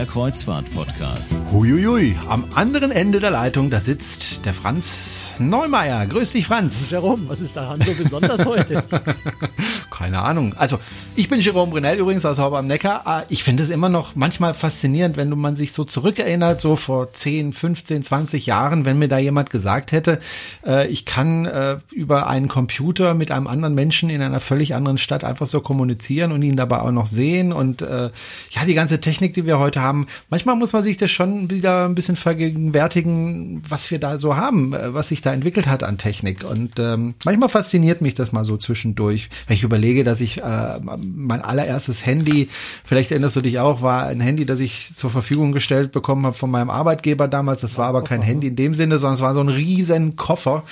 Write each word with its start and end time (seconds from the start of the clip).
der 0.00 0.06
Kreuzfahrt-Podcast. 0.06 1.34
Huiuiui, 1.52 2.16
am 2.26 2.46
anderen 2.54 2.90
Ende 2.90 3.20
der 3.20 3.30
Leitung, 3.30 3.68
da 3.68 3.80
sitzt 3.80 4.46
der 4.46 4.54
Franz 4.54 5.34
Neumeier. 5.38 6.06
Grüß 6.06 6.32
dich, 6.32 6.46
Franz. 6.46 6.90
Jerome, 6.90 7.28
was 7.28 7.42
ist 7.42 7.54
daran 7.54 7.82
so 7.82 7.92
besonders 7.92 8.46
heute? 8.46 8.82
Keine 10.00 10.22
Ahnung. 10.22 10.54
Also, 10.56 10.78
ich 11.14 11.28
bin 11.28 11.40
Jerome 11.40 11.72
Brunel 11.72 11.98
übrigens 11.98 12.24
aus 12.24 12.38
Hauber 12.38 12.58
am 12.58 12.64
Neckar. 12.64 13.02
Ah, 13.04 13.24
ich 13.28 13.44
finde 13.44 13.62
es 13.62 13.68
immer 13.68 13.90
noch 13.90 14.14
manchmal 14.14 14.54
faszinierend, 14.54 15.18
wenn 15.18 15.28
man 15.28 15.56
sich 15.56 15.74
so 15.74 15.84
zurückerinnert, 15.84 16.58
so 16.58 16.74
vor 16.74 17.12
10, 17.12 17.52
15, 17.52 18.02
20 18.02 18.46
Jahren, 18.46 18.86
wenn 18.86 18.98
mir 18.98 19.08
da 19.08 19.18
jemand 19.18 19.50
gesagt 19.50 19.92
hätte, 19.92 20.18
äh, 20.66 20.86
ich 20.86 21.04
kann 21.04 21.44
äh, 21.44 21.80
über 21.92 22.28
einen 22.28 22.48
Computer 22.48 23.12
mit 23.12 23.30
einem 23.30 23.46
anderen 23.46 23.74
Menschen 23.74 24.08
in 24.08 24.22
einer 24.22 24.40
völlig 24.40 24.74
anderen 24.74 24.96
Stadt 24.96 25.22
einfach 25.22 25.44
so 25.44 25.60
kommunizieren 25.60 26.32
und 26.32 26.40
ihn 26.40 26.56
dabei 26.56 26.80
auch 26.80 26.92
noch 26.92 27.06
sehen 27.06 27.52
und 27.52 27.82
äh, 27.82 28.08
ja, 28.52 28.64
die 28.66 28.72
ganze 28.72 29.02
Technik, 29.02 29.34
die 29.34 29.44
wir 29.44 29.58
heute 29.58 29.82
haben. 29.82 30.06
Manchmal 30.30 30.56
muss 30.56 30.72
man 30.72 30.82
sich 30.82 30.96
das 30.96 31.10
schon 31.10 31.50
wieder 31.50 31.84
ein 31.84 31.94
bisschen 31.94 32.16
vergegenwärtigen, 32.16 33.62
was 33.68 33.90
wir 33.90 33.98
da 33.98 34.16
so 34.16 34.34
haben, 34.34 34.74
was 34.74 35.08
sich 35.08 35.20
da 35.20 35.34
entwickelt 35.34 35.66
hat 35.66 35.82
an 35.82 35.98
Technik. 35.98 36.42
Und 36.42 36.78
ähm, 36.78 37.16
manchmal 37.26 37.50
fasziniert 37.50 38.00
mich 38.00 38.14
das 38.14 38.32
mal 38.32 38.46
so 38.46 38.56
zwischendurch, 38.56 39.28
wenn 39.46 39.56
ich 39.56 39.62
überlege, 39.62 39.89
dass 40.04 40.20
ich 40.20 40.42
äh, 40.42 40.80
mein 40.80 41.42
allererstes 41.42 42.06
Handy, 42.06 42.48
vielleicht 42.84 43.10
erinnerst 43.10 43.36
du 43.36 43.40
dich 43.40 43.58
auch, 43.58 43.82
war 43.82 44.06
ein 44.06 44.20
Handy, 44.20 44.46
das 44.46 44.60
ich 44.60 44.94
zur 44.96 45.10
Verfügung 45.10 45.52
gestellt 45.52 45.92
bekommen 45.92 46.26
habe 46.26 46.36
von 46.36 46.50
meinem 46.50 46.70
Arbeitgeber 46.70 47.28
damals. 47.28 47.60
Das 47.60 47.78
war 47.78 47.86
aber 47.88 48.02
kein 48.02 48.22
Handy 48.22 48.48
in 48.48 48.56
dem 48.56 48.74
Sinne, 48.74 48.98
sondern 48.98 49.14
es 49.14 49.20
war 49.20 49.34
so 49.34 49.40
ein 49.40 49.48
riesen 49.48 50.16
Koffer. 50.16 50.64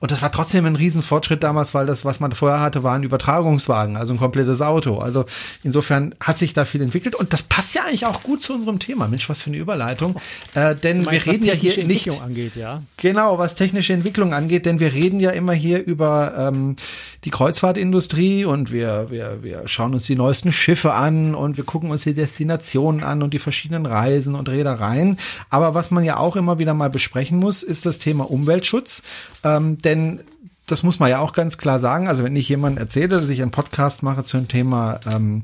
Und 0.00 0.12
das 0.12 0.22
war 0.22 0.30
trotzdem 0.30 0.64
ein 0.64 0.76
Riesenfortschritt 0.76 1.42
damals, 1.42 1.74
weil 1.74 1.86
das, 1.86 2.04
was 2.04 2.20
man 2.20 2.32
vorher 2.32 2.60
hatte, 2.60 2.82
war 2.84 2.94
ein 2.94 3.02
Übertragungswagen, 3.02 3.96
also 3.96 4.12
ein 4.12 4.18
komplettes 4.18 4.62
Auto. 4.62 4.98
Also 4.98 5.24
insofern 5.64 6.14
hat 6.20 6.38
sich 6.38 6.54
da 6.54 6.64
viel 6.64 6.82
entwickelt. 6.82 7.16
Und 7.16 7.32
das 7.32 7.42
passt 7.42 7.74
ja 7.74 7.84
eigentlich 7.84 8.06
auch 8.06 8.22
gut 8.22 8.40
zu 8.40 8.54
unserem 8.54 8.78
Thema. 8.78 9.08
Mensch, 9.08 9.28
was 9.28 9.42
für 9.42 9.50
eine 9.50 9.56
Überleitung. 9.56 10.14
Äh, 10.54 10.76
denn 10.76 11.02
meinst, 11.02 11.26
wir 11.26 11.32
reden 11.32 11.44
ja 11.44 11.54
hier 11.54 11.84
nicht. 11.84 12.08
Angeht, 12.20 12.54
ja? 12.54 12.82
Genau, 12.96 13.38
was 13.38 13.54
technische 13.54 13.92
Entwicklung 13.92 14.34
angeht, 14.34 14.66
denn 14.66 14.78
wir 14.80 14.92
reden 14.92 15.18
ja 15.18 15.30
immer 15.30 15.52
hier 15.52 15.84
über 15.84 16.34
ähm, 16.36 16.76
die 17.24 17.30
Kreuzfahrtindustrie 17.30 18.44
und 18.44 18.70
wir, 18.70 19.10
wir, 19.10 19.42
wir 19.42 19.66
schauen 19.66 19.94
uns 19.94 20.06
die 20.06 20.14
neuesten 20.14 20.52
Schiffe 20.52 20.94
an 20.94 21.34
und 21.34 21.56
wir 21.56 21.64
gucken 21.64 21.90
uns 21.90 22.04
die 22.04 22.14
Destinationen 22.14 23.02
an 23.02 23.22
und 23.22 23.34
die 23.34 23.38
verschiedenen 23.40 23.86
Reisen 23.86 24.36
und 24.36 24.48
Reedereien. 24.48 25.18
Aber 25.50 25.74
was 25.74 25.90
man 25.90 26.04
ja 26.04 26.18
auch 26.18 26.36
immer 26.36 26.58
wieder 26.58 26.74
mal 26.74 26.90
besprechen 26.90 27.38
muss, 27.38 27.62
ist 27.62 27.84
das 27.84 27.98
Thema 27.98 28.30
Umweltschutz. 28.30 29.02
Ähm, 29.42 29.78
denn 29.88 30.20
das 30.66 30.82
muss 30.82 30.98
man 31.00 31.10
ja 31.10 31.18
auch 31.18 31.32
ganz 31.32 31.58
klar 31.58 31.78
sagen. 31.78 32.08
Also 32.08 32.24
wenn 32.24 32.36
ich 32.36 32.48
jemand 32.48 32.78
erzähle, 32.78 33.08
dass 33.08 33.28
ich 33.28 33.42
einen 33.42 33.50
Podcast 33.50 34.02
mache 34.02 34.22
zu 34.22 34.36
dem 34.36 34.48
Thema 34.48 35.00
ähm, 35.10 35.42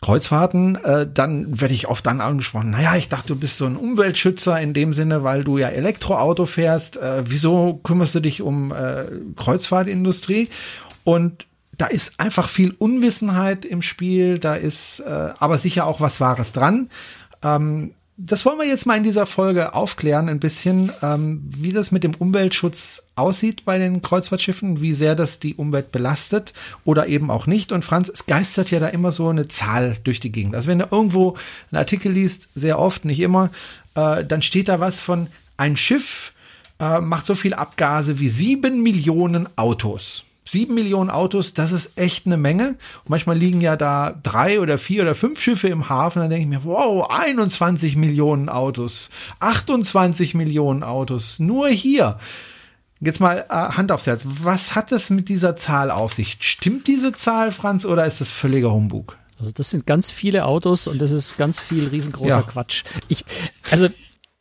Kreuzfahrten, 0.00 0.76
äh, 0.84 1.06
dann 1.12 1.60
werde 1.60 1.74
ich 1.74 1.88
oft 1.88 2.06
dann 2.06 2.20
angesprochen, 2.20 2.70
naja, 2.70 2.96
ich 2.96 3.08
dachte, 3.08 3.28
du 3.28 3.36
bist 3.36 3.56
so 3.58 3.66
ein 3.66 3.76
Umweltschützer 3.76 4.60
in 4.60 4.72
dem 4.72 4.92
Sinne, 4.92 5.24
weil 5.24 5.42
du 5.42 5.58
ja 5.58 5.68
Elektroauto 5.68 6.46
fährst. 6.46 6.96
Äh, 6.96 7.24
wieso 7.26 7.80
kümmerst 7.82 8.14
du 8.14 8.20
dich 8.20 8.42
um 8.42 8.72
äh, 8.72 9.04
Kreuzfahrtindustrie? 9.36 10.48
Und 11.02 11.46
da 11.76 11.86
ist 11.86 12.20
einfach 12.20 12.48
viel 12.48 12.74
Unwissenheit 12.78 13.64
im 13.64 13.82
Spiel, 13.82 14.38
da 14.38 14.54
ist 14.54 15.00
äh, 15.00 15.30
aber 15.38 15.58
sicher 15.58 15.86
auch 15.86 16.00
was 16.00 16.20
Wahres 16.20 16.52
dran. 16.52 16.88
Ähm, 17.42 17.92
das 18.18 18.46
wollen 18.46 18.58
wir 18.58 18.66
jetzt 18.66 18.86
mal 18.86 18.96
in 18.96 19.02
dieser 19.02 19.26
Folge 19.26 19.74
aufklären, 19.74 20.28
ein 20.28 20.40
bisschen, 20.40 20.90
ähm, 21.02 21.42
wie 21.46 21.72
das 21.72 21.92
mit 21.92 22.02
dem 22.02 22.14
Umweltschutz 22.14 23.10
aussieht 23.14 23.64
bei 23.64 23.78
den 23.78 24.00
Kreuzfahrtschiffen, 24.00 24.80
wie 24.80 24.94
sehr 24.94 25.14
das 25.14 25.38
die 25.38 25.54
Umwelt 25.54 25.92
belastet 25.92 26.54
oder 26.84 27.08
eben 27.08 27.30
auch 27.30 27.46
nicht. 27.46 27.72
Und 27.72 27.84
Franz, 27.84 28.08
es 28.08 28.26
geistert 28.26 28.70
ja 28.70 28.80
da 28.80 28.88
immer 28.88 29.10
so 29.10 29.28
eine 29.28 29.48
Zahl 29.48 29.98
durch 30.04 30.20
die 30.20 30.32
Gegend. 30.32 30.54
Also 30.54 30.68
wenn 30.68 30.78
du 30.78 30.88
irgendwo 30.90 31.36
einen 31.70 31.78
Artikel 31.78 32.10
liest, 32.10 32.48
sehr 32.54 32.78
oft, 32.78 33.04
nicht 33.04 33.20
immer, 33.20 33.50
äh, 33.94 34.24
dann 34.24 34.40
steht 34.40 34.68
da 34.68 34.80
was 34.80 35.00
von 35.00 35.26
ein 35.58 35.76
Schiff 35.76 36.32
äh, 36.78 37.00
macht 37.00 37.26
so 37.26 37.34
viel 37.34 37.54
Abgase 37.54 38.20
wie 38.20 38.28
sieben 38.28 38.82
Millionen 38.82 39.48
Autos. 39.56 40.25
Sieben 40.48 40.74
Millionen 40.74 41.10
Autos, 41.10 41.54
das 41.54 41.72
ist 41.72 41.98
echt 41.98 42.26
eine 42.26 42.36
Menge. 42.36 42.68
Und 42.68 43.10
manchmal 43.10 43.36
liegen 43.36 43.60
ja 43.60 43.76
da 43.76 44.18
drei 44.22 44.60
oder 44.60 44.78
vier 44.78 45.02
oder 45.02 45.14
fünf 45.14 45.40
Schiffe 45.40 45.68
im 45.68 45.88
Hafen. 45.88 46.20
Dann 46.20 46.30
denke 46.30 46.44
ich 46.44 46.48
mir, 46.48 46.64
wow, 46.64 47.10
21 47.10 47.96
Millionen 47.96 48.48
Autos, 48.48 49.10
28 49.40 50.34
Millionen 50.34 50.82
Autos, 50.84 51.40
nur 51.40 51.68
hier. 51.68 52.18
Jetzt 53.00 53.20
mal 53.20 53.44
äh, 53.50 53.54
Hand 53.54 53.92
aufs 53.92 54.06
Herz. 54.06 54.24
Was 54.24 54.74
hat 54.74 54.92
es 54.92 55.10
mit 55.10 55.28
dieser 55.28 55.56
Zahl 55.56 55.90
auf 55.90 56.14
sich? 56.14 56.38
Stimmt 56.40 56.86
diese 56.86 57.12
Zahl, 57.12 57.50
Franz, 57.50 57.84
oder 57.84 58.06
ist 58.06 58.20
das 58.20 58.30
völliger 58.30 58.72
Humbug? 58.72 59.18
Also 59.38 59.52
das 59.52 59.70
sind 59.70 59.86
ganz 59.86 60.10
viele 60.10 60.46
Autos 60.46 60.86
und 60.86 60.98
das 60.98 61.10
ist 61.10 61.36
ganz 61.36 61.60
viel 61.60 61.88
riesengroßer 61.88 62.28
ja. 62.28 62.42
Quatsch. 62.42 62.84
Ich, 63.08 63.24
also 63.70 63.88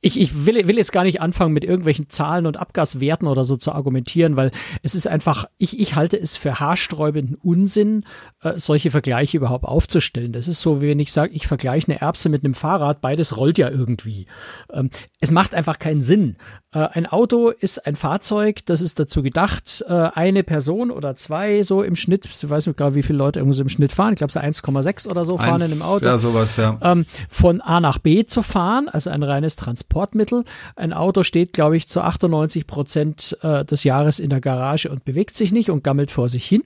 ich, 0.05 0.21
ich 0.21 0.45
will, 0.45 0.67
will 0.67 0.77
jetzt 0.77 0.91
gar 0.91 1.03
nicht 1.03 1.19
anfangen, 1.19 1.51
mit 1.51 1.63
irgendwelchen 1.63 2.09
Zahlen 2.11 2.45
und 2.45 2.57
Abgaswerten 2.57 3.27
oder 3.27 3.43
so 3.43 3.57
zu 3.57 3.71
argumentieren, 3.71 4.35
weil 4.35 4.51
es 4.83 4.93
ist 4.93 5.07
einfach, 5.07 5.45
ich, 5.57 5.79
ich 5.79 5.95
halte 5.95 6.15
es 6.15 6.37
für 6.37 6.59
haarsträubenden 6.59 7.37
Unsinn, 7.41 8.03
äh, 8.43 8.53
solche 8.57 8.91
Vergleiche 8.91 9.37
überhaupt 9.37 9.65
aufzustellen. 9.65 10.31
Das 10.31 10.47
ist 10.47 10.61
so, 10.61 10.83
wie 10.83 10.89
wenn 10.89 10.99
ich 10.99 11.11
sage, 11.11 11.33
ich 11.33 11.47
vergleiche 11.47 11.87
eine 11.87 12.01
Erbse 12.01 12.29
mit 12.29 12.43
einem 12.43 12.53
Fahrrad, 12.53 13.01
beides 13.01 13.35
rollt 13.35 13.57
ja 13.57 13.71
irgendwie. 13.71 14.27
Ähm, 14.71 14.91
es 15.21 15.31
macht 15.31 15.55
einfach 15.55 15.79
keinen 15.79 16.03
Sinn. 16.03 16.35
Äh, 16.75 16.89
ein 16.93 17.07
Auto 17.07 17.49
ist 17.49 17.87
ein 17.87 17.95
Fahrzeug, 17.95 18.59
das 18.67 18.81
ist 18.81 18.99
dazu 18.99 19.23
gedacht, 19.23 19.83
äh, 19.87 19.93
eine 19.93 20.43
Person 20.43 20.91
oder 20.91 21.15
zwei 21.15 21.63
so 21.63 21.81
im 21.81 21.95
Schnitt, 21.95 22.25
ich 22.25 22.49
weiß 22.49 22.67
nicht 22.67 22.77
gerade, 22.77 22.93
wie 22.93 23.03
viele 23.03 23.17
Leute 23.17 23.39
irgendwo 23.39 23.55
so 23.55 23.63
im 23.63 23.69
Schnitt 23.69 23.91
fahren, 23.91 24.13
ich 24.13 24.17
glaube 24.17 24.33
so 24.33 24.39
1,6 24.39 25.07
oder 25.07 25.25
so 25.25 25.37
fahren 25.37 25.61
Eins, 25.61 25.65
in 25.65 25.71
einem 25.71 25.81
Auto. 25.81 26.05
Ja, 26.05 26.17
sowas, 26.19 26.57
ja. 26.57 26.77
Ähm, 26.83 27.05
von 27.29 27.61
A 27.61 27.79
nach 27.79 27.97
B 27.97 28.25
zu 28.25 28.43
fahren, 28.43 28.87
also 28.89 29.09
ein 29.09 29.23
reines 29.23 29.55
Transport 29.55 29.95
Transportmittel. 29.95 30.43
Ein 30.75 30.93
Auto 30.93 31.23
steht, 31.23 31.53
glaube 31.53 31.77
ich, 31.77 31.87
zu 31.87 32.01
98 32.01 32.67
Prozent 32.67 33.37
äh, 33.41 33.63
des 33.63 33.83
Jahres 33.83 34.19
in 34.19 34.29
der 34.29 34.41
Garage 34.41 34.89
und 34.89 35.05
bewegt 35.05 35.35
sich 35.35 35.51
nicht 35.51 35.69
und 35.69 35.83
gammelt 35.83 36.11
vor 36.11 36.29
sich 36.29 36.45
hin. 36.45 36.63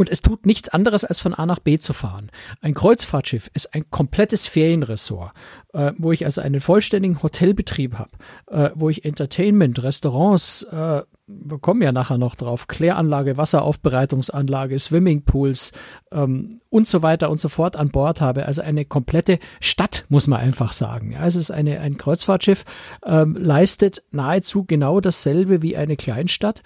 Und 0.00 0.08
es 0.08 0.22
tut 0.22 0.46
nichts 0.46 0.70
anderes, 0.70 1.04
als 1.04 1.20
von 1.20 1.34
A 1.34 1.44
nach 1.44 1.58
B 1.58 1.78
zu 1.78 1.92
fahren. 1.92 2.30
Ein 2.62 2.72
Kreuzfahrtschiff 2.72 3.50
ist 3.52 3.74
ein 3.74 3.90
komplettes 3.90 4.46
Ferienressort, 4.46 5.32
äh, 5.74 5.92
wo 5.98 6.10
ich 6.10 6.24
also 6.24 6.40
einen 6.40 6.60
vollständigen 6.60 7.22
Hotelbetrieb 7.22 7.98
habe, 7.98 8.10
äh, 8.50 8.70
wo 8.74 8.88
ich 8.88 9.04
Entertainment, 9.04 9.82
Restaurants, 9.82 10.62
äh, 10.62 11.02
wir 11.26 11.58
kommen 11.60 11.82
ja 11.82 11.92
nachher 11.92 12.16
noch 12.16 12.34
drauf, 12.34 12.66
Kläranlage, 12.66 13.36
Wasseraufbereitungsanlage, 13.36 14.78
Swimmingpools 14.78 15.72
ähm, 16.12 16.62
und 16.70 16.88
so 16.88 17.02
weiter 17.02 17.28
und 17.28 17.38
so 17.38 17.50
fort 17.50 17.76
an 17.76 17.90
Bord 17.90 18.22
habe. 18.22 18.46
Also 18.46 18.62
eine 18.62 18.86
komplette 18.86 19.38
Stadt, 19.60 20.06
muss 20.08 20.28
man 20.28 20.40
einfach 20.40 20.72
sagen. 20.72 21.12
Ja, 21.12 21.26
es 21.26 21.36
ist 21.36 21.50
eine, 21.50 21.78
ein 21.80 21.98
Kreuzfahrtschiff, 21.98 22.64
ähm, 23.04 23.36
leistet 23.38 24.02
nahezu 24.12 24.64
genau 24.64 25.02
dasselbe 25.02 25.60
wie 25.60 25.76
eine 25.76 25.96
Kleinstadt 25.96 26.62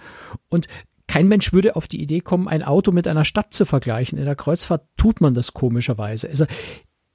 und 0.47 0.69
kein 1.07 1.27
Mensch 1.27 1.53
würde 1.53 1.75
auf 1.75 1.87
die 1.87 2.01
Idee 2.01 2.21
kommen, 2.21 2.47
ein 2.47 2.63
Auto 2.63 2.91
mit 2.91 3.07
einer 3.07 3.25
Stadt 3.25 3.53
zu 3.53 3.65
vergleichen. 3.65 4.17
In 4.17 4.25
der 4.25 4.35
Kreuzfahrt 4.35 4.87
tut 4.97 5.21
man 5.21 5.33
das 5.33 5.53
komischerweise. 5.53 6.29
Also 6.29 6.45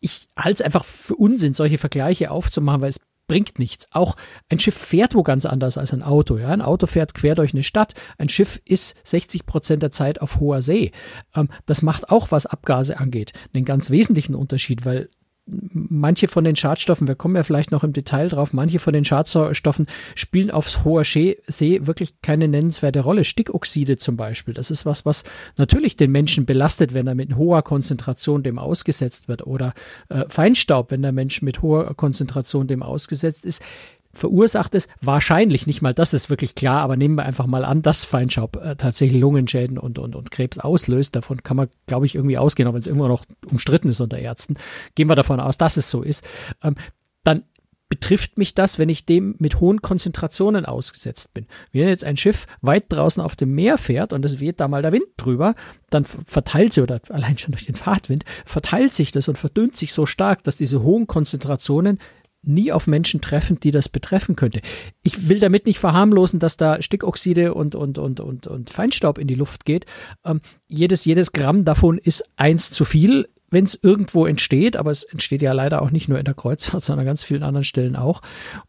ich 0.01 0.29
halte 0.37 0.63
es 0.63 0.67
einfach 0.67 0.85
für 0.85 1.17
Unsinn, 1.17 1.55
solche 1.55 1.79
Vergleiche 1.79 2.31
aufzumachen, 2.31 2.83
weil 2.83 2.89
es 2.89 3.01
bringt 3.31 3.61
nichts. 3.61 3.87
Auch 3.93 4.17
ein 4.49 4.59
Schiff 4.59 4.75
fährt 4.75 5.15
wo 5.15 5.23
ganz 5.23 5.47
anders 5.47 5.79
als 5.79 5.93
ein 5.93 6.03
Auto. 6.03 6.37
Ja? 6.37 6.49
Ein 6.49 6.63
Auto 6.63 6.87
fährt 6.87 7.15
quer 7.15 7.37
durch 7.37 7.55
eine 7.55 7.63
Stadt. 7.63 7.95
Ein 8.19 8.29
Schiff 8.29 8.61
ist 8.65 8.97
60 9.05 9.47
Prozent 9.47 9.85
der 9.85 9.93
Zeit 9.93 10.21
auf 10.21 10.41
hoher 10.41 10.63
See. 10.63 10.91
Ähm, 11.37 11.49
das 11.67 11.83
macht 11.83 12.11
auch, 12.11 12.33
was 12.33 12.47
Abgase 12.47 12.99
angeht, 12.99 13.33
einen 13.55 13.65
ganz 13.65 13.91
wesentlichen 13.91 14.35
Unterschied, 14.35 14.85
weil 14.85 15.09
manche 15.73 16.29
von 16.29 16.45
den 16.45 16.57
Schadstoffen, 16.57 17.09
wir 17.09 17.15
kommen 17.15 17.37
ja 17.37 17.43
vielleicht 17.43 17.71
noch 17.71 17.85
im 17.85 17.93
Detail 17.93 18.29
drauf, 18.29 18.53
manche 18.53 18.79
von 18.79 18.93
den 18.93 19.05
Schadstoffen 19.05 19.87
spielen 20.15 20.51
aufs 20.51 20.85
hohe 20.85 21.05
See 21.05 21.81
wirklich 21.83 22.21
keine 22.23 22.49
nennenswerte 22.49 23.01
Rolle. 23.01 23.25
Stickoxide 23.25 23.97
zum 23.97 24.17
Beispiel, 24.17 24.55
das 24.55 24.71
ist 24.71 24.87
was, 24.87 25.05
was 25.05 25.25
natürlich 25.57 25.97
den 25.97 26.11
Menschen 26.11 26.47
belastet, 26.47 26.95
wenn 26.95 27.07
er 27.07 27.15
mit 27.15 27.37
hoher 27.37 27.63
Konzentration 27.63 28.43
dem 28.43 28.59
ausgesetzt 28.59 29.29
wird. 29.29 29.47
Oder 29.47 29.75
äh, 30.09 30.25
Feinstaub, 30.29 30.91
wenn 30.91 31.03
der 31.03 31.13
Mensch 31.13 31.43
mit 31.43 31.63
hoher 31.63 31.95
Konzentration 31.95 32.67
dem 32.67 32.83
ausgesetzt 32.83 33.45
ist 33.45 33.63
verursacht 34.13 34.75
es 34.75 34.89
wahrscheinlich 35.01 35.67
nicht 35.67 35.83
mal, 35.83 35.95
das 35.95 36.15
ist 36.15 36.31
wirklich 36.31 36.55
klar, 36.55 36.83
aber 36.83 36.97
nehmen 36.97 37.15
wir 37.17 37.25
einfach 37.25 37.47
mal 37.47 37.65
an, 37.65 37.83
dass 37.83 38.05
Feinstaub 38.05 38.57
äh, 38.57 38.77
tatsächlich 38.77 39.21
Lungenschäden 39.21 39.79
und, 39.79 39.99
und, 39.99 40.17
und 40.17 40.31
Krebs 40.31 40.59
auslöst. 40.59 41.17
Davon 41.17 41.43
kann 41.43 41.57
man, 41.57 41.69
glaube 41.87 42.07
ich, 42.07 42.15
irgendwie 42.15 42.39
ausgehen, 42.39 42.69
auch 42.69 42.73
wenn 42.73 42.81
es 42.81 42.87
immer 42.87 43.09
noch 43.09 43.25
umstritten 43.51 43.89
ist 43.89 44.01
unter 44.01 44.19
Ärzten. 44.19 44.57
Gehen 44.95 45.09
wir 45.09 45.15
davon 45.17 45.41
aus, 45.41 45.59
dass 45.59 45.77
es 45.77 45.91
so 45.91 46.03
ist. 46.03 46.25
Ähm, 46.63 46.75
dann 47.23 47.45
betrifft 47.91 48.39
mich 48.39 48.55
das, 48.55 48.79
wenn 48.79 48.89
ich 48.89 49.05
dem 49.05 49.35
mit 49.39 49.59
hohen 49.59 49.83
Konzentrationen 49.83 50.65
ausgesetzt 50.65 51.35
bin. 51.35 51.47
Wenn 51.73 51.89
jetzt 51.89 52.05
ein 52.05 52.17
Schiff 52.17 52.47
weit 52.63 52.85
draußen 52.89 53.23
auf 53.23 53.35
dem 53.35 53.53
Meer 53.55 53.79
fährt 53.79 54.13
und 54.13 54.25
es 54.25 54.39
weht 54.39 54.61
da 54.61 54.69
mal 54.69 54.81
der 54.81 54.93
Wind 54.93 55.09
drüber, 55.17 55.57
dann 55.91 56.05
verteilt 56.05 56.73
sie 56.73 56.83
oder 56.83 57.01
allein 57.09 57.37
schon 57.37 57.51
durch 57.51 57.67
den 57.67 57.75
Fahrtwind, 57.75 58.25
verteilt 58.47 58.95
sich 58.95 59.11
das 59.11 59.27
und 59.27 59.39
verdünnt 59.39 59.77
sich 59.77 59.93
so 59.93 60.07
stark, 60.07 60.45
dass 60.45 60.57
diese 60.57 60.83
hohen 60.83 61.09
Konzentrationen 61.09 61.99
nie 62.43 62.73
auf 62.73 62.87
Menschen 62.87 63.21
treffen, 63.21 63.61
die 63.61 63.71
das 63.71 63.89
betreffen 63.89 64.37
könnte. 64.37 64.61
Ich 65.03 65.29
will 65.29 65.41
damit 65.41 65.67
nicht 65.67 65.79
verharmlosen, 65.79 66.41
dass 66.41 66.57
da 66.57 66.81
Stickoxide 66.81 67.55
und, 67.55 67.75
und, 67.75 67.99
und, 67.99 68.21
und, 68.21 68.47
und 68.47 68.71
Feinstaub 68.71 69.19
in 69.19 69.27
die 69.27 69.35
Luft 69.35 69.65
geht. 69.65 69.87
Ähm, 70.25 70.41
jedes, 70.67 71.05
jedes 71.05 71.33
Gramm 71.33 71.65
davon 71.65 71.99
ist 71.99 72.25
eins 72.37 72.71
zu 72.71 72.85
viel 72.85 73.27
wenn 73.51 73.65
es 73.65 73.79
irgendwo 73.83 74.27
entsteht, 74.27 74.77
aber 74.77 74.91
es 74.91 75.03
entsteht 75.03 75.43
ja 75.43 75.53
leider 75.53 75.83
auch 75.83 75.91
nicht 75.91 76.09
nur 76.09 76.19
in 76.19 76.25
der 76.25 76.35
Kreuzfahrt, 76.35 76.85
sondern 76.85 77.01
an 77.01 77.07
ganz 77.07 77.25
vielen 77.25 77.43
anderen 77.43 77.65
Stellen 77.65 77.97
auch. 77.97 78.23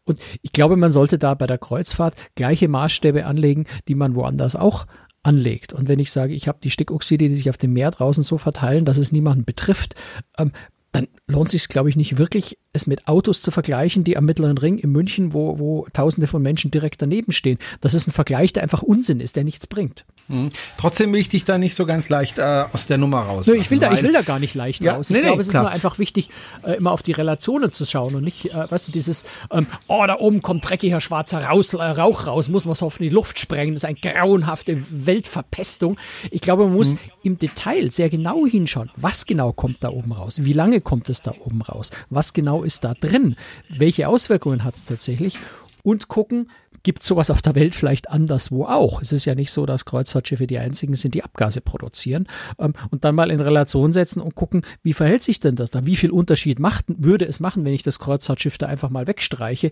Und 0.04 0.20
ich 0.42 0.52
glaube, 0.52 0.76
man 0.76 0.92
sollte 0.92 1.18
da 1.18 1.34
bei 1.34 1.46
der 1.46 1.58
Kreuzfahrt 1.58 2.14
gleiche 2.34 2.68
Maßstäbe 2.68 3.24
anlegen, 3.24 3.66
die 3.88 3.94
man 3.94 4.14
woanders 4.14 4.56
auch 4.56 4.86
anlegt. 5.22 5.72
Und 5.72 5.88
wenn 5.88 6.00
ich 6.00 6.10
sage, 6.10 6.34
ich 6.34 6.48
habe 6.48 6.58
die 6.62 6.70
Stickoxide, 6.70 7.28
die 7.28 7.36
sich 7.36 7.48
auf 7.48 7.56
dem 7.56 7.72
Meer 7.72 7.92
draußen 7.92 8.24
so 8.24 8.38
verteilen, 8.38 8.84
dass 8.84 8.98
es 8.98 9.12
niemanden 9.12 9.44
betrifft, 9.44 9.94
ähm, 10.36 10.50
dann 10.92 11.08
lohnt 11.26 11.48
sich, 11.48 11.68
glaube 11.68 11.88
ich, 11.88 11.96
nicht 11.96 12.18
wirklich, 12.18 12.58
es 12.74 12.86
mit 12.86 13.08
Autos 13.08 13.42
zu 13.42 13.50
vergleichen, 13.50 14.04
die 14.04 14.16
am 14.16 14.26
Mittleren 14.26 14.58
Ring 14.58 14.78
in 14.78 14.90
München, 14.90 15.32
wo, 15.32 15.58
wo 15.58 15.86
Tausende 15.92 16.26
von 16.26 16.42
Menschen 16.42 16.70
direkt 16.70 17.00
daneben 17.00 17.32
stehen. 17.32 17.58
Das 17.80 17.94
ist 17.94 18.06
ein 18.06 18.12
Vergleich, 18.12 18.52
der 18.52 18.62
einfach 18.62 18.82
Unsinn 18.82 19.20
ist, 19.20 19.36
der 19.36 19.44
nichts 19.44 19.66
bringt. 19.66 20.04
Mhm. 20.28 20.50
Trotzdem 20.76 21.12
will 21.12 21.20
ich 21.20 21.28
dich 21.28 21.44
da 21.44 21.58
nicht 21.58 21.74
so 21.74 21.86
ganz 21.86 22.08
leicht 22.08 22.38
äh, 22.38 22.64
aus 22.72 22.86
der 22.86 22.98
Nummer 22.98 23.20
raus. 23.20 23.46
Nö, 23.46 23.54
ich 23.54 23.70
will 23.70 23.78
da, 23.78 23.92
ich 23.92 24.02
will 24.02 24.12
da 24.12 24.22
gar 24.22 24.38
nicht 24.38 24.54
leicht 24.54 24.82
ja, 24.82 24.94
raus. 24.94 25.08
Ich 25.08 25.16
nee, 25.16 25.22
glaube, 25.22 25.36
nee, 25.36 25.42
es 25.42 25.48
klar. 25.48 25.62
ist 25.62 25.66
nur 25.66 25.72
einfach 25.72 25.98
wichtig, 25.98 26.28
äh, 26.62 26.72
immer 26.72 26.92
auf 26.92 27.02
die 27.02 27.12
Relationen 27.12 27.72
zu 27.72 27.84
schauen 27.84 28.14
und 28.14 28.24
nicht, 28.24 28.52
äh, 28.52 28.70
weißt 28.70 28.88
du, 28.88 28.92
dieses, 28.92 29.24
ähm, 29.50 29.66
oh, 29.88 30.04
da 30.06 30.18
oben 30.18 30.42
kommt 30.42 30.68
dreckiger 30.68 31.00
schwarzer 31.00 31.44
raus, 31.44 31.72
äh, 31.72 31.82
Rauch 31.82 32.26
raus, 32.26 32.48
muss 32.48 32.66
man 32.66 32.74
so 32.74 32.86
auf 32.86 32.98
die 32.98 33.08
Luft 33.08 33.38
sprengen. 33.38 33.74
Das 33.74 33.84
ist 33.84 33.88
eine 33.88 33.96
grauenhafte 33.96 34.82
Weltverpestung. 34.90 35.98
Ich 36.30 36.40
glaube, 36.40 36.64
man 36.64 36.74
muss 36.74 36.92
mhm. 36.92 36.98
Im 37.22 37.38
Detail 37.38 37.90
sehr 37.90 38.10
genau 38.10 38.46
hinschauen, 38.46 38.90
was 38.96 39.26
genau 39.26 39.52
kommt 39.52 39.82
da 39.82 39.90
oben 39.90 40.12
raus, 40.12 40.44
wie 40.44 40.52
lange 40.52 40.80
kommt 40.80 41.08
es 41.08 41.22
da 41.22 41.34
oben 41.44 41.62
raus, 41.62 41.90
was 42.10 42.32
genau 42.32 42.62
ist 42.62 42.84
da 42.84 42.94
drin, 42.94 43.36
welche 43.68 44.08
Auswirkungen 44.08 44.64
hat 44.64 44.76
es 44.76 44.84
tatsächlich 44.84 45.38
und 45.82 46.08
gucken, 46.08 46.48
gibt 46.82 47.02
sowas 47.02 47.30
auf 47.30 47.42
der 47.42 47.54
Welt 47.54 47.74
vielleicht 47.74 48.10
anderswo 48.10 48.64
auch. 48.64 49.00
Es 49.02 49.12
ist 49.12 49.24
ja 49.24 49.34
nicht 49.34 49.52
so, 49.52 49.66
dass 49.66 49.84
Kreuzfahrtschiffe 49.84 50.46
die 50.46 50.58
einzigen 50.58 50.94
sind, 50.94 51.14
die 51.14 51.22
Abgase 51.22 51.60
produzieren. 51.60 52.26
Ähm, 52.58 52.72
und 52.90 53.04
dann 53.04 53.14
mal 53.14 53.30
in 53.30 53.40
Relation 53.40 53.92
setzen 53.92 54.20
und 54.20 54.34
gucken, 54.34 54.62
wie 54.82 54.92
verhält 54.92 55.22
sich 55.22 55.40
denn 55.40 55.56
das 55.56 55.70
da? 55.70 55.86
Wie 55.86 55.96
viel 55.96 56.10
Unterschied 56.10 56.58
macht, 56.58 56.86
würde 56.88 57.24
es 57.24 57.40
machen, 57.40 57.64
wenn 57.64 57.74
ich 57.74 57.82
das 57.82 57.98
Kreuzfahrtschiff 57.98 58.58
da 58.58 58.66
einfach 58.66 58.90
mal 58.90 59.06
wegstreiche? 59.06 59.70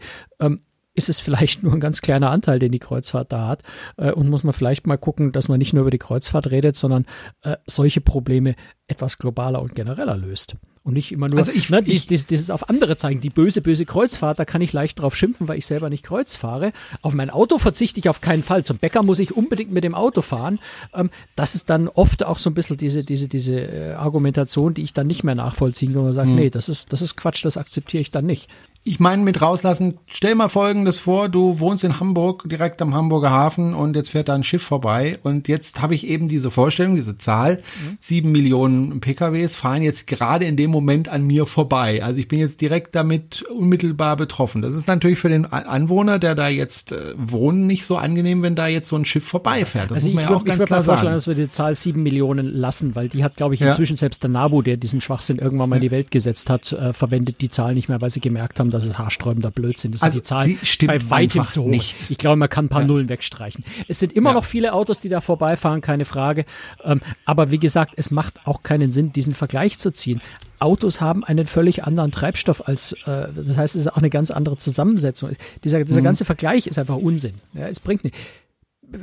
Ist 0.95 1.09
es 1.09 1.21
vielleicht 1.21 1.63
nur 1.63 1.73
ein 1.73 1.81
ganz 1.81 2.01
kleiner 2.01 2.31
Anteil, 2.31 2.59
den 2.59 2.73
die 2.73 2.79
Kreuzfahrt 2.79 3.33
da 3.33 3.47
hat. 3.47 3.63
Äh, 3.97 4.13
und 4.13 4.29
muss 4.29 4.45
man 4.45 4.53
vielleicht 4.53 4.87
mal 4.87 4.99
gucken, 4.99 5.33
dass 5.33 5.49
man 5.49 5.59
nicht 5.59 5.73
nur 5.73 5.83
über 5.83 5.91
die 5.91 5.99
Kreuzfahrt 5.99 6.51
redet, 6.51 6.77
sondern 6.77 7.07
äh, 7.43 7.57
solche 7.67 8.01
Probleme 8.01 8.57
etwas 8.89 9.19
globaler 9.19 9.63
und 9.63 9.75
genereller 9.75 10.17
löst. 10.17 10.57
Und 10.83 10.95
nicht 10.95 11.13
immer 11.13 11.29
nur 11.29 11.39
also 11.39 11.53
ich, 11.53 11.69
ne, 11.69 11.83
ich, 11.85 12.07
dieses, 12.07 12.27
dieses 12.27 12.51
auf 12.51 12.71
andere 12.71 12.97
zeigen. 12.97 13.21
Die 13.21 13.29
böse, 13.29 13.61
böse 13.61 13.85
Kreuzfahrt, 13.85 14.39
da 14.39 14.47
kann 14.47 14.63
ich 14.63 14.73
leicht 14.73 14.99
drauf 14.99 15.15
schimpfen, 15.15 15.47
weil 15.47 15.59
ich 15.59 15.67
selber 15.67 15.91
nicht 15.91 16.05
Kreuz 16.05 16.37
fahre. 16.37 16.73
Auf 17.03 17.13
mein 17.13 17.29
Auto 17.29 17.59
verzichte 17.59 18.01
ich 18.01 18.09
auf 18.09 18.23
keinen 18.23 18.43
Fall. 18.43 18.65
Zum 18.65 18.79
Bäcker 18.79 19.03
muss 19.03 19.19
ich 19.19 19.37
unbedingt 19.37 19.73
mit 19.73 19.85
dem 19.85 19.95
Auto 19.95 20.23
fahren. 20.23 20.59
Ähm, 20.95 21.11
das 21.37 21.55
ist 21.55 21.69
dann 21.69 21.87
oft 21.87 22.25
auch 22.25 22.39
so 22.39 22.49
ein 22.49 22.55
bisschen 22.55 22.79
diese, 22.79 23.05
diese, 23.05 23.29
diese 23.29 23.61
äh, 23.61 23.93
Argumentation, 23.93 24.73
die 24.73 24.83
ich 24.83 24.95
dann 24.95 25.07
nicht 25.07 25.23
mehr 25.23 25.35
nachvollziehen 25.35 25.93
kann 25.93 26.07
und 26.07 26.15
sage, 26.15 26.31
hm. 26.31 26.37
nee, 26.37 26.51
das 26.51 26.71
ist, 26.71 26.95
das 26.95 27.03
ist 27.03 27.15
Quatsch, 27.15 27.45
das 27.45 27.59
akzeptiere 27.59 28.01
ich 28.01 28.11
dann 28.11 28.25
nicht 28.25 28.49
ich 28.83 28.99
meine 28.99 29.23
mit 29.23 29.43
rauslassen, 29.43 29.99
stell 30.07 30.35
mal 30.35 30.49
folgendes 30.49 30.99
vor, 30.99 31.29
du 31.29 31.61
wohnst 31.61 31.85
in 31.85 32.01
Hamburg, 32.01 32.49
direkt 32.49 32.81
am 32.81 32.95
Hamburger 32.95 33.31
Hafen 33.31 33.75
und 33.75 33.95
jetzt 33.95 34.11
fährt 34.11 34.31
da 34.31 34.35
ein 34.35 34.43
Schiff 34.43 34.63
vorbei 34.63 35.19
und 35.23 35.49
jetzt 35.49 35.83
habe 35.83 35.95
ich 35.95 36.07
eben 36.07 36.29
diese 36.29 36.51
Vorstellung, 36.51 36.97
diese 36.97 37.19
Zahl, 37.19 37.63
sieben 37.99 38.29
mhm. 38.29 38.33
Millionen 38.33 39.01
PKWs 39.01 39.55
fahren 39.55 39.83
jetzt 39.83 40.07
gerade 40.07 40.47
in 40.47 40.57
dem 40.57 40.71
Moment 40.71 41.11
an 41.11 41.27
mir 41.27 41.45
vorbei. 41.45 42.03
Also 42.03 42.19
ich 42.21 42.29
bin 42.29 42.39
jetzt 42.39 42.63
direkt 42.63 42.95
damit 42.95 43.43
unmittelbar 43.43 44.17
betroffen. 44.17 44.63
Das 44.63 44.75
ist 44.75 44.89
natürlich 44.89 45.19
für 45.19 45.29
den 45.29 45.45
Anwohner, 45.45 46.19
der 46.19 46.35
da 46.35 46.49
jetzt 46.49 46.93
äh, 46.93 47.13
wohnt, 47.19 47.67
nicht 47.67 47.85
so 47.85 47.99
angenehm, 47.99 48.43
wenn 48.43 48.55
da 48.55 48.67
jetzt 48.67 48.89
so 48.89 48.97
ein 48.97 49.05
Schiff 49.05 49.27
vorbeifährt. 49.27 49.91
Das 49.91 49.97
also 49.97 50.09
muss 50.09 50.15
man 50.15 50.25
ich, 50.25 50.31
ja 50.31 50.37
auch 50.37 50.41
ich 50.41 50.47
ganz 50.47 50.65
klar 50.65 50.83
sagen. 50.83 51.07
dass 51.07 51.27
wir 51.27 51.35
die 51.35 51.51
Zahl 51.51 51.75
sieben 51.75 52.03
Millionen 52.03 52.47
lassen, 52.47 52.95
weil 52.95 53.11
die 53.11 53.23
hat, 53.25 53.37
glaube 53.37 53.55
ich, 53.55 53.61
inzwischen 53.61 53.95
ja. 53.95 53.99
selbst 53.99 54.23
der 54.23 54.31
NABU, 54.31 54.63
der 54.63 54.79
diesen 54.79 55.03
Schwachsinn 55.03 55.39
irgendwann 55.39 55.69
mal 55.69 55.77
in 55.77 55.83
die 55.83 55.91
Welt 55.91 56.11
gesetzt 56.11 56.49
hat, 56.49 56.73
äh, 56.73 56.95
verwendet 56.95 57.43
die 57.43 57.51
Zahl 57.51 57.75
nicht 57.75 57.91
mehr, 57.91 58.01
weil 58.01 58.09
sie 58.09 58.21
gemerkt 58.21 58.59
haben, 58.59 58.70
dass 58.71 58.85
es 58.85 58.99
haarsträubender 58.99 59.51
Blödsinn 59.51 59.93
ist. 59.93 60.03
Also 60.03 60.19
die 60.19 60.23
Zahl 60.23 60.57
bei 60.87 60.99
weitem 61.11 61.47
zu 61.49 61.63
hoch. 61.63 61.69
Nicht. 61.69 61.97
Ich 62.09 62.19
glaube, 62.19 62.37
man 62.37 62.49
kann 62.49 62.67
ein 62.67 62.69
paar 62.69 62.83
ja. 62.83 62.87
Nullen 62.87 63.09
wegstreichen. 63.09 63.65
Es 63.89 63.99
sind 63.99 64.13
immer 64.13 64.31
ja. 64.31 64.35
noch 64.35 64.45
viele 64.45 64.73
Autos, 64.73 65.01
die 65.01 65.09
da 65.09 65.21
vorbeifahren, 65.21 65.81
keine 65.81 66.05
Frage. 66.05 66.45
Ähm, 66.85 67.01
aber 67.25 67.51
wie 67.51 67.59
gesagt, 67.59 67.95
es 67.97 68.11
macht 68.11 68.47
auch 68.47 68.63
keinen 68.63 68.91
Sinn, 68.91 69.13
diesen 69.13 69.35
Vergleich 69.35 69.79
zu 69.79 69.93
ziehen. 69.93 70.21
Autos 70.59 71.01
haben 71.01 71.25
einen 71.25 71.47
völlig 71.47 71.85
anderen 71.85 72.13
Treibstoff 72.13 72.69
als, 72.69 72.93
äh, 73.07 73.29
das 73.35 73.57
heißt, 73.57 73.77
es 73.77 73.83
ist 73.83 73.93
auch 73.93 73.97
eine 73.97 74.11
ganz 74.11 74.31
andere 74.31 74.57
Zusammensetzung. 74.59 75.31
Dieser, 75.65 75.85
dieser 75.85 76.01
mhm. 76.01 76.05
ganze 76.05 76.25
Vergleich 76.25 76.67
ist 76.67 76.79
einfach 76.79 76.97
Unsinn. 76.97 77.37
Ja, 77.55 77.69
es 77.69 77.81
bringt 77.81 78.05
nicht 78.05 78.17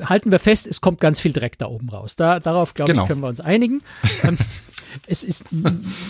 halten 0.04 0.32
wir 0.32 0.40
fest, 0.40 0.68
es 0.68 0.82
kommt 0.82 1.00
ganz 1.00 1.20
viel 1.20 1.32
Dreck 1.34 1.58
da 1.58 1.68
oben 1.68 1.90
raus. 1.90 2.16
Da, 2.16 2.40
darauf, 2.40 2.74
glaube 2.74 2.92
genau. 2.92 3.04
ich, 3.04 3.08
können 3.08 3.22
wir 3.22 3.30
uns 3.30 3.40
einigen. 3.40 3.82
Es 5.06 5.24
ist 5.24 5.46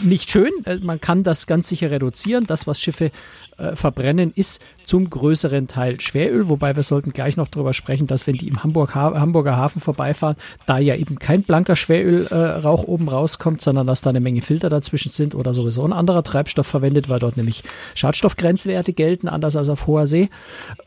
nicht 0.03 0.29
schön. 0.29 0.51
Äh, 0.65 0.77
man 0.77 1.01
kann 1.01 1.23
das 1.23 1.45
ganz 1.45 1.67
sicher 1.67 1.91
reduzieren. 1.91 2.45
Das, 2.47 2.67
was 2.67 2.81
Schiffe 2.81 3.11
äh, 3.57 3.75
verbrennen, 3.75 4.31
ist 4.35 4.61
zum 4.85 5.09
größeren 5.09 5.67
Teil 5.67 5.99
Schweröl. 5.99 6.47
Wobei 6.47 6.75
wir 6.75 6.83
sollten 6.83 7.11
gleich 7.11 7.37
noch 7.37 7.47
darüber 7.47 7.73
sprechen, 7.73 8.07
dass 8.07 8.27
wenn 8.27 8.35
die 8.35 8.47
im 8.47 8.63
Hamburg 8.63 8.95
ha 8.95 9.19
Hamburger 9.19 9.57
Hafen 9.57 9.81
vorbeifahren, 9.81 10.37
da 10.65 10.77
ja 10.77 10.95
eben 10.95 11.19
kein 11.19 11.41
blanker 11.43 11.75
Schwerölrauch 11.75 12.83
äh, 12.83 12.87
oben 12.87 13.09
rauskommt, 13.09 13.61
sondern 13.61 13.87
dass 13.87 14.01
da 14.01 14.11
eine 14.11 14.21
Menge 14.21 14.41
Filter 14.41 14.69
dazwischen 14.69 15.11
sind 15.11 15.35
oder 15.35 15.53
sowieso 15.53 15.83
ein 15.83 15.93
anderer 15.93 16.23
Treibstoff 16.23 16.67
verwendet, 16.67 17.09
weil 17.09 17.19
dort 17.19 17.37
nämlich 17.37 17.63
Schadstoffgrenzwerte 17.95 18.93
gelten, 18.93 19.27
anders 19.27 19.55
als 19.55 19.69
auf 19.69 19.87
hoher 19.87 20.07
See. 20.07 20.29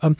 Ähm, 0.02 0.16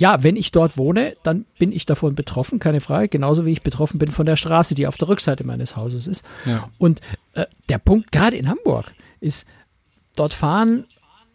ja, 0.00 0.22
wenn 0.22 0.34
ich 0.34 0.50
dort 0.50 0.78
wohne, 0.78 1.14
dann 1.22 1.44
bin 1.58 1.72
ich 1.72 1.84
davon 1.84 2.14
betroffen, 2.14 2.58
keine 2.58 2.80
Frage, 2.80 3.08
genauso 3.08 3.44
wie 3.44 3.52
ich 3.52 3.60
betroffen 3.60 3.98
bin 3.98 4.10
von 4.10 4.24
der 4.24 4.36
Straße, 4.36 4.74
die 4.74 4.86
auf 4.86 4.96
der 4.96 5.08
Rückseite 5.08 5.44
meines 5.44 5.76
Hauses 5.76 6.06
ist. 6.06 6.24
Ja. 6.46 6.70
Und 6.78 7.02
äh, 7.34 7.44
der 7.68 7.76
Punkt, 7.76 8.10
gerade 8.10 8.36
in 8.36 8.48
Hamburg, 8.48 8.94
ist, 9.20 9.46
dort 10.16 10.32
fahren 10.32 10.86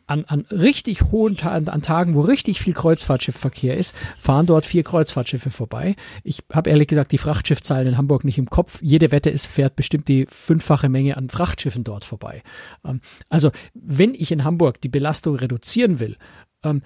an, 0.07 0.25
an 0.25 0.47
richtig 0.49 1.03
hohen 1.11 1.37
Tagen, 1.37 1.69
an 1.69 1.83
Tagen, 1.83 2.15
wo 2.15 2.21
richtig 2.21 2.59
viel 2.59 2.73
Kreuzfahrtschiffverkehr 2.73 3.77
ist, 3.77 3.95
fahren 4.17 4.47
dort 4.47 4.65
vier 4.65 4.81
Kreuzfahrtschiffe 4.81 5.51
vorbei. 5.51 5.95
Ich 6.23 6.43
habe 6.51 6.71
ehrlich 6.71 6.87
gesagt 6.87 7.11
die 7.11 7.19
Frachtschiffzahlen 7.19 7.89
in 7.89 7.97
Hamburg 7.97 8.23
nicht 8.23 8.39
im 8.39 8.49
Kopf. 8.49 8.79
Jede 8.81 9.11
Wette 9.11 9.29
ist, 9.29 9.45
fährt 9.45 9.75
bestimmt 9.75 10.07
die 10.07 10.25
fünffache 10.27 10.89
Menge 10.89 11.17
an 11.17 11.29
Frachtschiffen 11.29 11.83
dort 11.83 12.03
vorbei. 12.03 12.41
Ähm, 12.83 13.01
also 13.29 13.51
wenn 13.75 14.15
ich 14.15 14.31
in 14.31 14.43
Hamburg 14.43 14.81
die 14.81 14.89
Belastung 14.89 15.35
reduzieren 15.35 15.99
will, 15.99 16.17
ähm, 16.63 16.81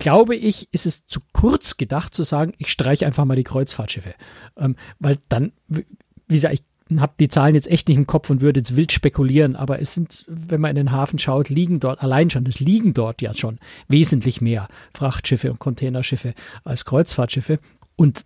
glaube 0.00 0.34
ich, 0.34 0.68
ist 0.72 0.86
es 0.86 1.06
zu 1.06 1.20
kurz 1.32 1.76
gedacht 1.76 2.12
zu 2.12 2.24
sagen, 2.24 2.54
ich 2.58 2.72
streiche 2.72 3.06
einfach 3.06 3.24
mal 3.24 3.36
die 3.36 3.44
Kreuzfahrtschiffe. 3.44 4.14
Ähm, 4.56 4.74
weil 4.98 5.18
dann, 5.28 5.52
wie 5.68 5.84
gesagt, 6.28 6.54
ich 6.54 6.64
habe 6.98 7.12
die 7.20 7.28
Zahlen 7.28 7.54
jetzt 7.54 7.70
echt 7.70 7.88
nicht 7.88 7.98
im 7.98 8.06
Kopf 8.06 8.30
und 8.30 8.40
würde 8.40 8.58
jetzt 8.58 8.74
wild 8.74 8.90
spekulieren, 8.90 9.54
aber 9.54 9.80
es 9.80 9.94
sind, 9.94 10.24
wenn 10.26 10.60
man 10.60 10.70
in 10.70 10.76
den 10.76 10.90
Hafen 10.90 11.20
schaut, 11.20 11.48
liegen 11.48 11.78
dort 11.78 12.02
allein 12.02 12.30
schon, 12.30 12.46
es 12.46 12.58
liegen 12.58 12.94
dort 12.94 13.22
ja 13.22 13.32
schon 13.32 13.60
wesentlich 13.86 14.40
mehr 14.40 14.66
Frachtschiffe 14.92 15.52
und 15.52 15.60
Containerschiffe 15.60 16.34
als 16.64 16.84
Kreuzfahrtschiffe 16.84 17.60
und 17.94 18.24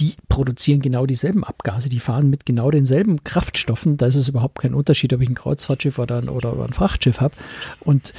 die 0.00 0.14
produzieren 0.28 0.80
genau 0.80 1.06
dieselben 1.06 1.44
Abgase, 1.44 1.88
die 1.88 2.00
fahren 2.00 2.30
mit 2.30 2.46
genau 2.46 2.70
denselben 2.70 3.22
Kraftstoffen. 3.24 3.96
Da 3.96 4.06
ist 4.06 4.14
es 4.14 4.28
überhaupt 4.28 4.60
kein 4.60 4.74
Unterschied, 4.74 5.12
ob 5.12 5.20
ich 5.20 5.28
ein 5.28 5.34
Kreuzfahrtschiff 5.34 5.98
oder 5.98 6.18
ein, 6.18 6.28
oder, 6.28 6.52
oder 6.52 6.64
ein 6.64 6.72
Frachtschiff 6.72 7.20
habe. 7.20 7.34
Und 7.80 8.12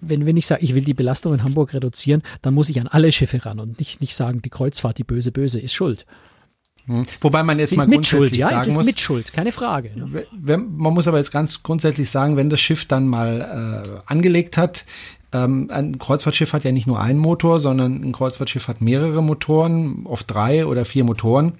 wenn, 0.00 0.26
wenn 0.26 0.36
ich 0.36 0.46
sage, 0.46 0.62
ich 0.62 0.74
will 0.74 0.84
die 0.84 0.94
Belastung 0.94 1.32
in 1.34 1.42
Hamburg 1.42 1.74
reduzieren, 1.74 2.22
dann 2.42 2.54
muss 2.54 2.68
ich 2.68 2.80
an 2.80 2.86
alle 2.86 3.12
Schiffe 3.12 3.44
ran 3.44 3.60
und 3.60 3.78
nicht, 3.78 4.00
nicht 4.00 4.14
sagen, 4.14 4.42
die 4.42 4.50
Kreuzfahrt, 4.50 4.98
die 4.98 5.04
böse, 5.04 5.32
böse 5.32 5.60
ist 5.60 5.74
schuld. 5.74 6.06
Hm. 6.86 7.04
Wobei 7.20 7.42
man 7.42 7.58
jetzt 7.58 7.76
mal 7.76 7.82
ist 7.82 7.88
Mitschuld, 7.88 8.34
ja, 8.34 8.48
sagen 8.48 8.60
es 8.60 8.66
ist 8.68 8.74
muss, 8.74 8.86
Mitschuld, 8.86 9.32
keine 9.32 9.52
Frage. 9.52 9.90
Ne? 9.94 10.24
Wenn, 10.32 10.76
man 10.76 10.94
muss 10.94 11.06
aber 11.06 11.18
jetzt 11.18 11.32
ganz 11.32 11.62
grundsätzlich 11.62 12.08
sagen, 12.10 12.36
wenn 12.36 12.48
das 12.48 12.60
Schiff 12.60 12.86
dann 12.86 13.06
mal 13.06 13.84
äh, 13.84 14.00
angelegt 14.06 14.56
hat, 14.56 14.86
ähm, 15.32 15.68
ein 15.70 15.98
Kreuzfahrtschiff 15.98 16.54
hat 16.54 16.64
ja 16.64 16.72
nicht 16.72 16.86
nur 16.86 17.00
einen 17.00 17.18
Motor, 17.18 17.60
sondern 17.60 18.02
ein 18.02 18.12
Kreuzfahrtschiff 18.12 18.68
hat 18.68 18.80
mehrere 18.80 19.22
Motoren, 19.22 20.06
oft 20.06 20.32
drei 20.32 20.64
oder 20.64 20.86
vier 20.86 21.04
Motoren. 21.04 21.52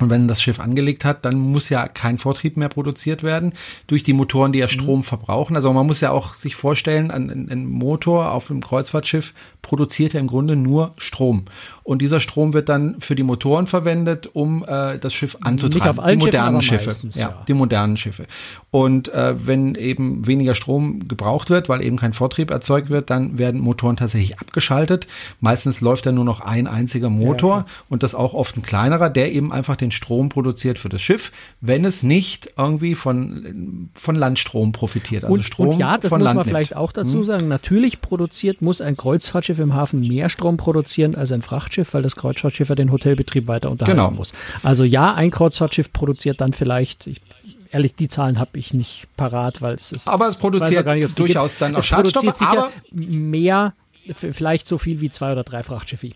Und 0.00 0.10
wenn 0.10 0.26
das 0.26 0.42
Schiff 0.42 0.58
angelegt 0.58 1.04
hat, 1.04 1.24
dann 1.24 1.38
muss 1.38 1.68
ja 1.68 1.86
kein 1.86 2.18
Vortrieb 2.18 2.56
mehr 2.56 2.68
produziert 2.68 3.22
werden 3.22 3.52
durch 3.86 4.02
die 4.02 4.12
Motoren, 4.12 4.50
die 4.50 4.58
ja 4.58 4.66
Strom 4.66 5.00
mhm. 5.00 5.04
verbrauchen. 5.04 5.54
Also 5.54 5.72
man 5.72 5.86
muss 5.86 6.00
ja 6.00 6.10
auch 6.10 6.34
sich 6.34 6.56
vorstellen, 6.56 7.12
ein, 7.12 7.48
ein, 7.48 7.66
Motor 7.66 8.32
auf 8.32 8.50
einem 8.50 8.60
Kreuzfahrtschiff 8.60 9.34
produziert 9.62 10.12
ja 10.12 10.20
im 10.20 10.26
Grunde 10.26 10.56
nur 10.56 10.94
Strom. 10.96 11.44
Und 11.84 12.00
dieser 12.00 12.18
Strom 12.18 12.54
wird 12.54 12.70
dann 12.70 12.98
für 12.98 13.14
die 13.14 13.22
Motoren 13.22 13.66
verwendet, 13.66 14.30
um 14.32 14.64
äh, 14.66 14.98
das 14.98 15.12
Schiff 15.12 15.36
anzutreiben. 15.42 15.82
Nicht 15.82 15.98
auf 15.98 16.04
allen 16.04 16.18
die 16.18 16.26
modernen 16.26 16.62
Schiffen, 16.62 16.78
Schiffe. 16.78 16.86
Meistens, 16.86 17.14
ja, 17.16 17.28
ja, 17.28 17.42
die 17.46 17.54
modernen 17.54 17.96
Schiffe. 17.98 18.26
Und 18.70 19.12
äh, 19.12 19.46
wenn 19.46 19.74
eben 19.74 20.26
weniger 20.26 20.54
Strom 20.54 21.06
gebraucht 21.06 21.50
wird, 21.50 21.68
weil 21.68 21.84
eben 21.84 21.98
kein 21.98 22.14
Vortrieb 22.14 22.50
erzeugt 22.50 22.88
wird, 22.88 23.10
dann 23.10 23.38
werden 23.38 23.60
Motoren 23.60 23.96
tatsächlich 23.96 24.40
abgeschaltet. 24.40 25.06
Meistens 25.40 25.82
läuft 25.82 26.06
da 26.06 26.12
nur 26.12 26.24
noch 26.24 26.40
ein 26.40 26.66
einziger 26.66 27.10
Motor 27.10 27.58
ja, 27.58 27.66
und 27.90 28.02
das 28.02 28.14
auch 28.14 28.32
oft 28.32 28.56
ein 28.56 28.62
kleinerer, 28.62 29.10
der 29.10 29.32
eben 29.32 29.52
einfach 29.52 29.76
den 29.76 29.90
Strom 29.90 30.30
produziert 30.30 30.78
für 30.78 30.88
das 30.88 31.02
Schiff, 31.02 31.32
wenn 31.60 31.84
es 31.84 32.02
nicht 32.02 32.54
irgendwie 32.56 32.94
von, 32.94 33.90
von 33.92 34.14
Landstrom 34.14 34.72
profitiert. 34.72 35.24
Also 35.24 35.34
und, 35.34 35.42
Strom 35.42 35.68
und 35.68 35.78
ja, 35.78 35.98
das 35.98 36.10
muss 36.10 36.22
Land 36.22 36.36
man 36.36 36.46
vielleicht 36.46 36.70
nimmt. 36.70 36.80
auch 36.80 36.92
dazu 36.92 37.18
hm? 37.18 37.24
sagen. 37.24 37.48
Natürlich 37.48 38.00
produziert, 38.00 38.62
muss 38.62 38.80
ein 38.80 38.96
Kreuzfahrtschiff 38.96 39.58
im 39.58 39.74
Hafen 39.74 40.00
mehr 40.00 40.30
Strom 40.30 40.56
produzieren 40.56 41.14
als 41.14 41.30
ein 41.30 41.42
Frachtschiff, 41.42 41.73
weil 41.94 42.02
das 42.02 42.14
Kreuzfahrtschiff 42.14 42.68
ja 42.68 42.74
den 42.74 42.92
Hotelbetrieb 42.92 43.48
weiter 43.48 43.70
unterhalten 43.70 43.98
genau. 43.98 44.10
muss. 44.10 44.32
Also 44.62 44.84
ja, 44.84 45.14
ein 45.14 45.30
Kreuzfahrtschiff 45.30 45.92
produziert 45.92 46.40
dann 46.40 46.52
vielleicht, 46.52 47.06
ich 47.06 47.20
ehrlich, 47.74 47.94
die 47.94 48.08
Zahlen 48.08 48.38
habe 48.38 48.58
ich 48.58 48.72
nicht 48.72 49.08
parat, 49.16 49.60
weil 49.60 49.74
es 49.74 49.92
ist. 49.92 50.08
Aber 50.08 50.28
es 50.28 50.36
produziert 50.36 50.86
nicht, 50.86 51.18
durchaus 51.18 51.58
dann 51.58 51.74
auch 51.74 51.80
es 51.80 51.86
Schadstoffe. 51.86 52.40
aber 52.40 52.70
mehr 52.92 53.74
vielleicht 54.14 54.66
so 54.66 54.78
viel 54.78 55.00
wie 55.00 55.10
zwei 55.10 55.32
oder 55.32 55.44
drei 55.44 55.62
Frachtschiffe. 55.62 56.10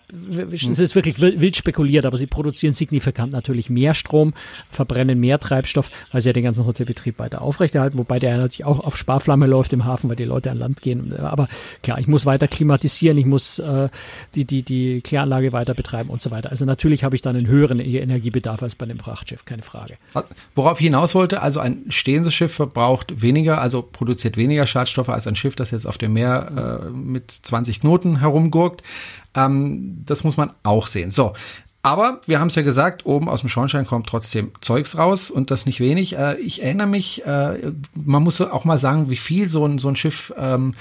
Es 0.53 0.65
ist 0.65 0.95
wirklich 0.95 1.21
wild 1.21 1.57
spekuliert, 1.57 2.07
aber 2.07 2.17
sie 2.17 2.27
produzieren 2.27 2.75
signifikant 2.75 3.33
natürlich 3.33 3.71
mehr 3.71 3.95
Strom, 3.95 4.35
verbrennen 4.71 5.19
mehr 5.19 5.39
Treibstoff, 5.39 5.91
weil 6.13 6.21
sie 6.21 6.29
ja 6.29 6.33
den 6.33 6.45
ganzen 6.45 6.67
Hotelbetrieb 6.67 7.19
weiter 7.19 7.43
aufrechterhalten, 7.43 7.99
wobei 7.99 8.19
der 8.19 8.37
natürlich 8.37 8.65
auch 8.65 8.81
auf 8.81 8.97
Sparflamme 8.97 9.47
läuft 9.47 9.73
im 9.73 9.85
Hafen, 9.85 10.09
weil 10.09 10.17
die 10.17 10.25
Leute 10.25 10.51
an 10.51 10.59
Land 10.59 10.83
gehen. 10.83 11.17
Aber 11.19 11.49
klar, 11.83 11.99
ich 11.99 12.07
muss 12.07 12.27
weiter 12.27 12.49
klimatisieren, 12.49 13.17
ich 13.17 13.27
muss 13.27 13.59
äh, 13.59 13.89
die, 14.35 14.45
die, 14.45 14.63
die 14.63 15.01
Kläranlage 15.01 15.53
weiter 15.53 15.75
betreiben 15.75 16.11
und 16.11 16.21
so 16.21 16.31
weiter. 16.31 16.51
Also 16.51 16.65
natürlich 16.65 17.05
habe 17.05 17.17
ich 17.17 17.23
dann 17.23 17.37
einen 17.37 17.47
höheren 17.47 17.81
e-, 17.81 17.99
Energiebedarf 17.99 18.63
als 18.63 18.75
bei 18.75 18.85
einem 18.85 18.99
Frachtschiff, 18.99 19.45
keine 19.45 19.63
Frage. 19.63 19.97
Worauf 20.55 20.81
ich 20.81 20.87
hinaus 20.87 21.15
wollte, 21.15 21.43
also 21.43 21.61
ein 21.61 21.85
stehendes 21.89 22.35
Schiff 22.35 22.53
verbraucht 22.53 23.23
weniger, 23.23 23.61
also 23.61 23.83
produziert 23.83 24.37
weniger 24.37 24.67
Schadstoffe 24.67 25.09
als 25.09 25.27
ein 25.27 25.37
Schiff, 25.37 25.57
das 25.57 25.71
jetzt 25.71 25.87
auf 25.87 25.99
dem 25.99 26.13
Meer 26.13 26.83
äh, 26.85 26.91
mit 26.91 27.31
20 27.31 27.78
Knoten 27.81 28.21
herumgurkt. 28.21 28.83
Ähm, 29.35 30.03
das 30.07 30.25
muss 30.25 30.37
man 30.37 30.51
auch 30.63 30.87
sehen. 30.87 31.11
So. 31.11 31.35
Aber 31.83 32.21
wir 32.27 32.41
haben 32.41 32.49
es 32.49 32.55
ja 32.55 32.63
gesagt, 32.63 33.07
oben 33.07 33.29
aus 33.29 33.41
dem 33.41 33.49
Schornstein 33.49 33.87
kommt 33.87 34.09
trotzdem 34.09 34.51
Zeugs 34.61 34.99
raus 34.99 35.31
und 35.31 35.51
das 35.51 35.65
nicht 35.65 35.81
wenig. 35.81 36.19
Äh, 36.19 36.37
ich 36.37 36.63
erinnere 36.63 36.89
mich, 36.89 37.25
äh, 37.25 37.73
man 37.95 38.23
muss 38.23 38.41
auch 38.41 38.65
mal 38.65 38.79
sagen, 38.79 39.11
wie 39.11 39.17
viel 39.17 39.49
so 39.49 39.65
ein, 39.65 39.79
so 39.79 39.89
ein 39.89 39.97
Schiff 39.97 40.35
ähm, 40.37 40.75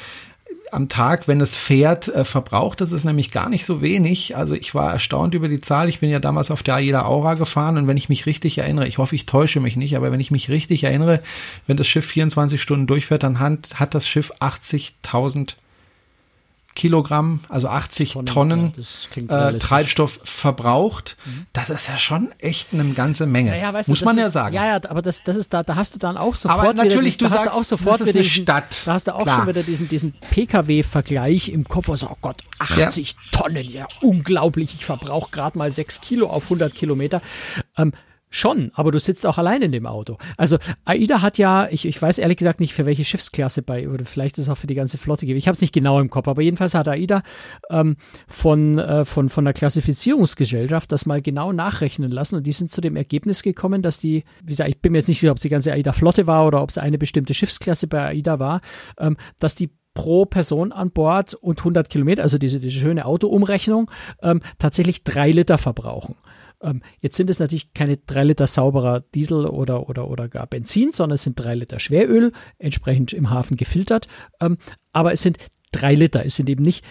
am 0.71 0.89
Tag, 0.89 1.27
wenn 1.27 1.39
es 1.39 1.55
fährt, 1.55 2.07
äh, 2.07 2.25
verbraucht. 2.25 2.81
Das 2.81 2.91
ist 2.91 3.03
nämlich 3.03 3.31
gar 3.31 3.49
nicht 3.49 3.65
so 3.65 3.81
wenig. 3.81 4.35
Also 4.35 4.55
ich 4.55 4.73
war 4.75 4.91
erstaunt 4.91 5.33
über 5.33 5.47
die 5.47 5.61
Zahl. 5.61 5.87
Ich 5.87 5.99
bin 5.99 6.09
ja 6.09 6.19
damals 6.19 6.51
auf 6.51 6.63
der 6.63 6.75
Aida 6.75 7.05
Aura 7.05 7.35
gefahren 7.35 7.77
und 7.77 7.87
wenn 7.87 7.97
ich 7.97 8.09
mich 8.09 8.25
richtig 8.25 8.57
erinnere, 8.57 8.87
ich 8.87 8.97
hoffe, 8.97 9.15
ich 9.15 9.25
täusche 9.25 9.59
mich 9.59 9.75
nicht, 9.75 9.95
aber 9.95 10.11
wenn 10.11 10.19
ich 10.19 10.31
mich 10.31 10.49
richtig 10.49 10.83
erinnere, 10.83 11.21
wenn 11.67 11.77
das 11.77 11.87
Schiff 11.87 12.05
24 12.05 12.61
Stunden 12.61 12.87
durchfährt, 12.87 13.23
dann 13.23 13.39
hat, 13.39 13.79
hat 13.79 13.93
das 13.93 14.07
Schiff 14.07 14.33
80.000 14.39 15.53
Kilogramm, 16.77 17.39
also 17.49 17.69
80 17.69 18.13
Tonnen, 18.13 18.25
Tonnen 18.27 18.73
ja, 19.29 19.49
äh, 19.49 19.57
Treibstoff 19.57 20.19
verbraucht. 20.23 21.17
Mhm. 21.25 21.47
Das 21.51 21.71
ist 21.71 21.87
ja 21.87 21.97
schon 21.97 22.29
echt 22.37 22.71
eine 22.71 22.85
ganze 22.93 23.25
Menge. 23.25 23.49
Naja, 23.49 23.73
weißt 23.73 23.89
Muss 23.89 23.99
du, 23.99 24.05
man 24.05 24.15
ja 24.15 24.29
sagen. 24.29 24.53
Ja, 24.53 24.67
ja, 24.67 24.75
aber 24.75 25.01
das, 25.01 25.23
das 25.23 25.37
ist 25.37 25.51
da, 25.55 25.63
da 25.63 25.75
hast 25.75 25.95
du 25.95 25.99
dann 25.99 26.17
auch 26.17 26.35
sofort 26.35 26.59
aber 26.59 26.73
natürlich, 26.75 27.15
wieder, 27.15 27.29
du 27.29 27.35
sagst, 27.35 27.51
auch 27.51 27.63
sofort 27.63 27.99
das 27.99 28.09
ist 28.09 28.15
eine 28.15 28.21
diesen, 28.21 28.43
Stadt. 28.43 28.83
Da 28.85 28.93
hast 28.93 29.07
du 29.07 29.15
auch 29.15 29.23
Klar. 29.23 29.39
schon 29.39 29.47
wieder 29.47 29.63
diesen, 29.63 29.89
diesen 29.89 30.13
PKW-Vergleich 30.13 31.49
im 31.49 31.67
Kopf. 31.67 31.89
Also, 31.89 32.09
oh 32.11 32.17
Gott, 32.21 32.43
80 32.59 33.09
ja. 33.09 33.17
Tonnen, 33.31 33.67
ja, 33.67 33.87
unglaublich. 34.01 34.75
Ich 34.75 34.85
verbrauche 34.85 35.31
gerade 35.31 35.57
mal 35.57 35.71
6 35.71 36.01
Kilo 36.01 36.27
auf 36.27 36.43
100 36.43 36.75
Kilometer. 36.75 37.23
Ähm, 37.75 37.91
Schon, 38.29 38.71
aber 38.73 38.91
du 38.91 38.99
sitzt 38.99 39.25
auch 39.25 39.37
allein 39.37 39.61
in 39.61 39.71
dem 39.71 39.85
Auto. 39.85 40.17
Also 40.35 40.57
AIDA 40.83 41.21
hat 41.21 41.37
ja, 41.37 41.69
ich, 41.69 41.85
ich 41.85 42.01
weiß 42.01 42.17
ehrlich 42.17 42.35
gesagt 42.35 42.59
nicht, 42.59 42.73
für 42.73 42.85
welche 42.85 43.05
Schiffsklasse 43.05 43.61
bei, 43.61 43.87
oder 43.87 44.03
vielleicht 44.03 44.37
ist 44.37 44.45
es 44.45 44.49
auch 44.49 44.57
für 44.57 44.67
die 44.67 44.75
ganze 44.75 44.97
Flotte 44.97 45.21
gegeben. 45.21 45.37
Ich 45.37 45.47
habe 45.47 45.55
es 45.55 45.61
nicht 45.61 45.73
genau 45.73 45.99
im 46.01 46.09
Kopf, 46.09 46.27
aber 46.27 46.41
jedenfalls 46.41 46.73
hat 46.73 46.89
AIDA 46.89 47.23
ähm, 47.69 47.95
von, 48.27 48.79
äh, 48.79 49.05
von, 49.05 49.29
von 49.29 49.45
der 49.45 49.53
Klassifizierungsgesellschaft 49.53 50.91
das 50.91 51.05
mal 51.05 51.21
genau 51.21 51.53
nachrechnen 51.53 52.11
lassen 52.11 52.35
und 52.35 52.45
die 52.45 52.51
sind 52.51 52.69
zu 52.69 52.81
dem 52.81 52.97
Ergebnis 52.97 53.43
gekommen, 53.43 53.81
dass 53.81 53.97
die, 53.97 54.25
wie 54.41 54.51
gesagt, 54.51 54.69
ich 54.69 54.81
bin 54.81 54.91
mir 54.91 54.97
jetzt 54.97 55.07
nicht 55.07 55.19
sicher, 55.19 55.31
ob 55.31 55.37
es 55.37 55.43
die 55.43 55.49
ganze 55.49 55.71
AIDA-Flotte 55.71 56.27
war 56.27 56.45
oder 56.45 56.61
ob 56.61 56.69
es 56.69 56.77
eine 56.77 56.97
bestimmte 56.97 57.33
Schiffsklasse 57.33 57.87
bei 57.87 58.07
AIDA 58.07 58.39
war, 58.39 58.59
ähm, 58.99 59.15
dass 59.39 59.55
die 59.55 59.69
pro 59.93 60.25
Person 60.25 60.71
an 60.71 60.91
Bord 60.91 61.33
und 61.33 61.59
100 61.59 61.89
Kilometer, 61.89 62.21
also 62.21 62.37
diese, 62.37 62.59
diese 62.59 62.79
schöne 62.79 63.05
Autoumrechnung, 63.05 63.89
ähm, 64.21 64.41
tatsächlich 64.59 65.03
drei 65.03 65.31
Liter 65.31 65.57
verbrauchen. 65.57 66.15
Ähm, 66.61 66.81
jetzt 66.99 67.17
sind 67.17 67.29
es 67.29 67.39
natürlich 67.39 67.73
keine 67.73 67.97
drei 67.97 68.23
Liter 68.23 68.47
sauberer 68.47 69.01
Diesel 69.01 69.45
oder, 69.45 69.89
oder, 69.89 70.09
oder 70.09 70.27
gar 70.27 70.47
Benzin, 70.47 70.91
sondern 70.91 71.15
es 71.15 71.23
sind 71.23 71.39
drei 71.39 71.55
Liter 71.55 71.79
Schweröl, 71.79 72.31
entsprechend 72.57 73.13
im 73.13 73.29
Hafen 73.29 73.57
gefiltert. 73.57 74.07
Ähm, 74.39 74.57
aber 74.93 75.13
es 75.13 75.21
sind 75.21 75.37
drei 75.71 75.95
Liter, 75.95 76.25
es 76.25 76.35
sind 76.35 76.49
eben 76.49 76.63
nicht 76.63 76.83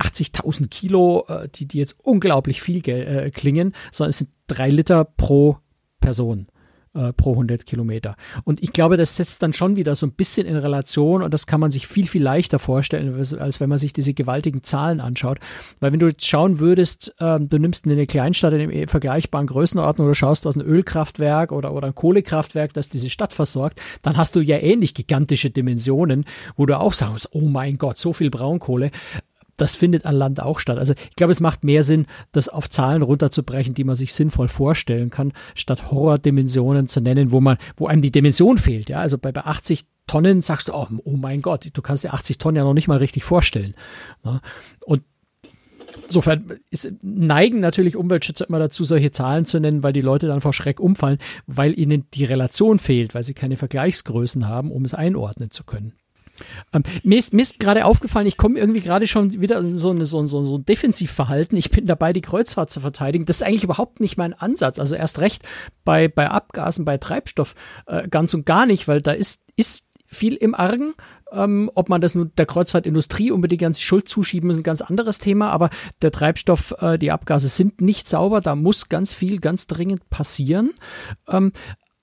80.000 0.00 0.68
Kilo, 0.68 1.24
äh, 1.28 1.48
die, 1.48 1.66
die 1.66 1.78
jetzt 1.78 1.96
unglaublich 2.04 2.60
viel 2.60 2.86
äh, 2.88 3.30
klingen, 3.30 3.74
sondern 3.92 4.10
es 4.10 4.18
sind 4.18 4.30
drei 4.46 4.70
Liter 4.70 5.04
pro 5.04 5.58
Person 6.00 6.46
äh, 6.94 7.12
pro 7.12 7.32
100 7.32 7.66
Kilometer. 7.66 8.16
Und 8.44 8.62
ich 8.62 8.72
glaube, 8.72 8.96
das 8.96 9.16
setzt 9.16 9.42
dann 9.42 9.52
schon 9.52 9.76
wieder 9.76 9.96
so 9.96 10.06
ein 10.06 10.12
bisschen 10.12 10.46
in 10.46 10.56
Relation 10.56 11.22
und 11.22 11.32
das 11.32 11.46
kann 11.46 11.60
man 11.60 11.70
sich 11.70 11.86
viel, 11.86 12.06
viel 12.06 12.22
leichter 12.22 12.58
vorstellen, 12.58 13.14
als 13.38 13.60
wenn 13.60 13.68
man 13.68 13.78
sich 13.78 13.92
diese 13.92 14.14
gewaltigen 14.14 14.62
Zahlen 14.62 15.00
anschaut. 15.00 15.38
Weil 15.80 15.92
wenn 15.92 16.00
du 16.00 16.06
jetzt 16.06 16.26
schauen 16.26 16.58
würdest, 16.58 17.14
äh, 17.18 17.40
du 17.40 17.58
nimmst 17.58 17.86
eine 17.86 18.06
Kleinstadt 18.06 18.52
in 18.52 18.60
einem 18.60 18.88
vergleichbaren 18.88 19.46
Größenordnung 19.46 20.06
oder 20.06 20.14
schaust, 20.14 20.44
was 20.44 20.56
ein 20.56 20.62
Ölkraftwerk 20.62 21.52
oder, 21.52 21.72
oder 21.72 21.88
ein 21.88 21.94
Kohlekraftwerk, 21.94 22.72
das 22.72 22.88
diese 22.88 23.10
Stadt 23.10 23.32
versorgt, 23.32 23.80
dann 24.02 24.16
hast 24.16 24.36
du 24.36 24.40
ja 24.40 24.58
ähnlich 24.58 24.94
gigantische 24.94 25.50
Dimensionen, 25.50 26.24
wo 26.56 26.66
du 26.66 26.78
auch 26.78 26.92
sagst, 26.92 27.28
oh 27.32 27.48
mein 27.48 27.78
Gott, 27.78 27.98
so 27.98 28.12
viel 28.12 28.30
Braunkohle 28.30 28.90
das 29.56 29.76
findet 29.76 30.06
an 30.06 30.16
Land 30.16 30.40
auch 30.42 30.58
statt. 30.58 30.78
Also 30.78 30.94
ich 30.94 31.16
glaube, 31.16 31.32
es 31.32 31.40
macht 31.40 31.64
mehr 31.64 31.84
Sinn, 31.84 32.06
das 32.32 32.48
auf 32.48 32.70
Zahlen 32.70 33.02
runterzubrechen, 33.02 33.74
die 33.74 33.84
man 33.84 33.96
sich 33.96 34.14
sinnvoll 34.14 34.48
vorstellen 34.48 35.10
kann, 35.10 35.32
statt 35.54 35.90
Horrordimensionen 35.90 36.88
zu 36.88 37.00
nennen, 37.00 37.30
wo 37.30 37.40
man, 37.40 37.58
wo 37.76 37.86
einem 37.86 38.02
die 38.02 38.12
Dimension 38.12 38.58
fehlt. 38.58 38.88
Ja, 38.88 39.00
also 39.00 39.18
bei, 39.18 39.32
bei 39.32 39.42
80 39.42 39.84
Tonnen 40.06 40.42
sagst 40.42 40.68
du, 40.68 40.74
oh, 40.74 40.88
oh 41.04 41.16
mein 41.16 41.42
Gott, 41.42 41.68
du 41.72 41.82
kannst 41.82 42.04
dir 42.04 42.12
80 42.12 42.38
Tonnen 42.38 42.56
ja 42.56 42.64
noch 42.64 42.74
nicht 42.74 42.88
mal 42.88 42.98
richtig 42.98 43.24
vorstellen. 43.24 43.74
Ja, 44.24 44.40
und 44.84 45.02
Insofern 46.04 46.58
ist, 46.70 46.92
neigen 47.02 47.60
natürlich 47.60 47.96
Umweltschützer 47.96 48.48
immer 48.48 48.58
dazu, 48.58 48.84
solche 48.84 49.12
Zahlen 49.12 49.44
zu 49.44 49.60
nennen, 49.60 49.82
weil 49.82 49.92
die 49.92 50.00
Leute 50.00 50.26
dann 50.26 50.40
vor 50.40 50.52
Schreck 50.52 50.80
umfallen, 50.80 51.18
weil 51.46 51.78
ihnen 51.78 52.06
die 52.12 52.24
Relation 52.24 52.78
fehlt, 52.78 53.14
weil 53.14 53.22
sie 53.22 53.34
keine 53.34 53.56
Vergleichsgrößen 53.56 54.46
haben, 54.46 54.70
um 54.70 54.84
es 54.84 54.94
einordnen 54.94 55.50
zu 55.50 55.64
können. 55.64 55.94
Ähm, 56.72 56.82
mir 57.02 57.18
ist, 57.18 57.34
ist 57.34 57.58
gerade 57.58 57.84
aufgefallen, 57.84 58.26
ich 58.26 58.36
komme 58.36 58.58
irgendwie 58.58 58.80
gerade 58.80 59.06
schon 59.06 59.40
wieder 59.40 59.58
in 59.58 59.76
so, 59.76 59.90
eine, 59.90 60.06
so, 60.06 60.24
so, 60.26 60.44
so 60.44 60.58
ein 60.58 60.64
Defensivverhalten. 60.64 61.56
Ich 61.58 61.70
bin 61.70 61.86
dabei, 61.86 62.12
die 62.12 62.20
Kreuzfahrt 62.20 62.70
zu 62.70 62.80
verteidigen. 62.80 63.24
Das 63.24 63.36
ist 63.36 63.42
eigentlich 63.42 63.64
überhaupt 63.64 64.00
nicht 64.00 64.16
mein 64.16 64.34
Ansatz. 64.34 64.78
Also 64.78 64.94
erst 64.94 65.18
recht 65.18 65.42
bei, 65.84 66.08
bei 66.08 66.30
Abgasen, 66.30 66.84
bei 66.84 66.98
Treibstoff 66.98 67.54
äh, 67.86 68.08
ganz 68.08 68.34
und 68.34 68.46
gar 68.46 68.66
nicht, 68.66 68.88
weil 68.88 69.00
da 69.00 69.12
ist, 69.12 69.44
ist 69.56 69.84
viel 70.06 70.34
im 70.34 70.54
Argen. 70.54 70.94
Ähm, 71.32 71.70
ob 71.74 71.88
man 71.88 72.02
das 72.02 72.14
nun 72.14 72.32
der 72.36 72.44
Kreuzfahrtindustrie 72.44 73.30
unbedingt 73.30 73.62
ganz 73.62 73.80
Schuld 73.80 74.06
zuschieben, 74.06 74.50
ist 74.50 74.58
ein 74.58 74.62
ganz 74.62 74.82
anderes 74.82 75.18
Thema. 75.18 75.50
Aber 75.50 75.70
der 76.02 76.10
Treibstoff, 76.10 76.74
äh, 76.80 76.98
die 76.98 77.10
Abgase 77.10 77.48
sind 77.48 77.80
nicht 77.80 78.06
sauber. 78.06 78.40
Da 78.40 78.54
muss 78.54 78.88
ganz 78.88 79.14
viel, 79.14 79.40
ganz 79.40 79.66
dringend 79.66 80.10
passieren. 80.10 80.72
Ähm, 81.28 81.52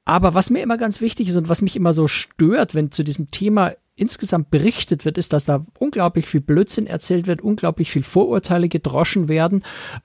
aber 0.06 0.34
was 0.34 0.50
mir 0.50 0.64
immer 0.64 0.78
ganz 0.78 1.02
wichtig 1.02 1.30
ist 1.30 1.36
und 1.36 1.50
was 1.50 1.62
mich 1.62 1.76
immer 1.76 1.94
so 1.94 2.08
stört, 2.08 2.74
wenn 2.74 2.92
zu 2.92 3.04
diesem 3.04 3.30
Thema 3.30 3.74
insgesamt 4.00 4.50
berichtet 4.50 5.06
wird, 5.06 5.18
ist, 5.18 5.34
dass 5.34 5.46
da 5.46 5.66
unglaublich 5.78 6.28
viel 6.28 6.42
Blödsinn 6.42 6.88
erzählt 6.88 7.28
wird, 7.28 7.42
unglaublich 7.42 7.92
viel 7.92 8.04
Vorurteile 8.04 8.70
gedroschen 8.70 9.28
werden. 9.28 9.64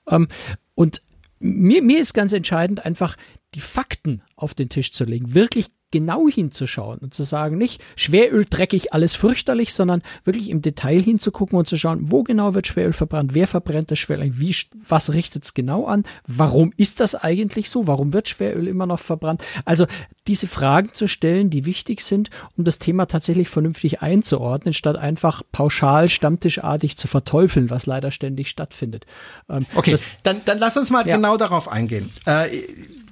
Ähm, 0.09 0.27
und 0.75 1.01
mir, 1.39 1.81
mir 1.81 1.99
ist 1.99 2.13
ganz 2.13 2.33
entscheidend, 2.33 2.85
einfach 2.85 3.15
die 3.53 3.61
Fakten 3.61 4.21
auf 4.35 4.53
den 4.53 4.69
Tisch 4.69 4.91
zu 4.91 5.05
legen, 5.05 5.33
wirklich 5.33 5.67
genau 5.91 6.27
hinzuschauen 6.27 6.99
und 6.99 7.13
zu 7.13 7.23
sagen, 7.23 7.57
nicht 7.57 7.81
Schweröl 7.95 8.45
dreckig, 8.49 8.93
alles 8.93 9.15
fürchterlich, 9.15 9.73
sondern 9.73 10.01
wirklich 10.25 10.49
im 10.49 10.61
Detail 10.61 11.01
hinzugucken 11.01 11.57
und 11.57 11.69
zu 11.69 11.77
schauen, 11.77 12.11
wo 12.11 12.23
genau 12.23 12.53
wird 12.53 12.67
Schweröl 12.67 12.91
verbrannt, 12.91 13.33
wer 13.33 13.47
verbrennt 13.47 13.91
das 13.91 13.99
Schweröl, 13.99 14.37
wie, 14.37 14.53
was 14.87 15.13
richtet 15.13 15.45
es 15.45 15.53
genau 15.53 15.85
an, 15.85 16.03
warum 16.27 16.73
ist 16.75 16.99
das 16.99 17.15
eigentlich 17.15 17.69
so, 17.69 17.87
warum 17.87 18.11
wird 18.11 18.27
Schweröl 18.27 18.67
immer 18.67 18.85
noch 18.85 18.99
verbrannt. 18.99 19.41
Also 19.63 19.85
diese 20.27 20.47
Fragen 20.47 20.93
zu 20.93 21.07
stellen, 21.07 21.49
die 21.49 21.65
wichtig 21.65 22.01
sind, 22.01 22.29
um 22.57 22.63
das 22.63 22.79
Thema 22.79 23.05
tatsächlich 23.05 23.49
vernünftig 23.49 24.01
einzuordnen, 24.01 24.73
statt 24.73 24.97
einfach 24.97 25.43
pauschal, 25.51 26.09
stammtischartig 26.09 26.97
zu 26.97 27.07
verteufeln, 27.07 27.69
was 27.69 27.85
leider 27.85 28.11
ständig 28.11 28.49
stattfindet. 28.49 29.05
Ähm, 29.49 29.65
okay, 29.75 29.95
dann, 30.23 30.41
dann 30.45 30.59
lass 30.59 30.77
uns 30.77 30.89
mal 30.89 31.07
ja. 31.07 31.15
genau 31.15 31.37
darauf 31.37 31.71
eingehen. 31.71 32.11
Äh, 32.25 32.49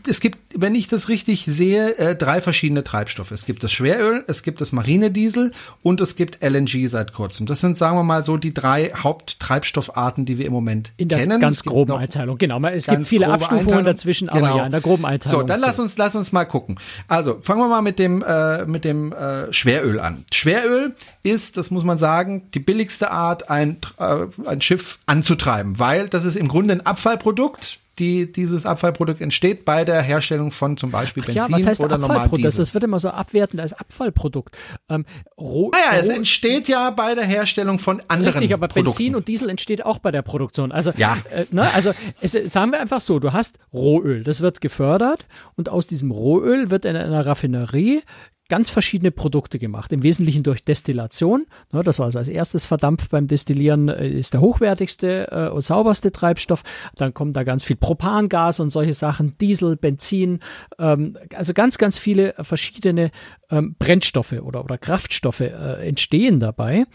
es 0.07 0.19
gibt, 0.19 0.37
wenn 0.55 0.75
ich 0.75 0.87
das 0.87 1.07
richtig 1.09 1.45
sehe, 1.45 1.97
äh, 1.97 2.15
drei 2.15 2.41
verschiedene 2.41 2.83
Treibstoffe. 2.83 3.31
Es 3.31 3.45
gibt 3.45 3.63
das 3.63 3.71
Schweröl, 3.71 4.23
es 4.27 4.43
gibt 4.43 4.61
das 4.61 4.71
Marinediesel 4.71 5.53
und 5.81 6.01
es 6.01 6.15
gibt 6.15 6.43
LNG 6.43 6.87
seit 6.87 7.13
kurzem. 7.13 7.45
Das 7.45 7.61
sind, 7.61 7.77
sagen 7.77 7.97
wir 7.97 8.03
mal, 8.03 8.23
so 8.23 8.37
die 8.37 8.53
drei 8.53 8.91
Haupttreibstoffarten, 8.95 10.25
die 10.25 10.37
wir 10.37 10.45
im 10.45 10.53
Moment 10.53 10.91
in 10.97 11.07
der 11.07 11.19
kennen. 11.19 11.39
Ganz 11.39 11.63
groben 11.63 11.93
Einteilung, 11.93 12.37
genau. 12.37 12.61
Es 12.67 12.87
gibt 12.87 13.07
viele 13.07 13.27
Abstufungen 13.27 13.61
Einteilung. 13.61 13.85
dazwischen, 13.85 14.29
aber 14.29 14.41
genau. 14.41 14.57
ja, 14.57 14.65
in 14.65 14.71
der 14.71 14.81
groben 14.81 15.05
Einteilung. 15.05 15.41
So, 15.41 15.47
dann 15.47 15.59
lass 15.59 15.79
uns, 15.79 15.97
lass 15.97 16.15
uns 16.15 16.31
mal 16.31 16.45
gucken. 16.45 16.77
Also, 17.07 17.39
fangen 17.41 17.61
wir 17.61 17.67
mal 17.67 17.81
mit 17.81 17.99
dem, 17.99 18.23
äh, 18.23 18.65
mit 18.65 18.85
dem 18.85 19.11
äh, 19.11 19.51
Schweröl 19.51 19.99
an. 19.99 20.25
Schweröl 20.33 20.95
ist, 21.23 21.57
das 21.57 21.71
muss 21.71 21.83
man 21.83 21.97
sagen, 21.97 22.49
die 22.53 22.59
billigste 22.59 23.11
Art, 23.11 23.49
ein, 23.49 23.77
äh, 23.97 24.25
ein 24.45 24.61
Schiff 24.61 24.99
anzutreiben, 25.05 25.79
weil 25.79 26.09
das 26.09 26.25
ist 26.25 26.35
im 26.35 26.47
Grunde 26.47 26.73
ein 26.73 26.85
Abfallprodukt 26.85 27.79
die 27.99 28.31
dieses 28.31 28.65
Abfallprodukt 28.65 29.21
entsteht 29.21 29.65
bei 29.65 29.85
der 29.85 30.01
Herstellung 30.01 30.49
von 30.51 30.77
zum 30.77 30.89
Beispiel 30.89 31.21
Benzin 31.23 31.43
ja, 31.43 31.47
was 31.51 31.65
heißt 31.67 31.81
oder 31.81 31.95
Abfallprodukt? 31.95 32.43
Diesel. 32.45 32.57
Das 32.61 32.73
wird 32.73 32.83
immer 32.83 32.99
so 32.99 33.09
abwertend 33.09 33.61
als 33.61 33.73
Abfallprodukt. 33.73 34.57
Ähm, 34.89 35.05
roh, 35.39 35.69
Naja, 35.71 35.99
es 35.99 36.09
roh- 36.09 36.13
entsteht 36.15 36.67
ja 36.67 36.89
bei 36.89 37.13
der 37.13 37.25
Herstellung 37.25 37.77
von 37.77 38.01
anderen 38.07 38.33
Richtig, 38.39 38.53
aber 38.53 38.67
Produkten. 38.67 38.97
Benzin 38.97 39.15
und 39.15 39.27
Diesel 39.27 39.49
entsteht 39.49 39.85
auch 39.85 39.99
bei 39.99 40.11
der 40.11 40.23
Produktion. 40.23 40.71
Also, 40.71 40.91
Ja. 40.97 41.17
äh, 41.31 41.45
ne, 41.51 41.71
also 41.73 41.91
es, 42.19 42.31
sagen 42.31 42.71
wir 42.71 42.79
einfach 42.81 42.99
so, 42.99 43.19
du 43.19 43.31
hast 43.33 43.59
Rohöl, 43.71 44.23
das 44.23 44.41
wird 44.41 44.59
gefördert 44.61 45.27
und 45.55 45.69
aus 45.69 45.85
diesem 45.85 46.09
Rohöl 46.11 46.71
wird 46.71 46.85
in 46.85 46.95
einer 46.95 47.25
Raffinerie 47.25 48.01
ganz 48.49 48.69
verschiedene 48.69 49.11
Produkte 49.11 49.59
gemacht. 49.59 49.91
Im 49.91 50.03
Wesentlichen 50.03 50.43
durch 50.43 50.63
Destillation. 50.63 51.45
Ne, 51.71 51.83
das 51.83 51.99
war 51.99 52.05
also 52.05 52.19
als 52.19 52.27
erstes 52.27 52.65
verdampft 52.65 53.11
beim 53.11 53.27
Destillieren, 53.27 53.89
äh, 53.89 54.07
ist 54.07 54.33
der 54.33 54.41
hochwertigste 54.41 55.31
äh, 55.31 55.49
und 55.49 55.63
sauberste 55.63 56.11
Treibstoff. 56.11 56.63
Dann 56.95 57.13
kommt 57.13 57.35
da 57.35 57.43
ganz 57.43 57.63
viel 57.63 57.75
Propangas 57.75 58.59
und 58.59 58.69
solche 58.69 58.93
Sachen, 58.93 59.37
Diesel, 59.37 59.75
Benzin, 59.77 60.39
ähm, 60.77 61.17
also 61.35 61.53
ganz, 61.53 61.77
ganz 61.77 61.97
viele 61.97 62.35
verschiedene 62.39 63.11
ähm, 63.49 63.75
Brennstoffe 63.79 64.33
oder, 64.33 64.63
oder 64.63 64.77
Kraftstoffe 64.77 65.41
äh, 65.41 65.87
entstehen 65.87 66.39
dabei. 66.39 66.85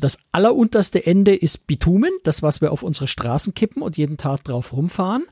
Das 0.00 0.18
allerunterste 0.30 1.04
Ende 1.04 1.34
ist 1.34 1.66
Bitumen, 1.66 2.12
das, 2.22 2.40
was 2.40 2.60
wir 2.60 2.70
auf 2.70 2.84
unsere 2.84 3.08
Straßen 3.08 3.54
kippen 3.54 3.82
und 3.82 3.96
jeden 3.96 4.16
Tag 4.16 4.44
drauf 4.44 4.72
rumfahren. 4.72 5.24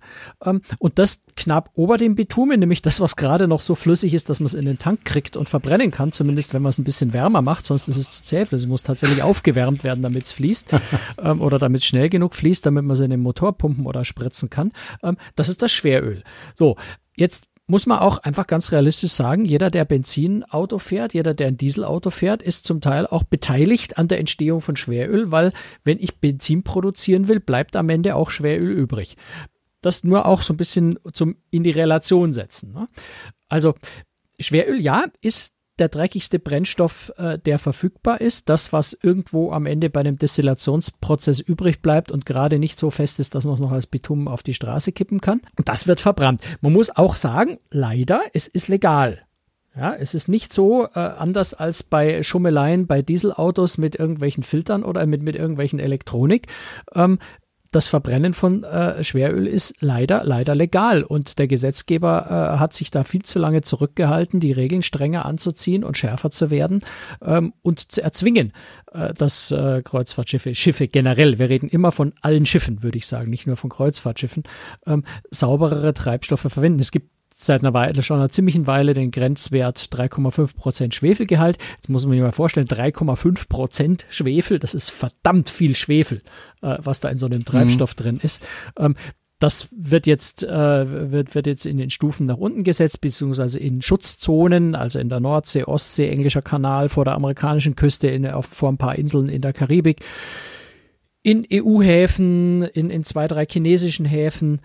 Ähm, 0.44 0.62
und 0.80 0.98
das 0.98 1.20
knapp 1.36 1.70
ober 1.74 1.98
dem 1.98 2.16
Bitumen, 2.16 2.58
nämlich 2.58 2.82
das, 2.82 3.00
was 3.00 3.14
gerade 3.14 3.46
noch 3.46 3.60
so 3.60 3.76
flüssig 3.76 4.12
ist, 4.12 4.28
dass 4.28 4.40
man 4.40 4.46
es 4.46 4.54
in 4.54 4.66
den 4.66 4.78
Tank 4.78 5.04
kriegt 5.04 5.36
und 5.36 5.48
verbrennen 5.48 5.92
kann, 5.92 6.10
zumindest 6.10 6.52
wenn 6.52 6.62
man 6.62 6.70
es 6.70 6.78
ein 6.78 6.84
bisschen 6.84 7.12
wärmer 7.12 7.42
macht, 7.42 7.64
sonst 7.64 7.86
ist 7.86 7.96
es 7.96 8.10
zu 8.10 8.24
zäh. 8.24 8.46
Es 8.50 8.66
muss 8.66 8.82
tatsächlich 8.82 9.22
aufgewärmt 9.22 9.84
werden, 9.84 10.02
damit 10.02 10.24
es 10.24 10.32
fließt 10.32 10.70
ähm, 11.22 11.40
oder 11.40 11.58
damit 11.58 11.82
es 11.82 11.86
schnell 11.86 12.08
genug 12.08 12.34
fließt, 12.34 12.66
damit 12.66 12.84
man 12.84 12.94
es 12.94 13.00
in 13.00 13.10
den 13.10 13.20
Motor 13.20 13.56
pumpen 13.56 13.86
oder 13.86 14.04
spritzen 14.04 14.50
kann. 14.50 14.72
Ähm, 15.02 15.16
das 15.36 15.48
ist 15.48 15.62
das 15.62 15.70
Schweröl. 15.70 16.24
So, 16.56 16.76
jetzt 17.16 17.48
muss 17.66 17.86
man 17.86 17.98
auch 17.98 18.18
einfach 18.18 18.46
ganz 18.46 18.70
realistisch 18.70 19.12
sagen, 19.12 19.44
jeder, 19.44 19.70
der 19.70 19.84
Benzinauto 19.84 20.78
fährt, 20.78 21.14
jeder, 21.14 21.34
der 21.34 21.48
ein 21.48 21.56
Dieselauto 21.56 22.10
fährt, 22.10 22.42
ist 22.42 22.64
zum 22.64 22.80
Teil 22.80 23.06
auch 23.06 23.24
beteiligt 23.24 23.98
an 23.98 24.06
der 24.08 24.20
Entstehung 24.20 24.60
von 24.60 24.76
Schweröl, 24.76 25.32
weil 25.32 25.52
wenn 25.82 25.98
ich 25.98 26.20
Benzin 26.20 26.62
produzieren 26.62 27.26
will, 27.26 27.40
bleibt 27.40 27.74
am 27.74 27.88
Ende 27.88 28.14
auch 28.14 28.30
Schweröl 28.30 28.70
übrig. 28.70 29.16
Das 29.80 30.04
nur 30.04 30.26
auch 30.26 30.42
so 30.42 30.54
ein 30.54 30.56
bisschen 30.56 30.98
zum 31.12 31.36
in 31.50 31.64
die 31.64 31.70
Relation 31.72 32.32
setzen. 32.32 32.72
Ne? 32.72 32.88
Also 33.48 33.74
Schweröl, 34.38 34.80
ja, 34.80 35.04
ist 35.20 35.55
der 35.78 35.88
dreckigste 35.88 36.38
Brennstoff, 36.38 37.12
äh, 37.16 37.38
der 37.38 37.58
verfügbar 37.58 38.20
ist. 38.20 38.48
Das, 38.48 38.72
was 38.72 38.98
irgendwo 39.00 39.52
am 39.52 39.66
Ende 39.66 39.90
bei 39.90 40.00
einem 40.00 40.18
Destillationsprozess 40.18 41.40
übrig 41.40 41.82
bleibt 41.82 42.10
und 42.10 42.26
gerade 42.26 42.58
nicht 42.58 42.78
so 42.78 42.90
fest 42.90 43.20
ist, 43.20 43.34
dass 43.34 43.44
man 43.44 43.54
es 43.54 43.60
noch 43.60 43.72
als 43.72 43.86
Bitumen 43.86 44.28
auf 44.28 44.42
die 44.42 44.54
Straße 44.54 44.92
kippen 44.92 45.20
kann. 45.20 45.40
Und 45.56 45.68
das 45.68 45.86
wird 45.86 46.00
verbrannt. 46.00 46.42
Man 46.60 46.72
muss 46.72 46.94
auch 46.94 47.16
sagen, 47.16 47.58
leider, 47.70 48.22
es 48.32 48.46
ist 48.46 48.68
legal. 48.68 49.22
Ja, 49.76 49.94
es 49.94 50.14
ist 50.14 50.26
nicht 50.26 50.54
so 50.54 50.86
äh, 50.86 50.98
anders 50.98 51.52
als 51.52 51.82
bei 51.82 52.22
Schummeleien 52.22 52.86
bei 52.86 53.02
Dieselautos 53.02 53.76
mit 53.76 53.94
irgendwelchen 53.94 54.42
Filtern 54.42 54.82
oder 54.82 55.04
mit, 55.04 55.22
mit 55.22 55.36
irgendwelchen 55.36 55.78
Elektronik. 55.78 56.46
Ähm, 56.94 57.18
das 57.76 57.88
Verbrennen 57.88 58.32
von 58.32 58.64
äh, 58.64 59.04
Schweröl 59.04 59.46
ist 59.46 59.74
leider, 59.80 60.24
leider 60.24 60.54
legal. 60.54 61.02
Und 61.02 61.38
der 61.38 61.46
Gesetzgeber 61.46 62.54
äh, 62.56 62.58
hat 62.58 62.72
sich 62.72 62.90
da 62.90 63.04
viel 63.04 63.22
zu 63.22 63.38
lange 63.38 63.60
zurückgehalten, 63.60 64.40
die 64.40 64.52
Regeln 64.52 64.82
strenger 64.82 65.26
anzuziehen 65.26 65.84
und 65.84 65.98
schärfer 65.98 66.30
zu 66.30 66.48
werden 66.48 66.80
ähm, 67.22 67.52
und 67.60 67.92
zu 67.92 68.02
erzwingen, 68.02 68.54
äh, 68.92 69.12
dass 69.12 69.50
äh, 69.50 69.82
Kreuzfahrtschiffe, 69.84 70.54
Schiffe 70.54 70.88
generell, 70.88 71.38
wir 71.38 71.50
reden 71.50 71.68
immer 71.68 71.92
von 71.92 72.14
allen 72.22 72.46
Schiffen, 72.46 72.82
würde 72.82 72.96
ich 72.96 73.06
sagen, 73.06 73.28
nicht 73.28 73.46
nur 73.46 73.58
von 73.58 73.68
Kreuzfahrtschiffen, 73.68 74.44
ähm, 74.86 75.04
sauberere 75.30 75.92
Treibstoffe 75.92 76.46
verwenden. 76.48 76.80
Es 76.80 76.90
gibt 76.90 77.10
seit 77.38 77.62
einer 77.62 77.74
Weile, 77.74 78.02
schon 78.02 78.18
einer 78.18 78.30
ziemlichen 78.30 78.66
Weile 78.66 78.94
den 78.94 79.10
Grenzwert 79.10 79.78
3,5 79.78 80.56
Prozent 80.56 80.94
Schwefelgehalt. 80.94 81.58
Jetzt 81.76 81.90
muss 81.90 82.04
man 82.06 82.12
sich 82.12 82.22
mal 82.22 82.32
vorstellen, 82.32 82.66
3,5 82.66 83.48
Prozent 83.48 84.06
Schwefel, 84.08 84.58
das 84.58 84.74
ist 84.74 84.90
verdammt 84.90 85.50
viel 85.50 85.76
Schwefel, 85.76 86.22
äh, 86.62 86.78
was 86.80 87.00
da 87.00 87.10
in 87.10 87.18
so 87.18 87.26
einem 87.26 87.44
Treibstoff 87.44 87.94
drin 87.94 88.18
ist. 88.22 88.42
Ähm, 88.78 88.96
das 89.38 89.68
wird 89.76 90.06
jetzt, 90.06 90.44
äh, 90.44 91.10
wird, 91.12 91.34
wird 91.34 91.46
jetzt 91.46 91.66
in 91.66 91.76
den 91.76 91.90
Stufen 91.90 92.26
nach 92.26 92.38
unten 92.38 92.64
gesetzt, 92.64 93.02
beziehungsweise 93.02 93.58
in 93.58 93.82
Schutzzonen, 93.82 94.74
also 94.74 94.98
in 94.98 95.10
der 95.10 95.20
Nordsee, 95.20 95.64
Ostsee, 95.64 96.08
englischer 96.08 96.40
Kanal 96.40 96.88
vor 96.88 97.04
der 97.04 97.14
amerikanischen 97.14 97.76
Küste, 97.76 98.08
in, 98.08 98.26
auf, 98.26 98.46
vor 98.46 98.70
ein 98.70 98.78
paar 98.78 98.96
Inseln 98.96 99.28
in 99.28 99.42
der 99.42 99.52
Karibik. 99.52 100.00
In 101.22 101.46
EU-Häfen, 101.52 102.62
in, 102.62 102.88
in 102.88 103.04
zwei, 103.04 103.28
drei 103.28 103.44
chinesischen 103.44 104.06
Häfen 104.06 104.60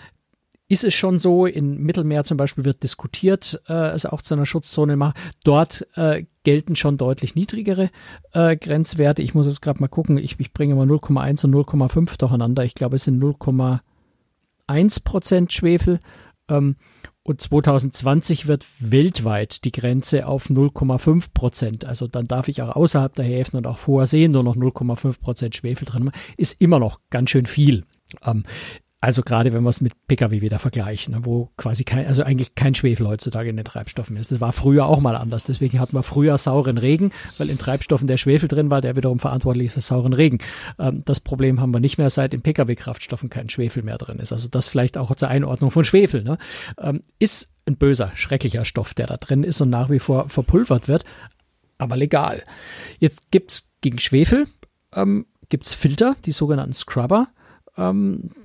ist 0.71 0.85
es 0.85 0.93
schon 0.93 1.19
so, 1.19 1.45
im 1.45 1.83
Mittelmeer 1.83 2.23
zum 2.23 2.37
Beispiel 2.37 2.63
wird 2.63 2.81
diskutiert, 2.81 3.61
äh, 3.67 3.89
es 3.89 4.05
auch 4.05 4.21
zu 4.21 4.35
einer 4.35 4.45
Schutzzone 4.45 4.95
machen. 4.95 5.15
Dort 5.43 5.85
äh, 5.95 6.23
gelten 6.43 6.77
schon 6.77 6.95
deutlich 6.95 7.35
niedrigere 7.35 7.89
äh, 8.31 8.55
Grenzwerte. 8.55 9.21
Ich 9.21 9.33
muss 9.33 9.47
jetzt 9.47 9.61
gerade 9.61 9.81
mal 9.81 9.89
gucken, 9.89 10.17
ich, 10.17 10.39
ich 10.39 10.53
bringe 10.53 10.75
mal 10.75 10.87
0,1 10.87 11.43
und 11.43 11.53
0,5 11.53 12.17
durcheinander. 12.17 12.63
Ich 12.63 12.73
glaube, 12.73 12.95
es 12.95 13.03
sind 13.03 13.21
0,1 13.21 15.03
Prozent 15.03 15.51
Schwefel. 15.51 15.99
Ähm, 16.47 16.77
und 17.23 17.41
2020 17.41 18.47
wird 18.47 18.65
weltweit 18.79 19.65
die 19.65 19.73
Grenze 19.73 20.25
auf 20.25 20.49
0,5 20.49 21.33
Prozent. 21.33 21.83
Also 21.83 22.07
dann 22.07 22.27
darf 22.27 22.47
ich 22.47 22.61
auch 22.61 22.77
außerhalb 22.77 23.13
der 23.13 23.25
Häfen 23.25 23.57
und 23.57 23.67
auch 23.67 23.87
hoher 23.87 24.07
See 24.07 24.29
nur 24.29 24.43
noch 24.43 24.55
0,5 24.55 25.19
Prozent 25.19 25.53
Schwefel 25.53 25.85
drin. 25.85 26.11
Ist 26.37 26.61
immer 26.61 26.79
noch 26.79 27.01
ganz 27.09 27.29
schön 27.29 27.45
viel. 27.45 27.83
Ähm, 28.25 28.45
also 29.01 29.23
gerade 29.23 29.51
wenn 29.51 29.63
wir 29.63 29.69
es 29.69 29.81
mit 29.81 29.93
Pkw 30.07 30.41
wieder 30.41 30.59
vergleichen, 30.59 31.15
ne, 31.15 31.25
wo 31.25 31.49
quasi 31.57 31.83
kein, 31.83 32.05
also 32.05 32.23
eigentlich 32.23 32.53
kein 32.53 32.75
Schwefel 32.75 33.07
heutzutage 33.07 33.49
in 33.49 33.57
den 33.57 33.65
Treibstoffen 33.65 34.15
ist. 34.15 34.31
Das 34.31 34.39
war 34.39 34.53
früher 34.53 34.85
auch 34.85 34.99
mal 34.99 35.15
anders. 35.15 35.43
Deswegen 35.43 35.79
hatten 35.79 35.95
wir 35.95 36.03
früher 36.03 36.37
sauren 36.37 36.77
Regen, 36.77 37.11
weil 37.39 37.49
in 37.49 37.57
Treibstoffen 37.57 38.07
der 38.07 38.17
Schwefel 38.17 38.47
drin 38.47 38.69
war, 38.69 38.79
der 38.79 38.95
wiederum 38.95 39.17
verantwortlich 39.17 39.67
ist 39.67 39.73
für 39.73 39.81
sauren 39.81 40.13
Regen. 40.13 40.37
Ähm, 40.77 41.01
das 41.03 41.19
Problem 41.19 41.59
haben 41.59 41.73
wir 41.73 41.79
nicht 41.79 41.97
mehr, 41.97 42.11
seit 42.11 42.33
in 42.33 42.43
Pkw-Kraftstoffen 42.43 43.29
kein 43.29 43.49
Schwefel 43.49 43.81
mehr 43.81 43.97
drin 43.97 44.19
ist. 44.19 44.31
Also 44.31 44.47
das 44.47 44.67
vielleicht 44.67 44.97
auch 44.97 45.15
zur 45.15 45.29
Einordnung 45.29 45.71
von 45.71 45.83
Schwefel. 45.83 46.23
Ne? 46.23 46.37
Ähm, 46.79 47.01
ist 47.17 47.51
ein 47.65 47.77
böser, 47.77 48.11
schrecklicher 48.13 48.65
Stoff, 48.65 48.93
der 48.93 49.07
da 49.07 49.17
drin 49.17 49.43
ist 49.43 49.59
und 49.61 49.69
nach 49.71 49.89
wie 49.89 49.99
vor 49.99 50.29
verpulvert 50.29 50.87
wird, 50.87 51.05
aber 51.79 51.97
legal. 51.97 52.43
Jetzt 52.99 53.31
gibt's 53.31 53.71
gegen 53.81 53.97
Schwefel 53.97 54.47
ähm, 54.95 55.25
gibt's 55.49 55.73
Filter, 55.73 56.15
die 56.25 56.31
sogenannten 56.31 56.73
Scrubber 56.73 57.27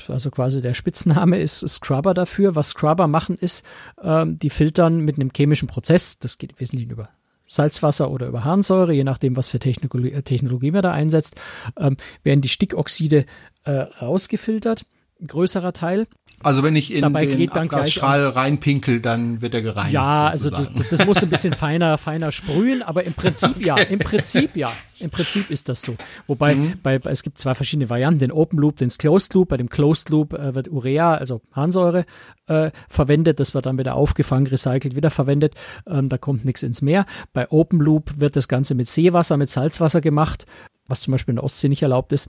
also 0.09 0.31
quasi 0.31 0.63
der 0.63 0.75
Spitzname 0.75 1.39
ist 1.39 1.67
Scrubber 1.69 2.15
dafür. 2.15 2.55
Was 2.55 2.71
Scrubber 2.71 3.09
machen 3.09 3.37
ist, 3.37 3.65
ähm, 4.03 4.39
die 4.39 4.51
filtern 4.51 5.01
mit 5.01 5.17
einem 5.17 5.31
chemischen 5.35 5.69
Prozess, 5.69 6.19
das 6.19 6.39
geht 6.39 6.53
im 6.53 6.61
Wesentlichen 6.61 6.91
über 6.91 7.09
Salzwasser 7.45 8.11
oder 8.11 8.27
über 8.27 8.45
Harnsäure, 8.45 8.93
je 8.93 9.05
nachdem, 9.05 9.37
was 9.37 9.49
für 9.49 9.59
Technologie, 9.59 10.11
Technologie 10.23 10.73
man 10.73 10.83
da 10.83 10.93
einsetzt, 10.93 11.37
ähm, 11.79 11.97
werden 12.23 12.41
die 12.41 12.49
Stickoxide 12.49 13.25
äh, 13.65 13.71
rausgefiltert, 13.71 14.85
ein 15.21 15.27
größerer 15.29 15.73
Teil. 15.73 16.07
Also 16.43 16.63
wenn 16.63 16.77
ich 16.77 16.93
in 16.93 17.01
Dabei 17.01 17.27
den 17.27 17.39
geht 17.39 17.57
dann 17.57 17.69
gleich 17.69 17.97
Abgasstrahl 17.97 18.29
reinpinkel, 18.29 19.01
dann 19.01 19.41
wird 19.41 19.55
er 19.55 19.63
gereinigt. 19.63 19.95
Ja, 19.95 20.29
also 20.29 20.51
sozusagen. 20.51 20.85
das, 20.91 21.07
muss 21.07 21.23
ein 21.23 21.31
bisschen 21.31 21.55
feiner, 21.55 21.97
feiner 21.97 22.31
sprühen, 22.31 22.83
aber 22.83 23.05
im 23.05 23.15
Prinzip 23.15 23.59
ja, 23.65 23.77
im 23.77 23.99
Prinzip 23.99 24.55
ja, 24.55 24.71
im 24.99 25.11
Prinzip 25.11 25.51
ist 25.51 25.69
das 25.69 25.81
so. 25.83 25.97
Wobei 26.27 26.55
Mhm. 26.55 26.75
bei, 26.83 27.01
es 27.05 27.23
gibt 27.23 27.39
zwei 27.39 27.55
verschiedene 27.55 27.89
Varianten, 27.89 28.19
den 28.19 28.33
Open 28.33 28.59
Loop, 28.59 28.77
den 28.77 28.91
Closed 28.91 29.33
Loop. 29.35 29.49
Bei 29.49 29.57
dem 29.57 29.71
Closed 29.71 30.11
Loop 30.11 30.35
äh, 30.35 30.55
wird 30.55 30.69
Urea, 30.69 31.15
also 31.15 31.41
Harnsäure, 31.53 32.05
äh, 32.49 32.71
verwendet. 32.89 33.41
Das 33.41 33.55
wird 33.55 33.67
dann 33.67 33.79
wieder 33.79 33.95
aufgefangen, 33.95 34.47
recycelt, 34.47 34.95
wiederverwendet. 34.95 35.55
Ähm, 35.89 36.09
da 36.09 36.19
kommt 36.19 36.45
nichts 36.45 36.63
ins 36.63 36.83
Meer. 36.83 37.07
Bei 37.33 37.51
Open 37.51 37.81
Loop 37.81 38.21
wird 38.21 38.37
das 38.37 38.47
Ganze 38.47 38.75
mit 38.75 38.89
Seewasser, 38.89 39.37
mit 39.37 39.49
Salzwasser 39.49 40.03
gemacht, 40.03 40.47
was 40.87 41.01
zum 41.01 41.13
Beispiel 41.13 41.33
in 41.33 41.37
der 41.37 41.45
Ostsee 41.45 41.69
nicht 41.69 41.83
erlaubt 41.83 42.13
ist 42.13 42.29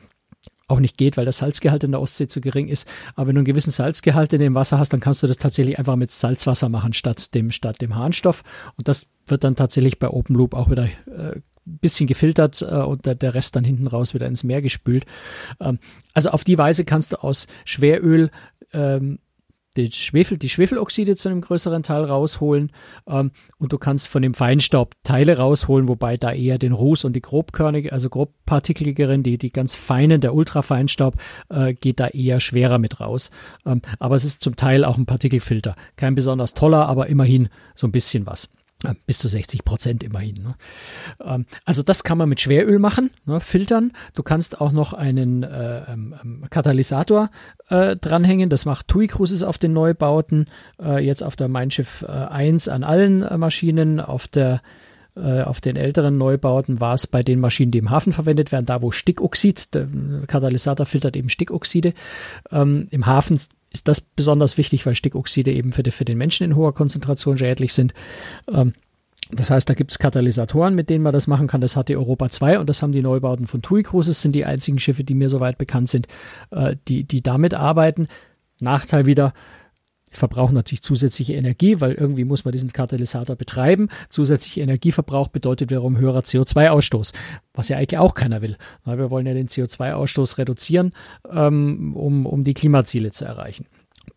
auch 0.68 0.80
nicht 0.80 0.98
geht, 0.98 1.16
weil 1.18 1.26
der 1.26 1.34
Salzgehalt 1.34 1.84
in 1.84 1.92
der 1.92 2.02
Ostsee 2.02 2.28
zu 2.28 2.42
gering 2.42 2.68
ist. 2.68 2.88
Aber 3.16 3.28
wenn 3.28 3.36
du 3.36 3.40
einen 3.40 3.46
gewissen 3.46 3.72
Salzgehalt 3.72 4.34
in 4.34 4.42
dem 4.42 4.56
Wasser 4.56 4.80
hast, 4.80 4.92
dann 4.92 5.00
kannst 5.00 5.24
du 5.24 5.28
das 5.28 5.38
tatsächlich 5.38 5.80
einfach 5.80 5.96
mit 5.96 6.12
Salzwasser 6.12 6.70
machen 6.70 6.94
statt 6.94 7.34
dem, 7.34 7.52
statt 7.52 7.82
dem 7.82 7.96
Harnstoff. 7.96 8.44
Und 8.76 8.88
das 8.88 9.08
wird 9.28 9.44
dann 9.44 9.56
tatsächlich 9.56 10.00
bei 10.00 10.10
Open 10.10 10.36
Loop 10.36 10.54
auch 10.54 10.70
wieder 10.70 10.86
äh, 10.86 11.40
bisschen 11.68 12.08
gefiltert 12.08 12.62
äh, 12.62 12.66
und 12.66 13.06
der, 13.06 13.16
der 13.16 13.34
Rest 13.34 13.56
dann 13.56 13.64
hinten 13.64 13.88
raus 13.88 14.14
wieder 14.14 14.28
ins 14.28 14.44
Meer 14.44 14.62
gespült. 14.62 15.06
Ähm, 15.60 15.80
also 16.14 16.30
auf 16.32 16.44
die 16.44 16.58
Weise 16.58 16.86
kannst 16.86 17.14
du 17.14 17.24
aus 17.24 17.48
Schweröl 17.66 18.32
ähm, 18.74 19.20
die, 19.78 19.92
Schwefel, 19.92 20.38
die 20.38 20.50
Schwefeloxide 20.50 21.16
zu 21.16 21.30
einem 21.30 21.42
größeren 21.42 21.84
Teil 21.84 22.04
rausholen 22.04 22.72
ähm, 23.08 23.32
und 23.58 23.72
du 23.72 23.78
kannst 23.78 24.08
von 24.08 24.22
dem 24.22 24.34
Feinstaub 24.34 24.94
Teile 25.04 25.38
rausholen, 25.38 25.88
wobei 25.88 26.18
da 26.18 26.32
eher 26.32 26.58
den 26.58 26.74
Ruß 26.74 27.06
und 27.06 27.13
die 27.13 27.22
grobkörnige, 27.22 27.94
also 27.94 28.10
grobpartikeligeren, 28.10 29.24
die, 29.24 29.38
die 29.38 29.52
ganz 29.52 29.76
feinen, 29.76 30.22
der 30.22 30.34
Ultrafeinstaub, 30.34 31.16
äh, 31.50 31.74
geht 31.74 32.00
da 32.00 32.08
eher 32.08 32.40
schwerer 32.40 32.80
mit 32.80 33.00
raus. 33.00 33.30
Ähm, 33.66 33.82
aber 34.00 34.16
es 34.16 34.26
ist 34.26 34.42
zum 34.42 34.56
Teil 34.56 34.84
auch 34.84 34.98
ein 34.98 35.06
Partikelfilter. 35.06 35.76
Kein 35.96 36.16
besonders 36.16 36.54
toller, 36.54 36.88
aber 36.88 37.08
immerhin 37.08 37.50
so 37.76 37.88
ein 37.88 37.92
bisschen 37.92 38.26
was. 38.26 38.50
Bis 39.08 39.18
zu 39.18 39.28
60 39.28 39.66
Prozent 39.66 40.04
immerhin. 40.04 40.36
Ne? 40.36 40.56
Ähm, 41.24 41.46
also 41.66 41.82
das 41.82 42.04
kann 42.04 42.20
man 42.20 42.30
mit 42.30 42.42
Schweröl 42.42 42.78
machen, 42.78 43.10
ne, 43.26 43.40
filtern. 43.40 43.92
Du 44.13 44.22
kannst 44.22 44.62
auch 44.62 44.72
noch 44.72 44.94
einen 44.94 45.42
äh, 45.42 45.92
ähm, 45.92 46.13
ähm, 46.24 46.44
Katalysator 46.52 47.32
äh, 47.70 47.96
dranhängen. 47.96 48.52
Das 48.52 48.66
macht 48.66 48.88
TUI 48.88 49.08
Cruises 49.08 49.42
auf 49.42 49.58
den 49.58 49.74
Neubauten. 49.74 50.46
Äh, 50.80 51.04
jetzt 51.04 51.24
auf 51.24 51.36
der 51.36 51.48
Mein 51.48 51.72
Schiff 51.72 52.06
äh, 52.08 52.12
1 52.12 52.68
an 52.68 52.84
allen 52.84 53.24
äh, 53.24 53.38
Maschinen. 53.38 54.00
Auf 54.00 54.28
der 54.28 54.62
äh, 55.16 55.42
auf 55.42 55.60
den 55.60 55.76
älteren 55.76 56.20
Neubauten 56.20 56.80
war 56.80 56.94
es 56.94 57.08
bei 57.08 57.24
den 57.24 57.40
Maschinen, 57.40 57.72
die 57.72 57.80
im 57.80 57.90
Hafen 57.90 58.13
verwendet 58.13 58.52
werden, 58.52 58.68
da 58.68 58.84
wo 58.84 58.92
Stickoxid, 58.92 59.74
der 59.74 59.88
Katalysator 60.28 60.86
filtert 60.86 61.16
eben 61.16 61.30
Stickoxide. 61.30 61.94
Ähm, 62.52 62.88
Im 62.92 63.08
Hafen 63.08 63.40
ist 63.78 63.88
das 63.88 64.02
besonders 64.02 64.58
wichtig, 64.58 64.86
weil 64.86 64.96
Stickoxide 64.96 65.52
eben 65.52 65.72
für, 65.72 65.84
die, 65.84 65.92
für 65.92 66.06
den 66.06 66.18
Menschen 66.18 66.44
in 66.44 66.56
hoher 66.56 66.74
Konzentration 66.74 67.38
schädlich 67.38 67.74
sind. 67.74 67.94
Ähm, 68.52 68.74
das 69.32 69.52
heißt, 69.52 69.70
da 69.70 69.74
gibt 69.74 69.92
es 69.92 70.00
Katalysatoren, 70.00 70.74
mit 70.74 70.90
denen 70.90 71.04
man 71.04 71.13
das 71.13 71.28
machen 71.28 71.48
kann. 71.48 71.62
Das 71.62 71.76
hat 71.76 71.90
die 71.90 71.98
Europa 71.98 72.30
2 72.30 72.60
und 72.60 72.70
das 72.70 72.82
haben 72.82 72.92
die 72.92 73.02
Neubauten 73.02 73.46
von 73.46 73.62
TUI 73.62 73.84
Cruises, 73.84 74.22
sind 74.22 74.34
die 74.34 74.46
einzigen 74.46 74.80
Schiffe, 74.80 75.04
die 75.04 75.16
mir 75.16 75.30
soweit 75.30 75.58
bekannt 75.58 75.90
sind, 75.90 76.08
äh, 76.52 76.76
die, 76.88 77.04
die 77.04 77.22
damit 77.22 77.54
arbeiten. 77.54 78.08
Nachteil 78.60 79.06
wieder, 79.06 79.34
verbrauchen 80.12 80.56
natürlich 80.56 80.82
zusätzliche 80.82 81.34
Energie, 81.34 81.80
weil 81.82 81.93
irgendwie 81.93 82.26
muss 82.26 82.46
man 82.46 82.52
diesen 82.52 82.74
Katalysator 82.74 83.36
betreiben. 83.36 83.89
Zusätzlicher 84.10 84.62
Energieverbrauch 84.62 85.28
bedeutet 85.28 85.70
wiederum 85.70 85.98
höherer 85.98 86.22
CO2-Ausstoß, 86.22 87.13
was 87.54 87.70
ja 87.70 87.78
eigentlich 87.78 87.98
auch 87.98 88.13
keiner 88.13 88.41
will. 88.41 88.58
Wir 88.86 89.10
wollen 89.10 89.26
ja 89.26 89.34
den 89.34 89.48
CO2-Ausstoß 89.48 90.38
reduzieren, 90.38 90.91
ähm, 91.30 91.96
um, 91.96 92.26
um 92.26 92.43
die 92.43 92.54
Klimaziele 92.54 93.12
zu 93.12 93.26
erreichen. 93.26 93.65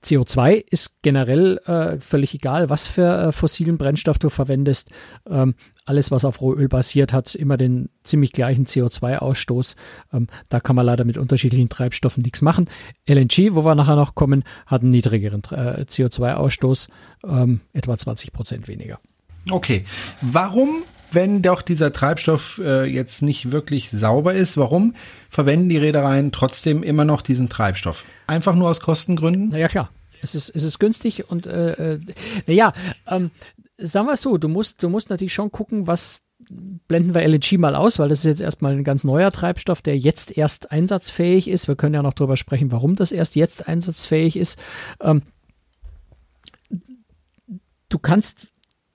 CO2 0.04 0.64
ist 0.70 1.02
generell 1.02 1.58
äh, 1.66 2.00
völlig 2.00 2.34
egal, 2.34 2.70
was 2.70 2.86
für 2.86 3.28
äh, 3.28 3.32
fossilen 3.32 3.76
Brennstoff 3.76 4.18
du 4.18 4.30
verwendest. 4.30 4.88
Ähm, 5.28 5.54
alles, 5.86 6.10
was 6.10 6.24
auf 6.24 6.40
Rohöl 6.40 6.68
basiert, 6.68 7.12
hat 7.12 7.34
immer 7.34 7.56
den 7.56 7.88
ziemlich 8.02 8.32
gleichen 8.32 8.66
CO2-Ausstoß. 8.66 9.76
Ähm, 10.12 10.28
da 10.48 10.60
kann 10.60 10.76
man 10.76 10.86
leider 10.86 11.04
mit 11.04 11.18
unterschiedlichen 11.18 11.68
Treibstoffen 11.68 12.22
nichts 12.22 12.42
machen. 12.42 12.68
LNG, 13.08 13.54
wo 13.54 13.64
wir 13.64 13.74
nachher 13.74 13.96
noch 13.96 14.14
kommen, 14.14 14.44
hat 14.66 14.82
einen 14.82 14.90
niedrigeren 14.90 15.42
äh, 15.50 15.82
CO2-Ausstoß, 15.82 16.88
ähm, 17.24 17.60
etwa 17.72 17.96
20 17.96 18.32
Prozent 18.32 18.68
weniger. 18.68 19.00
Okay, 19.50 19.84
warum 20.20 20.82
wenn 21.12 21.42
doch 21.42 21.62
dieser 21.62 21.92
Treibstoff 21.92 22.60
äh, 22.64 22.84
jetzt 22.84 23.22
nicht 23.22 23.50
wirklich 23.50 23.90
sauber 23.90 24.34
ist, 24.34 24.56
warum 24.56 24.94
verwenden 25.28 25.68
die 25.68 25.76
Reedereien 25.76 26.30
trotzdem 26.30 26.84
immer 26.84 27.04
noch 27.04 27.22
diesen 27.22 27.48
Treibstoff? 27.48 28.04
Einfach 28.28 28.54
nur 28.54 28.70
aus 28.70 28.80
Kostengründen? 28.80 29.48
Naja, 29.48 29.66
klar. 29.66 29.90
Es 30.22 30.34
ist, 30.34 30.50
es 30.50 30.62
ist 30.62 30.78
günstig 30.78 31.30
und 31.30 31.46
äh, 31.46 31.94
äh, 31.94 32.00
naja, 32.46 32.74
ähm, 33.08 33.30
sagen 33.80 34.06
wir 34.06 34.14
es 34.14 34.22
so, 34.22 34.38
du 34.38 34.48
musst, 34.48 34.82
du 34.82 34.88
musst 34.88 35.10
natürlich 35.10 35.34
schon 35.34 35.50
gucken, 35.50 35.86
was 35.86 36.22
blenden 36.88 37.14
wir 37.14 37.26
LNG 37.26 37.58
mal 37.58 37.74
aus, 37.74 37.98
weil 37.98 38.08
das 38.08 38.20
ist 38.20 38.24
jetzt 38.24 38.40
erstmal 38.40 38.72
ein 38.72 38.84
ganz 38.84 39.04
neuer 39.04 39.30
Treibstoff, 39.30 39.82
der 39.82 39.98
jetzt 39.98 40.36
erst 40.36 40.70
einsatzfähig 40.70 41.48
ist. 41.48 41.68
Wir 41.68 41.76
können 41.76 41.94
ja 41.94 42.02
noch 42.02 42.14
darüber 42.14 42.36
sprechen, 42.36 42.72
warum 42.72 42.96
das 42.96 43.12
erst 43.12 43.36
jetzt 43.36 43.68
einsatzfähig 43.68 44.36
ist. 44.36 44.58
Ähm, 45.00 45.22
du 47.88 47.98
kannst 47.98 48.48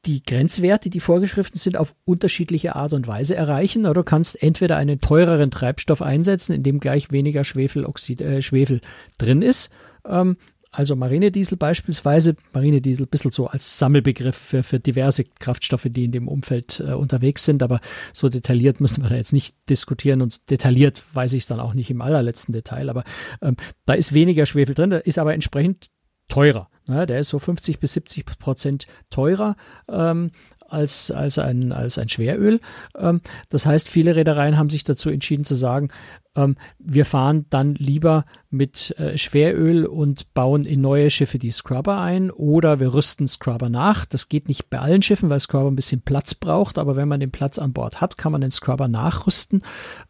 die 0.05 0.23
Grenzwerte, 0.23 0.89
die 0.89 0.99
vorgeschriften 0.99 1.57
sind, 1.57 1.77
auf 1.77 1.95
unterschiedliche 2.05 2.75
Art 2.75 2.93
und 2.93 3.07
Weise 3.07 3.35
erreichen. 3.35 3.85
Oder 3.85 3.95
du 3.95 4.03
kannst 4.03 4.41
entweder 4.41 4.77
einen 4.77 5.01
teureren 5.01 5.51
Treibstoff 5.51 6.01
einsetzen, 6.01 6.53
in 6.53 6.63
dem 6.63 6.79
gleich 6.79 7.11
weniger 7.11 7.43
Schwefeloxid, 7.43 8.21
äh, 8.21 8.41
Schwefel 8.41 8.81
drin 9.17 9.41
ist. 9.41 9.71
Ähm, 10.07 10.37
also 10.75 10.95
Marinediesel 10.95 11.57
beispielsweise, 11.57 12.35
Marinediesel 12.53 13.05
ein 13.05 13.09
bisschen 13.09 13.31
so 13.31 13.47
als 13.47 13.79
Sammelbegriff 13.79 14.35
für, 14.35 14.63
für 14.63 14.79
diverse 14.79 15.23
Kraftstoffe, 15.23 15.87
die 15.89 16.05
in 16.05 16.11
dem 16.11 16.27
Umfeld 16.27 16.81
äh, 16.85 16.93
unterwegs 16.93 17.45
sind, 17.45 17.63
aber 17.63 17.79
so 18.13 18.27
detailliert 18.29 18.81
müssen 18.81 19.03
wir 19.03 19.09
da 19.09 19.15
jetzt 19.15 19.33
nicht 19.33 19.55
diskutieren 19.69 20.21
und 20.21 20.49
detailliert 20.49 21.03
weiß 21.13 21.33
ich 21.33 21.43
es 21.43 21.47
dann 21.47 21.59
auch 21.59 21.73
nicht 21.73 21.89
im 21.89 22.01
allerletzten 22.01 22.53
Detail, 22.53 22.89
aber 22.89 23.03
ähm, 23.41 23.55
da 23.85 23.93
ist 23.93 24.13
weniger 24.13 24.45
Schwefel 24.45 24.75
drin, 24.75 24.89
da 24.89 24.97
ist 24.97 25.17
aber 25.17 25.33
entsprechend 25.33 25.87
teurer. 26.27 26.69
Ne? 26.87 27.05
Der 27.05 27.19
ist 27.19 27.29
so 27.29 27.39
50 27.39 27.79
bis 27.79 27.93
70 27.93 28.25
Prozent 28.25 28.87
teurer 29.09 29.55
ähm, 29.87 30.31
als, 30.67 31.11
als, 31.11 31.37
ein, 31.39 31.71
als 31.71 31.97
ein 31.97 32.09
Schweröl. 32.09 32.59
Ähm, 32.97 33.21
das 33.49 33.65
heißt, 33.65 33.89
viele 33.89 34.15
Reedereien 34.15 34.57
haben 34.57 34.69
sich 34.69 34.83
dazu 34.83 35.09
entschieden 35.09 35.45
zu 35.45 35.55
sagen, 35.55 35.89
ähm, 36.35 36.55
wir 36.79 37.05
fahren 37.05 37.45
dann 37.49 37.75
lieber 37.75 38.25
mit 38.55 38.97
äh, 38.97 39.17
Schweröl 39.17 39.85
und 39.85 40.33
bauen 40.33 40.63
in 40.65 40.81
neue 40.81 41.09
Schiffe 41.09 41.37
die 41.37 41.51
Scrubber 41.51 41.99
ein 41.99 42.31
oder 42.31 42.79
wir 42.79 42.93
rüsten 42.93 43.27
Scrubber 43.27 43.69
nach. 43.69 44.05
Das 44.05 44.29
geht 44.29 44.47
nicht 44.47 44.69
bei 44.69 44.79
allen 44.79 45.01
Schiffen, 45.01 45.29
weil 45.29 45.39
Scrubber 45.39 45.69
ein 45.69 45.75
bisschen 45.75 46.01
Platz 46.01 46.35
braucht, 46.35 46.77
aber 46.77 46.95
wenn 46.95 47.07
man 47.07 47.19
den 47.19 47.31
Platz 47.31 47.59
an 47.59 47.73
Bord 47.73 48.01
hat, 48.01 48.17
kann 48.17 48.31
man 48.31 48.41
den 48.41 48.51
Scrubber 48.51 48.87
nachrüsten 48.87 49.61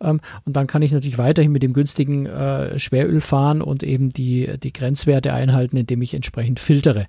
ähm, 0.02 0.22
und 0.46 0.56
dann 0.56 0.68
kann 0.68 0.82
ich 0.82 0.92
natürlich 0.92 1.18
weiterhin 1.18 1.52
mit 1.52 1.64
dem 1.64 1.74
günstigen 1.74 2.26
äh, 2.26 2.78
Schweröl 2.80 3.22
fahren 3.22 3.62
und 3.62 3.84
eben 3.84 4.10
die, 4.10 4.50
die 4.62 4.74
Grenzwerte 4.74 5.34
einhalten, 5.34 5.78
indem 5.78 6.02
ich 6.02 6.14
entsprechend 6.14 6.60
filtere. 6.60 7.08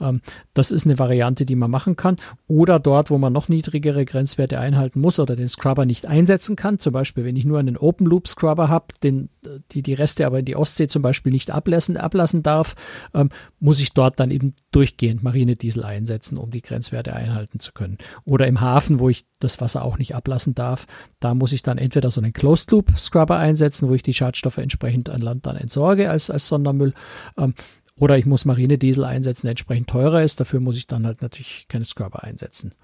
Ähm, 0.00 0.20
das 0.54 0.70
ist 0.70 0.86
eine 0.86 0.98
Variante, 0.98 1.46
die 1.46 1.56
man 1.56 1.70
machen 1.70 1.96
kann 1.96 2.16
oder 2.46 2.78
dort, 2.78 3.10
wo 3.10 3.18
man 3.18 3.32
noch 3.32 3.48
niedrigere 3.48 4.04
Grenzwerte 4.04 4.58
einhalten 4.58 5.00
muss 5.00 5.18
oder 5.18 5.36
den 5.36 5.48
Scrubber 5.48 5.84
nicht 5.84 6.06
einsetzen 6.06 6.56
kann, 6.56 6.78
zum 6.78 6.92
Beispiel 6.92 7.24
wenn 7.24 7.36
ich 7.36 7.44
nur 7.44 7.58
einen 7.58 7.76
Open 7.76 8.06
Loop 8.06 8.28
Scrubber 8.28 8.55
habe, 8.56 8.86
den, 9.02 9.30
die, 9.72 9.82
die 9.82 9.94
Reste 9.94 10.26
aber 10.26 10.40
in 10.40 10.44
die 10.44 10.56
Ostsee 10.56 10.76
Ostsee 10.76 10.88
zum 10.88 11.02
Beispiel 11.02 11.32
nicht 11.32 11.50
ablassen, 11.50 11.96
ablassen 11.96 12.42
darf, 12.42 12.74
ähm, 13.14 13.30
muss 13.60 13.80
ich 13.80 13.94
dort 13.94 14.20
dann 14.20 14.30
eben 14.30 14.54
durchgehend 14.72 15.22
Marinediesel 15.22 15.84
einsetzen, 15.84 16.38
um 16.38 16.50
die 16.50 16.60
Grenzwerte 16.60 17.14
einhalten 17.14 17.60
zu 17.60 17.72
können. 17.72 17.98
Oder 18.24 18.46
im 18.46 18.60
Hafen, 18.60 18.98
wo 18.98 19.08
ich 19.08 19.26
das 19.38 19.60
Wasser 19.60 19.84
auch 19.84 19.96
nicht 19.96 20.14
ablassen 20.14 20.54
darf, 20.54 20.86
da 21.20 21.34
muss 21.34 21.52
ich 21.52 21.62
dann 21.62 21.78
entweder 21.78 22.10
so 22.10 22.20
einen 22.20 22.32
Closed 22.32 22.70
Loop 22.72 22.98
Scrubber 22.98 23.38
einsetzen, 23.38 23.88
wo 23.88 23.94
ich 23.94 24.02
die 24.02 24.14
Schadstoffe 24.14 24.58
entsprechend 24.58 25.08
an 25.08 25.20
Land 25.20 25.46
dann 25.46 25.56
entsorge 25.56 26.10
als, 26.10 26.30
als 26.30 26.48
Sondermüll. 26.48 26.92
Ähm, 27.38 27.54
oder 27.98 28.18
ich 28.18 28.26
muss 28.26 28.44
Marinediesel 28.44 29.04
einsetzen, 29.04 29.46
der 29.46 29.52
entsprechend 29.52 29.88
teurer 29.88 30.22
ist. 30.22 30.40
Dafür 30.40 30.60
muss 30.60 30.76
ich 30.76 30.86
dann 30.86 31.06
halt 31.06 31.22
natürlich 31.22 31.66
keine 31.68 31.84
Scrubber 31.84 32.24
einsetzen. 32.24 32.74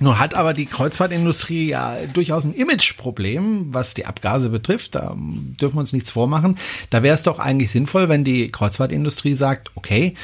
Nun 0.00 0.18
hat 0.18 0.34
aber 0.34 0.54
die 0.54 0.66
Kreuzfahrtindustrie 0.66 1.68
ja 1.68 1.96
durchaus 2.12 2.44
ein 2.44 2.54
Imageproblem, 2.54 3.74
was 3.74 3.94
die 3.94 4.06
Abgase 4.06 4.48
betrifft. 4.48 4.94
Da 4.94 5.14
dürfen 5.16 5.76
wir 5.76 5.80
uns 5.80 5.92
nichts 5.92 6.10
vormachen. 6.10 6.56
Da 6.90 7.02
wäre 7.02 7.14
es 7.14 7.24
doch 7.24 7.38
eigentlich 7.38 7.70
sinnvoll, 7.70 8.08
wenn 8.08 8.24
die 8.24 8.48
Kreuzfahrtindustrie 8.48 9.34
sagt, 9.34 9.72
okay, 9.74 10.14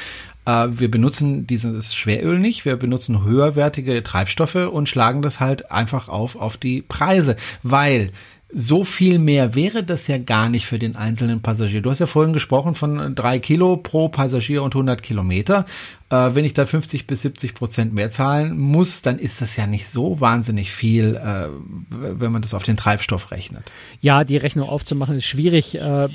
äh, 0.45 0.67
wir 0.69 0.89
benutzen 0.89 1.45
dieses 1.45 1.93
Schweröl 1.93 2.39
nicht, 2.39 2.65
wir 2.65 2.77
benutzen 2.77 3.23
höherwertige 3.23 4.01
Treibstoffe 4.03 4.55
und 4.55 4.87
schlagen 4.87 5.21
das 5.21 5.39
halt 5.39 5.71
einfach 5.71 6.07
auf 6.07 6.35
auf 6.35 6.57
die 6.57 6.81
Preise, 6.81 7.35
weil 7.63 8.11
so 8.53 8.83
viel 8.83 9.19
mehr 9.19 9.55
wäre 9.55 9.83
das 9.83 10.07
ja 10.07 10.17
gar 10.17 10.49
nicht 10.49 10.65
für 10.65 10.79
den 10.79 10.95
einzelnen 10.95 11.41
Passagier. 11.41 11.81
Du 11.81 11.89
hast 11.89 11.99
ja 11.99 12.05
vorhin 12.05 12.33
gesprochen 12.33 12.75
von 12.75 13.15
drei 13.15 13.39
Kilo 13.39 13.77
pro 13.77 14.07
Passagier 14.09 14.63
und 14.63 14.75
100 14.75 15.01
Kilometer. 15.01 15.65
Äh, 16.09 16.35
wenn 16.35 16.45
ich 16.45 16.53
da 16.53 16.65
50 16.65 17.07
bis 17.07 17.23
70 17.23 17.53
Prozent 17.53 17.93
mehr 17.93 18.09
zahlen 18.11 18.57
muss, 18.57 19.01
dann 19.01 19.19
ist 19.19 19.41
das 19.41 19.55
ja 19.57 19.67
nicht 19.67 19.89
so 19.89 20.21
wahnsinnig 20.21 20.71
viel, 20.71 21.15
äh, 21.15 21.49
wenn 21.89 22.31
man 22.31 22.41
das 22.41 22.53
auf 22.53 22.63
den 22.63 22.77
Treibstoff 22.77 23.31
rechnet. 23.31 23.71
Ja, 23.99 24.23
die 24.23 24.37
Rechnung 24.37 24.69
aufzumachen 24.69 25.17
ist 25.17 25.25
schwierig. 25.25 25.75
Äh 25.75 26.07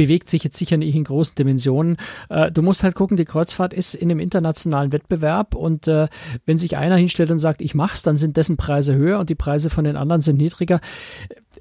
bewegt 0.00 0.30
sich 0.30 0.42
jetzt 0.44 0.56
sicher 0.56 0.78
nicht 0.78 0.96
in 0.96 1.04
großen 1.04 1.34
Dimensionen. 1.34 1.98
Äh, 2.30 2.50
du 2.50 2.62
musst 2.62 2.82
halt 2.82 2.94
gucken, 2.94 3.18
die 3.18 3.26
Kreuzfahrt 3.26 3.74
ist 3.74 3.94
in 3.94 4.10
einem 4.10 4.18
internationalen 4.18 4.92
Wettbewerb 4.92 5.54
und 5.54 5.88
äh, 5.88 6.08
wenn 6.46 6.56
sich 6.56 6.78
einer 6.78 6.96
hinstellt 6.96 7.30
und 7.30 7.38
sagt, 7.38 7.60
ich 7.60 7.74
mach's, 7.74 8.02
dann 8.02 8.16
sind 8.16 8.38
dessen 8.38 8.56
Preise 8.56 8.94
höher 8.94 9.18
und 9.18 9.28
die 9.28 9.34
Preise 9.34 9.68
von 9.68 9.84
den 9.84 9.98
anderen 9.98 10.22
sind 10.22 10.38
niedriger. 10.38 10.80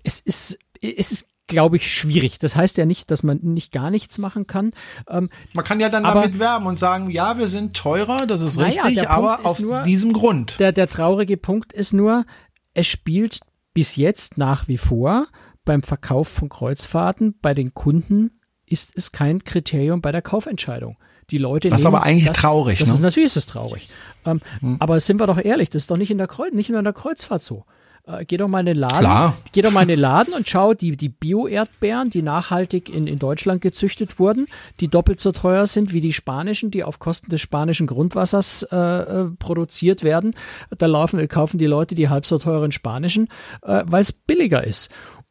Es 0.06 0.22
ist, 0.22 0.58
es 0.82 1.12
ist 1.12 1.28
glaube 1.48 1.76
ich, 1.76 1.94
schwierig. 1.94 2.40
Das 2.40 2.56
heißt 2.56 2.78
ja 2.78 2.86
nicht, 2.86 3.12
dass 3.12 3.24
man 3.24 3.40
nicht 3.42 3.74
gar 3.74 3.90
nichts 3.90 4.20
machen 4.20 4.48
kann. 4.48 4.72
Ähm, 5.10 5.30
man 5.54 5.66
kann 5.66 5.82
ja 5.82 5.90
dann 5.90 6.04
damit 6.04 6.40
werben 6.40 6.66
und 6.66 6.80
sagen, 6.80 7.10
ja, 7.10 7.38
wir 7.38 7.50
sind 7.50 7.76
teurer, 7.76 8.26
das 8.26 8.40
ist 8.40 8.58
richtig, 8.58 8.96
ja, 8.96 9.10
aber 9.10 9.46
auf 9.46 9.60
nur, 9.60 9.82
diesem 9.82 10.14
Grund. 10.14 10.62
Der, 10.62 10.72
der 10.72 10.88
traurige 10.88 11.36
Punkt 11.36 11.74
ist 11.74 11.92
nur, 11.92 12.26
es 12.74 12.88
spielt 12.88 13.42
bis 13.74 13.98
jetzt 13.98 14.38
nach 14.38 14.70
wie 14.70 14.78
vor 14.78 15.28
beim 15.66 15.84
Verkauf 15.84 16.28
von 16.28 16.50
Kreuzfahrten 16.50 17.36
bei 17.42 17.54
den 17.54 17.74
Kunden 17.74 18.40
ist 18.66 18.92
es 18.96 19.12
kein 19.12 19.44
Kriterium 19.44 20.02
bei 20.02 20.12
der 20.12 20.22
Kaufentscheidung. 20.22 20.98
Die 21.32 21.38
Leute 21.38 21.72
Was 21.72 21.86
aber 21.86 22.04
eigentlich 22.04 22.28
das, 22.28 22.38
traurig, 22.38 22.80
das 22.80 22.90
ne? 22.90 22.96
Ist, 22.96 23.02
natürlich 23.02 23.28
ist 23.28 23.38
es 23.38 23.46
traurig. 23.46 23.90
Ähm, 24.26 24.42
hm. 24.62 24.78
Aber 24.80 25.00
sind 25.00 25.20
wir 25.20 25.28
doch 25.28 25.38
ehrlich, 25.38 25.70
das 25.70 25.84
ist 25.84 25.92
doch 25.92 25.98
nicht 25.98 26.12
in 26.12 26.18
der 26.18 26.28
Kreuz, 26.28 26.54
nicht 26.54 26.70
nur 26.70 26.80
in 26.80 26.86
der 26.86 26.94
Kreuzfahrt 26.94 27.42
so. 27.42 27.66
Äh, 28.10 28.26
geh 28.26 28.38
doch 28.38 28.48
mal 28.48 28.62
in 28.62 28.66
den 28.66 28.78
Laden. 28.78 29.00
Klar. 29.00 29.38
Geh 29.52 29.62
doch 29.62 29.72
mal 29.72 29.84
in 29.84 29.88
den 29.90 30.00
Laden 30.00 30.34
und 30.34 30.50
schau 30.50 30.74
die, 30.74 30.98
die 30.98 31.10
Bio-Erdbeeren, 31.10 32.10
die 32.10 32.22
nachhaltig 32.22 32.90
in, 32.90 33.06
in 33.06 33.20
Deutschland 33.20 33.62
gezüchtet 33.62 34.18
wurden, 34.18 34.48
die 34.80 34.88
doppelt 34.88 35.20
so 35.20 35.32
teuer 35.32 35.68
sind 35.68 35.94
wie 35.94 36.02
die 36.02 36.14
spanischen, 36.14 36.72
die 36.72 36.84
auf 36.84 36.98
Kosten 37.00 37.30
des 37.30 37.42
spanischen 37.42 37.86
Grundwassers 37.86 38.64
äh, 38.72 38.76
äh 38.76 39.26
produziert 39.38 40.04
werden. 40.04 40.32
Da 40.76 40.88
laufen, 40.88 41.26
kaufen 41.28 41.60
die 41.60 41.68
Leute 41.68 41.94
die 41.94 42.10
halb 42.10 42.26
so 42.26 42.38
teuren 42.40 42.72
spanischen, 42.72 43.28
äh, 43.62 43.84
weil 43.86 44.02
es 44.02 44.12
billiger 44.12 44.64
ist. 44.64 44.90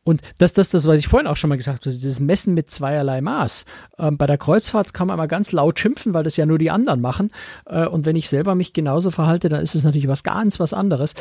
Und 0.09 0.23
das, 0.38 0.55
das, 0.55 0.71
das, 0.71 0.87
was 0.87 0.97
ich 0.97 1.07
vorhin 1.07 1.27
auch 1.27 1.37
schon 1.37 1.51
mal 1.51 1.59
gesagt 1.59 1.85
habe, 1.85 1.94
dieses 1.94 2.18
Messen 2.18 2.55
mit 2.55 2.71
zweierlei 2.71 3.21
Maß. 3.21 3.66
Ähm, 3.99 4.16
bei 4.16 4.25
der 4.25 4.38
Kreuzfahrt 4.38 4.94
kann 4.94 5.07
man 5.07 5.18
mal 5.18 5.27
ganz 5.27 5.53
laut 5.53 5.79
schimpfen, 5.79 6.14
weil 6.14 6.25
das 6.25 6.38
ja 6.38 6.47
nur 6.47 6.57
die 6.57 6.71
anderen 6.71 7.03
machen. 7.03 7.31
Äh, 7.66 7.85
und 7.85 8.07
wenn 8.07 8.16
ich 8.16 8.31
selber 8.31 8.55
mich 8.55 8.73
genauso 8.73 9.11
verhalte, 9.11 9.51
dann 9.51 9.61
ist 9.61 9.75
es 9.75 9.85
natürlich 9.85 10.09
was 10.09 10.23
ganz 10.23 10.59
was 10.61 10.73
anderes. 10.73 11.14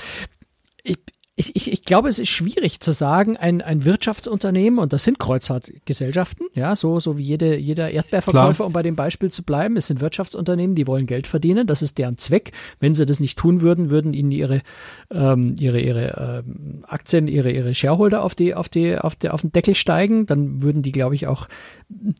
Ich, 0.83 0.99
ich, 1.39 1.55
ich, 1.55 1.71
ich 1.71 1.85
glaube, 1.85 2.09
es 2.09 2.17
ist 2.17 2.29
schwierig 2.29 2.79
zu 2.79 2.91
sagen, 2.91 3.37
ein, 3.37 3.61
ein 3.61 3.85
Wirtschaftsunternehmen, 3.85 4.79
und 4.79 4.91
das 4.91 5.03
sind 5.03 5.19
Kreuzfahrtgesellschaften, 5.19 6.47
ja, 6.55 6.75
so, 6.75 6.99
so 6.99 7.19
wie 7.19 7.23
jede, 7.23 7.55
jeder 7.57 7.91
Erdbeerverkäufer, 7.91 8.55
Klar. 8.55 8.67
um 8.67 8.73
bei 8.73 8.81
dem 8.81 8.95
Beispiel 8.95 9.29
zu 9.31 9.43
bleiben, 9.43 9.77
es 9.77 9.85
sind 9.85 10.01
Wirtschaftsunternehmen, 10.01 10.75
die 10.75 10.87
wollen 10.87 11.05
Geld 11.05 11.27
verdienen, 11.27 11.67
das 11.67 11.83
ist 11.83 11.99
deren 11.99 12.17
Zweck. 12.17 12.53
Wenn 12.79 12.95
sie 12.95 13.05
das 13.05 13.19
nicht 13.19 13.37
tun 13.37 13.61
würden, 13.61 13.91
würden 13.91 14.13
ihnen 14.13 14.31
ihre, 14.31 14.61
ähm, 15.11 15.55
ihre, 15.59 15.79
ihre 15.79 16.43
ähm, 16.47 16.83
Aktien, 16.87 17.27
ihre, 17.27 17.51
ihre 17.51 17.75
Shareholder 17.75 18.23
auf 18.23 18.33
die, 18.33 18.55
auf 18.55 18.67
die, 18.67 18.97
auf 18.97 19.15
die, 19.15 19.29
auf 19.29 19.41
den 19.41 19.51
Deckel 19.51 19.75
steigen, 19.75 20.25
dann 20.25 20.63
würden 20.63 20.81
die, 20.81 20.91
glaube 20.91 21.13
ich, 21.13 21.27
auch 21.27 21.47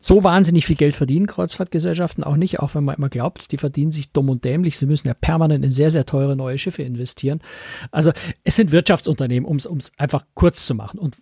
so 0.00 0.22
wahnsinnig 0.22 0.64
viel 0.64 0.76
Geld 0.76 0.94
verdienen, 0.94 1.26
Kreuzfahrtgesellschaften 1.26 2.24
auch 2.24 2.36
nicht, 2.36 2.60
auch 2.60 2.74
wenn 2.76 2.84
man 2.84 2.96
immer 2.96 3.08
glaubt, 3.08 3.52
die 3.52 3.58
verdienen 3.58 3.92
sich 3.92 4.12
dumm 4.12 4.30
und 4.30 4.44
dämlich. 4.44 4.78
Sie 4.78 4.86
müssen 4.86 5.08
ja 5.08 5.14
permanent 5.14 5.64
in 5.64 5.70
sehr, 5.70 5.90
sehr 5.90 6.06
teure 6.06 6.36
neue 6.36 6.56
Schiffe 6.56 6.84
investieren. 6.84 7.40
Also 7.90 8.12
es 8.44 8.56
sind 8.56 8.72
Wirtschaftsunternehmen, 9.08 9.48
um 9.48 9.56
es 9.56 9.92
einfach 9.98 10.24
kurz 10.34 10.66
zu 10.66 10.74
machen. 10.74 10.98
Und 10.98 11.16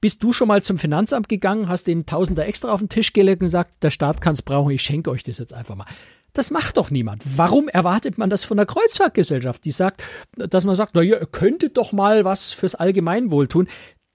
bist 0.00 0.22
du 0.22 0.32
schon 0.32 0.48
mal 0.48 0.62
zum 0.62 0.78
Finanzamt 0.78 1.28
gegangen, 1.28 1.68
hast 1.68 1.86
den 1.86 2.04
Tausender 2.04 2.46
extra 2.46 2.70
auf 2.70 2.80
den 2.80 2.88
Tisch 2.88 3.12
gelegt 3.12 3.40
und 3.40 3.46
gesagt, 3.46 3.82
der 3.82 3.90
Staat 3.90 4.20
kann 4.20 4.34
es 4.34 4.42
brauchen, 4.42 4.70
ich 4.72 4.82
schenke 4.82 5.10
euch 5.10 5.22
das 5.22 5.38
jetzt 5.38 5.54
einfach 5.54 5.76
mal. 5.76 5.86
Das 6.32 6.50
macht 6.50 6.76
doch 6.76 6.90
niemand. 6.90 7.22
Warum 7.36 7.68
erwartet 7.68 8.16
man 8.16 8.30
das 8.30 8.44
von 8.44 8.56
der 8.56 8.66
Kreuzfahrtgesellschaft, 8.66 9.64
die 9.64 9.72
sagt, 9.72 10.04
dass 10.36 10.64
man 10.64 10.76
sagt, 10.76 10.94
na 10.94 11.02
ja, 11.02 11.18
ihr 11.18 11.26
könntet 11.26 11.76
doch 11.76 11.92
mal 11.92 12.24
was 12.24 12.52
fürs 12.52 12.76
Allgemeinwohl 12.76 13.48
tun 13.48 13.68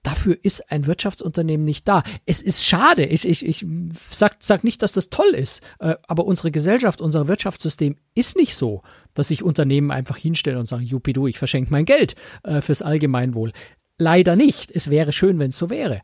dafür 0.06 0.38
ist 0.40 0.70
ein 0.70 0.86
Wirtschaftsunternehmen 0.86 1.64
nicht 1.64 1.88
da. 1.88 2.04
Es 2.26 2.40
ist 2.40 2.64
schade. 2.64 3.04
Ich, 3.04 3.26
ich, 3.26 3.44
ich 3.44 3.66
sag, 4.10 4.36
sag 4.38 4.62
nicht, 4.62 4.80
dass 4.82 4.92
das 4.92 5.10
toll 5.10 5.34
ist, 5.34 5.62
äh, 5.80 5.96
aber 6.06 6.26
unsere 6.26 6.52
Gesellschaft, 6.52 7.00
unser 7.00 7.26
Wirtschaftssystem 7.26 7.96
ist 8.14 8.36
nicht 8.36 8.54
so, 8.54 8.82
dass 9.14 9.28
sich 9.28 9.42
Unternehmen 9.42 9.90
einfach 9.90 10.16
hinstellen 10.16 10.60
und 10.60 10.66
sagen, 10.66 10.84
Jupidu, 10.84 11.26
ich 11.26 11.38
verschenke 11.38 11.72
mein 11.72 11.86
Geld 11.86 12.14
äh, 12.44 12.60
fürs 12.60 12.82
Allgemeinwohl. 12.82 13.52
Leider 13.98 14.36
nicht. 14.36 14.70
Es 14.70 14.90
wäre 14.90 15.12
schön, 15.12 15.40
wenn 15.40 15.48
es 15.48 15.58
so 15.58 15.70
wäre. 15.70 16.02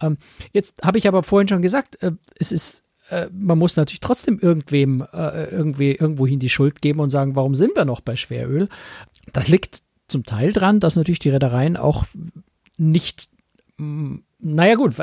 Ähm, 0.00 0.18
jetzt 0.52 0.82
habe 0.82 0.98
ich 0.98 1.08
aber 1.08 1.24
vorhin 1.24 1.48
schon 1.48 1.62
gesagt, 1.62 2.00
äh, 2.02 2.12
es 2.38 2.52
ist 2.52 2.84
man 3.32 3.58
muss 3.58 3.74
natürlich 3.76 3.98
trotzdem 3.98 4.38
irgendwem 4.38 5.04
irgendwie 5.12 5.96
irgendwohin 5.96 6.38
die 6.38 6.48
Schuld 6.48 6.80
geben 6.80 7.00
und 7.00 7.10
sagen, 7.10 7.34
warum 7.34 7.56
sind 7.56 7.74
wir 7.74 7.84
noch 7.84 8.00
bei 8.00 8.14
Schweröl? 8.14 8.68
Das 9.32 9.48
liegt 9.48 9.82
zum 10.06 10.24
Teil 10.24 10.52
dran, 10.52 10.78
dass 10.78 10.94
natürlich 10.94 11.18
die 11.18 11.30
Reedereien 11.30 11.76
auch 11.76 12.04
nicht 12.76 13.28
naja 14.38 14.74
gut, 14.74 14.94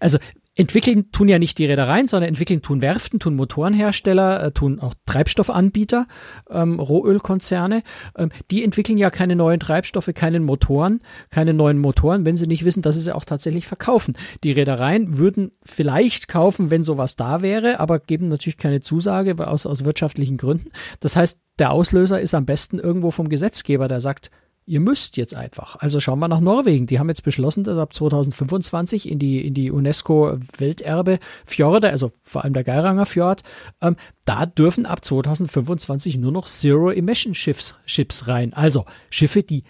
also 0.00 0.18
entwickeln 0.58 1.12
tun 1.12 1.28
ja 1.28 1.38
nicht 1.38 1.56
die 1.58 1.66
Reedereien, 1.66 2.08
sondern 2.08 2.28
entwickeln 2.28 2.62
tun 2.62 2.82
Werften, 2.82 3.20
tun 3.20 3.36
Motorenhersteller, 3.36 4.42
äh, 4.42 4.52
tun 4.52 4.80
auch 4.80 4.94
Treibstoffanbieter, 5.06 6.06
ähm, 6.50 6.80
Rohölkonzerne. 6.80 7.82
Ähm, 8.16 8.30
die 8.50 8.64
entwickeln 8.64 8.98
ja 8.98 9.10
keine 9.10 9.36
neuen 9.36 9.60
Treibstoffe, 9.60 10.10
keine 10.14 10.40
Motoren, 10.40 11.00
keine 11.30 11.54
neuen 11.54 11.78
Motoren, 11.78 12.26
wenn 12.26 12.36
sie 12.36 12.48
nicht 12.48 12.64
wissen, 12.64 12.82
dass 12.82 12.96
sie 12.96 13.02
sie 13.02 13.14
auch 13.14 13.24
tatsächlich 13.24 13.68
verkaufen. 13.68 14.16
Die 14.42 14.50
Reedereien 14.50 15.16
würden 15.16 15.52
vielleicht 15.64 16.26
kaufen, 16.26 16.70
wenn 16.70 16.82
sowas 16.82 17.14
da 17.14 17.40
wäre, 17.40 17.78
aber 17.78 18.00
geben 18.00 18.26
natürlich 18.26 18.58
keine 18.58 18.80
Zusage 18.80 19.46
aus, 19.46 19.64
aus 19.64 19.84
wirtschaftlichen 19.84 20.38
Gründen. 20.38 20.72
Das 20.98 21.14
heißt, 21.14 21.40
der 21.60 21.70
Auslöser 21.70 22.20
ist 22.20 22.34
am 22.34 22.46
besten 22.46 22.80
irgendwo 22.80 23.12
vom 23.12 23.28
Gesetzgeber, 23.28 23.86
der 23.86 24.00
sagt, 24.00 24.30
ihr 24.68 24.80
müsst 24.80 25.16
jetzt 25.16 25.34
einfach. 25.34 25.76
Also 25.76 25.98
schauen 25.98 26.18
wir 26.18 26.28
nach 26.28 26.40
Norwegen. 26.40 26.86
Die 26.86 26.98
haben 26.98 27.08
jetzt 27.08 27.22
beschlossen, 27.22 27.64
dass 27.64 27.78
ab 27.78 27.94
2025 27.94 29.08
in 29.08 29.18
die, 29.18 29.46
in 29.46 29.54
die 29.54 29.70
UNESCO-Welterbe 29.70 31.18
Fjorde, 31.46 31.90
also 31.90 32.12
vor 32.22 32.44
allem 32.44 32.52
der 32.52 32.64
Geiranger 32.64 33.06
Fjord, 33.06 33.42
ähm, 33.80 33.96
da 34.26 34.46
dürfen 34.46 34.86
ab 34.86 35.04
2025 35.04 36.18
nur 36.18 36.32
noch 36.32 36.46
Zero-Emission-Ships 36.46 37.76
Ships 37.86 38.28
rein. 38.28 38.52
Also 38.52 38.84
Schiffe, 39.10 39.42
die 39.42 39.64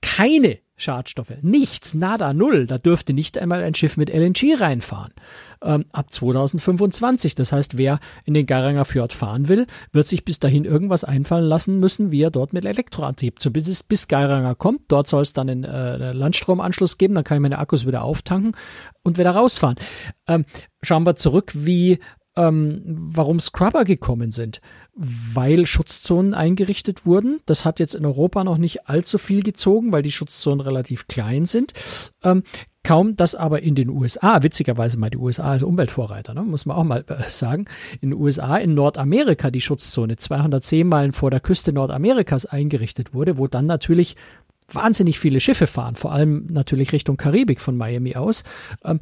keine 0.00 0.58
Schadstoffe. 0.78 1.34
Nichts, 1.42 1.94
nada, 1.94 2.32
null. 2.32 2.66
Da 2.66 2.78
dürfte 2.78 3.12
nicht 3.12 3.36
einmal 3.36 3.62
ein 3.62 3.74
Schiff 3.74 3.96
mit 3.96 4.10
LNG 4.10 4.54
reinfahren. 4.58 5.12
Ähm, 5.60 5.84
ab 5.92 6.12
2025. 6.12 7.34
Das 7.34 7.52
heißt, 7.52 7.76
wer 7.76 7.98
in 8.24 8.32
den 8.32 8.46
Garanger 8.46 8.84
Fjord 8.84 9.12
fahren 9.12 9.48
will, 9.48 9.66
wird 9.92 10.06
sich 10.06 10.24
bis 10.24 10.38
dahin 10.38 10.64
irgendwas 10.64 11.04
einfallen 11.04 11.44
lassen 11.44 11.80
müssen, 11.80 12.10
wie 12.10 12.22
er 12.22 12.30
dort 12.30 12.52
mit 12.52 12.64
Elektroantrieb, 12.64 13.42
so 13.42 13.50
bis 13.50 13.66
es 13.66 13.82
bis 13.82 14.08
Geiranger 14.08 14.54
kommt. 14.54 14.82
Dort 14.88 15.08
soll 15.08 15.22
es 15.22 15.32
dann 15.32 15.50
einen, 15.50 15.64
äh, 15.64 16.12
Landstromanschluss 16.12 16.96
geben, 16.96 17.14
dann 17.14 17.24
kann 17.24 17.36
ich 17.36 17.42
meine 17.42 17.58
Akkus 17.58 17.86
wieder 17.86 18.02
auftanken 18.02 18.52
und 19.02 19.18
wieder 19.18 19.32
rausfahren. 19.32 19.76
Ähm, 20.28 20.44
schauen 20.82 21.04
wir 21.04 21.16
zurück, 21.16 21.52
wie 21.54 21.98
ähm, 22.36 22.82
warum 22.84 23.40
Scrubber 23.40 23.84
gekommen 23.84 24.30
sind 24.30 24.60
weil 24.98 25.64
Schutzzonen 25.64 26.34
eingerichtet 26.34 27.06
wurden. 27.06 27.40
Das 27.46 27.64
hat 27.64 27.78
jetzt 27.78 27.94
in 27.94 28.04
Europa 28.04 28.42
noch 28.42 28.58
nicht 28.58 28.88
allzu 28.88 29.18
viel 29.18 29.44
gezogen, 29.44 29.92
weil 29.92 30.02
die 30.02 30.10
Schutzzonen 30.10 30.60
relativ 30.60 31.06
klein 31.06 31.46
sind. 31.46 31.72
Ähm, 32.24 32.42
kaum, 32.82 33.14
dass 33.16 33.36
aber 33.36 33.62
in 33.62 33.76
den 33.76 33.90
USA, 33.90 34.42
witzigerweise 34.42 34.98
mal 34.98 35.10
die 35.10 35.18
USA 35.18 35.52
als 35.52 35.62
Umweltvorreiter, 35.62 36.34
ne, 36.34 36.42
muss 36.42 36.66
man 36.66 36.76
auch 36.76 36.84
mal 36.84 37.04
äh, 37.06 37.22
sagen, 37.30 37.66
in 38.00 38.10
den 38.10 38.18
USA, 38.18 38.56
in 38.56 38.74
Nordamerika 38.74 39.52
die 39.52 39.60
Schutzzone 39.60 40.16
210 40.16 40.88
Meilen 40.88 41.12
vor 41.12 41.30
der 41.30 41.40
Küste 41.40 41.72
Nordamerikas 41.72 42.46
eingerichtet 42.46 43.14
wurde, 43.14 43.38
wo 43.38 43.46
dann 43.46 43.66
natürlich 43.66 44.16
wahnsinnig 44.72 45.20
viele 45.20 45.38
Schiffe 45.38 45.68
fahren, 45.68 45.94
vor 45.94 46.12
allem 46.12 46.46
natürlich 46.50 46.92
Richtung 46.92 47.16
Karibik 47.16 47.60
von 47.60 47.76
Miami 47.76 48.16
aus. 48.16 48.42
Ähm, 48.84 48.98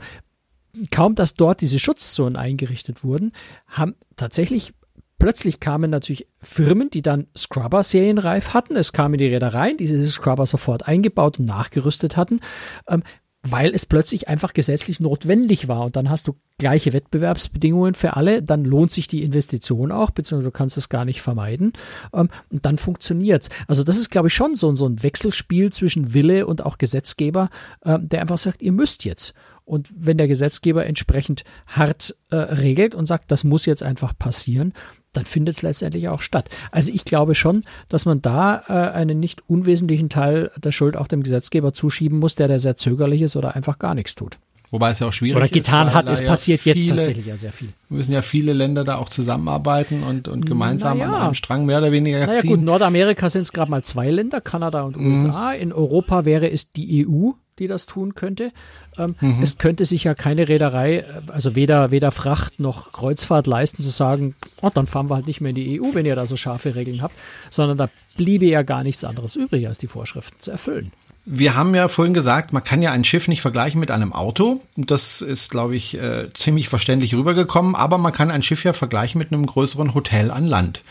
kaum, 0.90 1.14
dass 1.14 1.34
dort 1.34 1.62
diese 1.62 1.78
Schutzzonen 1.78 2.36
eingerichtet 2.36 3.02
wurden, 3.02 3.32
haben 3.66 3.94
tatsächlich 4.16 4.74
Plötzlich 5.18 5.60
kamen 5.60 5.90
natürlich 5.90 6.26
Firmen, 6.42 6.90
die 6.90 7.02
dann 7.02 7.26
Scrubber 7.36 7.82
serienreif 7.82 8.52
hatten. 8.52 8.76
Es 8.76 8.92
kamen 8.92 9.16
die 9.18 9.26
Reedereien, 9.26 9.78
die 9.78 9.86
diese 9.86 10.06
Scrubber 10.06 10.44
sofort 10.44 10.86
eingebaut 10.86 11.38
und 11.38 11.46
nachgerüstet 11.46 12.16
hatten, 12.16 12.40
ähm, 12.86 13.02
weil 13.42 13.72
es 13.74 13.86
plötzlich 13.86 14.28
einfach 14.28 14.52
gesetzlich 14.52 15.00
notwendig 15.00 15.68
war. 15.68 15.84
Und 15.86 15.96
dann 15.96 16.10
hast 16.10 16.28
du 16.28 16.36
gleiche 16.58 16.92
Wettbewerbsbedingungen 16.92 17.94
für 17.94 18.16
alle. 18.16 18.42
Dann 18.42 18.64
lohnt 18.64 18.90
sich 18.90 19.08
die 19.08 19.22
Investition 19.22 19.90
auch, 19.90 20.10
beziehungsweise 20.10 20.48
du 20.48 20.56
kannst 20.56 20.76
es 20.76 20.88
gar 20.88 21.04
nicht 21.04 21.22
vermeiden. 21.22 21.72
Ähm, 22.12 22.28
und 22.50 22.66
dann 22.66 22.76
funktioniert's. 22.76 23.48
Also 23.68 23.84
das 23.84 23.96
ist, 23.96 24.10
glaube 24.10 24.28
ich, 24.28 24.34
schon 24.34 24.54
so, 24.54 24.74
so 24.74 24.86
ein 24.86 25.02
Wechselspiel 25.02 25.72
zwischen 25.72 26.12
Wille 26.12 26.46
und 26.46 26.64
auch 26.64 26.76
Gesetzgeber, 26.76 27.48
ähm, 27.84 28.08
der 28.08 28.20
einfach 28.20 28.38
sagt, 28.38 28.60
ihr 28.60 28.72
müsst 28.72 29.04
jetzt. 29.04 29.32
Und 29.64 29.88
wenn 29.96 30.16
der 30.16 30.28
Gesetzgeber 30.28 30.86
entsprechend 30.86 31.42
hart 31.66 32.16
äh, 32.30 32.36
regelt 32.36 32.94
und 32.94 33.06
sagt, 33.06 33.32
das 33.32 33.42
muss 33.42 33.66
jetzt 33.66 33.82
einfach 33.82 34.16
passieren, 34.16 34.72
dann 35.16 35.26
findet 35.26 35.56
es 35.56 35.62
letztendlich 35.62 36.08
auch 36.08 36.20
statt. 36.20 36.48
Also 36.70 36.92
ich 36.92 37.04
glaube 37.04 37.34
schon, 37.34 37.64
dass 37.88 38.04
man 38.04 38.22
da 38.22 38.62
äh, 38.68 38.72
einen 38.92 39.20
nicht 39.20 39.42
unwesentlichen 39.48 40.08
Teil 40.08 40.50
der 40.56 40.72
Schuld 40.72 40.96
auch 40.96 41.08
dem 41.08 41.22
Gesetzgeber 41.22 41.72
zuschieben 41.72 42.18
muss, 42.18 42.34
der 42.34 42.48
da 42.48 42.58
sehr 42.58 42.76
zögerlich 42.76 43.22
ist 43.22 43.36
oder 43.36 43.56
einfach 43.56 43.78
gar 43.78 43.94
nichts 43.94 44.14
tut. 44.14 44.38
Wobei 44.70 44.90
es 44.90 44.98
ja 44.98 45.06
auch 45.06 45.12
schwierig 45.12 45.36
Oder 45.36 45.48
getan 45.48 45.88
ist, 45.88 45.94
hat, 45.94 46.08
es 46.08 46.24
passiert 46.24 46.60
viele, 46.60 46.74
jetzt 46.74 46.88
tatsächlich 46.88 47.26
ja 47.26 47.36
sehr 47.36 47.52
viel. 47.52 47.68
Müssen 47.88 48.12
ja 48.12 48.20
viele 48.20 48.52
Länder 48.52 48.84
da 48.84 48.96
auch 48.96 49.08
zusammenarbeiten 49.08 50.02
und, 50.02 50.26
und 50.26 50.44
gemeinsam 50.44 50.98
naja. 50.98 51.12
an 51.12 51.22
einem 51.22 51.34
Strang 51.34 51.66
mehr 51.66 51.78
oder 51.78 51.92
weniger 51.92 52.26
naja, 52.26 52.40
ziehen. 52.40 52.50
Gut, 52.50 52.62
Nordamerika 52.62 53.30
sind 53.30 53.42
es 53.42 53.52
gerade 53.52 53.70
mal 53.70 53.84
zwei 53.84 54.10
Länder, 54.10 54.40
Kanada 54.40 54.82
und 54.82 54.96
USA. 54.96 55.54
Mhm. 55.54 55.60
In 55.62 55.72
Europa 55.72 56.24
wäre 56.24 56.50
es 56.50 56.72
die 56.72 57.06
EU, 57.06 57.30
die 57.58 57.66
das 57.66 57.86
tun 57.86 58.14
könnte. 58.14 58.52
Ähm, 58.98 59.14
mhm. 59.20 59.42
Es 59.42 59.58
könnte 59.58 59.84
sich 59.84 60.04
ja 60.04 60.14
keine 60.14 60.48
Reederei, 60.48 61.04
also 61.28 61.54
weder, 61.54 61.90
weder 61.90 62.10
Fracht 62.10 62.60
noch 62.60 62.92
Kreuzfahrt 62.92 63.46
leisten 63.46 63.82
zu 63.82 63.90
sagen, 63.90 64.34
oh, 64.62 64.70
dann 64.72 64.86
fahren 64.86 65.10
wir 65.10 65.16
halt 65.16 65.26
nicht 65.26 65.40
mehr 65.40 65.50
in 65.50 65.56
die 65.56 65.80
EU, 65.80 65.94
wenn 65.94 66.06
ihr 66.06 66.16
da 66.16 66.26
so 66.26 66.36
scharfe 66.36 66.74
Regeln 66.74 67.02
habt, 67.02 67.14
sondern 67.50 67.78
da 67.78 67.88
bliebe 68.16 68.46
ja 68.46 68.62
gar 68.62 68.82
nichts 68.82 69.04
anderes 69.04 69.36
übrig, 69.36 69.66
als 69.66 69.78
die 69.78 69.88
Vorschriften 69.88 70.40
zu 70.40 70.50
erfüllen. 70.50 70.92
Wir 71.28 71.56
haben 71.56 71.74
ja 71.74 71.88
vorhin 71.88 72.14
gesagt, 72.14 72.52
man 72.52 72.62
kann 72.62 72.82
ja 72.82 72.92
ein 72.92 73.02
Schiff 73.02 73.26
nicht 73.26 73.42
vergleichen 73.42 73.80
mit 73.80 73.90
einem 73.90 74.12
Auto. 74.12 74.60
Das 74.76 75.20
ist, 75.20 75.50
glaube 75.50 75.74
ich, 75.74 75.98
äh, 75.98 76.32
ziemlich 76.34 76.68
verständlich 76.68 77.14
rübergekommen. 77.14 77.74
Aber 77.74 77.98
man 77.98 78.12
kann 78.12 78.30
ein 78.30 78.44
Schiff 78.44 78.62
ja 78.62 78.72
vergleichen 78.72 79.18
mit 79.18 79.32
einem 79.32 79.44
größeren 79.44 79.92
Hotel 79.92 80.30
an 80.30 80.46
Land. 80.46 80.84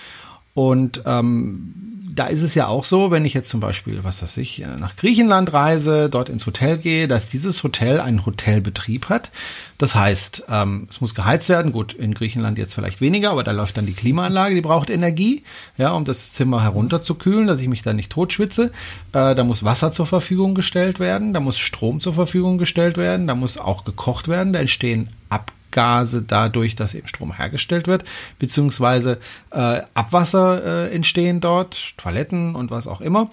Und 0.55 1.03
ähm, 1.05 1.85
da 2.15 2.27
ist 2.27 2.41
es 2.41 2.55
ja 2.55 2.67
auch 2.67 2.85
so, 2.85 3.11
wenn 3.11 3.25
ich 3.25 3.33
jetzt 3.33 3.49
zum 3.49 3.59
Beispiel, 3.59 4.03
was 4.03 4.21
weiß 4.21 4.37
ich, 4.37 4.61
äh, 4.61 4.67
nach 4.79 4.95
Griechenland 4.95 5.51
reise, 5.51 6.09
dort 6.09 6.29
ins 6.29 6.45
Hotel 6.45 6.77
gehe, 6.77 7.07
dass 7.07 7.29
dieses 7.29 7.61
Hotel 7.61 7.99
einen 7.99 8.25
Hotelbetrieb 8.25 9.09
hat. 9.09 9.31
Das 9.77 9.95
heißt, 9.95 10.45
ähm, 10.49 10.87
es 10.89 11.01
muss 11.01 11.13
geheizt 11.13 11.49
werden. 11.49 11.73
Gut, 11.73 11.93
in 11.93 12.13
Griechenland 12.13 12.57
jetzt 12.57 12.73
vielleicht 12.73 13.01
weniger, 13.01 13.31
aber 13.31 13.43
da 13.43 13.51
läuft 13.51 13.75
dann 13.75 13.85
die 13.85 13.93
Klimaanlage, 13.93 14.55
die 14.55 14.61
braucht 14.61 14.89
Energie, 14.89 15.43
ja, 15.77 15.91
um 15.91 16.05
das 16.05 16.31
Zimmer 16.31 16.63
herunterzukühlen, 16.63 17.47
dass 17.47 17.59
ich 17.59 17.67
mich 17.67 17.81
da 17.81 17.91
nicht 17.91 18.13
totschwitze. 18.13 18.71
Äh, 19.11 19.35
da 19.35 19.43
muss 19.43 19.65
Wasser 19.65 19.91
zur 19.91 20.05
Verfügung 20.05 20.55
gestellt 20.55 21.01
werden, 21.01 21.33
da 21.33 21.41
muss 21.41 21.57
Strom 21.57 21.99
zur 21.99 22.13
Verfügung 22.13 22.57
gestellt 22.57 22.95
werden, 22.95 23.27
da 23.27 23.35
muss 23.35 23.57
auch 23.57 23.83
gekocht 23.83 24.29
werden, 24.29 24.53
da 24.53 24.59
entstehen 24.59 25.09
Ab 25.27 25.51
Abgase 25.75 26.21
dadurch, 26.21 26.75
dass 26.75 26.93
eben 26.93 27.07
Strom 27.07 27.35
hergestellt 27.35 27.87
wird, 27.87 28.05
beziehungsweise 28.39 29.19
äh, 29.51 29.81
Abwasser 29.93 30.87
äh, 30.87 30.95
entstehen 30.95 31.41
dort, 31.41 31.93
Toiletten 31.97 32.55
und 32.55 32.71
was 32.71 32.87
auch 32.87 33.01
immer. 33.01 33.29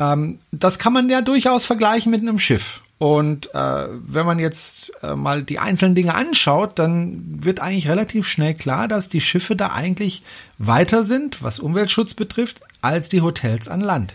Ähm, 0.00 0.38
das 0.50 0.78
kann 0.78 0.92
man 0.92 1.08
ja 1.08 1.20
durchaus 1.20 1.64
vergleichen 1.64 2.10
mit 2.10 2.20
einem 2.20 2.38
Schiff. 2.38 2.82
Und 2.98 3.54
äh, 3.54 3.86
wenn 4.06 4.26
man 4.26 4.38
jetzt 4.38 4.92
äh, 5.02 5.14
mal 5.14 5.42
die 5.42 5.58
einzelnen 5.58 5.94
Dinge 5.94 6.14
anschaut, 6.14 6.78
dann 6.78 7.22
wird 7.44 7.60
eigentlich 7.60 7.88
relativ 7.88 8.26
schnell 8.26 8.54
klar, 8.54 8.88
dass 8.88 9.08
die 9.08 9.20
Schiffe 9.20 9.56
da 9.56 9.68
eigentlich 9.72 10.22
weiter 10.58 11.02
sind, 11.02 11.42
was 11.42 11.58
Umweltschutz 11.58 12.14
betrifft, 12.14 12.62
als 12.82 13.08
die 13.08 13.20
Hotels 13.20 13.68
an 13.68 13.80
Land. 13.80 14.14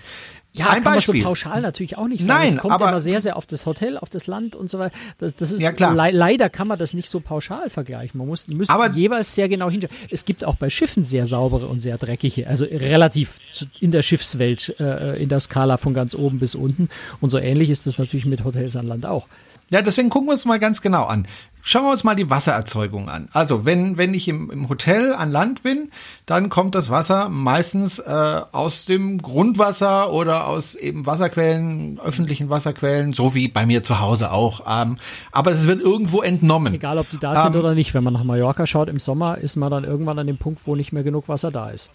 Ja, 0.51 0.69
Ein 0.69 0.83
kann 0.83 0.95
Beispiel. 0.95 1.13
man 1.15 1.21
so 1.21 1.27
pauschal 1.27 1.61
natürlich 1.61 1.97
auch 1.97 2.07
nicht 2.07 2.23
sagen. 2.23 2.39
Nein, 2.39 2.53
es 2.55 2.57
kommt 2.57 2.73
aber, 2.73 2.89
immer 2.89 2.99
sehr, 2.99 3.21
sehr 3.21 3.37
auf 3.37 3.45
das 3.45 3.67
Hotel, 3.67 3.97
auf 3.97 4.09
das 4.09 4.25
Land 4.25 4.55
und 4.55 4.67
so 4.67 4.79
weiter. 4.79 4.95
Das, 5.19 5.35
das 5.35 5.51
ist 5.51 5.61
ja, 5.61 5.71
klar. 5.71 5.93
Le 5.93 6.17
leider 6.17 6.49
kann 6.49 6.67
man 6.67 6.79
das 6.79 6.95
nicht 6.95 7.07
so 7.07 7.19
pauschal 7.19 7.69
vergleichen. 7.69 8.17
Man 8.17 8.27
muss 8.27 8.47
müsste 8.47 8.73
aber, 8.73 8.89
jeweils 8.89 9.35
sehr 9.35 9.47
genau 9.47 9.69
hinschauen. 9.69 9.95
Es 10.09 10.25
gibt 10.25 10.43
auch 10.43 10.55
bei 10.55 10.71
Schiffen 10.71 11.03
sehr 11.03 11.27
saubere 11.27 11.67
und 11.67 11.79
sehr 11.79 11.99
dreckige, 11.99 12.47
also 12.47 12.65
relativ 12.65 13.37
zu, 13.51 13.65
in 13.79 13.91
der 13.91 14.01
Schiffswelt 14.01 14.75
äh, 14.79 15.21
in 15.21 15.29
der 15.29 15.39
Skala 15.39 15.77
von 15.77 15.93
ganz 15.93 16.15
oben 16.15 16.39
bis 16.39 16.55
unten. 16.55 16.89
Und 17.21 17.29
so 17.29 17.37
ähnlich 17.37 17.69
ist 17.69 17.85
das 17.85 17.99
natürlich 17.99 18.25
mit 18.25 18.43
Hotels 18.43 18.75
an 18.75 18.87
Land 18.87 19.05
auch. 19.05 19.27
Ja, 19.69 19.81
deswegen 19.81 20.09
gucken 20.09 20.27
wir 20.27 20.33
uns 20.33 20.45
mal 20.45 20.59
ganz 20.59 20.81
genau 20.81 21.03
an. 21.03 21.27
Schauen 21.61 21.83
wir 21.83 21.91
uns 21.91 22.03
mal 22.03 22.15
die 22.15 22.29
Wassererzeugung 22.29 23.09
an. 23.09 23.29
Also 23.33 23.65
wenn, 23.65 23.97
wenn 23.97 24.13
ich 24.13 24.27
im, 24.27 24.49
im 24.49 24.69
Hotel 24.69 25.13
an 25.13 25.29
Land 25.29 25.61
bin, 25.61 25.91
dann 26.25 26.49
kommt 26.49 26.73
das 26.73 26.89
Wasser 26.89 27.29
meistens 27.29 27.99
äh, 27.99 28.41
aus 28.51 28.85
dem 28.85 29.21
Grundwasser 29.21 30.11
oder 30.11 30.47
aus 30.47 30.73
eben 30.73 31.05
Wasserquellen, 31.05 31.99
öffentlichen 31.99 32.49
Wasserquellen, 32.49 33.13
so 33.13 33.35
wie 33.35 33.47
bei 33.49 33.65
mir 33.65 33.83
zu 33.83 33.99
Hause 33.99 34.31
auch. 34.31 34.61
Ähm, 34.67 34.97
aber 35.31 35.51
es 35.51 35.67
wird 35.67 35.81
irgendwo 35.81 36.21
entnommen. 36.21 36.73
Egal, 36.73 36.97
ob 36.97 37.09
die 37.11 37.19
da 37.19 37.35
sind 37.35 37.53
ähm, 37.53 37.59
oder 37.59 37.75
nicht. 37.75 37.93
Wenn 37.93 38.03
man 38.03 38.13
nach 38.13 38.23
Mallorca 38.23 38.65
schaut 38.65 38.89
im 38.89 38.97
Sommer, 38.97 39.37
ist 39.37 39.55
man 39.55 39.69
dann 39.69 39.83
irgendwann 39.83 40.17
an 40.17 40.27
dem 40.27 40.37
Punkt, 40.37 40.61
wo 40.65 40.75
nicht 40.75 40.93
mehr 40.93 41.03
genug 41.03 41.27
Wasser 41.27 41.51
da 41.51 41.69
ist. 41.69 41.91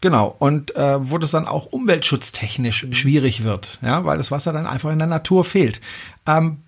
Genau, 0.00 0.32
und 0.38 0.76
äh, 0.76 1.10
wo 1.10 1.18
das 1.18 1.32
dann 1.32 1.48
auch 1.48 1.66
umweltschutztechnisch 1.66 2.84
mhm. 2.84 2.94
schwierig 2.94 3.42
wird, 3.42 3.80
ja, 3.84 4.04
weil 4.04 4.18
das 4.18 4.30
Wasser 4.30 4.52
dann 4.52 4.66
einfach 4.66 4.92
in 4.92 4.98
der 4.98 5.08
Natur 5.08 5.44
fehlt. 5.44 5.80
Ähm, 6.24 6.58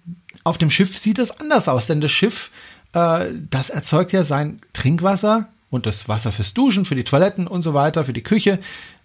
auf 0.45 0.59
dem 0.59 0.71
Schiff 0.71 0.99
sieht 0.99 1.19
es 1.19 1.31
anders 1.31 1.69
aus, 1.69 1.87
denn 1.87 2.01
das 2.01 2.11
Schiff, 2.11 2.51
äh, 2.93 3.27
das 3.51 3.71
erzeugt 3.71 4.13
ja 4.13 4.25
sein 4.25 4.61
Trinkwasser 4.73 5.49
und 5.71 5.87
das 5.87 6.09
Wasser 6.09 6.33
fürs 6.33 6.55
Duschen, 6.55 6.85
für 6.85 6.95
die 6.95 7.05
Toiletten 7.05 7.47
und 7.47 7.63
so 7.63 7.75
weiter, 7.75 8.05
für 8.05 8.13
die 8.13 8.23
Küche 8.23 8.59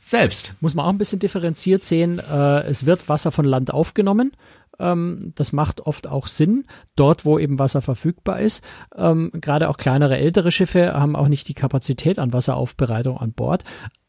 selbst. 0.03 0.53
Muss 0.61 0.75
man 0.75 0.85
auch 0.85 0.89
ein 0.89 0.97
bisschen 0.97 1.19
differenziert 1.19 1.83
sehen. 1.83 2.19
Äh, 2.19 2.61
es 2.63 2.85
wird 2.85 3.09
Wasser 3.09 3.31
von 3.31 3.45
Land 3.45 3.73
aufgenommen. 3.73 4.31
Ähm, 4.79 5.33
das 5.35 5.51
macht 5.51 5.81
oft 5.81 6.07
auch 6.07 6.27
Sinn, 6.27 6.65
dort, 6.95 7.25
wo 7.25 7.39
eben 7.39 7.59
Wasser 7.59 7.81
verfügbar 7.81 8.39
ist. 8.39 8.63
Ähm, 8.95 9.31
gerade 9.33 9.69
auch 9.69 9.77
kleinere, 9.77 10.17
ältere 10.17 10.51
Schiffe 10.51 10.93
haben 10.93 11.15
auch 11.15 11.27
nicht 11.27 11.47
die 11.47 11.53
Kapazität 11.53 12.19
an 12.19 12.33
Wasseraufbereitung 12.33 13.17
an 13.17 13.31
Bord. 13.31 13.63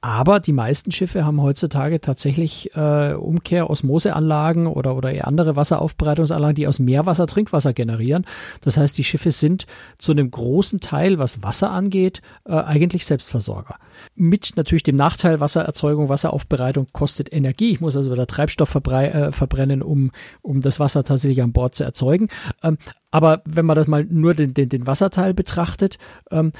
Aber 0.07 0.39
die 0.39 0.53
meisten 0.53 0.93
Schiffe 0.93 1.25
haben 1.25 1.43
heutzutage 1.43 2.01
tatsächlich 2.01 2.71
äh, 2.77 3.15
Umkehr, 3.15 3.69
Osmoseanlagen 3.69 4.69
oder, 4.69 4.95
oder 4.95 5.11
eher 5.11 5.27
andere 5.27 5.57
Wasseraufbereitungsanlagen, 5.57 6.55
die 6.55 6.69
aus 6.69 6.79
Meerwasser 6.79 7.27
Trinkwasser 7.27 7.73
generieren. 7.73 8.25
Das 8.61 8.77
heißt, 8.77 8.97
die 8.97 9.03
Schiffe 9.03 9.33
sind 9.33 9.67
zu 9.99 10.13
einem 10.13 10.31
großen 10.31 10.79
Teil, 10.79 11.19
was 11.19 11.43
Wasser 11.43 11.73
angeht, 11.73 12.23
äh, 12.45 12.53
eigentlich 12.53 13.05
Selbstversorger. 13.05 13.81
Mit 14.15 14.53
natürlich 14.55 14.85
dem 14.85 14.95
Nachteil, 14.95 15.41
Wassererzeugung, 15.41 16.09
Wasseraufbereitung 16.09 16.87
kostet 16.93 17.33
Energie. 17.33 17.73
Ich 17.73 17.81
muss 17.81 17.97
also 17.97 18.13
wieder 18.13 18.29
Treibstoff 18.29 18.77
äh, 18.77 19.33
verbrennen, 19.33 19.83
um, 19.83 20.13
um 20.41 20.61
das 20.61 20.79
Wasser 20.79 21.03
tatsächlich 21.03 21.43
an 21.43 21.53
Bord 21.53 21.75
zu 21.75 21.83
erzeugen. 21.83 22.29
Ähm, 22.63 22.79
aber 23.11 23.43
wenn 23.45 23.67
man 23.67 23.75
das 23.75 23.89
mal 23.89 24.05
nur 24.05 24.35
den, 24.35 24.55
den, 24.55 24.69
den 24.69 24.87
Wasserteil 24.87 25.35
betrachtet, 25.35 25.99
ähm, 26.31 26.53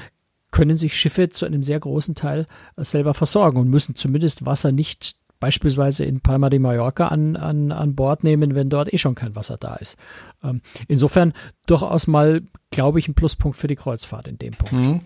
können 0.51 0.77
sich 0.77 0.97
Schiffe 0.97 1.29
zu 1.29 1.45
einem 1.45 1.63
sehr 1.63 1.79
großen 1.79 2.15
Teil 2.15 2.45
äh, 2.75 2.83
selber 2.83 3.13
versorgen 3.13 3.59
und 3.59 3.69
müssen 3.69 3.95
zumindest 3.95 4.45
Wasser 4.45 4.71
nicht 4.71 5.17
beispielsweise 5.39 6.03
in 6.03 6.21
Palma 6.21 6.49
de 6.49 6.59
Mallorca 6.59 7.07
an, 7.09 7.35
an, 7.35 7.71
an 7.71 7.95
Bord 7.95 8.23
nehmen, 8.23 8.55
wenn 8.55 8.69
dort 8.69 8.91
eh 8.91 8.97
schon 8.97 9.15
kein 9.15 9.35
Wasser 9.35 9.57
da 9.57 9.75
ist. 9.75 9.97
Ähm, 10.43 10.61
insofern 10.87 11.33
durchaus 11.67 12.07
mal, 12.07 12.41
glaube 12.71 12.99
ich, 12.99 13.07
ein 13.07 13.13
Pluspunkt 13.13 13.57
für 13.57 13.67
die 13.67 13.75
Kreuzfahrt 13.75 14.27
in 14.27 14.37
dem 14.37 14.53
Punkt. 14.53 14.73
Mhm. 14.73 15.01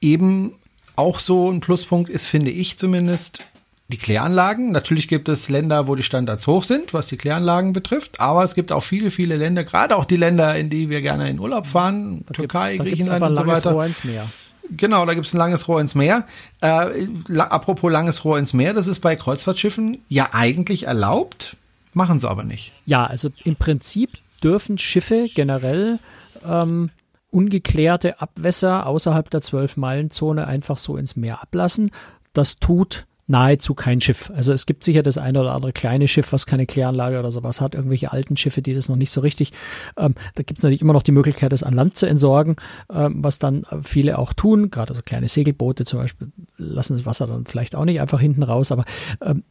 Eben 0.00 0.54
auch 0.96 1.18
so 1.18 1.50
ein 1.50 1.60
Pluspunkt 1.60 2.10
ist, 2.10 2.26
finde 2.26 2.50
ich 2.50 2.78
zumindest, 2.78 3.51
die 3.88 3.98
Kläranlagen. 3.98 4.72
Natürlich 4.72 5.08
gibt 5.08 5.28
es 5.28 5.48
Länder, 5.48 5.86
wo 5.86 5.94
die 5.94 6.02
Standards 6.02 6.46
hoch 6.46 6.64
sind, 6.64 6.94
was 6.94 7.08
die 7.08 7.16
Kläranlagen 7.16 7.72
betrifft, 7.72 8.20
aber 8.20 8.42
es 8.42 8.54
gibt 8.54 8.72
auch 8.72 8.82
viele, 8.82 9.10
viele 9.10 9.36
Länder, 9.36 9.64
gerade 9.64 9.96
auch 9.96 10.04
die 10.04 10.16
Länder, 10.16 10.56
in 10.56 10.70
die 10.70 10.88
wir 10.88 11.02
gerne 11.02 11.28
in 11.28 11.38
Urlaub 11.38 11.66
fahren, 11.66 12.24
da 12.26 12.32
Türkei, 12.32 12.76
Griechenland 12.76 13.22
und 13.22 13.36
so 13.36 13.46
weiter. 13.46 13.72
Rohr 13.72 13.86
ins 13.86 14.04
Meer. 14.04 14.26
Genau, 14.70 15.04
da 15.04 15.14
gibt 15.14 15.26
es 15.26 15.34
ein 15.34 15.38
langes 15.38 15.68
Rohr 15.68 15.80
ins 15.80 15.94
Meer. 15.94 16.24
Äh, 16.60 17.06
la, 17.28 17.44
apropos 17.48 17.90
langes 17.90 18.24
Rohr 18.24 18.38
ins 18.38 18.54
Meer, 18.54 18.72
das 18.72 18.88
ist 18.88 19.00
bei 19.00 19.16
Kreuzfahrtschiffen 19.16 19.98
ja 20.08 20.30
eigentlich 20.32 20.86
erlaubt, 20.86 21.56
machen 21.92 22.18
sie 22.18 22.30
aber 22.30 22.44
nicht. 22.44 22.72
Ja, 22.86 23.04
also 23.04 23.30
im 23.44 23.56
Prinzip 23.56 24.10
dürfen 24.42 24.78
Schiffe 24.78 25.28
generell 25.34 25.98
ähm, 26.46 26.90
ungeklärte 27.30 28.20
Abwässer 28.20 28.86
außerhalb 28.86 29.28
der 29.30 29.42
12-Meilen-Zone 29.42 30.46
einfach 30.46 30.78
so 30.78 30.96
ins 30.96 31.16
Meer 31.16 31.42
ablassen. 31.42 31.90
Das 32.32 32.58
tut 32.58 33.06
nahezu 33.32 33.74
kein 33.74 34.00
Schiff. 34.00 34.30
Also 34.36 34.52
es 34.52 34.66
gibt 34.66 34.84
sicher 34.84 35.02
das 35.02 35.18
eine 35.18 35.40
oder 35.40 35.52
andere 35.52 35.72
kleine 35.72 36.06
Schiff, 36.06 36.32
was 36.32 36.46
keine 36.46 36.66
Kläranlage 36.66 37.18
oder 37.18 37.32
sowas 37.32 37.60
hat, 37.60 37.74
irgendwelche 37.74 38.12
alten 38.12 38.36
Schiffe, 38.36 38.62
die 38.62 38.74
das 38.74 38.88
noch 38.88 38.96
nicht 38.96 39.10
so 39.10 39.22
richtig. 39.22 39.52
Ähm, 39.96 40.14
da 40.34 40.42
gibt 40.42 40.58
es 40.58 40.62
natürlich 40.62 40.82
immer 40.82 40.92
noch 40.92 41.02
die 41.02 41.12
Möglichkeit, 41.12 41.50
das 41.50 41.62
an 41.62 41.74
Land 41.74 41.96
zu 41.96 42.06
entsorgen, 42.06 42.56
ähm, 42.92 43.24
was 43.24 43.38
dann 43.38 43.64
viele 43.82 44.18
auch 44.18 44.34
tun. 44.34 44.70
Gerade 44.70 44.94
so 44.94 45.00
kleine 45.02 45.28
Segelboote 45.28 45.84
zum 45.84 45.98
Beispiel 45.98 46.30
lassen 46.58 46.96
das 46.96 47.06
Wasser 47.06 47.26
dann 47.26 47.46
vielleicht 47.46 47.74
auch 47.74 47.86
nicht 47.86 48.00
einfach 48.00 48.20
hinten 48.20 48.42
raus, 48.42 48.70
aber 48.70 48.84
ähm, 49.24 49.42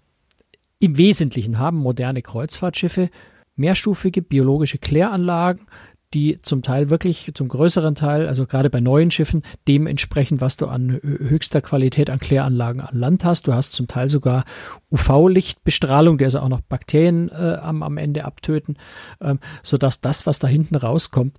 im 0.80 0.98
Wesentlichen 0.98 1.60
haben 1.60 1.78
moderne 1.78 2.22
Kreuzfahrtschiffe 2.22 3.10
mehrstufige 3.56 4.22
biologische 4.22 4.78
Kläranlagen, 4.78 5.68
die 6.14 6.40
zum 6.42 6.62
Teil 6.62 6.90
wirklich, 6.90 7.32
zum 7.34 7.48
größeren 7.48 7.96
Teil, 7.96 8.28
also 8.28 8.46
gerade 8.46 8.70
bei 8.70 8.82
neuen 8.82 9.12
Schiffen, 9.12 9.44
dementsprechend, 9.68 10.42
was 10.42 10.58
du 10.58 10.68
an 10.68 11.00
höchster 11.02 11.62
Qualität 11.62 12.10
an 12.10 12.20
Kläranlagen 12.20 12.82
an 12.82 12.98
Land 12.98 13.24
hast. 13.24 13.48
Du 13.48 13.54
hast 13.54 13.74
zum 13.74 13.88
Teil 13.88 14.10
sogar 14.10 14.44
UV-Lichtbestrahlung, 14.92 16.18
die 16.18 16.26
also 16.26 16.40
auch 16.40 16.50
noch 16.50 16.62
Bakterien 16.62 17.30
äh, 17.30 17.58
am, 17.62 17.84
am 17.84 17.98
Ende 17.98 18.26
abtöten, 18.26 18.78
ähm, 19.22 19.40
sodass 19.64 20.02
das, 20.02 20.26
was 20.26 20.40
da 20.40 20.48
hinten 20.48 20.76
rauskommt, 20.76 21.38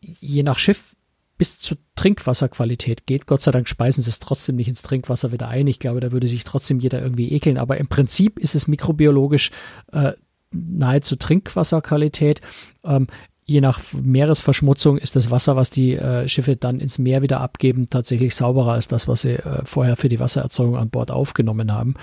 je 0.00 0.42
nach 0.42 0.58
Schiff 0.58 0.96
bis 1.36 1.58
zur 1.58 1.78
Trinkwasserqualität 1.96 3.06
geht. 3.06 3.26
Gott 3.26 3.42
sei 3.42 3.50
Dank 3.50 3.68
speisen 3.68 4.02
sie 4.02 4.10
es 4.10 4.20
trotzdem 4.20 4.56
nicht 4.56 4.68
ins 4.68 4.82
Trinkwasser 4.82 5.32
wieder 5.32 5.48
ein. 5.48 5.66
Ich 5.66 5.80
glaube, 5.80 6.00
da 6.00 6.12
würde 6.12 6.28
sich 6.28 6.44
trotzdem 6.44 6.80
jeder 6.80 7.02
irgendwie 7.02 7.32
ekeln. 7.32 7.58
Aber 7.58 7.78
im 7.78 7.88
Prinzip 7.88 8.38
ist 8.38 8.54
es 8.54 8.68
mikrobiologisch 8.68 9.50
äh, 9.92 10.12
nahezu 10.52 11.16
Trinkwasserqualität. 11.16 12.40
Ähm, 12.84 13.08
je 13.46 13.60
nach 13.60 13.80
Meeresverschmutzung 13.92 14.96
ist 14.96 15.16
das 15.16 15.30
Wasser, 15.30 15.54
was 15.56 15.70
die 15.70 15.94
äh, 15.94 16.26
Schiffe 16.28 16.56
dann 16.56 16.80
ins 16.80 16.98
Meer 16.98 17.22
wieder 17.22 17.40
abgeben, 17.40 17.88
tatsächlich 17.90 18.34
sauberer 18.34 18.72
als 18.72 18.88
das, 18.88 19.06
was 19.06 19.22
sie 19.22 19.34
äh, 19.34 19.62
vorher 19.64 19.96
für 19.96 20.08
die 20.08 20.18
Wassererzeugung 20.18 20.76
an 20.76 20.90
Bord 20.90 21.10
aufgenommen 21.10 21.72
haben. 21.72 21.94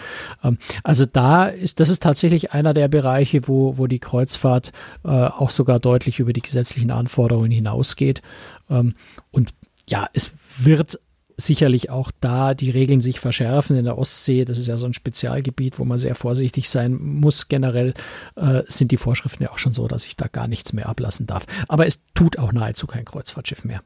Ähm, 0.44 0.58
also 0.84 1.06
da 1.06 1.48
ist, 1.48 1.80
das 1.80 1.90
ist 1.90 2.04
tatsächlich 2.04 2.52
einer 2.52 2.74
der 2.74 2.88
Bereiche, 2.88 3.48
wo, 3.48 3.78
wo 3.78 3.88
die 3.88 4.00
Kreuzfahrt 4.00 4.72
äh, 5.04 5.08
auch 5.08 5.50
sogar 5.50 5.80
deutlich 5.80 6.20
über 6.20 6.34
die 6.34 6.42
gesetzlichen 6.42 6.92
Anforderungen 6.92 7.52
hinausgeht. 7.52 8.22
Ähm, 8.70 8.94
und 9.32 9.50
ja, 9.90 10.08
es 10.14 10.32
wird 10.60 11.00
sicherlich 11.46 11.90
auch 11.90 12.12
da 12.20 12.54
die 12.54 12.70
Regeln 12.70 13.02
sich 13.02 13.20
verschärfen. 13.20 13.76
In 13.76 13.86
der 13.86 13.98
Ostsee, 13.98 14.46
das 14.46 14.58
ist 14.58 14.68
ja 14.68 14.78
so 14.78 14.86
ein 14.86 14.94
Spezialgebiet, 14.94 15.80
wo 15.80 15.86
man 15.86 16.00
sehr 16.00 16.16
vorsichtig 16.16 16.70
sein 16.70 16.98
muss. 17.00 17.48
Generell 17.48 17.94
äh, 18.36 18.64
sind 18.68 18.92
die 18.92 18.98
Vorschriften 18.98 19.44
ja 19.44 19.52
auch 19.52 19.58
schon 19.58 19.74
so, 19.74 19.88
dass 19.88 20.06
ich 20.06 20.16
da 20.16 20.28
gar 20.28 20.48
nichts 20.48 20.74
mehr 20.74 20.88
ablassen 20.88 21.28
darf. 21.28 21.46
Aber 21.68 21.86
es 21.86 22.04
tut 22.14 22.38
auch 22.38 22.52
nahezu 22.52 22.88
kein 22.88 23.06
Kreuzfahrtschiff 23.06 23.64
mehr. 23.64 23.82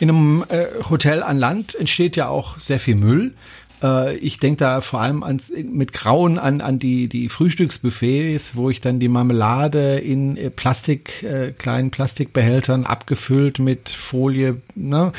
In 0.00 0.10
einem 0.10 0.44
äh, 0.48 0.66
Hotel 0.90 1.22
an 1.22 1.38
Land 1.38 1.74
entsteht 1.74 2.16
ja 2.16 2.28
auch 2.28 2.58
sehr 2.58 2.78
viel 2.78 2.96
Müll. 2.96 3.34
Äh, 3.82 4.16
ich 4.16 4.38
denke 4.38 4.58
da 4.58 4.80
vor 4.80 5.00
allem 5.00 5.22
an, 5.22 5.40
mit 5.64 5.92
Grauen 5.92 6.38
an, 6.38 6.60
an 6.60 6.78
die, 6.78 7.08
die 7.08 7.28
Frühstücksbuffets, 7.28 8.56
wo 8.56 8.70
ich 8.70 8.80
dann 8.80 8.98
die 8.98 9.08
Marmelade 9.08 9.98
in 9.98 10.36
äh, 10.36 10.50
Plastik, 10.50 11.22
äh, 11.22 11.52
kleinen 11.52 11.90
Plastikbehältern 11.90 12.84
abgefüllt 12.84 13.58
mit 13.58 13.90
Folie, 13.90 14.60
ne? 14.74 15.12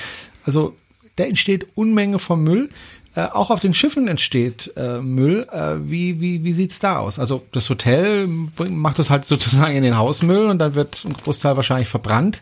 Also 0.43 0.75
da 1.15 1.23
entsteht 1.23 1.67
Unmenge 1.75 2.19
von 2.19 2.43
Müll. 2.43 2.69
Äh, 3.15 3.27
auch 3.27 3.49
auf 3.49 3.59
den 3.61 3.73
Schiffen 3.73 4.07
entsteht 4.07 4.73
äh, 4.75 4.99
Müll. 4.99 5.47
Äh, 5.51 5.89
wie 5.89 6.19
wie, 6.19 6.43
wie 6.43 6.53
sieht's 6.53 6.79
da 6.79 6.97
aus? 6.97 7.19
Also 7.19 7.43
das 7.51 7.69
Hotel 7.69 8.27
macht 8.27 8.99
das 8.99 9.09
halt 9.09 9.25
sozusagen 9.25 9.75
in 9.75 9.83
den 9.83 9.97
Hausmüll 9.97 10.47
und 10.47 10.59
dann 10.59 10.75
wird 10.75 11.03
ein 11.05 11.13
Großteil 11.13 11.55
wahrscheinlich 11.55 11.87
verbrannt 11.87 12.41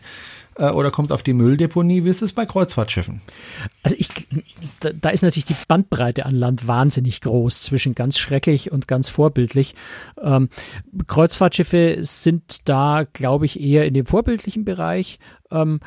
äh, 0.56 0.70
oder 0.70 0.90
kommt 0.90 1.12
auf 1.12 1.22
die 1.22 1.32
Mülldeponie. 1.32 2.04
Wie 2.04 2.08
ist 2.08 2.22
es 2.22 2.32
bei 2.32 2.46
Kreuzfahrtschiffen? 2.46 3.20
Also 3.82 3.96
ich, 3.98 4.08
da, 4.80 4.90
da 4.92 5.10
ist 5.10 5.22
natürlich 5.22 5.46
die 5.46 5.56
Bandbreite 5.68 6.26
an 6.26 6.34
Land 6.34 6.66
wahnsinnig 6.66 7.20
groß 7.20 7.62
zwischen 7.62 7.94
ganz 7.94 8.18
schrecklich 8.18 8.72
und 8.72 8.88
ganz 8.88 9.08
vorbildlich. 9.08 9.74
Ähm, 10.20 10.48
Kreuzfahrtschiffe 11.06 11.98
sind 12.00 12.68
da, 12.68 13.04
glaube 13.12 13.46
ich, 13.46 13.60
eher 13.60 13.86
in 13.86 13.94
dem 13.94 14.06
vorbildlichen 14.06 14.64
Bereich. 14.64 15.18
Ähm, 15.50 15.80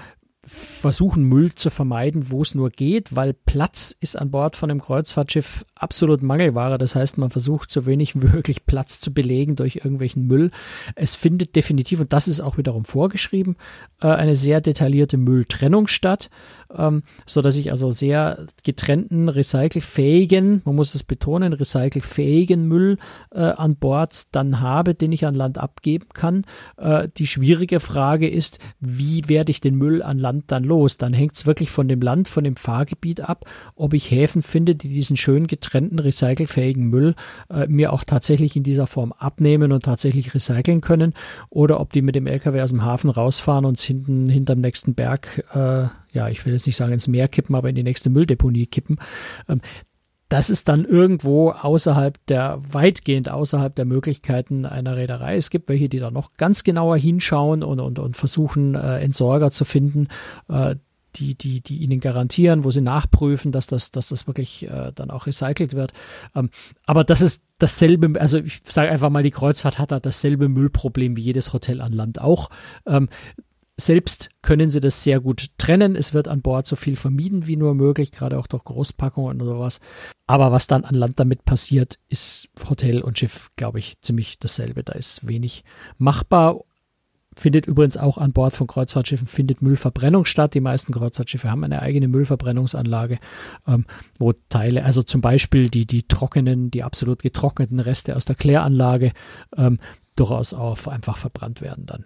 versuchen 0.47 1.23
Müll 1.23 1.53
zu 1.53 1.69
vermeiden, 1.69 2.31
wo 2.31 2.41
es 2.41 2.55
nur 2.55 2.69
geht, 2.69 3.13
weil 3.13 3.33
Platz 3.33 3.93
ist 3.99 4.17
an 4.17 4.31
Bord 4.31 4.55
von 4.55 4.71
einem 4.71 4.79
Kreuzfahrtschiff 4.79 5.65
absolut 5.75 6.23
Mangelware. 6.23 6.77
Das 6.77 6.95
heißt, 6.95 7.17
man 7.17 7.31
versucht 7.31 7.69
so 7.69 7.85
wenig 7.85 8.15
wie 8.15 8.27
möglich 8.33 8.65
Platz 8.65 9.01
zu 9.01 9.13
belegen 9.13 9.57
durch 9.57 9.77
irgendwelchen 9.77 10.25
Müll. 10.25 10.51
Es 10.95 11.15
findet 11.15 11.55
definitiv, 11.57 11.99
und 11.99 12.13
das 12.13 12.29
ist 12.29 12.39
auch 12.39 12.57
wiederum 12.57 12.85
vorgeschrieben, 12.85 13.57
äh, 14.01 14.07
eine 14.07 14.37
sehr 14.37 14.61
detaillierte 14.61 15.17
Mülltrennung 15.17 15.87
statt, 15.87 16.29
ähm, 16.73 17.03
so 17.25 17.41
dass 17.41 17.57
ich 17.57 17.71
also 17.71 17.91
sehr 17.91 18.45
getrennten, 18.63 19.27
recycelfähigen, 19.27 20.61
man 20.63 20.75
muss 20.75 20.95
es 20.95 21.03
betonen, 21.03 21.51
recycelfähigen 21.51 22.65
Müll 22.67 22.97
äh, 23.31 23.41
an 23.41 23.75
Bord 23.75 24.33
dann 24.33 24.61
habe, 24.61 24.95
den 24.95 25.11
ich 25.11 25.25
an 25.25 25.35
Land 25.35 25.57
abgeben 25.57 26.07
kann. 26.13 26.45
Äh, 26.77 27.09
die 27.17 27.27
schwierige 27.27 27.81
Frage 27.81 28.29
ist, 28.29 28.59
wie 28.79 29.27
werde 29.27 29.51
ich 29.51 29.59
den 29.59 29.75
Müll 29.75 30.01
an 30.01 30.17
Land 30.17 30.36
dann 30.47 30.63
los? 30.63 30.97
Dann 30.97 31.13
hängt 31.13 31.35
es 31.35 31.45
wirklich 31.45 31.71
von 31.71 31.87
dem 31.87 32.01
Land, 32.01 32.27
von 32.27 32.43
dem 32.43 32.55
Fahrgebiet 32.55 33.21
ab, 33.21 33.45
ob 33.75 33.93
ich 33.93 34.11
Häfen 34.11 34.41
finde, 34.41 34.75
die 34.75 34.89
diesen 34.89 35.17
schön 35.17 35.47
getrennten, 35.47 35.99
recycelfähigen 35.99 36.85
Müll 36.85 37.15
äh, 37.49 37.67
mir 37.67 37.93
auch 37.93 38.03
tatsächlich 38.03 38.55
in 38.55 38.63
dieser 38.63 38.87
Form 38.87 39.11
abnehmen 39.11 39.71
und 39.71 39.85
tatsächlich 39.85 40.33
recyceln 40.33 40.81
können 40.81 41.13
oder 41.49 41.79
ob 41.79 41.93
die 41.93 42.01
mit 42.01 42.15
dem 42.15 42.27
LKW 42.27 42.61
aus 42.61 42.71
dem 42.71 42.83
Hafen 42.83 43.09
rausfahren 43.09 43.65
und 43.65 43.79
hinten 43.79 44.29
hinterm 44.29 44.59
nächsten 44.59 44.93
Berg, 44.93 45.43
äh, 45.53 45.87
ja, 46.11 46.29
ich 46.29 46.45
will 46.45 46.53
jetzt 46.53 46.65
nicht 46.65 46.75
sagen 46.75 46.93
ins 46.93 47.07
Meer 47.07 47.27
kippen, 47.27 47.55
aber 47.55 47.69
in 47.69 47.75
die 47.75 47.83
nächste 47.83 48.09
Mülldeponie 48.09 48.65
kippen. 48.65 48.97
Ähm, 49.47 49.61
das 50.29 50.49
ist 50.49 50.67
dann 50.67 50.83
irgendwo 50.83 51.51
außerhalb 51.51 52.17
der, 52.27 52.59
weitgehend 52.69 53.29
außerhalb 53.29 53.73
der 53.75 53.85
Möglichkeiten 53.85 54.65
einer 54.65 54.97
Reederei. 54.97 55.37
Es 55.37 55.49
gibt 55.49 55.69
welche, 55.69 55.89
die 55.89 55.99
da 55.99 56.11
noch 56.11 56.33
ganz 56.33 56.63
genauer 56.63 56.97
hinschauen 56.97 57.63
und, 57.63 57.79
und, 57.79 57.99
und 57.99 58.17
versuchen, 58.17 58.75
äh, 58.75 58.99
Entsorger 58.99 59.51
zu 59.51 59.63
finden, 59.63 60.07
äh, 60.49 60.75
die, 61.15 61.35
die, 61.35 61.61
die 61.61 61.77
ihnen 61.77 61.99
garantieren, 61.99 62.63
wo 62.63 62.71
sie 62.71 62.81
nachprüfen, 62.81 63.51
dass 63.51 63.67
das, 63.67 63.91
dass 63.91 64.09
das 64.09 64.27
wirklich 64.27 64.69
äh, 64.69 64.91
dann 64.93 65.09
auch 65.09 65.25
recycelt 65.25 65.73
wird. 65.73 65.93
Ähm, 66.35 66.49
aber 66.85 67.03
das 67.03 67.21
ist 67.21 67.43
dasselbe, 67.57 68.19
also 68.19 68.39
ich 68.39 68.61
sage 68.65 68.91
einfach 68.91 69.09
mal, 69.09 69.23
die 69.23 69.31
Kreuzfahrt 69.31 69.79
hat 69.79 69.91
da 69.91 69.99
dasselbe 69.99 70.49
Müllproblem 70.49 71.15
wie 71.15 71.21
jedes 71.21 71.53
Hotel 71.53 71.81
an 71.81 71.93
Land 71.93 72.21
auch. 72.21 72.49
Ähm, 72.85 73.09
selbst 73.79 74.29
können 74.41 74.71
sie 74.71 74.81
das 74.81 75.03
sehr 75.03 75.19
gut 75.19 75.49
trennen. 75.59 75.95
Es 75.95 76.13
wird 76.13 76.27
an 76.27 76.41
Bord 76.41 76.65
so 76.65 76.75
viel 76.75 76.95
vermieden 76.95 77.45
wie 77.45 77.55
nur 77.55 77.75
möglich, 77.75 78.11
gerade 78.11 78.39
auch 78.39 78.47
durch 78.47 78.63
Großpackungen 78.63 79.39
oder 79.39 79.51
sowas. 79.51 79.79
Aber 80.25 80.51
was 80.51 80.65
dann 80.65 80.83
an 80.83 80.95
Land 80.95 81.19
damit 81.19 81.45
passiert, 81.45 81.99
ist 82.09 82.49
Hotel 82.67 83.01
und 83.01 83.19
Schiff, 83.19 83.51
glaube 83.55 83.77
ich, 83.77 83.99
ziemlich 84.01 84.39
dasselbe. 84.39 84.83
Da 84.83 84.93
ist 84.93 85.27
wenig 85.27 85.63
machbar. 85.99 86.61
Findet 87.35 87.67
übrigens 87.67 87.97
auch 87.97 88.17
an 88.17 88.33
Bord 88.33 88.55
von 88.55 88.65
Kreuzfahrtschiffen 88.65 89.27
findet 89.27 89.61
Müllverbrennung 89.61 90.25
statt. 90.25 90.55
Die 90.55 90.59
meisten 90.59 90.91
Kreuzfahrtschiffe 90.91 91.51
haben 91.51 91.63
eine 91.63 91.83
eigene 91.83 92.07
Müllverbrennungsanlage, 92.07 93.19
ähm, 93.67 93.85
wo 94.17 94.33
Teile, 94.49 94.83
also 94.83 95.03
zum 95.03 95.21
Beispiel 95.21 95.69
die, 95.69 95.85
die 95.85 96.07
trockenen, 96.07 96.71
die 96.71 96.81
absolut 96.81 97.21
getrockneten 97.21 97.79
Reste 97.79 98.15
aus 98.15 98.25
der 98.25 98.35
Kläranlage 98.35 99.11
ähm, 99.55 99.77
durchaus 100.15 100.55
auch 100.55 100.87
einfach 100.87 101.17
verbrannt 101.17 101.61
werden 101.61 101.85
dann. 101.85 102.05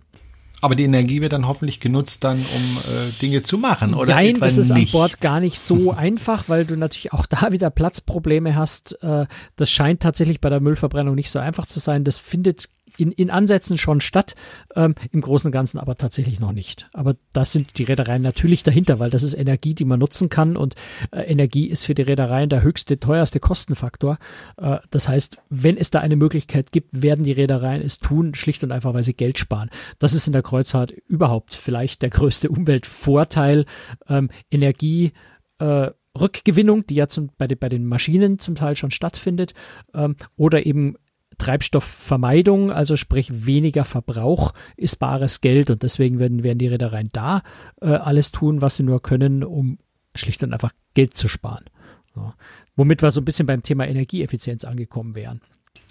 Aber 0.61 0.75
die 0.75 0.83
Energie 0.83 1.21
wird 1.21 1.33
dann 1.33 1.47
hoffentlich 1.47 1.79
genutzt, 1.79 2.23
dann 2.23 2.37
um 2.37 2.77
äh, 2.77 3.11
Dinge 3.21 3.41
zu 3.41 3.57
machen, 3.57 3.95
oder? 3.95 4.13
Nein, 4.13 4.37
das 4.39 4.57
ist 4.57 4.69
nicht? 4.69 4.93
an 4.93 4.99
Bord 4.99 5.19
gar 5.19 5.39
nicht 5.39 5.59
so 5.59 5.91
einfach, 5.97 6.47
weil 6.49 6.65
du 6.65 6.75
natürlich 6.77 7.13
auch 7.13 7.25
da 7.25 7.51
wieder 7.51 7.71
Platzprobleme 7.71 8.55
hast. 8.55 9.01
Äh, 9.01 9.25
das 9.55 9.71
scheint 9.71 10.01
tatsächlich 10.01 10.39
bei 10.39 10.49
der 10.49 10.59
Müllverbrennung 10.59 11.15
nicht 11.15 11.31
so 11.31 11.39
einfach 11.39 11.65
zu 11.65 11.79
sein. 11.79 12.03
Das 12.03 12.19
findet 12.19 12.69
in, 12.97 13.11
in 13.11 13.29
Ansätzen 13.29 13.77
schon 13.77 14.01
statt, 14.01 14.35
ähm, 14.75 14.95
im 15.11 15.21
Großen 15.21 15.47
und 15.47 15.51
Ganzen 15.51 15.79
aber 15.79 15.97
tatsächlich 15.97 16.39
noch 16.39 16.51
nicht. 16.51 16.87
Aber 16.93 17.15
das 17.33 17.51
sind 17.51 17.77
die 17.77 17.83
Reedereien 17.83 18.21
natürlich 18.21 18.63
dahinter, 18.63 18.99
weil 18.99 19.09
das 19.09 19.23
ist 19.23 19.33
Energie, 19.33 19.73
die 19.73 19.85
man 19.85 19.99
nutzen 19.99 20.29
kann 20.29 20.57
und 20.57 20.75
äh, 21.11 21.21
Energie 21.21 21.67
ist 21.67 21.85
für 21.85 21.95
die 21.95 22.01
Reedereien 22.01 22.49
der 22.49 22.63
höchste, 22.63 22.99
teuerste 22.99 23.39
Kostenfaktor. 23.39 24.17
Äh, 24.57 24.77
das 24.89 25.07
heißt, 25.07 25.37
wenn 25.49 25.77
es 25.77 25.91
da 25.91 25.99
eine 25.99 26.15
Möglichkeit 26.15 26.71
gibt, 26.71 27.01
werden 27.01 27.23
die 27.23 27.31
Reedereien 27.31 27.81
es 27.81 27.99
tun, 27.99 28.33
schlicht 28.35 28.63
und 28.63 28.71
einfach, 28.71 28.93
weil 28.93 29.03
sie 29.03 29.13
Geld 29.13 29.37
sparen. 29.37 29.69
Das 29.99 30.13
ist 30.13 30.27
in 30.27 30.33
der 30.33 30.43
Kreuzfahrt 30.43 30.91
überhaupt 31.07 31.53
vielleicht 31.53 32.01
der 32.01 32.09
größte 32.09 32.49
Umweltvorteil. 32.49 33.65
Ähm, 34.07 34.29
Energie, 34.49 35.13
äh, 35.59 35.91
Rückgewinnung, 36.19 36.85
die 36.87 36.95
ja 36.95 37.07
zum, 37.07 37.29
bei, 37.37 37.47
bei 37.47 37.69
den 37.69 37.85
Maschinen 37.85 38.39
zum 38.39 38.55
Teil 38.55 38.75
schon 38.75 38.91
stattfindet, 38.91 39.53
ähm, 39.93 40.15
oder 40.35 40.65
eben 40.65 40.95
Treibstoffvermeidung, 41.41 42.71
also 42.71 42.95
sprich 42.95 43.47
weniger 43.47 43.83
Verbrauch, 43.83 44.53
ist 44.77 44.97
bares 44.97 45.41
Geld 45.41 45.71
und 45.71 45.81
deswegen 45.81 46.19
werden, 46.19 46.43
werden 46.43 46.59
die 46.59 46.67
Reedereien 46.67 47.09
da 47.11 47.41
äh, 47.81 47.87
alles 47.87 48.31
tun, 48.31 48.61
was 48.61 48.75
sie 48.75 48.83
nur 48.83 49.01
können, 49.01 49.43
um 49.43 49.79
schlicht 50.13 50.43
und 50.43 50.53
einfach 50.53 50.71
Geld 50.93 51.17
zu 51.17 51.27
sparen. 51.27 51.65
So. 52.13 52.31
Womit 52.75 53.01
wir 53.01 53.09
so 53.09 53.21
ein 53.21 53.25
bisschen 53.25 53.47
beim 53.47 53.63
Thema 53.63 53.87
Energieeffizienz 53.87 54.65
angekommen 54.65 55.15
wären. 55.15 55.41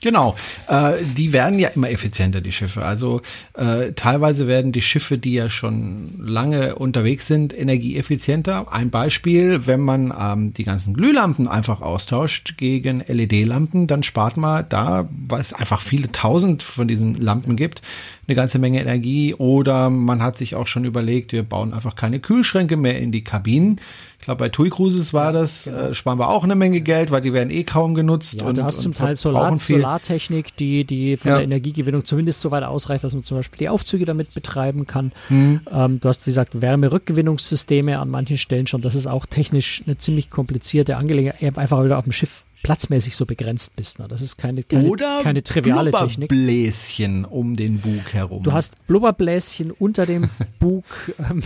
Genau, 0.02 0.34
äh, 0.68 0.94
die 1.16 1.34
werden 1.34 1.58
ja 1.58 1.68
immer 1.68 1.90
effizienter, 1.90 2.40
die 2.40 2.52
Schiffe. 2.52 2.84
Also 2.84 3.20
äh, 3.54 3.92
teilweise 3.92 4.46
werden 4.46 4.72
die 4.72 4.80
Schiffe, 4.80 5.18
die 5.18 5.34
ja 5.34 5.50
schon 5.50 6.14
lange 6.18 6.76
unterwegs 6.76 7.26
sind, 7.26 7.56
energieeffizienter. 7.56 8.72
Ein 8.72 8.88
Beispiel, 8.88 9.66
wenn 9.66 9.80
man 9.80 10.14
ähm, 10.18 10.54
die 10.54 10.64
ganzen 10.64 10.94
Glühlampen 10.94 11.48
einfach 11.48 11.82
austauscht 11.82 12.56
gegen 12.56 13.04
LED-Lampen, 13.06 13.86
dann 13.86 14.02
spart 14.02 14.38
man 14.38 14.64
da, 14.70 15.06
weil 15.10 15.40
es 15.42 15.52
einfach 15.52 15.82
viele 15.82 16.10
tausend 16.10 16.62
von 16.62 16.88
diesen 16.88 17.16
Lampen 17.16 17.56
gibt, 17.56 17.82
eine 18.26 18.34
ganze 18.34 18.58
Menge 18.58 18.80
Energie. 18.80 19.34
Oder 19.34 19.90
man 19.90 20.22
hat 20.22 20.38
sich 20.38 20.54
auch 20.54 20.66
schon 20.66 20.86
überlegt, 20.86 21.32
wir 21.32 21.42
bauen 21.42 21.74
einfach 21.74 21.94
keine 21.94 22.20
Kühlschränke 22.20 22.78
mehr 22.78 22.98
in 22.98 23.12
die 23.12 23.24
Kabinen 23.24 23.78
ich 24.20 24.26
glaube, 24.26 24.40
bei 24.40 24.48
TUI 24.50 24.68
Cruises 24.68 25.14
war 25.14 25.32
das, 25.32 25.64
genau. 25.64 25.78
äh, 25.78 25.94
sparen 25.94 26.18
wir 26.18 26.28
auch 26.28 26.44
eine 26.44 26.54
Menge 26.54 26.82
Geld, 26.82 27.10
weil 27.10 27.22
die 27.22 27.32
werden 27.32 27.50
eh 27.50 27.64
kaum 27.64 27.94
genutzt. 27.94 28.42
Ja, 28.42 28.48
und, 28.48 28.58
du 28.58 28.64
hast 28.64 28.82
zum 28.82 28.92
Teil 28.92 29.16
Solar, 29.16 29.56
Solartechnik, 29.56 30.54
die, 30.56 30.84
die 30.84 31.16
von 31.16 31.30
ja. 31.30 31.36
der 31.36 31.44
Energiegewinnung 31.44 32.04
zumindest 32.04 32.42
so 32.42 32.50
weit 32.50 32.62
ausreicht, 32.64 33.02
dass 33.02 33.14
man 33.14 33.24
zum 33.24 33.38
Beispiel 33.38 33.56
die 33.56 33.70
Aufzüge 33.70 34.04
damit 34.04 34.34
betreiben 34.34 34.86
kann. 34.86 35.12
Mhm. 35.30 35.62
Ähm, 35.72 36.00
du 36.00 36.08
hast, 36.10 36.26
wie 36.26 36.30
gesagt, 36.30 36.60
Wärmerückgewinnungssysteme 36.60 37.98
an 37.98 38.10
manchen 38.10 38.36
Stellen 38.36 38.66
schon. 38.66 38.82
Das 38.82 38.94
ist 38.94 39.06
auch 39.06 39.24
technisch 39.24 39.82
eine 39.86 39.96
ziemlich 39.96 40.28
komplizierte 40.28 40.98
Angelegenheit, 40.98 41.56
einfach 41.56 41.78
weil 41.78 41.88
du 41.88 41.96
auf 41.96 42.04
dem 42.04 42.12
Schiff 42.12 42.44
platzmäßig 42.62 43.16
so 43.16 43.24
begrenzt 43.24 43.76
bist. 43.76 44.00
Ne? 44.00 44.06
Das 44.06 44.20
ist 44.20 44.36
keine, 44.36 44.62
keine, 44.64 44.86
Oder 44.86 45.20
keine 45.22 45.42
triviale 45.42 45.92
Technik. 45.92 46.28
Blubberbläschen 46.28 47.24
um 47.24 47.54
den 47.54 47.78
Bug 47.80 48.12
herum. 48.12 48.42
Du 48.42 48.52
hast 48.52 48.86
Blubberbläschen 48.86 49.70
unter 49.70 50.04
dem 50.04 50.28
Bug. 50.58 50.84
Ähm, 51.18 51.42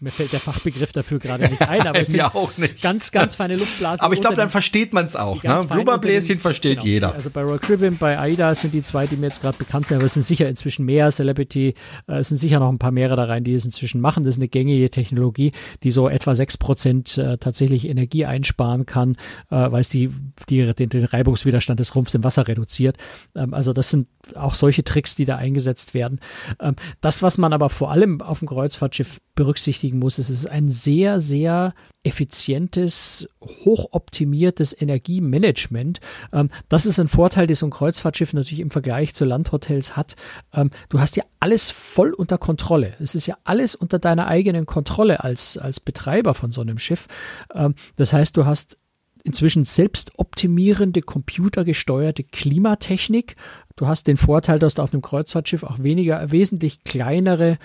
mir 0.00 0.10
fällt 0.10 0.32
der 0.32 0.40
Fachbegriff 0.40 0.92
dafür 0.92 1.18
gerade 1.18 1.48
nicht 1.48 1.62
ein, 1.62 1.86
aber 1.86 2.00
es 2.00 2.08
sind 2.08 2.22
auch 2.22 2.56
nicht. 2.56 2.82
ganz, 2.82 3.10
ganz 3.12 3.34
feine 3.34 3.56
Luftblasen. 3.56 4.04
Aber 4.04 4.14
ich 4.14 4.20
glaube, 4.20 4.36
dann 4.36 4.50
versteht 4.50 4.92
man 4.92 5.06
es 5.06 5.14
auch. 5.14 5.42
Ne? 5.42 5.66
Blubberbläschen 5.68 6.40
versteht 6.40 6.78
genau. 6.78 6.86
jeder. 6.86 7.14
Also 7.14 7.30
bei 7.30 7.42
Royal 7.42 7.58
Caribbean, 7.58 7.96
bei 7.98 8.18
AIDA 8.18 8.54
sind 8.54 8.74
die 8.74 8.82
zwei, 8.82 9.06
die 9.06 9.16
mir 9.16 9.26
jetzt 9.26 9.42
gerade 9.42 9.58
bekannt 9.58 9.86
sind, 9.86 9.98
aber 9.98 10.06
es 10.06 10.14
sind 10.14 10.24
sicher 10.24 10.48
inzwischen 10.48 10.86
mehr. 10.86 11.10
Celebrity, 11.10 11.74
äh, 12.08 12.18
es 12.18 12.28
sind 12.28 12.38
sicher 12.38 12.58
noch 12.58 12.70
ein 12.70 12.78
paar 12.78 12.90
mehrere 12.90 13.20
da 13.20 13.24
rein, 13.24 13.44
die 13.44 13.54
es 13.54 13.64
inzwischen 13.64 14.00
machen. 14.00 14.24
Das 14.24 14.36
ist 14.36 14.40
eine 14.40 14.48
gängige 14.48 14.90
Technologie, 14.90 15.52
die 15.82 15.90
so 15.90 16.08
etwa 16.08 16.34
sechs 16.34 16.56
Prozent 16.56 17.18
äh, 17.18 17.36
tatsächlich 17.38 17.86
Energie 17.86 18.24
einsparen 18.24 18.86
kann, 18.86 19.16
äh, 19.50 19.70
weil 19.70 19.80
es 19.80 19.88
die, 19.88 20.10
die, 20.48 20.72
den, 20.74 20.88
den 20.88 21.04
Reibungswiderstand 21.04 21.78
des 21.78 21.94
Rumpfs 21.94 22.14
im 22.14 22.24
Wasser 22.24 22.48
reduziert. 22.48 22.96
Ähm, 23.36 23.52
also 23.52 23.72
das 23.72 23.90
sind 23.90 24.08
auch 24.34 24.54
solche 24.54 24.84
Tricks, 24.84 25.14
die 25.14 25.24
da 25.24 25.36
eingesetzt 25.36 25.92
werden. 25.94 26.20
Ähm, 26.60 26.76
das, 27.00 27.22
was 27.22 27.36
man 27.38 27.52
aber 27.52 27.68
vor 27.68 27.90
allem 27.90 28.22
auf 28.22 28.38
dem 28.38 28.48
Kreuzfahrtschiff 28.48 29.20
berücksichtigen 29.40 29.98
muss, 29.98 30.18
es 30.18 30.28
ist 30.28 30.44
ein 30.44 30.68
sehr, 30.68 31.18
sehr 31.18 31.72
effizientes, 32.02 33.26
hochoptimiertes 33.64 34.78
Energiemanagement. 34.78 35.98
Ähm, 36.34 36.50
das 36.68 36.84
ist 36.84 37.00
ein 37.00 37.08
Vorteil, 37.08 37.46
den 37.46 37.56
so 37.56 37.66
ein 37.66 37.70
Kreuzfahrtschiff 37.70 38.34
natürlich 38.34 38.60
im 38.60 38.70
Vergleich 38.70 39.14
zu 39.14 39.24
Landhotels 39.24 39.96
hat. 39.96 40.14
Ähm, 40.52 40.70
du 40.90 41.00
hast 41.00 41.16
ja 41.16 41.24
alles 41.40 41.70
voll 41.70 42.12
unter 42.12 42.36
Kontrolle. 42.36 42.92
Es 43.00 43.14
ist 43.14 43.26
ja 43.26 43.38
alles 43.44 43.74
unter 43.74 43.98
deiner 43.98 44.26
eigenen 44.26 44.66
Kontrolle 44.66 45.24
als, 45.24 45.56
als 45.56 45.80
Betreiber 45.80 46.34
von 46.34 46.50
so 46.50 46.60
einem 46.60 46.78
Schiff. 46.78 47.08
Ähm, 47.54 47.74
das 47.96 48.12
heißt, 48.12 48.36
du 48.36 48.44
hast 48.44 48.76
inzwischen 49.24 49.64
selbst 49.64 50.12
optimierende, 50.18 51.00
computergesteuerte 51.00 52.24
Klimatechnik. 52.24 53.36
Du 53.76 53.86
hast 53.86 54.06
den 54.06 54.18
Vorteil, 54.18 54.58
dass 54.58 54.74
du 54.74 54.82
auf 54.82 54.92
einem 54.92 55.00
Kreuzfahrtschiff 55.00 55.62
auch 55.62 55.78
weniger, 55.78 56.30
wesentlich 56.30 56.84
kleinere 56.84 57.56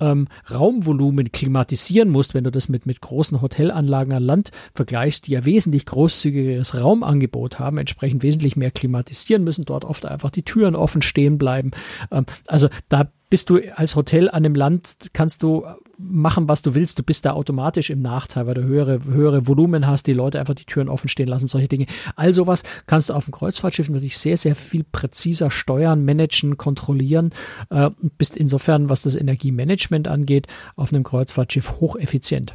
ähm, 0.00 0.28
Raumvolumen 0.50 1.32
klimatisieren 1.32 2.08
musst, 2.08 2.34
wenn 2.34 2.44
du 2.44 2.50
das 2.50 2.68
mit, 2.68 2.86
mit 2.86 3.00
großen 3.00 3.40
Hotelanlagen 3.40 4.12
an 4.12 4.22
Land 4.22 4.50
vergleichst, 4.74 5.26
die 5.26 5.32
ja 5.32 5.44
wesentlich 5.44 5.86
großzügigeres 5.86 6.80
Raumangebot 6.80 7.58
haben, 7.58 7.78
entsprechend 7.78 8.22
wesentlich 8.22 8.56
mehr 8.56 8.70
klimatisieren 8.70 9.44
müssen, 9.44 9.64
dort 9.64 9.84
oft 9.84 10.06
einfach 10.06 10.30
die 10.30 10.42
Türen 10.42 10.76
offen 10.76 11.02
stehen 11.02 11.38
bleiben. 11.38 11.70
Ähm, 12.10 12.26
also 12.48 12.68
da 12.88 13.10
bist 13.30 13.50
du 13.50 13.58
als 13.74 13.96
Hotel 13.96 14.28
an 14.28 14.44
einem 14.44 14.54
Land, 14.54 14.96
kannst 15.12 15.42
du 15.42 15.64
machen, 15.98 16.48
was 16.48 16.62
du 16.62 16.74
willst. 16.74 16.98
Du 16.98 17.02
bist 17.02 17.24
da 17.24 17.32
automatisch 17.32 17.90
im 17.90 18.02
Nachteil, 18.02 18.46
weil 18.46 18.54
du 18.54 18.62
höhere, 18.62 19.04
höhere 19.04 19.46
Volumen 19.46 19.86
hast, 19.86 20.06
die 20.06 20.12
Leute 20.12 20.40
einfach 20.40 20.54
die 20.54 20.64
Türen 20.64 20.88
offen 20.88 21.08
stehen 21.08 21.28
lassen, 21.28 21.46
solche 21.46 21.68
Dinge. 21.68 21.86
All 22.16 22.32
sowas 22.32 22.62
kannst 22.86 23.08
du 23.08 23.14
auf 23.14 23.24
dem 23.24 23.32
Kreuzfahrtschiff 23.32 23.88
natürlich 23.88 24.18
sehr, 24.18 24.36
sehr 24.36 24.54
viel 24.54 24.84
präziser 24.84 25.50
steuern, 25.50 26.04
managen, 26.04 26.56
kontrollieren. 26.56 27.30
Äh, 27.70 27.90
bist 28.18 28.36
insofern, 28.36 28.88
was 28.88 29.02
das 29.02 29.16
Energiemanagement 29.16 30.08
angeht, 30.08 30.46
auf 30.76 30.92
einem 30.92 31.02
Kreuzfahrtschiff 31.02 31.80
hocheffizient. 31.80 32.54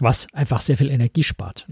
Was 0.00 0.32
einfach 0.32 0.60
sehr 0.60 0.76
viel 0.76 0.90
Energie 0.90 1.24
spart. 1.24 1.66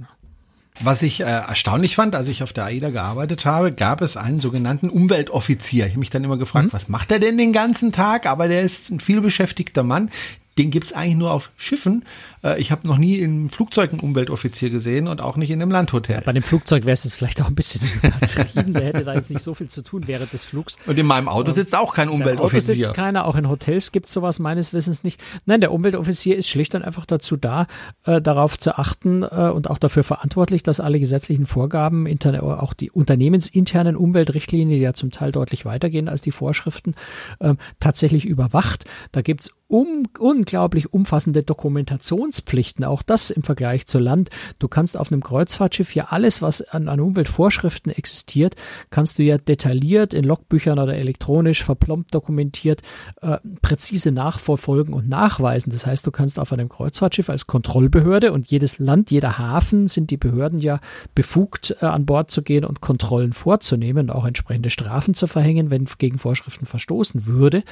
Was 0.81 1.03
ich 1.03 1.21
äh, 1.21 1.25
erstaunlich 1.25 1.97
fand, 1.97 2.15
als 2.15 2.29
ich 2.29 2.43
auf 2.43 2.53
der 2.53 2.65
AIDA 2.65 2.91
gearbeitet 2.91 3.47
habe, 3.47 3.73
gab 3.73 4.03
es 4.03 4.17
einen 4.17 4.41
sogenannten 4.41 4.91
Umweltoffizier. 4.91 5.87
Ich 5.87 5.93
habe 5.93 6.01
mich 6.01 6.11
dann 6.11 6.25
immer 6.25 6.37
gefragt, 6.37 6.67
mhm. 6.67 6.73
was 6.73 6.89
macht 6.89 7.11
er 7.13 7.19
denn 7.19 7.39
den 7.39 7.53
ganzen 7.53 7.93
Tag? 7.93 8.27
Aber 8.27 8.47
der 8.47 8.61
ist 8.61 8.91
ein 8.91 9.01
vielbeschäftigter 9.01 9.83
Mann, 9.83 10.11
den 10.59 10.71
gibt's 10.71 10.93
eigentlich 10.93 11.17
nur 11.17 11.33
auf 11.33 11.51
Schiffen. 11.57 12.05
Äh, 12.43 12.61
ich 12.61 12.71
habe 12.71 12.87
noch 12.89 12.99
nie 12.99 13.17
im 13.17 13.49
Flugzeug 13.49 13.93
einen 13.93 14.01
Umweltoffizier 14.01 14.71
gesehen 14.71 15.07
und 15.09 15.21
auch 15.21 15.37
nicht 15.37 15.51
in 15.51 15.61
einem 15.61 15.71
Landhotel. 15.71 16.17
Ja, 16.17 16.23
bei 16.23 16.33
dem 16.33 16.43
Flugzeug 16.43 16.87
wäre 16.87 16.95
es 16.95 17.13
vielleicht 17.13 17.43
auch 17.43 17.49
ein 17.49 17.55
bisschen 17.55 17.83
übertrieben. 18.03 18.73
Der 18.73 18.85
hätte 18.85 19.05
da 19.05 19.15
jetzt 19.15 19.31
nicht 19.31 19.43
so 19.43 19.55
viel 19.55 19.69
zu 19.69 19.83
tun 19.83 20.05
während 20.07 20.33
des 20.33 20.45
Flugs. 20.45 20.79
Und 20.87 20.99
in 20.99 21.07
meinem 21.07 21.29
Auto 21.29 21.53
sitzt 21.53 21.77
auch 21.77 21.95
kein 21.95 22.09
Umweltoffizier. 22.09 22.75
In 22.75 22.81
Auto 22.81 22.87
sitzt 22.87 22.95
keiner, 22.95 23.27
auch 23.27 23.37
in 23.37 23.49
Hotels 23.49 23.93
gibt's 23.93 24.13
sowas 24.13 24.39
meines 24.39 24.73
Wissens 24.73 25.05
nicht. 25.05 25.23
Nein, 25.45 25.61
der 25.61 25.73
Umweltoffizier 25.73 26.37
ist 26.37 26.49
schlicht 26.49 26.75
und 26.75 26.83
einfach 26.83 27.07
dazu 27.07 27.37
da, 27.37 27.67
äh, 28.05 28.23
darauf 28.23 28.59
zu 28.59 28.79
achten 28.79 29.23
äh, 29.23 29.51
und 29.55 29.69
auch 29.69 29.79
dafür 29.79 30.05
verantwortlich, 30.05 30.63
dass 30.63 30.81
alle 30.81 30.99
gesetzlichen 31.01 31.47
Vorgaben, 31.47 32.07
interne, 32.07 32.43
auch 32.43 32.73
die 32.73 32.91
unternehmensinternen 32.91 33.97
Umweltrichtlinien, 33.97 34.71
die 34.71 34.77
ja 34.77 34.95
zum 34.95 35.11
Teil 35.11 35.33
deutlich 35.33 35.65
weitergehen 35.65 36.09
als 36.09 36.23
die 36.23 36.33
Vorschriften, 36.33 36.95
äh, 37.41 37.55
tatsächlich 37.81 38.25
überwacht. 38.25 38.85
Da 39.13 39.23
gibt's 39.23 39.53
um, 39.69 40.05
unglaublich 40.19 40.93
umfassende 40.93 41.43
Dokumentationspflichten, 41.43 42.85
auch 42.85 43.03
das 43.03 43.31
im 43.31 43.43
Vergleich 43.43 43.87
zu 43.87 43.99
Land. 43.99 44.31
Du 44.59 44.69
kannst 44.69 44.97
auf 44.97 45.11
einem 45.11 45.23
Kreuzfahrtschiff 45.23 45.95
ja 45.95 46.07
alles, 46.07 46.43
was 46.43 46.63
an, 46.63 46.89
an 46.89 47.01
Umweltvorschriften 47.01 47.93
existiert, 47.93 48.55
kannst 48.91 49.19
du 49.19 49.23
ja 49.23 49.39
detailliert 49.39 50.15
in 50.15 50.25
Logbüchern 50.25 50.79
oder 50.79 50.95
elektronisch 50.95 51.65
verplombt 51.65 52.15
dokumentiert 52.15 52.83
äh, 53.23 53.39
präzise 53.63 54.13
nachverfolgen 54.13 54.95
und 54.95 55.09
nachweisen. 55.09 55.71
Das 55.71 55.87
heißt, 55.87 56.07
du 56.07 56.11
kannst 56.11 56.39
auf 56.39 56.53
einem 56.53 56.69
Kreuzfahrtschiff 56.69 57.29
als 57.29 57.47
Kontrollbehörde 57.47 58.33
und 58.33 58.51
jedes 58.51 58.79
Land, 58.79 59.11
jeder 59.11 59.39
Hafen 59.39 59.87
sind 59.87 60.11
die 60.11 60.17
Behörden 60.17 60.59
ja 60.59 60.81
befugt, 61.15 61.77
äh, 61.81 61.87
an 61.87 62.07
Bord 62.07 62.31
zu 62.31 62.43
gehen 62.43 62.65
und 62.65 62.81
Kontrollen 62.81 63.33
vorzunehmen 63.33 64.11
und 64.11 64.17
auch 64.17 64.27
entsprechende 64.27 64.71
Strafen 64.71 65.15
zu 65.15 65.27
verhängen, 65.27 65.71
wenn 65.71 65.87
gegen 65.99 66.19
Vorschriften 66.19 66.67
verstoßen 66.67 67.27
würde. 67.27 67.65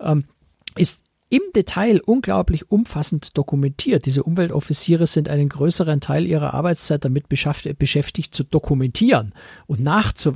Ähm, 0.00 0.24
ist 0.76 1.07
im 1.30 1.42
Detail 1.54 2.00
unglaublich 2.04 2.70
umfassend 2.70 3.36
dokumentiert. 3.36 4.06
Diese 4.06 4.22
Umweltoffiziere 4.22 5.06
sind 5.06 5.28
einen 5.28 5.48
größeren 5.48 6.00
Teil 6.00 6.26
ihrer 6.26 6.54
Arbeitszeit 6.54 7.04
damit 7.04 7.28
beschäftigt, 7.28 8.34
zu 8.34 8.44
dokumentieren 8.44 9.34
und 9.66 9.80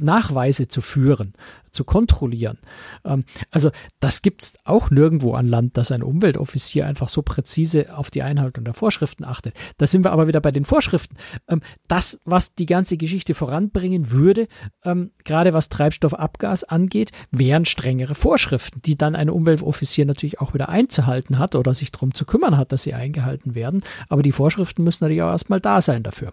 Nachweise 0.03 0.69
zu 0.69 0.83
führen 0.83 1.33
zu 1.73 1.85
kontrollieren. 1.85 2.59
Ähm, 3.05 3.25
also 3.51 3.71
das 4.01 4.23
gibt's 4.23 4.55
auch 4.65 4.91
nirgendwo 4.91 5.35
an 5.35 5.49
Land, 5.49 5.77
dass 5.77 5.91
ein 5.93 6.03
Umweltoffizier 6.03 6.87
einfach 6.87 7.09
so 7.09 7.23
präzise 7.23 7.97
auf 7.97 8.11
die 8.11 8.23
Einhaltung 8.23 8.65
der 8.65 8.75
Vorschriften 8.75 9.25
achtet. 9.25 9.55
Da 9.79 9.87
sind 9.87 10.05
wir 10.05 10.13
aber 10.13 10.27
wieder 10.27 10.41
bei 10.41 10.53
den 10.53 10.65
Vorschriften. 10.65 11.17
Ähm, 11.49 11.63
das, 11.89 12.21
was 12.25 12.55
die 12.55 12.67
ganze 12.67 12.97
Geschichte 12.97 13.35
voranbringen 13.35 14.11
würde, 14.11 14.49
ähm, 14.85 15.11
gerade 15.25 15.53
was 15.53 15.69
Treibstoffabgas 15.69 16.65
angeht, 16.65 17.11
wären 17.31 17.65
strengere 17.65 18.15
Vorschriften, 18.15 18.81
die 18.83 18.97
dann 18.97 19.17
ein 19.17 19.31
Umweltoffizier 19.31 20.07
natürlich 20.07 20.41
auch 20.41 20.55
wieder 20.55 20.69
einzuhalten 20.69 21.39
hat 21.39 21.55
oder 21.55 21.75
sich 21.75 21.93
darum 21.93 22.15
zu 22.15 22.25
kümmern 22.25 22.57
hat, 22.57 22.73
dass 22.73 22.83
sie 22.83 22.95
eingehalten 22.95 23.55
werden. 23.55 23.83
Aber 24.09 24.23
die 24.23 24.33
Vorschriften 24.33 24.85
müssen 24.85 25.05
natürlich 25.05 25.23
auch 25.23 25.33
erstmal 25.33 25.61
da 25.61 25.81
sein 25.81 26.03
dafür. 26.03 26.33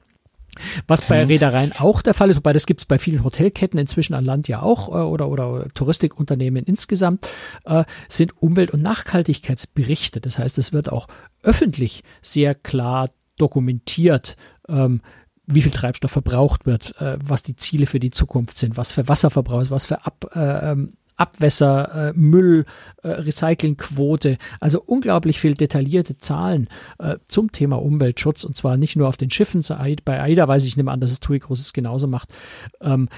Was 0.87 1.01
bei 1.01 1.23
Reedereien 1.23 1.73
auch 1.77 2.01
der 2.01 2.13
Fall 2.13 2.29
ist, 2.29 2.37
wobei 2.37 2.53
das 2.53 2.65
gibt 2.65 2.81
es 2.81 2.85
bei 2.85 2.99
vielen 2.99 3.23
Hotelketten 3.23 3.79
inzwischen 3.79 4.13
an 4.13 4.25
Land 4.25 4.47
ja 4.47 4.61
auch 4.61 4.89
äh, 4.89 5.01
oder, 5.01 5.29
oder 5.29 5.67
Touristikunternehmen 5.73 6.65
insgesamt, 6.65 7.27
äh, 7.65 7.83
sind 8.07 8.41
Umwelt- 8.41 8.71
und 8.71 8.81
Nachhaltigkeitsberichte. 8.81 10.21
Das 10.21 10.37
heißt, 10.37 10.57
es 10.57 10.73
wird 10.73 10.91
auch 10.91 11.07
öffentlich 11.43 12.03
sehr 12.21 12.55
klar 12.55 13.09
dokumentiert, 13.37 14.35
ähm, 14.67 15.01
wie 15.45 15.61
viel 15.61 15.71
Treibstoff 15.71 16.11
verbraucht 16.11 16.65
wird, 16.65 16.99
äh, 17.01 17.17
was 17.23 17.43
die 17.43 17.55
Ziele 17.55 17.87
für 17.87 17.99
die 17.99 18.11
Zukunft 18.11 18.57
sind, 18.57 18.77
was 18.77 18.91
für 18.91 19.07
Wasserverbrauch 19.07 19.61
ist, 19.61 19.71
was 19.71 19.87
für 19.87 20.05
Ab, 20.05 20.29
äh, 20.35 20.71
ähm, 20.71 20.93
Abwässer, 21.15 22.09
äh, 22.09 22.13
Müll, 22.15 22.65
äh, 23.03 23.09
Recyclingquote, 23.09 24.37
also 24.59 24.81
unglaublich 24.85 25.39
viel 25.39 25.53
detaillierte 25.53 26.17
Zahlen 26.17 26.67
äh, 26.97 27.17
zum 27.27 27.51
Thema 27.51 27.81
Umweltschutz 27.81 28.43
und 28.43 28.55
zwar 28.55 28.77
nicht 28.77 28.95
nur 28.95 29.07
auf 29.07 29.17
den 29.17 29.29
Schiffen, 29.29 29.63
bei 30.05 30.21
AIDA 30.21 30.47
weiß 30.47 30.65
ich 30.65 30.77
nicht 30.77 30.85
mehr 30.85 30.93
an, 30.93 30.99
dass 30.99 31.11
es 31.11 31.19
TUI 31.19 31.39
Großes 31.39 31.73
genauso 31.73 32.07
macht, 32.07 32.33
ähm, 32.81 33.09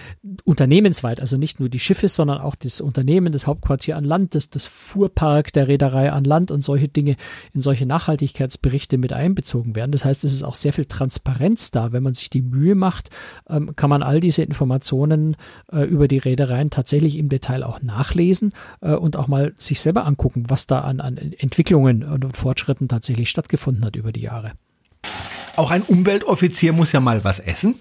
unternehmensweit, 0.44 1.20
also 1.20 1.38
nicht 1.38 1.60
nur 1.60 1.70
die 1.70 1.80
Schiffe, 1.80 2.08
sondern 2.08 2.40
auch 2.40 2.56
das 2.56 2.82
Unternehmen, 2.82 3.32
das 3.32 3.48
Hauptquartier 3.48 3.98
an 3.98 4.04
Land, 4.04 4.36
das, 4.36 4.50
das 4.50 4.66
Fuhrpark 4.66 5.54
der 5.54 5.68
Reederei 5.68 6.12
an 6.12 6.24
Land 6.24 6.52
und 6.52 6.64
solche 6.64 6.88
Dinge 6.88 7.16
in 7.54 7.62
solche 7.62 7.86
Nachhaltigkeitsberichte 7.86 8.98
mit 8.98 9.14
einbezogen 9.14 9.76
werden. 9.76 9.92
Das 9.92 10.06
heißt, 10.06 10.24
es 10.24 10.34
ist 10.34 10.44
auch 10.44 10.56
sehr 10.56 10.74
viel 10.74 10.86
Transparenz 10.86 11.72
da. 11.72 11.92
Wenn 11.92 12.04
man 12.04 12.14
sich 12.14 12.30
die 12.30 12.42
Mühe 12.42 12.76
macht, 12.76 13.10
ähm, 13.50 13.76
kann 13.76 13.90
man 13.90 14.04
all 14.04 14.20
diese 14.20 14.44
Informationen 14.44 15.36
äh, 15.72 15.84
über 15.84 16.08
die 16.08 16.18
Reedereien 16.18 16.70
tatsächlich 16.70 17.18
im 17.18 17.30
Detail 17.30 17.64
auch 17.64 17.82
nachlesen 17.82 18.54
äh, 18.82 18.94
und 18.94 19.16
auch 19.16 19.28
mal 19.28 19.54
sich 19.56 19.71
selber 19.80 20.06
angucken, 20.06 20.46
was 20.50 20.68
da 20.68 20.82
an, 20.82 21.00
an 21.00 21.18
Entwicklungen 21.18 22.04
und 22.04 22.36
Fortschritten 22.36 22.88
tatsächlich 22.88 23.30
stattgefunden 23.30 23.86
hat 23.86 23.96
über 23.96 24.12
die 24.12 24.22
Jahre. 24.22 24.54
Auch 25.62 25.70
ein 25.70 25.84
Umweltoffizier 25.84 26.74
muss 26.74 26.92
ja 26.92 27.00
mal 27.00 27.24
was 27.24 27.38
essen. 27.38 27.76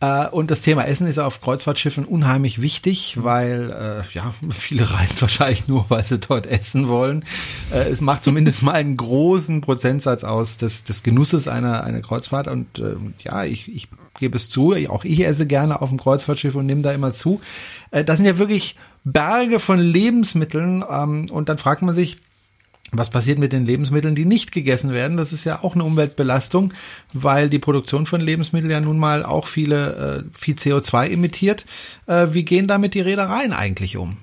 Äh, 0.00 0.26
und 0.30 0.50
das 0.50 0.62
Thema 0.62 0.82
Essen 0.88 1.06
ist 1.06 1.20
auf 1.20 1.40
Kreuzfahrtschiffen 1.40 2.04
unheimlich 2.04 2.60
wichtig, 2.60 3.18
weil 3.22 3.70
äh, 3.70 4.16
ja 4.16 4.34
viele 4.50 4.90
reisen 4.92 5.20
wahrscheinlich 5.20 5.68
nur, 5.68 5.86
weil 5.90 6.04
sie 6.04 6.18
dort 6.18 6.46
essen 6.46 6.88
wollen. 6.88 7.24
Äh, 7.70 7.88
es 7.88 8.00
macht 8.00 8.24
zumindest 8.24 8.64
mal 8.64 8.72
einen 8.72 8.96
großen 8.96 9.60
Prozentsatz 9.60 10.24
aus 10.24 10.58
des, 10.58 10.82
des 10.82 11.04
Genusses 11.04 11.46
einer, 11.46 11.84
einer 11.84 12.00
Kreuzfahrt. 12.00 12.48
Und 12.48 12.80
äh, 12.80 12.96
ja, 13.22 13.44
ich, 13.44 13.72
ich 13.72 13.86
gebe 14.18 14.36
es 14.36 14.50
zu, 14.50 14.74
auch 14.88 15.04
ich 15.04 15.24
esse 15.24 15.46
gerne 15.46 15.80
auf 15.80 15.88
dem 15.88 16.00
Kreuzfahrtschiff 16.00 16.56
und 16.56 16.66
nehme 16.66 16.82
da 16.82 16.90
immer 16.90 17.14
zu. 17.14 17.40
Äh, 17.92 18.02
das 18.02 18.16
sind 18.16 18.26
ja 18.26 18.38
wirklich 18.38 18.74
Berge 19.04 19.60
von 19.60 19.78
Lebensmitteln. 19.78 20.84
Ähm, 20.90 21.26
und 21.30 21.48
dann 21.48 21.58
fragt 21.58 21.82
man 21.82 21.94
sich, 21.94 22.16
was 22.92 23.10
passiert 23.10 23.38
mit 23.38 23.52
den 23.52 23.64
Lebensmitteln, 23.64 24.14
die 24.14 24.24
nicht 24.24 24.52
gegessen 24.52 24.92
werden? 24.92 25.16
Das 25.16 25.32
ist 25.32 25.44
ja 25.44 25.62
auch 25.62 25.74
eine 25.74 25.84
Umweltbelastung, 25.84 26.72
weil 27.12 27.48
die 27.48 27.58
Produktion 27.58 28.06
von 28.06 28.20
Lebensmitteln 28.20 28.70
ja 28.70 28.80
nun 28.80 28.98
mal 28.98 29.24
auch 29.24 29.46
viele, 29.46 30.24
äh, 30.24 30.38
viel 30.38 30.54
CO2 30.54 31.10
emittiert. 31.10 31.66
Äh, 32.06 32.28
wie 32.30 32.44
gehen 32.44 32.66
damit 32.66 32.94
die 32.94 33.00
Reedereien 33.00 33.52
eigentlich 33.52 33.96
um? 33.96 34.18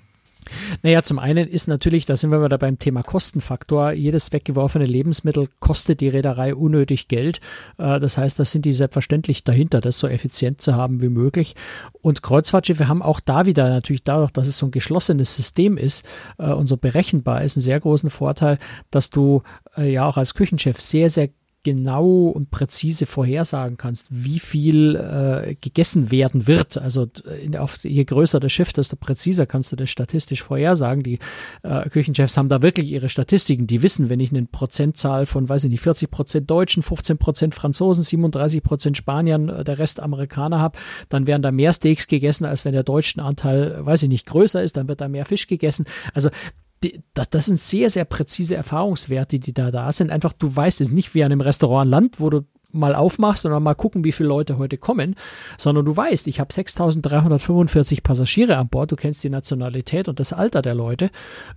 Naja, 0.83 1.03
zum 1.03 1.19
einen 1.19 1.47
ist 1.47 1.67
natürlich, 1.67 2.05
da 2.05 2.15
sind 2.15 2.31
wir 2.31 2.43
wieder 2.43 2.57
beim 2.57 2.79
Thema 2.79 3.03
Kostenfaktor, 3.03 3.91
jedes 3.91 4.31
weggeworfene 4.33 4.85
Lebensmittel 4.85 5.47
kostet 5.59 6.01
die 6.01 6.09
Reederei 6.09 6.55
unnötig 6.55 7.07
Geld. 7.07 7.39
Äh, 7.77 7.99
das 7.99 8.17
heißt, 8.17 8.39
das 8.39 8.51
sind 8.51 8.65
die 8.65 8.73
selbstverständlich 8.73 9.43
dahinter, 9.43 9.81
das 9.81 9.99
so 9.99 10.07
effizient 10.07 10.61
zu 10.61 10.75
haben 10.75 11.01
wie 11.01 11.09
möglich. 11.09 11.55
Und 12.01 12.23
Kreuzfahrtschiffe 12.23 12.87
haben 12.87 13.01
auch 13.01 13.19
da 13.19 13.45
wieder 13.45 13.69
natürlich 13.69 14.03
dadurch, 14.03 14.31
dass 14.31 14.47
es 14.47 14.57
so 14.57 14.67
ein 14.67 14.71
geschlossenes 14.71 15.35
System 15.35 15.77
ist 15.77 16.05
äh, 16.37 16.51
und 16.51 16.67
so 16.67 16.77
berechenbar 16.77 17.43
ist, 17.43 17.57
einen 17.57 17.63
sehr 17.63 17.79
großen 17.79 18.09
Vorteil, 18.09 18.57
dass 18.91 19.09
du 19.09 19.43
äh, 19.77 19.91
ja 19.91 20.07
auch 20.07 20.17
als 20.17 20.33
Küchenchef 20.33 20.79
sehr, 20.79 21.09
sehr 21.09 21.29
genau 21.64 22.28
und 22.28 22.49
präzise 22.49 23.05
vorhersagen 23.05 23.78
kannst, 23.78 24.08
wie 24.10 24.39
viel 24.39 24.95
äh, 24.95 25.55
gegessen 25.55 26.12
werden 26.12 26.47
wird. 26.47 26.78
Also 26.78 27.08
in, 27.43 27.58
auf, 27.58 27.80
je 27.84 28.05
größer 28.05 28.39
das 28.39 28.51
Schiff, 28.51 28.72
desto 28.72 28.95
präziser 28.95 29.45
kannst 29.45 29.72
du 29.72 29.76
das 29.76 29.89
statistisch 29.89 30.43
vorhersagen. 30.43 31.03
Die 31.03 31.20
äh, 31.64 31.89
Küchenchefs 31.89 32.38
haben 32.38 32.47
da 32.47 32.62
wirklich 32.62 32.91
ihre 32.91 33.10
Statistiken. 33.10 33.68
Die 33.68 33.84
wissen, 33.84 34.10
wenn 34.10 34.20
ich 34.20 34.32
eine 34.32 34.45
Prozentzahl 34.45 35.26
von, 35.26 35.49
weiß 35.49 35.66
ich 35.66 35.72
nicht, 35.72 35.82
40 35.82 36.10
Prozent 36.10 36.49
Deutschen, 36.49 36.84
15 36.84 37.18
Prozent 37.18 37.55
Franzosen, 37.55 38.03
37 38.03 38.64
Prozent 38.64 38.97
Spaniern, 38.97 39.49
äh, 39.49 39.64
der 39.64 39.78
Rest 39.78 39.99
Amerikaner 39.99 40.60
habe, 40.60 40.78
dann 41.10 41.28
werden 41.28 41.41
da 41.41 41.51
mehr 41.51 41.74
Steaks 41.74 42.08
gegessen, 42.08 42.45
als 42.45 42.64
wenn 42.66 42.74
der 42.74 42.84
deutsche 42.84 43.22
Anteil, 43.22 43.86
weiß 43.86 44.03
ich 44.03 44.10
nicht, 44.10 44.26
größer 44.26 44.64
ist, 44.64 44.78
dann 44.78 44.88
wird 44.88 45.01
da 45.01 45.10
mehr 45.10 45.26
Fisch 45.26 45.47
gegessen. 45.47 45.86
Also 46.14 46.30
die, 46.84 47.01
das, 47.13 47.30
das 47.30 47.45
sind 47.45 47.59
sehr, 47.59 47.89
sehr 47.89 48.05
präzise 48.05 48.55
Erfahrungswerte, 48.55 49.39
die 49.39 49.53
da 49.53 49.71
da 49.71 49.91
sind. 49.91 50.11
Einfach, 50.11 50.34
du 50.34 50.55
weißt 50.55 50.82
es 50.82 50.91
nicht 50.91 51.15
wie 51.15 51.23
an 51.23 51.32
einem 51.32 51.41
Restaurant 51.41 51.89
Land, 51.89 52.19
wo 52.19 52.30
du 52.30 52.45
mal 52.72 52.95
aufmachst 52.95 53.45
und 53.45 53.51
dann 53.51 53.63
mal 53.63 53.76
gucken, 53.76 54.03
wie 54.03 54.11
viele 54.11 54.30
Leute 54.30 54.57
heute 54.57 54.78
kommen, 54.78 55.15
sondern 55.57 55.86
du 55.86 55.95
weißt, 55.95 56.28
ich 56.28 56.39
habe 56.39 56.53
6.345 56.53 58.03
Passagiere 58.03 58.57
an 58.57 58.70
Bord, 58.70 58.91
du 58.91 58.95
kennst 58.95 59.24
die 59.24 59.30
Nationalität 59.30 60.07
und 60.07 60.20
das 60.20 60.34
Alter 60.34 60.61
der 60.61 60.76
Leute 60.76 61.09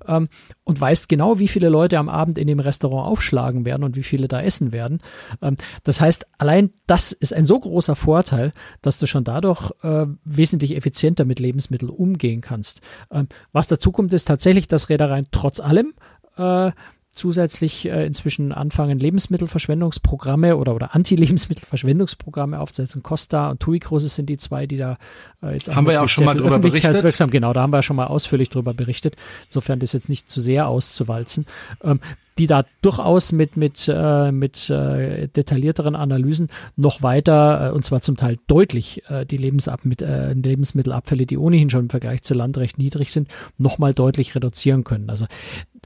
ähm, 0.07 0.29
und 0.65 0.81
weißt 0.81 1.09
genau, 1.09 1.39
wie 1.39 1.49
viele 1.49 1.69
Leute 1.69 1.99
am 1.99 2.09
Abend 2.09 2.39
in 2.39 2.47
dem 2.47 2.61
Restaurant 2.61 3.09
aufschlagen 3.09 3.65
werden 3.65 3.85
und 3.85 3.97
wie 3.97 4.03
viele 4.03 4.29
da 4.29 4.41
essen 4.41 4.73
werden. 4.73 5.01
Ähm, 5.43 5.57
das 5.85 6.01
heißt, 6.01 6.27
allein 6.39 6.71
das 6.87 7.13
ist 7.13 7.33
ein 7.33 7.47
so 7.47 7.59
großer 7.59 7.97
Vorteil, 7.97 8.53
dass 8.83 8.99
du 8.99 9.07
schon 9.07 9.25
dadurch 9.25 9.71
äh, 9.83 10.07
wesentlich 10.25 10.77
effizienter 10.77 11.25
mit 11.25 11.39
Lebensmitteln 11.39 11.91
umgehen 11.91 12.41
kannst. 12.41 12.81
Ähm, 13.11 13.29
was 13.53 13.69
dazu 13.69 13.93
kommt, 13.93 14.13
ist 14.13 14.27
tatsächlich, 14.27 14.69
dass 14.69 14.89
Reedereien 14.89 15.27
trotz 15.31 15.61
allem 15.61 15.95
äh, 16.37 16.73
zusätzlich 17.13 17.87
äh, 17.87 18.07
inzwischen 18.07 18.53
anfangen, 18.53 18.99
Lebensmittelverschwendungsprogramme 18.99 20.57
oder, 20.57 20.75
oder 20.75 20.95
Anti-Lebensmittelverschwendungsprogramme 20.95 22.61
aufzusetzen. 22.61 23.03
Costa 23.03 23.51
und 23.51 23.61
TUI 23.61 23.81
Cruises 23.81 24.15
sind 24.15 24.27
die 24.27 24.37
zwei, 24.37 24.67
die 24.67 24.77
da 24.77 24.97
äh, 25.43 25.55
jetzt 25.55 25.75
haben 25.75 25.87
wir 25.87 25.95
ja 25.95 26.03
auch 26.03 26.09
schon 26.09 26.25
mal 26.25 26.37
drüber 26.37 26.59
berichtet. 26.59 27.31
Genau, 27.31 27.53
da 27.53 27.63
haben 27.63 27.73
wir 27.73 27.83
schon 27.83 27.97
mal 27.97 28.07
ausführlich 28.07 28.49
drüber 28.49 28.75
berichtet. 28.75 29.17
Insofern 29.47 29.81
das 29.81 29.93
jetzt 29.93 30.09
nicht 30.09 30.31
zu 30.31 30.41
sehr 30.41 30.69
auszuwalzen. 30.69 31.47
Ähm, 31.83 32.01
die 32.41 32.47
da 32.47 32.65
durchaus 32.81 33.33
mit, 33.33 33.59
mit, 33.59 33.87
äh, 33.93 34.33
mit 34.33 34.71
äh, 34.71 35.29
detaillierteren 35.29 35.95
Analysen 35.95 36.49
noch 36.75 37.03
weiter, 37.03 37.69
äh, 37.69 37.71
und 37.71 37.85
zwar 37.85 38.01
zum 38.01 38.17
Teil 38.17 38.39
deutlich, 38.47 39.03
äh, 39.11 39.27
die 39.27 39.37
Lebensab 39.37 39.85
mit, 39.85 40.01
äh, 40.01 40.33
Lebensmittelabfälle, 40.33 41.27
die 41.27 41.37
ohnehin 41.37 41.69
schon 41.69 41.83
im 41.83 41.91
Vergleich 41.91 42.23
zu 42.23 42.33
Land 42.33 42.57
recht 42.57 42.79
niedrig 42.79 43.13
sind, 43.13 43.29
nochmal 43.59 43.93
deutlich 43.93 44.35
reduzieren 44.35 44.85
können. 44.85 45.11
Also 45.11 45.27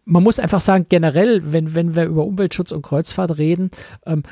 man 0.04 0.22
muss 0.22 0.38
einfach 0.38 0.60
sagen, 0.60 0.86
generell, 0.88 1.52
wenn, 1.52 1.74
wenn 1.74 1.96
wir 1.96 2.04
über 2.04 2.24
Umweltschutz 2.24 2.72
und 2.72 2.82
Kreuzfahrt 2.82 3.38
reden, 3.38 3.70
ähm, 4.06 4.22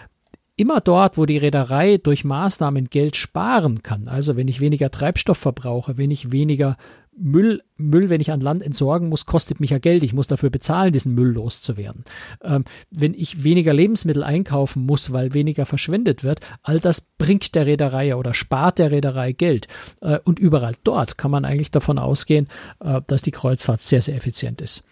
immer 0.56 0.80
dort, 0.80 1.16
wo 1.16 1.26
die 1.26 1.38
Reederei 1.38 1.96
durch 1.96 2.24
Maßnahmen 2.24 2.90
Geld 2.90 3.16
sparen 3.16 3.82
kann, 3.82 4.06
also 4.06 4.36
wenn 4.36 4.48
ich 4.48 4.60
weniger 4.60 4.90
Treibstoff 4.90 5.38
verbrauche, 5.38 5.96
wenn 5.96 6.10
ich 6.10 6.30
weniger 6.30 6.76
Müll, 7.14 7.62
Müll, 7.76 8.08
wenn 8.08 8.22
ich 8.22 8.30
an 8.30 8.40
Land 8.40 8.62
entsorgen 8.62 9.10
muss, 9.10 9.26
kostet 9.26 9.60
mich 9.60 9.68
ja 9.68 9.78
Geld. 9.78 10.02
Ich 10.02 10.14
muss 10.14 10.28
dafür 10.28 10.48
bezahlen, 10.48 10.92
diesen 10.92 11.14
Müll 11.14 11.32
loszuwerden. 11.32 12.04
Ähm, 12.42 12.64
wenn 12.90 13.12
ich 13.12 13.44
weniger 13.44 13.74
Lebensmittel 13.74 14.24
einkaufen 14.24 14.86
muss, 14.86 15.12
weil 15.12 15.34
weniger 15.34 15.66
verschwendet 15.66 16.24
wird, 16.24 16.40
all 16.62 16.80
das 16.80 17.02
bringt 17.02 17.54
der 17.54 17.66
Reederei 17.66 18.16
oder 18.16 18.32
spart 18.32 18.78
der 18.78 18.90
Reederei 18.90 19.32
Geld. 19.32 19.68
Äh, 20.00 20.20
und 20.24 20.38
überall 20.38 20.74
dort 20.84 21.18
kann 21.18 21.30
man 21.30 21.44
eigentlich 21.44 21.70
davon 21.70 21.98
ausgehen, 21.98 22.48
äh, 22.80 23.02
dass 23.06 23.20
die 23.20 23.30
Kreuzfahrt 23.30 23.82
sehr, 23.82 24.00
sehr 24.00 24.16
effizient 24.16 24.62
ist 24.62 24.82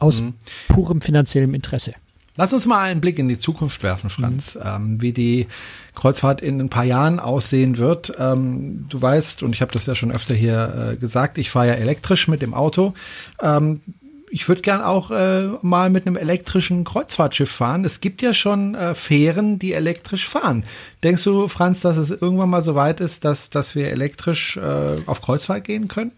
aus 0.00 0.22
mhm. 0.22 0.34
purem 0.68 1.00
finanziellem 1.00 1.54
Interesse. 1.54 1.94
Lass 2.36 2.52
uns 2.52 2.66
mal 2.66 2.80
einen 2.80 3.00
Blick 3.00 3.18
in 3.18 3.28
die 3.28 3.38
Zukunft 3.38 3.82
werfen, 3.82 4.08
Franz, 4.08 4.54
mhm. 4.54 4.62
ähm, 4.64 5.02
wie 5.02 5.12
die 5.12 5.46
Kreuzfahrt 5.94 6.40
in 6.40 6.60
ein 6.60 6.70
paar 6.70 6.84
Jahren 6.84 7.20
aussehen 7.20 7.76
wird. 7.76 8.14
Ähm, 8.18 8.86
du 8.88 9.02
weißt, 9.02 9.42
und 9.42 9.54
ich 9.54 9.60
habe 9.60 9.72
das 9.72 9.86
ja 9.86 9.94
schon 9.94 10.12
öfter 10.12 10.34
hier 10.34 10.92
äh, 10.92 10.96
gesagt, 10.96 11.38
ich 11.38 11.50
fahre 11.50 11.68
ja 11.68 11.74
elektrisch 11.74 12.28
mit 12.28 12.40
dem 12.40 12.54
Auto. 12.54 12.94
Ähm, 13.42 13.80
ich 14.30 14.48
würde 14.48 14.62
gern 14.62 14.80
auch 14.80 15.10
äh, 15.10 15.48
mal 15.60 15.90
mit 15.90 16.06
einem 16.06 16.16
elektrischen 16.16 16.84
Kreuzfahrtschiff 16.84 17.50
fahren. 17.50 17.84
Es 17.84 18.00
gibt 18.00 18.22
ja 18.22 18.32
schon 18.32 18.76
äh, 18.76 18.94
Fähren, 18.94 19.58
die 19.58 19.74
elektrisch 19.74 20.28
fahren. 20.28 20.64
Denkst 21.02 21.24
du, 21.24 21.48
Franz, 21.48 21.80
dass 21.80 21.96
es 21.96 22.10
irgendwann 22.10 22.48
mal 22.48 22.62
so 22.62 22.76
weit 22.76 23.00
ist, 23.00 23.24
dass, 23.24 23.50
dass 23.50 23.74
wir 23.74 23.90
elektrisch 23.90 24.56
äh, 24.56 24.96
auf 25.06 25.20
Kreuzfahrt 25.20 25.64
gehen 25.64 25.88
können? 25.88 26.12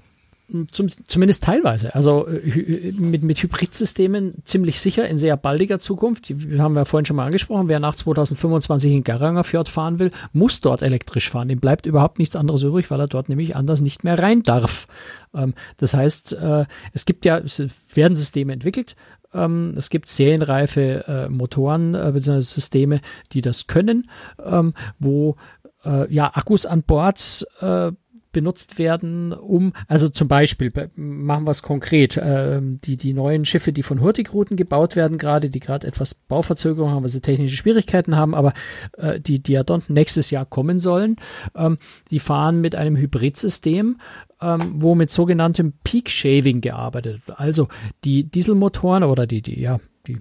Zum, 0.70 0.88
zumindest 1.07 1.44
teilweise. 1.44 1.94
Also 1.94 2.26
äh, 2.26 2.92
mit, 2.98 3.22
mit 3.22 3.42
Hybridsystemen 3.42 4.44
ziemlich 4.44 4.80
sicher 4.80 5.09
in 5.09 5.16
sehr 5.16 5.36
baldiger 5.36 5.80
Zukunft. 5.80 6.28
Die 6.28 6.61
haben 6.61 6.74
wir 6.74 6.84
vorhin 6.84 7.07
schon 7.07 7.16
mal 7.16 7.26
angesprochen. 7.26 7.68
Wer 7.68 7.80
nach 7.80 7.94
2025 7.94 8.92
in 8.92 9.05
Garanger 9.05 9.44
Fjord 9.44 9.68
fahren 9.68 9.98
will, 9.98 10.11
muss 10.32 10.61
dort 10.61 10.82
elektrisch 10.82 11.30
fahren. 11.30 11.48
Dem 11.48 11.61
bleibt 11.61 11.86
überhaupt 11.86 12.18
nichts 12.18 12.36
anderes 12.36 12.62
übrig, 12.62 12.90
weil 12.90 13.00
er 13.00 13.07
dort 13.07 13.28
nämlich 13.28 13.57
anders 13.57 13.80
nicht 13.80 14.05
mehr 14.05 14.18
rein 14.18 14.42
darf. 14.42 14.88
Ähm, 15.34 15.55
das 15.78 15.94
heißt, 15.94 16.34
äh, 16.34 16.66
es 16.92 17.07
gibt 17.07 17.24
ja, 17.24 17.38
es 17.38 17.62
werden 17.94 18.16
Systeme 18.16 18.53
entwickelt. 18.53 18.94
Ähm, 19.34 19.74
es 19.76 19.88
gibt 19.90 20.09
serienreife 20.09 21.05
äh, 21.07 21.28
Motoren 21.28 21.94
äh, 21.94 22.11
bzw. 22.12 22.40
Systeme, 22.40 23.00
die 23.32 23.40
das 23.40 23.66
können, 23.66 24.11
ähm, 24.44 24.74
wo 24.98 25.36
äh, 25.84 26.12
ja 26.12 26.30
Akkus 26.34 26.66
an 26.66 26.82
Bord 26.82 27.46
äh, 27.61 27.92
benutzt 28.33 28.78
werden, 28.78 29.33
um, 29.33 29.72
also 29.89 30.09
zum 30.09 30.28
Beispiel, 30.28 30.72
machen 30.97 31.45
wir 31.45 31.51
es 31.51 31.62
konkret, 31.62 32.16
äh, 32.16 32.61
die, 32.62 32.97
die 32.97 33.12
neuen 33.12 33.45
Schiffe, 33.45 33.72
die 33.72 33.83
von 33.83 34.01
Hurtigruten 34.01 34.57
gebaut 34.57 34.97
werden 34.97 35.18
gerade, 35.18 35.51
die 35.51 35.61
gerade 35.61 35.87
etwas 35.87 36.14
Bauverzögerung 36.14 36.91
haben, 36.91 37.03
weil 37.03 37.09
sie 37.11 37.20
technische 37.20 37.57
Schwierigkeiten 37.57 38.16
haben, 38.16 38.35
aber 38.35 38.53
äh, 38.97 39.20
die, 39.20 39.43
dort 39.43 39.91
nächstes 39.91 40.30
Jahr 40.30 40.47
kommen 40.47 40.78
sollen, 40.78 41.16
ähm, 41.55 41.76
die 42.11 42.20
fahren 42.20 42.61
mit 42.61 42.74
einem 42.74 42.97
Hybridsystem, 42.97 43.99
ähm, 44.41 44.72
wo 44.76 44.95
mit 44.95 45.11
sogenanntem 45.11 45.74
Peak 45.85 46.11
Shaving 46.11 46.61
gearbeitet 46.61 47.26
wird. 47.26 47.39
Also 47.39 47.68
die 48.05 48.24
Dieselmotoren 48.24 49.05
oder 49.05 49.26
die, 49.26 49.43
die, 49.43 49.61
ja, 49.61 49.78
die 50.07 50.20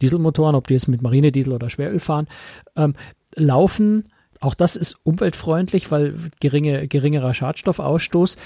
Dieselmotoren, 0.00 0.54
ob 0.54 0.68
die 0.68 0.74
jetzt 0.74 0.88
mit 0.88 1.02
Marinediesel 1.02 1.52
oder 1.52 1.70
Schweröl 1.70 2.00
fahren, 2.00 2.28
ähm, 2.76 2.94
laufen 3.34 4.04
auch 4.40 4.54
das 4.54 4.76
ist 4.76 4.98
umweltfreundlich, 5.02 5.90
weil 5.90 6.14
geringe, 6.40 6.88
geringerer 6.88 7.34
Schadstoffausstoß 7.34 8.36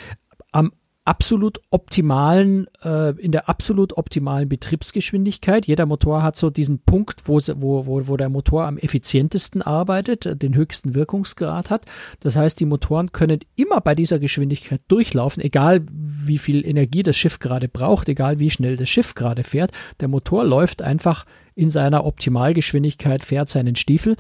am 0.53 0.73
absolut 1.05 1.61
optimalen, 1.71 2.69
äh, 2.85 3.11
in 3.19 3.33
der 3.33 3.49
absolut 3.49 3.97
optimalen 3.97 4.49
Betriebsgeschwindigkeit. 4.49 5.67
Jeder 5.67 5.85
Motor 5.85 6.23
hat 6.23 6.37
so 6.37 6.49
diesen 6.49 6.79
Punkt, 6.79 7.23
wo, 7.27 7.39
wo, 7.57 8.07
wo, 8.07 8.17
der 8.17 8.29
Motor 8.29 8.67
am 8.67 8.79
effizientesten 8.79 9.63
arbeitet, 9.63 10.41
den 10.41 10.55
höchsten 10.55 10.95
Wirkungsgrad 10.95 11.71
hat. 11.71 11.87
Das 12.21 12.37
heißt, 12.37 12.61
die 12.61 12.67
Motoren 12.67 13.11
können 13.11 13.41
immer 13.57 13.81
bei 13.81 13.97
dieser 13.97 14.21
Geschwindigkeit 14.21 14.81
durchlaufen, 14.87 15.43
egal 15.43 15.85
wie 15.91 16.39
viel 16.39 16.65
Energie 16.65 17.03
das 17.03 17.17
Schiff 17.17 17.41
gerade 17.41 17.69
braucht, 17.69 18.09
egal 18.09 18.39
wie 18.39 18.51
schnell 18.51 18.77
das 18.77 18.89
Schiff 18.89 19.15
gerade 19.15 19.43
fährt. 19.43 19.73
Der 19.99 20.09
Motor 20.09 20.45
läuft 20.45 20.83
einfach 20.83 21.27
in 21.55 21.69
seiner 21.69 22.05
Optimalgeschwindigkeit, 22.07 23.25
fährt 23.25 23.51
seinen 23.51 23.75
Stiefel. 23.75 24.17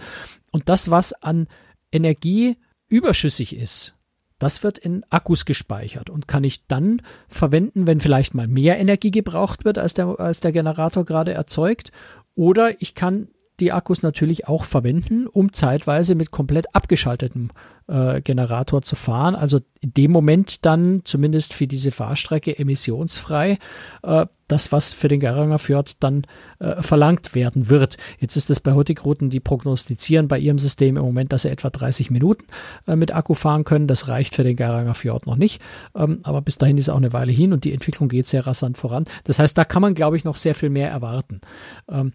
Und 0.52 0.68
das, 0.68 0.90
was 0.90 1.12
an 1.12 1.48
Energie 1.90 2.56
überschüssig 2.88 3.56
ist, 3.56 3.94
das 4.38 4.62
wird 4.62 4.78
in 4.78 5.04
Akkus 5.08 5.44
gespeichert 5.44 6.10
und 6.10 6.28
kann 6.28 6.44
ich 6.44 6.66
dann 6.66 7.02
verwenden, 7.28 7.86
wenn 7.86 8.00
vielleicht 8.00 8.34
mal 8.34 8.48
mehr 8.48 8.78
Energie 8.78 9.10
gebraucht 9.10 9.64
wird, 9.64 9.78
als 9.78 9.94
der, 9.94 10.18
als 10.20 10.40
der 10.40 10.52
Generator 10.52 11.04
gerade 11.04 11.32
erzeugt. 11.32 11.92
Oder 12.34 12.80
ich 12.80 12.94
kann 12.94 13.28
die 13.60 13.72
Akkus 13.72 14.02
natürlich 14.02 14.48
auch 14.48 14.64
verwenden, 14.64 15.26
um 15.26 15.52
zeitweise 15.52 16.14
mit 16.14 16.30
komplett 16.30 16.74
abgeschaltetem 16.74 17.50
äh, 17.88 18.20
Generator 18.20 18.82
zu 18.82 18.96
fahren. 18.96 19.34
Also 19.34 19.60
in 19.80 19.94
dem 19.94 20.12
Moment 20.12 20.64
dann 20.64 21.02
zumindest 21.04 21.52
für 21.52 21.66
diese 21.66 21.90
Fahrstrecke 21.90 22.58
emissionsfrei 22.58 23.58
äh, 24.02 24.26
das, 24.48 24.70
was 24.70 24.92
für 24.92 25.08
den 25.08 25.20
Garanger 25.20 25.58
Fjord 25.58 25.96
dann 26.00 26.26
äh, 26.58 26.82
verlangt 26.82 27.34
werden 27.34 27.70
wird. 27.70 27.96
Jetzt 28.18 28.36
ist 28.36 28.50
es 28.50 28.60
bei 28.60 28.72
Hurtigruten, 28.72 29.30
die 29.30 29.40
prognostizieren 29.40 30.28
bei 30.28 30.38
ihrem 30.38 30.58
System 30.58 30.96
im 30.96 31.04
Moment, 31.04 31.32
dass 31.32 31.42
sie 31.42 31.50
etwa 31.50 31.70
30 31.70 32.10
Minuten 32.10 32.44
äh, 32.86 32.94
mit 32.94 33.14
Akku 33.14 33.34
fahren 33.34 33.64
können. 33.64 33.86
Das 33.86 34.08
reicht 34.08 34.34
für 34.34 34.44
den 34.44 34.56
Garanger 34.56 34.94
Fjord 34.94 35.26
noch 35.26 35.36
nicht. 35.36 35.62
Ähm, 35.94 36.20
aber 36.22 36.42
bis 36.42 36.58
dahin 36.58 36.76
ist 36.76 36.90
auch 36.90 36.96
eine 36.96 37.12
Weile 37.12 37.32
hin 37.32 37.52
und 37.52 37.64
die 37.64 37.72
Entwicklung 37.72 38.08
geht 38.08 38.26
sehr 38.26 38.46
rasant 38.46 38.78
voran. 38.78 39.06
Das 39.24 39.38
heißt, 39.38 39.56
da 39.56 39.64
kann 39.64 39.82
man, 39.82 39.94
glaube 39.94 40.16
ich, 40.16 40.24
noch 40.24 40.36
sehr 40.36 40.54
viel 40.54 40.70
mehr 40.70 40.90
erwarten. 40.90 41.40
Ähm, 41.88 42.12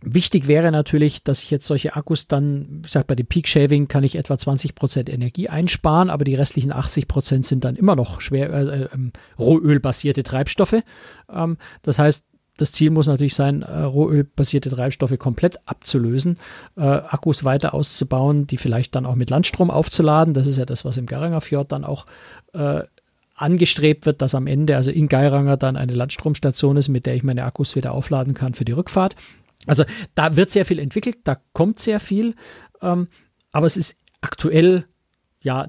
Wichtig 0.00 0.46
wäre 0.46 0.70
natürlich, 0.70 1.24
dass 1.24 1.42
ich 1.42 1.50
jetzt 1.50 1.66
solche 1.66 1.96
Akkus 1.96 2.28
dann, 2.28 2.82
ich 2.84 2.92
sag 2.92 3.08
bei 3.08 3.16
dem 3.16 3.26
Peak 3.26 3.48
Shaving 3.48 3.88
kann 3.88 4.04
ich 4.04 4.14
etwa 4.14 4.38
20 4.38 4.76
Prozent 4.76 5.08
Energie 5.08 5.48
einsparen, 5.48 6.08
aber 6.08 6.24
die 6.24 6.36
restlichen 6.36 6.72
80 6.72 7.08
Prozent 7.08 7.46
sind 7.46 7.64
dann 7.64 7.74
immer 7.74 7.96
noch 7.96 8.20
schwer 8.20 8.52
äh, 8.52 8.82
äh, 8.82 8.88
Rohölbasierte 9.38 10.22
Treibstoffe. 10.22 10.82
Ähm, 11.32 11.56
das 11.82 11.98
heißt, 11.98 12.24
das 12.58 12.72
Ziel 12.72 12.90
muss 12.90 13.06
natürlich 13.06 13.34
sein, 13.34 13.62
äh, 13.62 13.82
rohölbasierte 13.82 14.68
Treibstoffe 14.68 15.16
komplett 15.18 15.58
abzulösen, 15.66 16.38
äh, 16.76 16.82
Akkus 16.82 17.44
weiter 17.44 17.72
auszubauen, 17.72 18.46
die 18.46 18.56
vielleicht 18.56 18.94
dann 18.94 19.06
auch 19.06 19.14
mit 19.14 19.30
Landstrom 19.30 19.70
aufzuladen. 19.70 20.34
Das 20.34 20.46
ist 20.46 20.58
ja 20.58 20.64
das, 20.64 20.84
was 20.84 20.96
im 20.96 21.06
Garanger 21.06 21.40
Fjord 21.40 21.72
dann 21.72 21.84
auch 21.84 22.06
äh, 22.54 22.82
angestrebt 23.36 24.06
wird, 24.06 24.20
dass 24.22 24.34
am 24.34 24.48
Ende, 24.48 24.76
also 24.76 24.90
in 24.90 25.08
Geiranger, 25.08 25.56
dann 25.56 25.76
eine 25.76 25.92
Landstromstation 25.92 26.76
ist, 26.76 26.88
mit 26.88 27.06
der 27.06 27.14
ich 27.14 27.22
meine 27.22 27.44
Akkus 27.44 27.76
wieder 27.76 27.92
aufladen 27.92 28.34
kann 28.34 28.54
für 28.54 28.64
die 28.64 28.72
Rückfahrt. 28.72 29.14
Also 29.66 29.84
da 30.14 30.36
wird 30.36 30.50
sehr 30.50 30.64
viel 30.64 30.78
entwickelt, 30.78 31.18
da 31.24 31.36
kommt 31.52 31.80
sehr 31.80 32.00
viel, 32.00 32.34
ähm, 32.80 33.08
aber 33.52 33.66
es 33.66 33.76
ist 33.76 33.96
aktuell 34.20 34.86
ja 35.40 35.66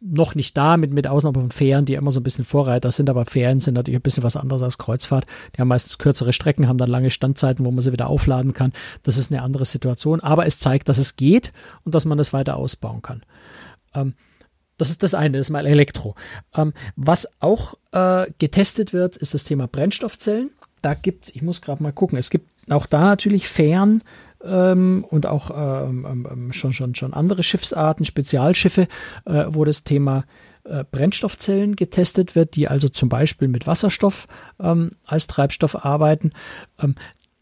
noch 0.00 0.34
nicht 0.34 0.56
da, 0.56 0.76
mit, 0.76 0.92
mit 0.92 1.08
Ausnahme 1.08 1.40
von 1.40 1.50
Fähren, 1.50 1.84
die 1.84 1.94
immer 1.94 2.12
so 2.12 2.20
ein 2.20 2.22
bisschen 2.22 2.44
Vorreiter 2.44 2.92
sind, 2.92 3.10
aber 3.10 3.24
Fähren 3.24 3.58
sind 3.58 3.74
natürlich 3.74 3.98
ein 3.98 4.02
bisschen 4.02 4.22
was 4.22 4.36
anderes 4.36 4.62
als 4.62 4.78
Kreuzfahrt. 4.78 5.26
Die 5.54 5.60
haben 5.60 5.68
meistens 5.68 5.98
kürzere 5.98 6.32
Strecken, 6.32 6.68
haben 6.68 6.78
dann 6.78 6.90
lange 6.90 7.10
Standzeiten, 7.10 7.64
wo 7.66 7.70
man 7.72 7.80
sie 7.80 7.92
wieder 7.92 8.08
aufladen 8.08 8.52
kann. 8.52 8.72
Das 9.02 9.18
ist 9.18 9.32
eine 9.32 9.42
andere 9.42 9.64
Situation, 9.64 10.20
aber 10.20 10.46
es 10.46 10.60
zeigt, 10.60 10.88
dass 10.88 10.98
es 10.98 11.16
geht 11.16 11.52
und 11.84 11.94
dass 11.94 12.04
man 12.04 12.16
das 12.16 12.32
weiter 12.32 12.56
ausbauen 12.56 13.02
kann. 13.02 13.24
Ähm, 13.94 14.14
das 14.76 14.90
ist 14.90 15.02
das 15.02 15.14
eine, 15.14 15.38
das 15.38 15.48
ist 15.48 15.50
mal 15.50 15.66
Elektro. 15.66 16.14
Ähm, 16.54 16.72
was 16.94 17.28
auch 17.40 17.74
äh, 17.90 18.26
getestet 18.38 18.92
wird, 18.92 19.16
ist 19.16 19.34
das 19.34 19.42
Thema 19.42 19.66
Brennstoffzellen. 19.66 20.50
Da 20.82 20.94
gibt's, 20.94 21.30
ich 21.30 21.42
muss 21.42 21.60
gerade 21.60 21.82
mal 21.82 21.92
gucken, 21.92 22.18
es 22.18 22.30
gibt 22.30 22.50
auch 22.70 22.86
da 22.86 23.02
natürlich 23.02 23.48
Fähren, 23.48 24.00
äh, 24.00 24.28
ähm, 24.44 25.04
und 25.08 25.26
auch 25.26 25.50
ähm, 25.50 26.06
ähm, 26.08 26.28
ähm, 26.30 26.52
schon, 26.52 26.72
schon, 26.72 26.94
schon 26.94 27.14
andere 27.14 27.42
Schiffsarten, 27.42 28.04
Spezialschiffe, 28.04 28.88
äh, 29.24 29.44
wo 29.48 29.64
das 29.64 29.84
Thema 29.84 30.24
äh, 30.64 30.84
Brennstoffzellen 30.90 31.76
getestet 31.76 32.34
wird, 32.34 32.54
die 32.54 32.68
also 32.68 32.88
zum 32.88 33.08
Beispiel 33.08 33.48
mit 33.48 33.66
Wasserstoff 33.66 34.28
ähm, 34.60 34.92
als 35.04 35.26
Treibstoff 35.26 35.84
arbeiten. 35.84 36.30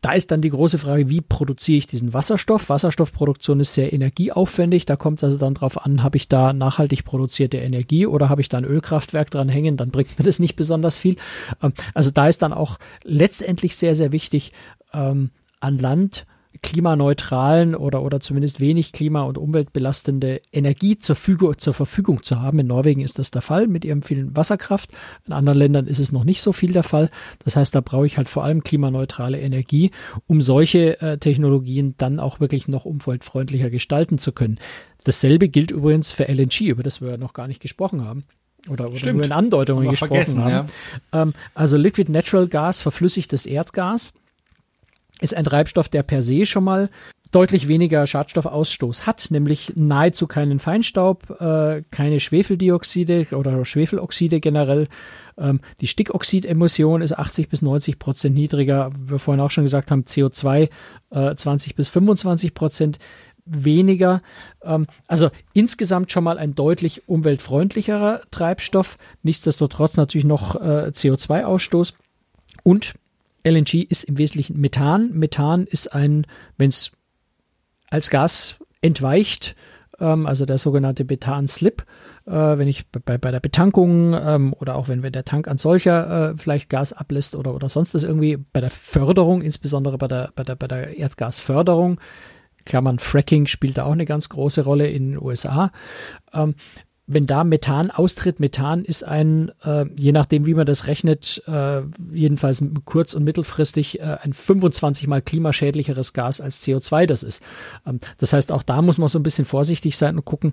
Da 0.02 0.12
ist 0.12 0.30
dann 0.30 0.42
die 0.42 0.50
große 0.50 0.78
Frage, 0.78 1.08
wie 1.08 1.20
produziere 1.20 1.78
ich 1.78 1.86
diesen 1.86 2.12
Wasserstoff? 2.12 2.68
Wasserstoffproduktion 2.68 3.60
ist 3.60 3.74
sehr 3.74 3.92
energieaufwendig. 3.92 4.86
Da 4.86 4.94
kommt 4.96 5.20
es 5.20 5.24
also 5.24 5.38
dann 5.38 5.54
drauf 5.54 5.84
an, 5.84 6.02
habe 6.02 6.16
ich 6.16 6.28
da 6.28 6.52
nachhaltig 6.52 7.04
produzierte 7.04 7.56
Energie 7.56 8.06
oder 8.06 8.28
habe 8.28 8.40
ich 8.40 8.48
da 8.48 8.58
ein 8.58 8.64
Ölkraftwerk 8.64 9.30
dran 9.30 9.48
hängen? 9.48 9.76
Dann 9.76 9.90
bringt 9.90 10.18
mir 10.18 10.24
das 10.24 10.38
nicht 10.38 10.54
besonders 10.54 10.98
viel. 10.98 11.16
Ähm, 11.62 11.72
also 11.94 12.10
da 12.10 12.28
ist 12.28 12.42
dann 12.42 12.52
auch 12.52 12.78
letztendlich 13.04 13.76
sehr, 13.76 13.96
sehr 13.96 14.12
wichtig, 14.12 14.52
ähm, 14.92 15.30
an 15.60 15.78
Land 15.78 16.26
klimaneutralen 16.62 17.74
oder, 17.74 18.02
oder 18.02 18.20
zumindest 18.20 18.60
wenig 18.60 18.92
klima- 18.92 19.22
und 19.22 19.38
umweltbelastende 19.38 20.40
Energie 20.52 20.98
zur, 20.98 21.16
Füge, 21.16 21.56
zur 21.56 21.74
Verfügung 21.74 22.22
zu 22.22 22.40
haben. 22.40 22.58
In 22.58 22.66
Norwegen 22.66 23.00
ist 23.00 23.18
das 23.18 23.30
der 23.30 23.42
Fall 23.42 23.66
mit 23.66 23.84
ihrem 23.84 24.02
vielen 24.02 24.36
Wasserkraft. 24.36 24.90
In 25.26 25.32
anderen 25.32 25.58
Ländern 25.58 25.86
ist 25.86 25.98
es 25.98 26.12
noch 26.12 26.24
nicht 26.24 26.42
so 26.42 26.52
viel 26.52 26.72
der 26.72 26.82
Fall. 26.82 27.10
Das 27.44 27.56
heißt, 27.56 27.74
da 27.74 27.80
brauche 27.80 28.06
ich 28.06 28.16
halt 28.16 28.28
vor 28.28 28.44
allem 28.44 28.62
klimaneutrale 28.62 29.40
Energie, 29.40 29.90
um 30.26 30.40
solche 30.40 31.00
äh, 31.00 31.18
Technologien 31.18 31.94
dann 31.98 32.18
auch 32.20 32.40
wirklich 32.40 32.68
noch 32.68 32.84
umweltfreundlicher 32.84 33.70
gestalten 33.70 34.18
zu 34.18 34.32
können. 34.32 34.58
Dasselbe 35.04 35.48
gilt 35.48 35.70
übrigens 35.70 36.12
für 36.12 36.28
LNG, 36.28 36.62
über 36.62 36.82
das 36.82 37.00
wir 37.00 37.16
noch 37.18 37.32
gar 37.32 37.46
nicht 37.46 37.62
gesprochen 37.62 38.04
haben 38.04 38.24
oder, 38.68 38.90
oder 38.90 39.12
nur 39.12 39.24
in 39.24 39.32
Andeutungen 39.32 39.90
gesprochen 39.90 40.42
haben. 40.42 40.68
Ja. 41.12 41.22
Ähm, 41.22 41.34
also 41.54 41.76
Liquid 41.76 42.10
Natural 42.10 42.48
Gas, 42.48 42.82
verflüssigtes 42.82 43.46
Erdgas 43.46 44.12
ist 45.20 45.34
ein 45.34 45.44
Treibstoff, 45.44 45.88
der 45.88 46.02
per 46.02 46.22
se 46.22 46.46
schon 46.46 46.64
mal 46.64 46.88
deutlich 47.30 47.68
weniger 47.68 48.06
Schadstoffausstoß 48.06 49.06
hat, 49.06 49.28
nämlich 49.30 49.72
nahezu 49.74 50.26
keinen 50.26 50.58
Feinstaub, 50.58 51.40
äh, 51.40 51.82
keine 51.90 52.20
Schwefeldioxide 52.20 53.28
oder 53.32 53.64
Schwefeloxide 53.64 54.40
generell. 54.40 54.88
Ähm, 55.38 55.60
die 55.80 55.86
Stickoxidemission 55.86 57.02
ist 57.02 57.12
80 57.12 57.48
bis 57.48 57.62
90 57.62 57.98
Prozent 57.98 58.36
niedriger. 58.36 58.92
Wir 58.98 59.18
vorhin 59.18 59.40
auch 59.40 59.50
schon 59.50 59.64
gesagt 59.64 59.90
haben, 59.90 60.02
CO2 60.02 60.68
äh, 61.10 61.34
20 61.34 61.74
bis 61.74 61.88
25 61.88 62.54
Prozent 62.54 62.98
weniger. 63.44 64.22
Ähm, 64.62 64.86
also 65.06 65.30
insgesamt 65.52 66.12
schon 66.12 66.24
mal 66.24 66.38
ein 66.38 66.54
deutlich 66.54 67.08
umweltfreundlicherer 67.08 68.22
Treibstoff. 68.30 68.98
Nichtsdestotrotz 69.22 69.96
natürlich 69.96 70.26
noch 70.26 70.56
äh, 70.56 70.90
CO2-Ausstoß. 70.92 71.94
Und 72.62 72.94
LNG 73.46 73.86
ist 73.88 74.04
im 74.04 74.18
Wesentlichen 74.18 74.60
Methan. 74.60 75.12
Methan 75.12 75.66
ist 75.66 75.94
ein, 75.94 76.26
wenn 76.58 76.68
es 76.68 76.90
als 77.90 78.10
Gas 78.10 78.56
entweicht, 78.80 79.54
ähm, 80.00 80.26
also 80.26 80.46
der 80.46 80.58
sogenannte 80.58 81.04
Methan-Slip, 81.04 81.84
äh, 82.26 82.30
wenn 82.32 82.66
ich 82.66 82.88
bei, 82.88 83.18
bei 83.18 83.30
der 83.30 83.40
Betankung 83.40 84.14
ähm, 84.14 84.52
oder 84.58 84.74
auch 84.74 84.88
wenn, 84.88 85.02
wenn 85.04 85.12
der 85.12 85.24
Tank 85.24 85.46
an 85.46 85.58
solcher 85.58 86.32
äh, 86.32 86.36
vielleicht 86.36 86.68
Gas 86.68 86.92
ablässt 86.92 87.36
oder, 87.36 87.54
oder 87.54 87.68
sonst 87.68 87.94
das 87.94 88.02
irgendwie 88.02 88.38
bei 88.52 88.60
der 88.60 88.70
Förderung, 88.70 89.42
insbesondere 89.42 89.96
bei 89.96 90.08
der, 90.08 90.32
bei 90.34 90.42
der, 90.42 90.56
bei 90.56 90.66
der 90.66 90.96
Erdgasförderung, 90.96 92.00
Klammern 92.64 92.98
Fracking 92.98 93.46
spielt 93.46 93.78
da 93.78 93.84
auch 93.84 93.92
eine 93.92 94.04
ganz 94.04 94.28
große 94.28 94.64
Rolle 94.64 94.88
in 94.88 95.12
den 95.12 95.22
USA. 95.22 95.70
Ähm, 96.34 96.56
wenn 97.06 97.24
da 97.24 97.44
Methan 97.44 97.90
austritt, 97.90 98.40
Methan 98.40 98.84
ist 98.84 99.04
ein, 99.04 99.52
äh, 99.62 99.86
je 99.96 100.10
nachdem 100.10 100.44
wie 100.44 100.54
man 100.54 100.66
das 100.66 100.88
rechnet, 100.88 101.42
äh, 101.46 101.82
jedenfalls 102.12 102.64
kurz- 102.84 103.14
und 103.14 103.22
mittelfristig 103.22 104.00
äh, 104.00 104.18
ein 104.22 104.32
25 104.32 105.06
mal 105.06 105.22
klimaschädlicheres 105.22 106.12
Gas 106.12 106.40
als 106.40 106.60
CO2 106.62 107.06
das 107.06 107.22
ist. 107.22 107.42
Ähm, 107.86 108.00
das 108.18 108.32
heißt, 108.32 108.50
auch 108.50 108.64
da 108.64 108.82
muss 108.82 108.98
man 108.98 109.08
so 109.08 109.20
ein 109.20 109.22
bisschen 109.22 109.44
vorsichtig 109.44 109.96
sein 109.96 110.16
und 110.16 110.24
gucken, 110.24 110.52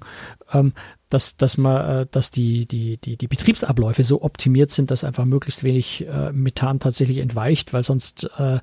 ähm, 0.51 0.74
dass, 1.14 1.38
dass 1.38 1.57
man, 1.57 2.01
äh, 2.01 2.05
dass 2.09 2.32
die, 2.32 2.66
die, 2.66 2.97
die, 2.97 3.18
die 3.18 3.28
Betriebsabläufe 3.28 4.03
so 4.03 4.22
optimiert 4.24 4.72
sind, 4.72 4.91
dass 4.91 5.03
einfach 5.03 5.26
möglichst 5.26 5.64
wenig 5.64 6.07
äh, 6.07 6.32
Methan 6.32 6.80
tatsächlich 6.80 7.20
entweicht, 7.20 7.74
weil 7.74 7.84
sonst 7.84 8.30
äh, 8.38 8.59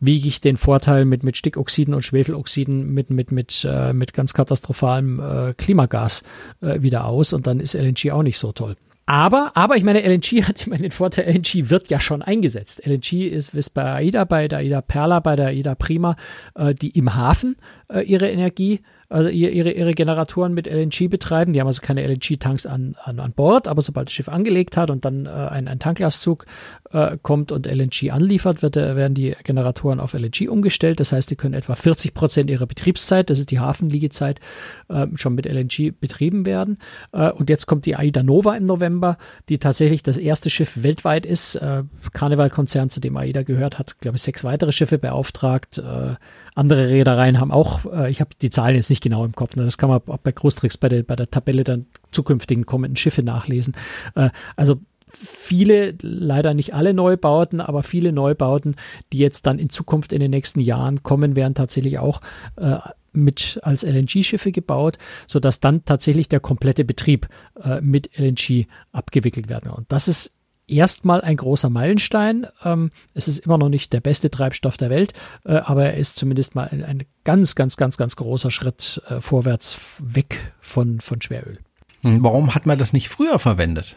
wiege 0.00 0.28
ich 0.28 0.40
den 0.40 0.56
Vorteil 0.56 1.04
mit, 1.04 1.22
mit 1.22 1.36
Stickoxiden 1.36 1.94
und 1.94 2.02
Schwefeloxiden 2.02 2.92
mit, 2.92 3.10
mit, 3.10 3.32
mit, 3.32 3.66
äh, 3.68 3.92
mit 3.92 4.14
ganz 4.14 4.34
katastrophalem 4.34 5.20
äh, 5.20 5.54
Klimagas 5.54 6.22
äh, 6.60 6.80
wieder 6.80 7.06
aus 7.06 7.32
und 7.32 7.46
dann 7.46 7.60
ist 7.60 7.74
LNG 7.74 8.12
auch 8.12 8.22
nicht 8.22 8.38
so 8.38 8.52
toll. 8.52 8.76
Aber, 9.08 9.52
aber 9.54 9.76
ich 9.78 9.84
meine, 9.84 10.02
LNG 10.02 10.42
hat, 10.46 10.60
ich 10.60 10.66
meine, 10.66 10.82
den 10.82 10.90
Vorteil, 10.90 11.32
LNG 11.32 11.70
wird 11.70 11.88
ja 11.88 11.98
schon 11.98 12.20
eingesetzt. 12.20 12.82
LNG 12.84 13.26
ist, 13.26 13.54
ist 13.54 13.70
bei 13.70 13.84
AIDA, 13.84 14.24
bei 14.24 14.48
der 14.48 14.58
AIDA 14.58 14.82
Perla, 14.82 15.20
bei 15.20 15.34
der 15.34 15.46
AIDA 15.46 15.74
Prima, 15.74 16.16
äh, 16.54 16.74
die 16.74 16.90
im 16.90 17.14
Hafen 17.14 17.56
äh, 17.88 18.02
ihre 18.02 18.30
Energie 18.30 18.80
also 19.10 19.30
ihre, 19.30 19.70
ihre 19.70 19.94
Generatoren 19.94 20.52
mit 20.52 20.66
LNG 20.66 21.08
betreiben. 21.08 21.54
Die 21.54 21.60
haben 21.60 21.66
also 21.66 21.80
keine 21.80 22.06
LNG-Tanks 22.06 22.66
an, 22.66 22.94
an, 23.02 23.20
an 23.20 23.32
Bord, 23.32 23.66
aber 23.66 23.80
sobald 23.80 24.08
das 24.08 24.12
Schiff 24.12 24.28
angelegt 24.28 24.76
hat 24.76 24.90
und 24.90 25.04
dann 25.06 25.24
äh, 25.24 25.30
ein, 25.30 25.66
ein 25.66 25.78
Tanklastzug 25.78 26.44
äh, 26.92 27.16
kommt 27.22 27.50
und 27.50 27.66
LNG 27.66 28.10
anliefert, 28.10 28.60
wird, 28.60 28.76
äh, 28.76 28.96
werden 28.96 29.14
die 29.14 29.34
Generatoren 29.44 29.98
auf 29.98 30.12
LNG 30.12 30.48
umgestellt. 30.50 31.00
Das 31.00 31.12
heißt, 31.12 31.30
die 31.30 31.36
können 31.36 31.54
etwa 31.54 31.74
40 31.74 32.12
Prozent 32.12 32.50
ihrer 32.50 32.66
Betriebszeit, 32.66 33.30
das 33.30 33.38
ist 33.38 33.50
die 33.50 33.60
Hafenliegezeit, 33.60 34.40
äh, 34.88 35.06
schon 35.14 35.34
mit 35.34 35.46
LNG 35.46 35.94
betrieben 35.98 36.44
werden. 36.44 36.78
Äh, 37.12 37.30
und 37.30 37.48
jetzt 37.48 37.66
kommt 37.66 37.86
die 37.86 37.96
Aida 37.96 38.22
Nova 38.22 38.56
im 38.56 38.66
November, 38.66 39.16
die 39.48 39.56
tatsächlich 39.56 40.02
das 40.02 40.18
erste 40.18 40.50
Schiff 40.50 40.82
weltweit 40.82 41.24
ist. 41.24 41.54
Äh, 41.54 41.84
Karneval-Konzern, 42.12 42.90
zu 42.90 43.00
dem 43.00 43.16
Aida 43.16 43.42
gehört, 43.42 43.78
hat, 43.78 43.98
glaube 44.00 44.16
ich, 44.16 44.22
sechs 44.22 44.44
weitere 44.44 44.72
Schiffe 44.72 44.98
beauftragt. 44.98 45.78
Äh, 45.78 46.16
andere 46.58 46.88
Reedereien 46.88 47.38
haben 47.38 47.52
auch, 47.52 47.77
äh, 47.86 48.10
ich 48.10 48.20
habe 48.20 48.30
die 48.40 48.50
Zahlen 48.50 48.76
jetzt 48.76 48.90
nicht 48.90 49.02
genau 49.02 49.24
im 49.24 49.34
Kopf, 49.34 49.56
ne? 49.56 49.64
das 49.64 49.78
kann 49.78 49.88
man 49.88 50.00
auch 50.06 50.18
bei 50.18 50.32
Großtricks 50.32 50.76
bei 50.76 50.88
der, 50.88 51.02
bei 51.02 51.16
der 51.16 51.30
Tabelle 51.30 51.64
der 51.64 51.80
zukünftigen 52.10 52.66
kommenden 52.66 52.96
Schiffe 52.96 53.22
nachlesen. 53.22 53.74
Äh, 54.14 54.30
also 54.56 54.80
viele, 55.12 55.94
leider 56.02 56.54
nicht 56.54 56.74
alle 56.74 56.94
Neubauten, 56.94 57.60
aber 57.60 57.82
viele 57.82 58.12
Neubauten, 58.12 58.76
die 59.12 59.18
jetzt 59.18 59.46
dann 59.46 59.58
in 59.58 59.70
Zukunft 59.70 60.12
in 60.12 60.20
den 60.20 60.30
nächsten 60.30 60.60
Jahren 60.60 61.02
kommen, 61.02 61.36
werden 61.36 61.54
tatsächlich 61.54 61.98
auch 61.98 62.20
äh, 62.56 62.78
mit 63.12 63.58
als 63.62 63.82
LNG-Schiffe 63.82 64.52
gebaut, 64.52 64.98
sodass 65.26 65.60
dann 65.60 65.84
tatsächlich 65.84 66.28
der 66.28 66.40
komplette 66.40 66.84
Betrieb 66.84 67.28
äh, 67.62 67.80
mit 67.80 68.10
LNG 68.18 68.66
abgewickelt 68.92 69.48
werden. 69.48 69.70
Und 69.70 69.90
das 69.90 70.08
ist 70.08 70.34
erstmal 70.68 71.20
ein 71.20 71.36
großer 71.36 71.70
Meilenstein. 71.70 72.46
Ähm, 72.64 72.90
es 73.14 73.28
ist 73.28 73.40
immer 73.40 73.58
noch 73.58 73.68
nicht 73.68 73.92
der 73.92 74.00
beste 74.00 74.30
Treibstoff 74.30 74.76
der 74.76 74.90
Welt, 74.90 75.12
äh, 75.44 75.56
aber 75.56 75.86
er 75.86 75.96
ist 75.96 76.16
zumindest 76.16 76.54
mal 76.54 76.68
ein, 76.68 76.84
ein, 76.84 77.02
ganz, 77.24 77.54
ganz, 77.54 77.76
ganz, 77.76 77.96
ganz 77.96 78.16
großer 78.16 78.50
Schritt 78.50 79.02
äh, 79.08 79.20
vorwärts 79.20 79.78
weg 79.98 80.52
von, 80.60 81.00
von 81.00 81.20
Schweröl. 81.20 81.58
Hm, 82.02 82.22
warum 82.22 82.54
hat 82.54 82.66
man 82.66 82.78
das 82.78 82.92
nicht 82.92 83.08
früher 83.08 83.38
verwendet? 83.38 83.96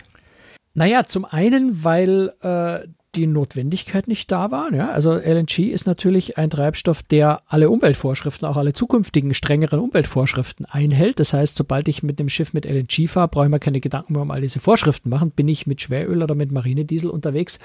Naja, 0.74 1.04
zum 1.04 1.26
einen, 1.26 1.84
weil 1.84 2.34
äh, 2.42 2.88
die 3.16 3.28
Notwendigkeit 3.28 4.08
nicht 4.08 4.32
da 4.32 4.52
war. 4.52 4.74
Ja, 4.74 4.90
also 4.90 5.14
LNG 5.14 5.70
ist 5.70 5.86
natürlich 5.86 6.38
ein 6.38 6.50
Treibstoff, 6.50 7.04
der 7.04 7.42
alle 7.48 7.70
Umweltvorschriften, 7.70 8.48
auch 8.48 8.56
alle 8.56 8.74
zukünftigen 8.74 9.34
strengeren 9.34 9.80
Umweltvorschriften 9.80 10.66
einhält. 10.66 11.20
Das 11.20 11.34
heißt, 11.34 11.58
sobald 11.58 11.90
ich 11.90 12.04
mit 12.04 12.20
dem 12.20 12.30
Schiff 12.30 12.54
mit 12.54 12.66
LNG 12.66 13.10
fahre, 13.10 13.28
brauche 13.28 13.46
ich 13.46 13.52
mir 13.52 13.60
keine 13.60 13.82
Gedanken 13.82 14.14
mehr 14.14 14.22
um 14.22 14.32
all 14.32 14.42
diese 14.42 14.60
Vorschriften 14.60 15.10
machen. 15.10 15.32
Bin 15.32 15.48
ich 15.50 15.68
mit 15.68 15.82
Schweröl 15.82 16.24
oder 16.24 16.36
mit 16.36 16.52
Marinediesel 16.52 17.10
unterwegs 17.10 17.60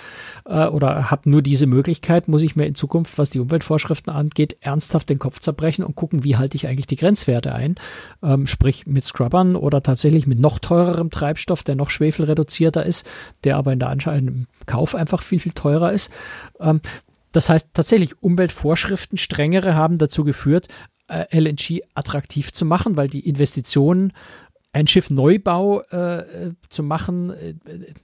äh, 0.46 0.66
oder 0.66 1.10
habe 1.10 1.30
nur 1.30 1.42
diese 1.42 1.66
Möglichkeit, 1.66 2.26
muss 2.26 2.42
ich 2.42 2.56
mir 2.56 2.66
in 2.66 2.74
Zukunft, 2.74 3.16
was 3.16 3.30
die 3.30 3.40
Umweltvorschriften 3.40 4.12
angeht, 4.12 4.56
ernsthaft 4.60 5.08
den 5.08 5.20
Kopf 5.20 5.38
zerbrechen 5.38 5.84
und 5.84 5.94
gucken, 5.94 6.24
wie 6.24 6.36
halte 6.36 6.56
ich 6.56 6.66
eigentlich 6.66 6.86
die 6.88 6.96
Grenzwerte 6.96 7.54
ein. 7.54 7.76
Ähm, 8.22 8.48
sprich 8.48 8.86
mit 8.86 9.04
Scrubbern 9.04 9.54
oder 9.54 9.82
tatsächlich 9.82 10.26
mit 10.26 10.40
noch 10.40 10.58
teurerem 10.58 11.10
Treibstoff, 11.10 11.62
der 11.62 11.76
noch 11.76 11.90
schwefelreduzierter 11.90 12.84
ist, 12.84 13.06
der 13.44 13.56
aber 13.56 13.72
in 13.72 13.78
der 13.78 13.90
Anscheinend 13.90 14.48
Kauf 14.66 14.96
einfach 14.96 15.22
viel, 15.22 15.35
viel 15.38 15.52
teurer 15.52 15.92
ist. 15.92 16.10
Ähm, 16.60 16.80
das 17.32 17.48
heißt 17.48 17.70
tatsächlich, 17.74 18.22
Umweltvorschriften, 18.22 19.18
strengere, 19.18 19.74
haben 19.74 19.98
dazu 19.98 20.24
geführt, 20.24 20.68
äh, 21.08 21.26
LNG 21.38 21.82
attraktiv 21.94 22.52
zu 22.52 22.64
machen, 22.64 22.96
weil 22.96 23.08
die 23.08 23.28
Investitionen, 23.28 24.12
ein 24.72 24.86
Schiff 24.86 25.10
Neubau 25.10 25.80
äh, 25.82 26.52
zu 26.68 26.82
machen, 26.82 27.30
äh, 27.30 27.54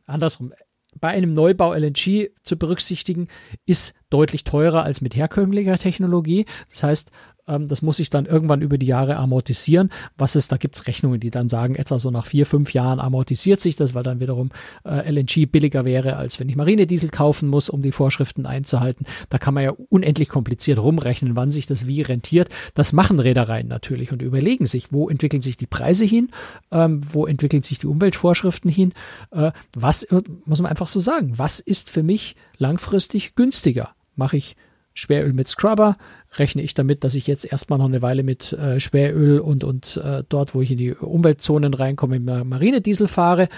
andersrum, 0.07 0.53
bei 1.01 1.09
einem 1.09 1.33
Neubau 1.33 1.75
LNG 1.75 2.31
zu 2.43 2.57
berücksichtigen, 2.57 3.29
ist 3.67 3.95
deutlich 4.11 4.45
teurer 4.45 4.85
als 4.85 5.01
mit 5.01 5.17
herkömmlicher 5.17 5.79
Technologie. 5.79 6.47
Das 6.71 6.83
heißt, 6.83 7.11
ähm, 7.49 7.69
das 7.69 7.83
muss 7.83 7.97
sich 7.97 8.11
dann 8.11 8.27
irgendwann 8.27 8.63
über 8.63 8.79
die 8.79 8.87
Jahre 8.87 9.17
amortisieren. 9.17 9.91
Was 10.17 10.37
ist, 10.37 10.53
da 10.53 10.57
gibt 10.57 10.77
es 10.77 10.87
Rechnungen, 10.87 11.21
die 11.21 11.31
dann 11.31 11.49
sagen, 11.49 11.75
etwa 11.75 11.99
so 11.99 12.11
nach 12.11 12.27
vier, 12.27 12.47
fünf 12.47 12.73
Jahren 12.73 13.01
amortisiert 13.01 13.61
sich 13.61 13.77
das, 13.77 13.95
weil 13.95 14.03
dann 14.03 14.21
wiederum 14.21 14.51
äh, 14.85 15.11
LNG 15.11 15.51
billiger 15.51 15.85
wäre, 15.85 16.17
als 16.17 16.39
wenn 16.39 16.49
ich 16.49 16.57
Marinediesel 16.57 17.11
kaufen 17.11 17.49
muss, 17.49 17.69
um 17.69 17.83
die 17.83 17.93
Vorschriften 17.93 18.47
einzuhalten. 18.47 19.07
Da 19.29 19.39
kann 19.39 19.55
man 19.55 19.65
ja 19.65 19.73
unendlich 19.89 20.29
kompliziert 20.29 20.79
rumrechnen, 20.79 21.37
wann 21.37 21.51
sich 21.51 21.67
das 21.67 21.87
wie 21.87 22.03
rentiert. 22.03 22.49
Das 22.75 22.93
machen 22.93 23.19
Reedereien 23.19 23.69
natürlich 23.69 24.13
und 24.13 24.23
überlegen 24.23 24.67
sich, 24.67 24.93
wo 24.93 25.09
entwickeln 25.09 25.43
sich 25.43 25.57
die 25.57 25.67
Preise 25.67 26.05
hin, 26.05 26.31
ähm, 26.71 27.01
wo 27.13 27.27
entwickeln 27.27 27.63
sich 27.63 27.79
die 27.79 27.87
Umweltvorschriften 27.87 28.71
hin. 28.71 28.93
Äh, 29.31 29.53
was 29.75 30.07
muss 30.45 30.61
man 30.61 30.71
einfach 30.71 30.89
so 30.89 31.01
sagen, 31.01 31.39
was 31.39 31.61
ist 31.61 31.91
für 31.91 32.03
mich 32.03 32.37
langfristig 32.59 33.35
günstiger? 33.35 33.91
Mache 34.15 34.37
ich 34.37 34.57
Schweröl 34.95 35.33
mit 35.33 35.49
Scrubber, 35.49 35.97
rechne 36.39 36.63
ich 36.63 36.75
damit, 36.75 37.05
dass 37.05 37.15
ich 37.15 37.27
jetzt 37.27 37.45
erstmal 37.45 37.79
noch 37.79 37.87
eine 37.87 38.03
Weile 38.03 38.23
mit 38.23 38.53
äh, 38.53 38.81
Schweröl 38.81 39.41
und, 39.41 39.65
und 39.65 39.99
äh, 40.03 40.23
dort, 40.29 40.55
wo 40.55 40.63
ich 40.63 40.71
in 40.71 40.79
die 40.79 40.95
Umweltzonen 40.95 41.75
reinkomme, 41.75 42.19
mit 42.19 42.45
Marinediesel 42.45 43.09
fahre. 43.09 43.49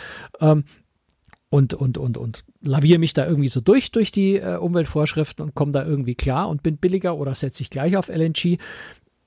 Ähm, 0.41 0.65
und, 1.51 1.73
und, 1.73 1.99
und, 1.99 2.19
und 2.19 2.45
laviere 2.63 2.99
mich 2.99 3.15
da 3.15 3.27
irgendwie 3.27 3.49
so 3.49 3.61
durch, 3.61 3.93
durch 3.93 4.11
die 4.11 4.37
äh, 4.39 4.57
Umweltvorschriften 4.57 5.45
und 5.45 5.55
komme 5.55 5.71
da 5.71 5.85
irgendwie 5.85 6.17
klar 6.17 6.49
und 6.49 6.65
bin 6.65 6.79
billiger 6.79 7.17
oder 7.17 7.33
setze 7.35 7.63
ich 7.63 7.71
gleich 7.71 7.97
auf 7.97 8.09
LNG. 8.09 8.59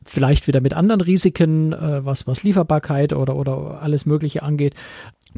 Vielleicht 0.03 0.45
wieder 0.47 0.59
mit 0.59 0.73
anderen 0.73 0.99
Risiken, 0.99 1.71
äh, 1.71 2.03
was, 2.03 2.27
was 2.27 2.43
Lieferbarkeit 2.43 3.13
oder, 3.13 3.37
oder 3.37 3.81
alles 3.81 4.05
Mögliche 4.05 4.43
angeht. 4.43 4.73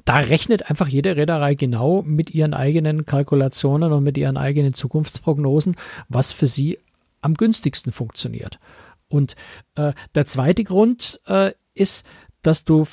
Da 0.06 0.18
rechnet 0.18 0.70
einfach 0.70 0.88
jede 0.88 1.16
Reederei 1.16 1.54
genau 1.54 2.02
mit 2.02 2.34
ihren 2.34 2.56
eigenen 2.56 3.06
Kalkulationen 3.06 3.92
und 3.92 4.04
mit 4.04 4.18
ihren 4.18 4.38
eigenen 4.38 4.74
Zukunftsprognosen, 4.74 5.76
was 6.08 6.34
für 6.34 6.48
sie 6.48 6.80
am 7.22 7.36
günstigsten 7.36 7.92
funktioniert. 7.92 8.60
Und 9.08 9.36
äh, 9.76 9.94
der 10.16 10.26
zweite 10.26 10.64
Grund 10.64 11.20
äh, 11.26 11.52
ist, 11.74 12.06
dass 12.42 12.64
du 12.64 12.86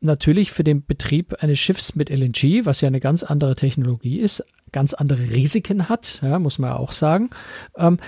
natürlich 0.00 0.50
für 0.50 0.64
den 0.64 0.84
Betrieb 0.84 1.42
eines 1.42 1.58
Schiffs 1.58 1.94
mit 1.94 2.10
LNG, 2.10 2.64
was 2.64 2.80
ja 2.80 2.88
eine 2.88 3.00
ganz 3.00 3.22
andere 3.22 3.54
Technologie 3.54 4.18
ist, 4.18 4.44
ganz 4.72 4.94
andere 4.94 5.30
Risiken 5.30 5.88
hat, 5.88 6.20
ja, 6.22 6.38
muss 6.38 6.58
man 6.58 6.70
ja 6.70 6.76
auch 6.76 6.92
sagen, 6.92 7.30
ähm, 7.76 7.98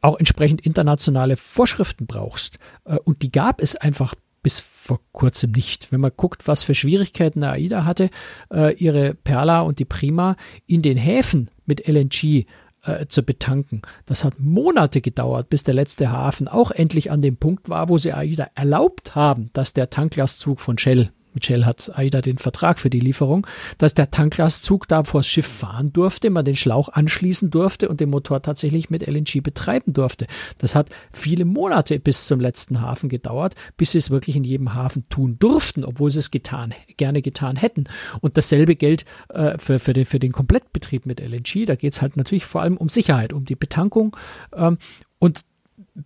auch 0.00 0.18
entsprechend 0.18 0.62
internationale 0.62 1.36
Vorschriften 1.36 2.06
brauchst. 2.06 2.58
Äh, 2.84 2.96
und 3.04 3.22
die 3.22 3.30
gab 3.30 3.60
es 3.60 3.76
einfach 3.76 4.14
bis 4.42 4.60
vor 4.60 5.00
kurzem 5.12 5.52
nicht. 5.52 5.92
Wenn 5.92 6.00
man 6.00 6.12
guckt, 6.16 6.48
was 6.48 6.62
für 6.62 6.74
Schwierigkeiten 6.74 7.44
AIDA 7.44 7.84
hatte, 7.84 8.10
äh, 8.52 8.74
ihre 8.76 9.14
Perla 9.14 9.60
und 9.60 9.78
die 9.78 9.84
Prima 9.84 10.36
in 10.66 10.82
den 10.82 10.96
Häfen 10.96 11.50
mit 11.66 11.86
LNG 11.86 12.46
äh, 12.82 13.06
zu 13.06 13.22
betanken. 13.22 13.82
Das 14.06 14.24
hat 14.24 14.38
Monate 14.38 15.00
gedauert, 15.00 15.48
bis 15.48 15.64
der 15.64 15.74
letzte 15.74 16.10
Hafen 16.10 16.48
auch 16.48 16.70
endlich 16.70 17.10
an 17.10 17.22
dem 17.22 17.36
Punkt 17.36 17.68
war, 17.68 17.88
wo 17.88 17.98
sie 17.98 18.12
AIDA 18.12 18.48
erlaubt 18.54 19.14
haben, 19.14 19.50
dass 19.52 19.72
der 19.72 19.90
Tanklastzug 19.90 20.60
von 20.60 20.78
Shell 20.78 21.10
mit 21.34 21.44
Shell 21.44 21.64
hat 21.64 21.90
AIDA 21.94 22.20
den 22.20 22.38
Vertrag 22.38 22.78
für 22.78 22.90
die 22.90 23.00
Lieferung, 23.00 23.46
dass 23.78 23.94
der 23.94 24.10
Tanklastzug 24.10 24.88
da 24.88 25.04
vors 25.04 25.26
Schiff 25.26 25.46
fahren 25.46 25.92
durfte, 25.92 26.30
man 26.30 26.44
den 26.44 26.56
Schlauch 26.56 26.88
anschließen 26.88 27.50
durfte 27.50 27.88
und 27.88 28.00
den 28.00 28.10
Motor 28.10 28.42
tatsächlich 28.42 28.90
mit 28.90 29.06
LNG 29.06 29.42
betreiben 29.42 29.92
durfte. 29.92 30.26
Das 30.58 30.74
hat 30.74 30.90
viele 31.12 31.44
Monate 31.44 31.98
bis 31.98 32.26
zum 32.26 32.40
letzten 32.40 32.80
Hafen 32.80 33.08
gedauert, 33.08 33.54
bis 33.76 33.92
sie 33.92 33.98
es 33.98 34.10
wirklich 34.10 34.36
in 34.36 34.44
jedem 34.44 34.74
Hafen 34.74 35.08
tun 35.08 35.36
durften, 35.38 35.84
obwohl 35.84 36.10
sie 36.10 36.18
es 36.18 36.30
getan, 36.30 36.74
gerne 36.96 37.22
getan 37.22 37.56
hätten. 37.56 37.84
Und 38.20 38.36
dasselbe 38.36 38.76
gilt 38.76 39.04
äh, 39.28 39.58
für, 39.58 39.78
für, 39.78 39.92
den, 39.92 40.04
für 40.04 40.18
den 40.18 40.32
Komplettbetrieb 40.32 41.06
mit 41.06 41.20
LNG. 41.20 41.66
Da 41.66 41.76
geht 41.76 41.92
es 41.92 42.02
halt 42.02 42.16
natürlich 42.16 42.44
vor 42.44 42.62
allem 42.62 42.76
um 42.76 42.88
Sicherheit, 42.88 43.32
um 43.32 43.44
die 43.44 43.56
Betankung. 43.56 44.16
Ähm, 44.54 44.78
und 45.18 45.44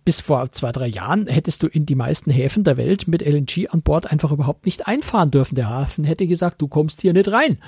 bis 0.03 0.19
vor 0.19 0.51
zwei, 0.51 0.71
drei 0.71 0.87
Jahren 0.87 1.27
hättest 1.27 1.63
du 1.63 1.67
in 1.67 1.85
die 1.85 1.95
meisten 1.95 2.31
Häfen 2.31 2.63
der 2.63 2.77
Welt 2.77 3.07
mit 3.07 3.21
LNG 3.21 3.67
an 3.69 3.81
Bord 3.81 4.11
einfach 4.11 4.31
überhaupt 4.31 4.65
nicht 4.65 4.87
einfahren 4.87 5.31
dürfen. 5.31 5.55
Der 5.55 5.69
Hafen 5.69 6.03
hätte 6.03 6.27
gesagt, 6.27 6.61
du 6.61 6.67
kommst 6.67 7.01
hier 7.01 7.13
nicht 7.13 7.31
rein, 7.31 7.59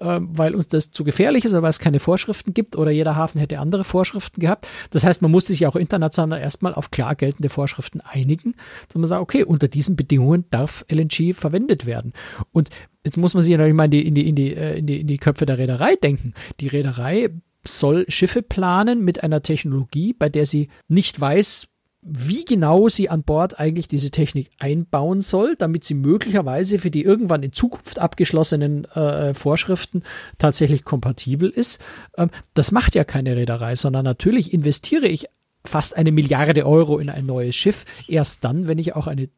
äh, 0.00 0.18
weil 0.20 0.54
uns 0.54 0.68
das 0.68 0.90
zu 0.90 1.04
gefährlich 1.04 1.44
ist 1.44 1.52
oder 1.52 1.62
weil 1.62 1.70
es 1.70 1.78
keine 1.78 2.00
Vorschriften 2.00 2.54
gibt 2.54 2.76
oder 2.76 2.90
jeder 2.90 3.16
Hafen 3.16 3.38
hätte 3.38 3.58
andere 3.58 3.84
Vorschriften 3.84 4.40
gehabt. 4.40 4.68
Das 4.90 5.04
heißt, 5.04 5.22
man 5.22 5.30
musste 5.30 5.52
sich 5.52 5.66
auch 5.66 5.76
international 5.76 6.40
erstmal 6.40 6.74
auf 6.74 6.90
klar 6.90 7.14
geltende 7.14 7.48
Vorschriften 7.48 8.00
einigen, 8.00 8.54
dass 8.88 8.96
man 8.96 9.06
sagt, 9.06 9.22
okay, 9.22 9.44
unter 9.44 9.68
diesen 9.68 9.96
Bedingungen 9.96 10.44
darf 10.50 10.84
LNG 10.90 11.34
verwendet 11.34 11.86
werden. 11.86 12.12
Und 12.52 12.70
jetzt 13.04 13.16
muss 13.16 13.34
man 13.34 13.42
sich 13.42 13.52
natürlich 13.52 13.74
mal 13.74 13.84
in 13.84 13.90
die, 13.90 14.06
in 14.06 14.14
die, 14.14 14.28
in 14.28 14.34
die, 14.34 14.54
äh, 14.54 14.78
in 14.78 14.86
die, 14.86 15.00
in 15.00 15.06
die 15.06 15.18
Köpfe 15.18 15.46
der 15.46 15.58
Reederei 15.58 15.96
denken. 15.96 16.34
Die 16.60 16.68
Reederei 16.68 17.30
soll 17.64 18.06
Schiffe 18.08 18.42
planen 18.42 19.04
mit 19.04 19.22
einer 19.22 19.42
Technologie, 19.42 20.12
bei 20.12 20.28
der 20.28 20.46
sie 20.46 20.68
nicht 20.88 21.20
weiß, 21.20 21.68
wie 22.02 22.44
genau 22.46 22.88
sie 22.88 23.10
an 23.10 23.22
Bord 23.22 23.58
eigentlich 23.60 23.86
diese 23.86 24.10
Technik 24.10 24.50
einbauen 24.58 25.20
soll, 25.20 25.54
damit 25.56 25.84
sie 25.84 25.94
möglicherweise 25.94 26.78
für 26.78 26.90
die 26.90 27.02
irgendwann 27.02 27.42
in 27.42 27.52
Zukunft 27.52 27.98
abgeschlossenen 27.98 28.86
äh, 28.86 29.34
Vorschriften 29.34 30.02
tatsächlich 30.38 30.84
kompatibel 30.84 31.50
ist. 31.50 31.80
Ähm, 32.16 32.30
das 32.54 32.72
macht 32.72 32.94
ja 32.94 33.04
keine 33.04 33.36
Reederei, 33.36 33.76
sondern 33.76 34.04
natürlich 34.04 34.54
investiere 34.54 35.08
ich 35.08 35.26
fast 35.64 35.94
eine 35.94 36.10
Milliarde 36.10 36.66
Euro 36.66 36.98
in 36.98 37.10
ein 37.10 37.26
neues 37.26 37.54
Schiff, 37.54 37.84
erst 38.08 38.44
dann, 38.44 38.66
wenn 38.66 38.78
ich 38.78 38.96
auch 38.96 39.06
eine 39.06 39.28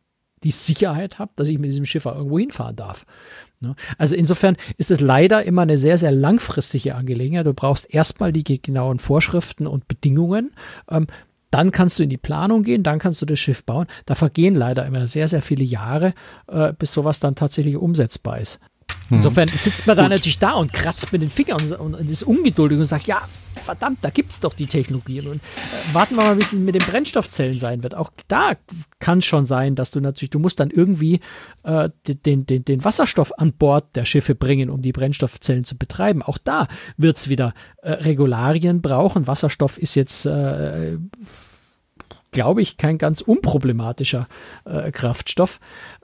die 0.44 0.50
Sicherheit 0.50 1.20
habe, 1.20 1.30
dass 1.36 1.48
ich 1.48 1.58
mit 1.58 1.70
diesem 1.70 1.84
Schiff 1.84 2.04
auch 2.04 2.16
irgendwo 2.16 2.38
hinfahren 2.38 2.74
darf. 2.74 3.06
Ne? 3.60 3.76
Also 3.96 4.16
insofern 4.16 4.56
ist 4.76 4.90
es 4.90 5.00
leider 5.00 5.44
immer 5.44 5.62
eine 5.62 5.78
sehr, 5.78 5.98
sehr 5.98 6.10
langfristige 6.10 6.94
Angelegenheit. 6.96 7.46
Du 7.46 7.54
brauchst 7.54 7.92
erstmal 7.92 8.32
die 8.32 8.60
genauen 8.60 8.98
Vorschriften 8.98 9.66
und 9.66 9.86
Bedingungen. 9.88 10.52
Dann 11.52 11.70
kannst 11.70 11.98
du 11.98 12.02
in 12.02 12.10
die 12.10 12.16
Planung 12.16 12.62
gehen, 12.64 12.82
dann 12.82 12.98
kannst 12.98 13.22
du 13.22 13.26
das 13.26 13.38
Schiff 13.38 13.64
bauen. 13.64 13.86
Da 14.06 14.14
vergehen 14.16 14.54
leider 14.54 14.86
immer 14.86 15.06
sehr, 15.06 15.28
sehr 15.28 15.42
viele 15.42 15.62
Jahre, 15.62 16.14
äh, 16.48 16.72
bis 16.72 16.92
sowas 16.92 17.20
dann 17.20 17.34
tatsächlich 17.34 17.76
umsetzbar 17.76 18.40
ist. 18.40 18.58
Insofern 19.10 19.48
sitzt 19.48 19.86
man 19.86 19.96
da 19.96 20.08
natürlich 20.08 20.38
da 20.38 20.52
und 20.52 20.72
kratzt 20.72 21.12
mit 21.12 21.20
den 21.20 21.28
Fingern 21.28 21.60
und, 21.74 21.94
und 21.94 22.10
ist 22.10 22.22
ungeduldig 22.22 22.78
und 22.78 22.86
sagt, 22.86 23.06
ja, 23.06 23.28
verdammt, 23.62 23.98
da 24.02 24.10
gibt 24.10 24.32
es 24.32 24.40
doch 24.40 24.54
die 24.54 24.66
Technologien. 24.66 25.28
Und 25.28 25.36
äh, 25.36 25.94
warten 25.94 26.16
wir 26.16 26.24
mal, 26.24 26.38
wie 26.38 26.42
es 26.42 26.52
mit 26.52 26.74
den 26.74 26.82
Brennstoffzellen 26.82 27.58
sein 27.58 27.82
wird. 27.82 27.94
Auch 27.94 28.10
da 28.28 28.54
kann 29.00 29.20
schon 29.20 29.44
sein, 29.44 29.74
dass 29.74 29.90
du 29.90 30.00
natürlich, 30.00 30.30
du 30.30 30.38
musst 30.38 30.60
dann 30.60 30.70
irgendwie 30.70 31.20
äh, 31.62 31.90
den, 32.06 32.46
den, 32.46 32.64
den 32.64 32.84
Wasserstoff 32.84 33.38
an 33.38 33.52
Bord 33.52 33.94
der 33.96 34.06
Schiffe 34.06 34.34
bringen, 34.34 34.70
um 34.70 34.80
die 34.80 34.92
Brennstoffzellen 34.92 35.64
zu 35.64 35.76
betreiben. 35.76 36.22
Auch 36.22 36.38
da 36.38 36.68
wird 36.96 37.18
es 37.18 37.28
wieder 37.28 37.52
äh, 37.82 37.92
Regularien 37.92 38.80
brauchen. 38.80 39.26
Wasserstoff 39.26 39.76
ist 39.76 39.94
jetzt 39.94 40.24
äh, 40.24 40.96
glaube 42.30 42.62
ich, 42.62 42.78
kein 42.78 42.96
ganz 42.96 43.20
unproblematischer 43.20 44.26
äh, 44.64 44.90
Kraftstoff. 44.90 45.60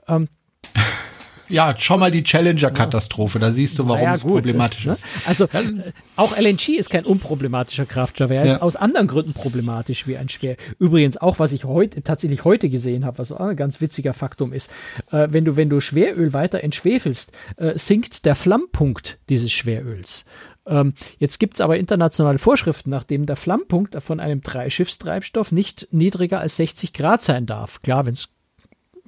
Ähm, 0.07 0.29
ja, 1.49 1.75
schau 1.77 1.97
mal 1.97 2.11
die 2.11 2.23
Challenger-Katastrophe, 2.23 3.39
da 3.39 3.51
siehst 3.51 3.79
du, 3.79 3.87
warum 3.87 4.03
ja, 4.03 4.13
es 4.13 4.23
problematisch 4.23 4.85
ne? 4.85 4.93
ist. 4.93 5.05
Also 5.25 5.45
äh, 5.45 5.91
auch 6.15 6.37
LNG 6.37 6.69
ist 6.77 6.89
kein 6.89 7.05
unproblematischer 7.05 7.85
Kraftstoff. 7.85 8.31
Er 8.31 8.43
ist 8.45 8.51
ja. 8.51 8.61
aus 8.61 8.75
anderen 8.75 9.07
Gründen 9.07 9.33
problematisch 9.33 10.07
wie 10.07 10.17
ein 10.17 10.29
Schwer. 10.29 10.55
Übrigens 10.77 11.17
auch, 11.17 11.39
was 11.39 11.51
ich 11.51 11.65
heute 11.65 12.03
tatsächlich 12.03 12.45
heute 12.45 12.69
gesehen 12.69 13.05
habe, 13.05 13.17
was 13.17 13.31
auch 13.31 13.39
ein 13.39 13.55
ganz 13.55 13.81
witziger 13.81 14.13
Faktum 14.13 14.53
ist, 14.53 14.71
äh, 15.11 15.27
wenn 15.31 15.45
du 15.45 15.57
wenn 15.57 15.69
du 15.69 15.81
Schweröl 15.81 16.33
weiter 16.33 16.63
entschwefelst, 16.63 17.31
äh, 17.57 17.77
sinkt 17.77 18.25
der 18.25 18.35
Flammpunkt 18.35 19.17
dieses 19.29 19.51
Schweröls. 19.51 20.25
Ähm, 20.67 20.93
jetzt 21.17 21.39
gibt's 21.39 21.61
aber 21.61 21.77
internationale 21.77 22.37
Vorschriften, 22.37 22.91
nachdem 22.91 23.25
der 23.25 23.35
Flammpunkt 23.35 24.01
von 24.01 24.19
einem 24.19 24.41
Dreischiffstreibstoff 24.41 25.51
nicht 25.51 25.87
niedriger 25.91 26.39
als 26.39 26.57
60 26.57 26.93
Grad 26.93 27.23
sein 27.23 27.45
darf. 27.45 27.81
Klar, 27.81 28.05
wenn 28.05 28.13
es 28.13 28.29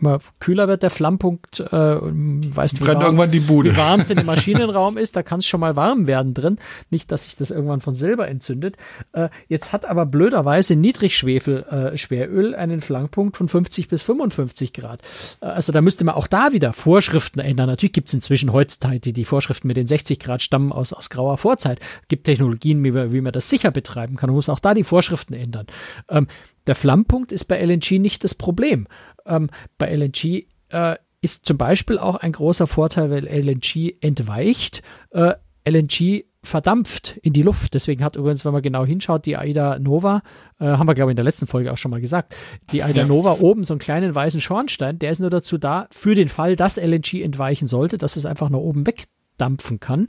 immer 0.02 0.20
kühler 0.39 0.68
wird 0.68 0.84
der 0.84 0.89
Flammpunkt, 0.89 1.60
äh, 1.60 1.66
weißt 1.72 2.80
du, 2.80 2.84
wie, 2.84 2.88
warm, 2.88 3.02
irgendwann 3.02 3.32
die 3.32 3.39
Bude. 3.39 3.72
wie 3.72 3.78
warm 3.78 4.02
es 4.02 4.10
in 4.10 4.18
dem 4.18 4.26
Maschinenraum 4.26 4.97
ist, 4.97 5.16
da 5.16 5.24
kann 5.24 5.39
es 5.39 5.47
schon 5.47 5.60
mal 5.60 5.76
warm 5.76 6.08
werden 6.08 6.34
drin. 6.34 6.58
Nicht, 6.89 7.12
dass 7.12 7.26
sich 7.26 7.36
das 7.36 7.52
irgendwann 7.52 7.82
von 7.82 7.95
selber 7.95 8.28
entzündet. 8.28 8.78
Äh, 9.14 9.30
jetzt 9.47 9.74
hat 9.74 9.86
aber 9.86 10.06
blöderweise 10.06 10.76
Niedrigschwefel 10.76 11.64
äh, 11.64 11.97
Schweröl 11.97 12.56
einen 12.56 12.82
Flammpunkt 12.82 13.38
von 13.38 13.47
50 13.47 13.88
bis 13.88 14.02
55 14.02 14.74
Grad. 14.74 15.02
Äh, 15.41 15.45
also 15.45 15.72
da 15.72 15.82
müsste 15.82 16.04
man 16.04 16.16
auch 16.16 16.28
da 16.28 16.54
wieder 16.54 16.74
Vorschriften 16.74 17.39
ändern. 17.39 17.68
Natürlich 17.68 17.93
gibt 17.93 18.08
es 18.08 18.14
inzwischen 18.14 18.52
heutzutage 18.52 18.99
die, 18.99 19.14
die 19.14 19.26
Vorschriften 19.26 19.68
mit 19.68 19.78
den 19.78 19.88
60 19.88 20.20
Grad 20.20 20.41
stammen 20.41 20.72
aus, 20.72 20.93
aus 20.93 21.10
grauer 21.10 21.38
Vorzeit. 21.38 21.80
Gibt 22.08 22.26
Technologien, 22.26 22.84
wie, 22.84 22.93
wie 22.93 23.22
man 23.22 23.34
das 23.34 23.49
sicher 23.49 23.72
betreiben 23.72 24.16
kann. 24.16 24.30
Man 24.30 24.36
muss 24.36 24.49
auch 24.49 24.60
da 24.60 24.74
die 24.74 24.84
Vorschriften 24.84 25.34
ändern. 25.34 25.68
Ähm, 26.10 26.28
der 26.68 26.76
Flammpunkt 26.76 27.32
ist 27.32 27.45
bei 27.45 27.64
LNG 27.64 27.99
nicht 27.99 28.24
das 28.24 28.36
Problem. 28.36 28.88
Ähm, 29.26 29.49
bei 29.78 29.93
LNG 29.95 30.45
äh, 30.69 30.95
ist 31.22 31.45
zum 31.45 31.57
Beispiel 31.57 31.97
auch 31.99 32.15
ein 32.15 32.32
großer 32.32 32.67
Vorteil, 32.67 33.11
weil 33.11 33.26
LNG 33.26 33.95
entweicht. 34.01 34.82
Äh, 35.11 35.34
LNG 35.67 36.24
verdampft 36.43 37.17
in 37.22 37.34
die 37.34 37.43
Luft. 37.43 37.76
Deswegen 37.76 38.03
hat 38.03 38.15
übrigens, 38.15 38.43
wenn 38.45 38.53
man 38.53 38.63
genau 38.63 38.84
hinschaut, 38.84 39.26
die 39.26 39.38
Aida 39.38 39.78
Nova, 39.78 40.24
äh, 40.59 40.65
haben 40.65 40.88
wir 40.88 40.95
glaube 40.95 41.11
ich 41.11 41.13
in 41.13 41.17
der 41.17 41.26
letzten 41.26 41.45
Folge 41.45 41.72
auch 41.72 41.78
schon 41.78 41.91
mal 41.91 42.01
gesagt, 42.01 42.36
die 42.72 42.84
Aida 42.84 43.01
ja. 43.01 43.07
Nova 43.07 43.38
oben 43.39 43.63
so 43.63 43.74
einen 43.74 43.80
kleinen 43.80 44.15
weißen 44.15 44.41
Schornstein, 44.41 44.97
der 44.97 45.11
ist 45.11 45.19
nur 45.19 45.30
dazu 45.30 45.59
da, 45.59 45.88
für 45.91 46.15
den 46.15 46.30
Fall, 46.30 46.55
dass 46.55 46.78
LNG 46.78 47.22
entweichen 47.22 47.67
sollte, 47.67 47.99
dass 47.99 48.15
es 48.15 48.26
einfach 48.26 48.49
nach 48.49 48.59
oben 48.59 48.88
wegdampfen 48.88 49.80
kann. 49.80 50.07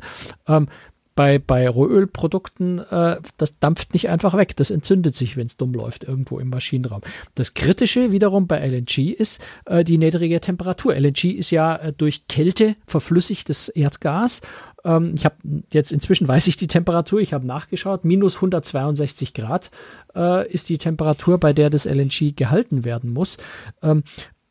Ähm, 0.48 0.68
bei, 1.14 1.38
bei 1.38 1.68
Rohölprodukten, 1.68 2.78
äh, 2.78 3.16
das 3.36 3.58
dampft 3.58 3.92
nicht 3.92 4.08
einfach 4.08 4.36
weg, 4.36 4.56
das 4.56 4.70
entzündet 4.70 5.16
sich, 5.16 5.36
wenn 5.36 5.46
es 5.46 5.56
dumm 5.56 5.74
läuft, 5.74 6.04
irgendwo 6.04 6.38
im 6.38 6.48
Maschinenraum. 6.48 7.02
Das 7.34 7.54
Kritische 7.54 8.12
wiederum 8.12 8.46
bei 8.46 8.58
LNG 8.66 9.12
ist 9.12 9.40
äh, 9.66 9.84
die 9.84 9.98
niedrige 9.98 10.40
Temperatur. 10.40 10.94
LNG 10.94 11.24
ist 11.24 11.50
ja 11.50 11.76
äh, 11.76 11.92
durch 11.92 12.26
Kälte 12.28 12.76
verflüssigtes 12.86 13.68
Erdgas. 13.68 14.40
Ähm, 14.84 15.14
ich 15.16 15.24
habe 15.24 15.36
jetzt 15.72 15.92
inzwischen 15.92 16.28
weiß 16.28 16.46
ich 16.46 16.56
die 16.56 16.66
Temperatur, 16.66 17.20
ich 17.20 17.32
habe 17.32 17.46
nachgeschaut, 17.46 18.04
minus 18.04 18.36
162 18.36 19.34
Grad 19.34 19.70
äh, 20.14 20.50
ist 20.50 20.68
die 20.68 20.78
Temperatur, 20.78 21.38
bei 21.38 21.52
der 21.52 21.70
das 21.70 21.84
LNG 21.84 22.34
gehalten 22.36 22.84
werden 22.84 23.12
muss. 23.12 23.38
Ähm, 23.82 24.04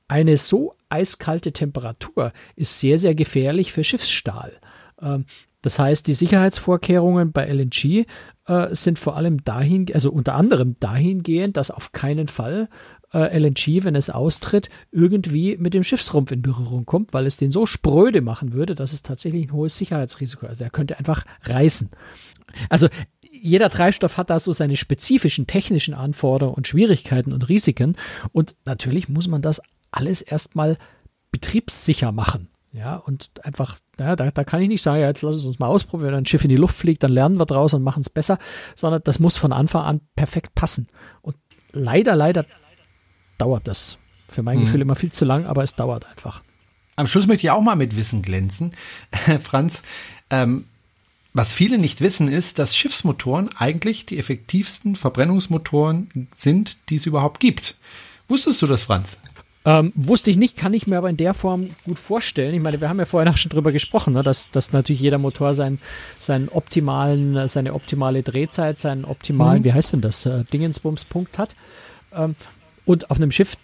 eine 0.08 0.38
so 0.38 0.76
eiskalte 0.90 1.54
Temperatur 1.54 2.34
ist 2.56 2.80
sehr, 2.80 3.00
sehr 3.00 3.16
gefährlich 3.16 3.72
für 3.72 3.84
Schiffsstahl. 3.84 4.52
Ähm, 5.02 5.26
das 5.62 5.80
heißt, 5.80 6.08
die 6.08 6.14
Sicherheitsvorkehrungen 6.14 7.32
bei 7.32 7.46
LNG 7.46 8.06
äh, 8.48 8.76
sind 8.76 8.98
vor 9.00 9.16
allem 9.16 9.44
dahin, 9.44 9.86
also 9.94 10.12
unter 10.12 10.36
anderem 10.36 10.76
dahingehend, 10.80 11.58
dass 11.58 11.72
auf 11.72 11.92
keinen 11.92 12.28
Fall 12.28 12.68
äh, 13.14 13.38
LNG, 13.38 13.84
wenn 13.84 13.96
es 13.96 14.10
austritt, 14.10 14.70
irgendwie 14.92 15.58
mit 15.58 15.74
dem 15.74 15.84
Schiffsrumpf 15.84 16.32
in 16.32 16.42
Berührung 16.42 16.86
kommt, 16.86 17.14
weil 17.14 17.26
es 17.26 17.38
den 17.38 17.52
so 17.52 17.66
spröde 17.66 18.22
machen 18.22 18.54
würde, 18.54 18.76
dass 18.76 18.94
es 18.94 19.04
tatsächlich 19.04 19.48
ein 19.48 19.54
hohes 19.54 19.78
Sicherheitsrisiko 19.78 20.46
ist. 20.46 20.52
Also 20.52 20.64
er 20.64 20.70
könnte 20.70 20.98
einfach 20.98 21.26
reißen. 21.44 21.90
Also 22.70 22.88
jeder 23.32 23.70
Treibstoff 23.70 24.18
hat 24.18 24.30
da 24.30 24.40
so 24.40 24.52
seine 24.52 24.78
spezifischen 24.78 25.48
technischen 25.48 25.94
Anforderungen 25.94 26.56
und 26.56 26.68
Schwierigkeiten 26.68 27.34
und 27.34 27.50
Risiken. 27.50 27.96
Und 28.34 28.56
natürlich 28.66 29.10
muss 29.10 29.28
man 29.28 29.42
das 29.42 29.62
alles 29.90 30.22
erstmal 30.22 30.78
betriebssicher 31.32 32.12
machen. 32.12 32.50
Ja, 32.74 32.96
und 32.96 33.30
einfach, 33.44 33.80
ja, 34.00 34.16
da, 34.16 34.32
da 34.32 34.44
kann 34.46 34.62
ich 34.62 34.70
nicht 34.70 34.82
sagen, 34.82 35.02
ja, 35.02 35.08
jetzt 35.08 35.22
lass 35.22 35.36
es 35.36 35.44
uns 35.44 35.60
mal 35.60 35.68
ausprobieren, 35.68 36.12
wenn 36.12 36.20
ein 36.20 36.26
Schiff 36.26 36.44
in 36.44 36.50
die 36.50 36.56
Luft 36.56 36.78
fliegt, 36.78 37.04
dann 37.04 37.12
lernen 37.12 37.38
wir 37.38 37.46
draus 37.46 37.74
und 37.74 37.84
machen 37.84 38.02
es 38.02 38.10
besser, 38.10 38.40
sondern 38.76 39.02
das 39.04 39.20
muss 39.20 39.36
von 39.36 39.52
Anfang 39.52 39.84
an 39.84 40.02
perfekt 40.16 40.56
passen. 40.56 40.88
Und 41.22 41.36
leider, 41.74 42.16
leider 42.16 42.46
dauert 43.38 43.68
das. 43.68 43.98
Für 44.30 44.44
mein 44.44 44.60
mhm. 44.60 44.66
Gefühl 44.66 44.82
immer 44.82 44.96
viel 44.96 45.12
zu 45.12 45.26
lang, 45.26 45.46
aber 45.46 45.64
es 45.64 45.76
dauert 45.76 46.08
einfach. 46.08 46.44
Am 46.96 47.08
Schluss 47.08 47.28
möchte 47.28 47.48
ich 47.48 47.52
auch 47.52 47.62
mal 47.62 47.76
mit 47.76 47.98
Wissen 47.98 48.22
glänzen. 48.22 48.74
Franz, 49.44 49.82
ähm, 50.30 50.66
was 51.34 51.52
viele 51.52 51.78
nicht 51.78 52.00
wissen, 52.00 52.30
ist, 52.30 52.60
dass 52.60 52.76
Schiffsmotoren 52.76 53.50
eigentlich 53.58 54.06
die 54.06 54.18
effektivsten 54.18 54.96
Verbrennungsmotoren 54.96 56.30
sind, 56.36 56.90
die 56.90 56.96
es 56.96 57.06
überhaupt 57.06 57.40
gibt. 57.40 57.78
Wusstest 58.28 58.62
du 58.62 58.68
das, 58.68 58.84
Franz? 58.84 59.18
Ähm, 59.64 59.94
wusste 59.94 60.32
ich 60.32 60.38
nicht, 60.38 60.58
kann 60.58 60.74
ich 60.74 60.88
mir 60.88 60.98
aber 60.98 61.10
in 61.10 61.18
der 61.18 61.36
Form 61.36 61.70
gut 61.86 62.00
vorstellen. 62.00 62.56
Ich 62.56 62.62
meine, 62.62 62.82
wir 62.82 62.90
haben 62.90 62.98
ja 62.98 63.06
vorhin 63.06 63.32
auch 63.32 63.38
schon 63.38 63.52
drüber 63.52 63.72
gesprochen, 63.72 64.14
ne, 64.14 64.24
dass, 64.24 64.50
dass 64.50 64.72
natürlich 64.72 65.02
jeder 65.02 65.20
Motor 65.20 65.54
sein, 65.54 65.80
seinen 66.20 66.50
optimalen, 66.50 67.48
seine 67.48 67.74
optimale 67.74 68.24
Drehzeit, 68.24 68.80
seinen 68.80 69.06
optimalen, 69.06 69.60
mhm. 69.60 69.66
wie 69.66 69.74
heißt 69.74 69.94
denn 69.94 70.02
das, 70.02 70.26
äh, 70.26 70.46
Dingensbumspunkt 70.46 71.38
hat. 71.38 71.56
Ähm, 72.14 72.34
und 72.86 73.12
auf 73.12 73.18
einem 73.18 73.32
Schiff 73.32 73.56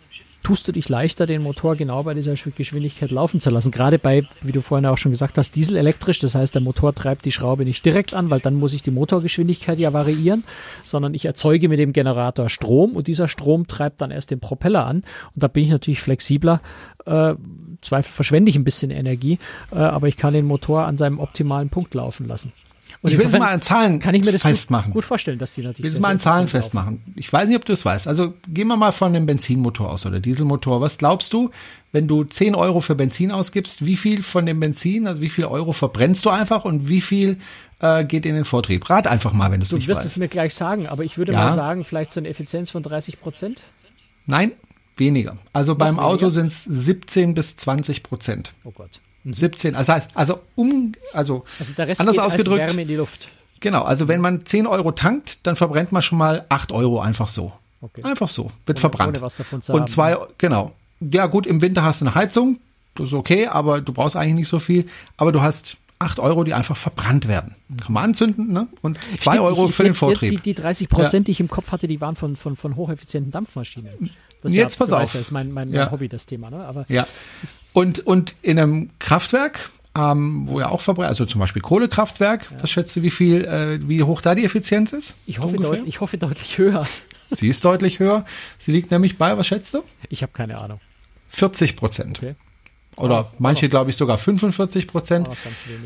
tust 0.48 0.66
du 0.66 0.72
dich 0.72 0.88
leichter, 0.88 1.26
den 1.26 1.44
Motor 1.44 1.76
genau 1.76 2.04
bei 2.04 2.14
dieser 2.14 2.34
Geschwindigkeit 2.36 3.12
laufen 3.12 3.42
zu 3.42 3.50
lassen. 3.50 3.70
Gerade 3.70 4.00
bei, 4.00 4.26
wie 4.42 4.54
du 4.54 4.62
vorhin 4.62 4.86
auch 4.86 4.98
schon 4.98 5.12
gesagt 5.12 5.38
hast, 5.38 5.58
dieselelektrisch. 5.58 6.20
Das 6.20 6.36
heißt, 6.36 6.56
der 6.56 6.62
Motor 6.62 6.96
treibt 6.96 7.26
die 7.26 7.34
Schraube 7.34 7.66
nicht 7.66 7.86
direkt 7.86 8.14
an, 8.14 8.30
weil 8.30 8.40
dann 8.40 8.56
muss 8.56 8.72
ich 8.72 8.82
die 8.82 8.92
Motorgeschwindigkeit 8.92 9.78
ja 9.78 9.92
variieren, 9.92 10.46
sondern 10.86 11.14
ich 11.14 11.26
erzeuge 11.26 11.68
mit 11.68 11.80
dem 11.80 11.92
Generator 11.92 12.48
Strom 12.48 12.96
und 12.96 13.08
dieser 13.08 13.28
Strom 13.28 13.68
treibt 13.68 14.00
dann 14.00 14.10
erst 14.10 14.32
den 14.32 14.40
Propeller 14.40 14.86
an. 14.86 15.02
Und 15.36 15.44
da 15.44 15.50
bin 15.50 15.66
ich 15.66 15.70
natürlich 15.70 16.00
flexibler. 16.00 16.62
Äh, 17.06 17.36
Zweifel 17.82 18.14
verschwende 18.14 18.50
ich 18.50 18.56
ein 18.56 18.64
bisschen 18.64 18.90
Energie, 18.90 19.40
äh, 19.74 19.76
aber 19.76 20.08
ich 20.08 20.16
kann 20.16 20.34
den 20.34 20.46
Motor 20.46 20.86
an 20.86 20.98
seinem 20.98 21.20
optimalen 21.20 21.68
Punkt 21.68 21.94
laufen 21.94 22.26
lassen. 22.26 22.54
Und 23.02 23.12
ich 23.12 23.20
will 23.20 23.28
es 23.28 23.38
mal 23.38 23.50
an 23.50 23.62
Zahlen 23.62 24.00
kann 24.00 24.16
ich 24.16 24.24
mir 24.24 24.32
das 24.32 24.42
festmachen. 24.42 24.92
Gut, 24.92 25.02
gut 25.02 25.06
vorstellen, 25.06 25.38
dass 25.38 25.54
die 25.54 25.62
natürlich. 25.62 25.80
Ich 25.80 25.86
will 25.86 25.94
es 25.94 26.00
mal 26.00 26.10
an 26.10 26.20
Zahlen 26.20 26.48
festmachen. 26.48 27.04
Ich 27.16 27.32
weiß 27.32 27.48
nicht, 27.48 27.58
ob 27.58 27.66
du 27.66 27.74
es 27.74 27.86
weißt. 27.86 28.08
Also 28.08 28.34
gehen 28.48 28.68
wir 28.68 28.78
mal 28.78 28.92
von 28.92 29.16
einem 29.16 29.26
Benzinmotor 29.26 29.92
aus 29.92 30.06
oder 30.06 30.20
Dieselmotor. 30.20 30.82
Was 30.82 30.98
glaubst 30.98 31.32
du, 31.34 31.52
wenn 31.92 32.08
du 32.08 32.24
10 32.24 32.56
Euro 32.56 32.80
für 32.80 32.96
Benzin 32.96 33.32
ausgibst, 33.32 33.86
wie 33.86 33.96
viel 33.96 34.24
von 34.24 34.46
dem 34.46 34.60
Benzin, 34.60 35.08
also 35.08 35.22
wie 35.22 35.30
viel 35.30 35.46
Euro 35.46 35.74
verbrennst 35.74 36.26
du 36.26 36.30
einfach 36.30 36.66
und 36.66 36.90
wie 36.90 37.02
viel 37.02 37.38
äh, 37.80 38.04
geht 38.04 38.26
in 38.26 38.36
den 38.36 38.46
Vortrieb? 38.46 38.90
Rat 38.90 39.08
einfach 39.08 39.34
mal, 39.34 39.52
wenn 39.52 39.60
du 39.60 39.66
es 39.66 39.72
nicht 39.72 39.88
weißt. 39.88 40.00
Du 40.00 40.04
wirst 40.04 40.12
es 40.14 40.18
mir 40.18 40.28
gleich 40.28 40.56
sagen, 40.56 40.88
aber 40.88 41.04
ich 41.04 41.18
würde 41.18 41.34
ja. 41.34 41.40
mal 41.40 41.50
sagen, 41.50 41.86
vielleicht 41.86 42.12
so 42.12 42.20
eine 42.20 42.30
Effizienz 42.30 42.72
von 42.72 42.82
30 42.82 43.22
Prozent. 43.22 43.62
Nein, 44.26 44.54
weniger. 44.98 45.38
Also 45.54 45.74
Noch 45.74 45.78
beim 45.78 45.98
weniger? 45.98 46.08
Auto 46.08 46.30
sind 46.30 46.48
es 46.48 46.64
17 46.64 47.36
bis 47.36 47.58
20 47.58 48.04
Prozent. 48.04 48.54
Oh 48.64 48.72
Gott. 48.72 49.00
17, 49.34 49.76
also 49.76 49.94
heißt, 49.94 50.12
also 50.14 50.40
um, 50.56 50.94
also, 51.14 51.44
also 51.60 51.74
der 51.74 51.88
Rest 51.88 52.00
anders 52.02 52.20
ausgedrückt. 52.20 52.62
Als 52.62 52.72
Wärme 52.72 52.82
in 52.84 52.88
die 52.88 52.96
Luft. 52.96 53.30
Genau, 53.60 53.84
also 53.84 54.08
wenn 54.08 54.22
man 54.22 54.46
10 54.46 54.68
Euro 54.68 54.92
tankt, 54.92 55.40
dann 55.44 55.56
verbrennt 55.56 55.92
man 55.92 56.02
schon 56.02 56.18
mal 56.18 56.46
8 56.50 56.72
Euro 56.72 57.00
einfach 57.00 57.28
so. 57.28 57.54
Okay. 57.82 58.04
Einfach 58.04 58.28
so, 58.28 58.52
wird 58.66 58.78
ohne, 58.78 58.80
verbrannt. 58.80 59.18
Ohne 59.18 59.22
was 59.22 59.36
davon 59.36 59.62
zu 59.62 59.74
Und 59.74 59.82
haben, 59.82 59.88
zwei, 59.88 60.12
ja. 60.12 60.28
genau. 60.38 60.74
Ja 61.00 61.28
gut, 61.28 61.46
im 61.46 61.62
Winter 61.62 61.84
hast 61.84 62.02
du 62.02 62.06
eine 62.06 62.16
Heizung, 62.16 62.60
das 62.96 63.08
ist 63.08 63.14
okay, 63.14 63.48
aber 63.48 63.82
du 63.82 63.94
brauchst 63.94 64.16
eigentlich 64.16 64.36
nicht 64.36 64.50
so 64.50 64.60
viel. 64.60 64.88
Aber 65.16 65.32
du 65.32 65.42
hast 65.42 65.78
8 66.00 66.20
Euro, 66.20 66.44
die 66.44 66.54
einfach 66.54 66.78
verbrannt 66.78 67.28
werden. 67.28 67.56
Kann 67.82 67.94
man 67.94 68.06
anzünden, 68.06 68.52
ne? 68.52 68.68
Und 68.82 69.00
2 69.18 69.40
Euro 69.40 69.68
ich, 69.68 69.76
für 69.76 69.84
ich, 69.84 69.90
den 69.90 69.94
Vortrieb. 69.94 70.44
Die, 70.44 70.54
die 70.54 70.54
30 70.54 70.90
Prozent, 70.90 71.14
ja. 71.14 71.20
die 71.26 71.32
ich 71.32 71.40
im 71.40 71.48
Kopf 71.48 71.72
hatte, 71.72 71.88
die 71.88 72.02
waren 72.02 72.16
von, 72.16 72.36
von, 72.36 72.56
von 72.56 72.76
hocheffizienten 72.76 73.32
Dampfmaschinen. 73.32 74.12
Das 74.42 74.54
Jetzt 74.54 74.76
ja, 74.76 74.86
pass 74.86 74.94
auf. 74.94 75.12
Das 75.12 75.16
ist 75.16 75.32
mein, 75.32 75.52
mein, 75.52 75.72
mein 75.72 75.92
Hobby, 75.92 76.08
das 76.08 76.26
Thema, 76.26 76.50
ne? 76.50 76.66
Aber 76.66 76.86
ja. 76.90 77.08
Und, 77.78 78.00
und 78.08 78.34
in 78.42 78.58
einem 78.58 78.90
Kraftwerk 78.98 79.70
ähm, 79.96 80.48
wo 80.48 80.60
ja 80.60 80.70
auch 80.70 80.82
verbrennt, 80.82 81.10
also 81.10 81.26
zum 81.26 81.40
Beispiel 81.40 81.62
Kohlekraftwerk. 81.62 82.48
Ja. 82.52 82.58
Was 82.62 82.70
schätzt 82.70 82.96
du, 82.96 83.02
wie 83.02 83.10
viel, 83.10 83.46
äh, 83.46 83.80
wie 83.88 84.04
hoch 84.04 84.22
da 84.22 84.36
die 84.36 84.46
Effizienz 84.46 84.94
ist? 84.94 85.16
Ich 85.26 85.40
hoffe, 85.40 85.58
deut 85.58 85.88
ich 85.88 86.02
hoffe 86.02 86.18
deutlich 86.18 86.58
höher. 86.58 86.88
Sie 87.32 87.48
ist 87.48 87.66
deutlich 87.66 88.00
höher. 88.00 88.24
Sie 88.58 88.72
liegt 88.72 88.92
nämlich 88.92 89.18
bei, 89.18 89.38
was 89.38 89.48
schätzt 89.48 89.74
du? 89.74 89.84
Ich 90.10 90.22
habe 90.22 90.32
keine 90.34 90.60
Ahnung. 90.60 90.80
40 91.30 91.76
Prozent. 91.76 92.20
Okay. 92.20 92.36
Oder 92.96 93.32
oh, 93.32 93.36
manche, 93.40 93.70
glaube 93.70 93.90
ich, 93.90 93.98
sogar 93.98 94.18
45 94.18 94.88
Prozent. 94.88 95.30
Oh, 95.30 95.36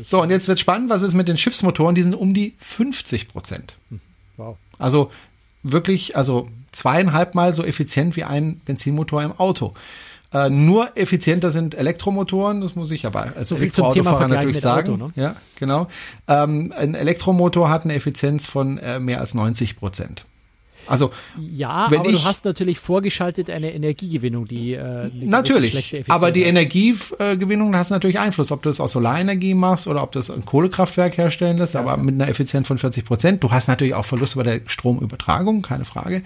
so, 0.02 0.22
und 0.22 0.30
jetzt 0.30 0.48
wird 0.48 0.60
spannend, 0.60 0.88
was 0.88 1.02
ist 1.02 1.14
mit 1.14 1.28
den 1.28 1.36
Schiffsmotoren? 1.36 1.94
Die 1.94 2.02
sind 2.02 2.14
um 2.14 2.32
die 2.32 2.54
50 2.58 3.28
Prozent. 3.28 3.76
Hm. 3.90 4.00
Wow. 4.36 4.56
Also 4.78 5.10
wirklich, 5.62 6.16
also 6.16 6.48
zweieinhalb 6.70 7.34
Mal 7.34 7.52
so 7.54 7.64
effizient 7.64 8.16
wie 8.16 8.24
ein 8.24 8.60
Benzinmotor 8.64 9.22
im 9.22 9.32
Auto. 9.32 9.74
Äh, 10.32 10.50
nur 10.50 10.96
effizienter 10.96 11.50
sind 11.50 11.74
Elektromotoren, 11.74 12.60
das 12.60 12.74
muss 12.74 12.90
ich 12.90 13.06
aber 13.06 13.36
als 13.36 13.50
so 13.50 13.56
Elektroautofahrer 13.56 14.28
natürlich 14.28 14.60
sagen. 14.60 14.92
Auto, 14.94 14.96
ne? 14.96 15.12
Ja, 15.14 15.36
genau. 15.56 15.88
Ähm, 16.28 16.72
ein 16.76 16.94
Elektromotor 16.94 17.68
hat 17.68 17.84
eine 17.84 17.94
Effizienz 17.94 18.46
von 18.46 18.78
äh, 18.78 18.98
mehr 18.98 19.20
als 19.20 19.34
90 19.34 19.76
Prozent. 19.76 20.24
Also 20.86 21.10
ja, 21.40 21.68
aber 21.68 22.06
ich, 22.06 22.12
du 22.12 22.24
hast 22.24 22.44
natürlich 22.44 22.78
vorgeschaltet 22.78 23.50
eine 23.50 23.72
Energiegewinnung, 23.72 24.46
die 24.46 24.74
äh, 24.74 25.10
natürlich. 25.14 26.04
Aber 26.08 26.30
die 26.30 26.42
Energiegewinnung 26.42 27.74
hast 27.76 27.90
natürlich 27.90 28.18
Einfluss, 28.18 28.50
ob 28.50 28.62
du 28.62 28.68
das 28.68 28.80
aus 28.80 28.92
Solarenergie 28.92 29.54
machst 29.54 29.86
oder 29.86 30.02
ob 30.02 30.12
du 30.12 30.18
das 30.18 30.30
ein 30.30 30.44
Kohlekraftwerk 30.44 31.16
herstellen 31.16 31.58
lässt, 31.58 31.74
ja. 31.74 31.80
aber 31.80 31.96
mit 31.96 32.14
einer 32.14 32.28
Effizienz 32.28 32.66
von 32.66 32.78
40 32.78 33.04
Prozent. 33.04 33.44
Du 33.44 33.50
hast 33.50 33.68
natürlich 33.68 33.94
auch 33.94 34.04
Verluste 34.04 34.36
bei 34.36 34.42
der 34.42 34.60
Stromübertragung, 34.66 35.62
keine 35.62 35.84
Frage. 35.84 36.22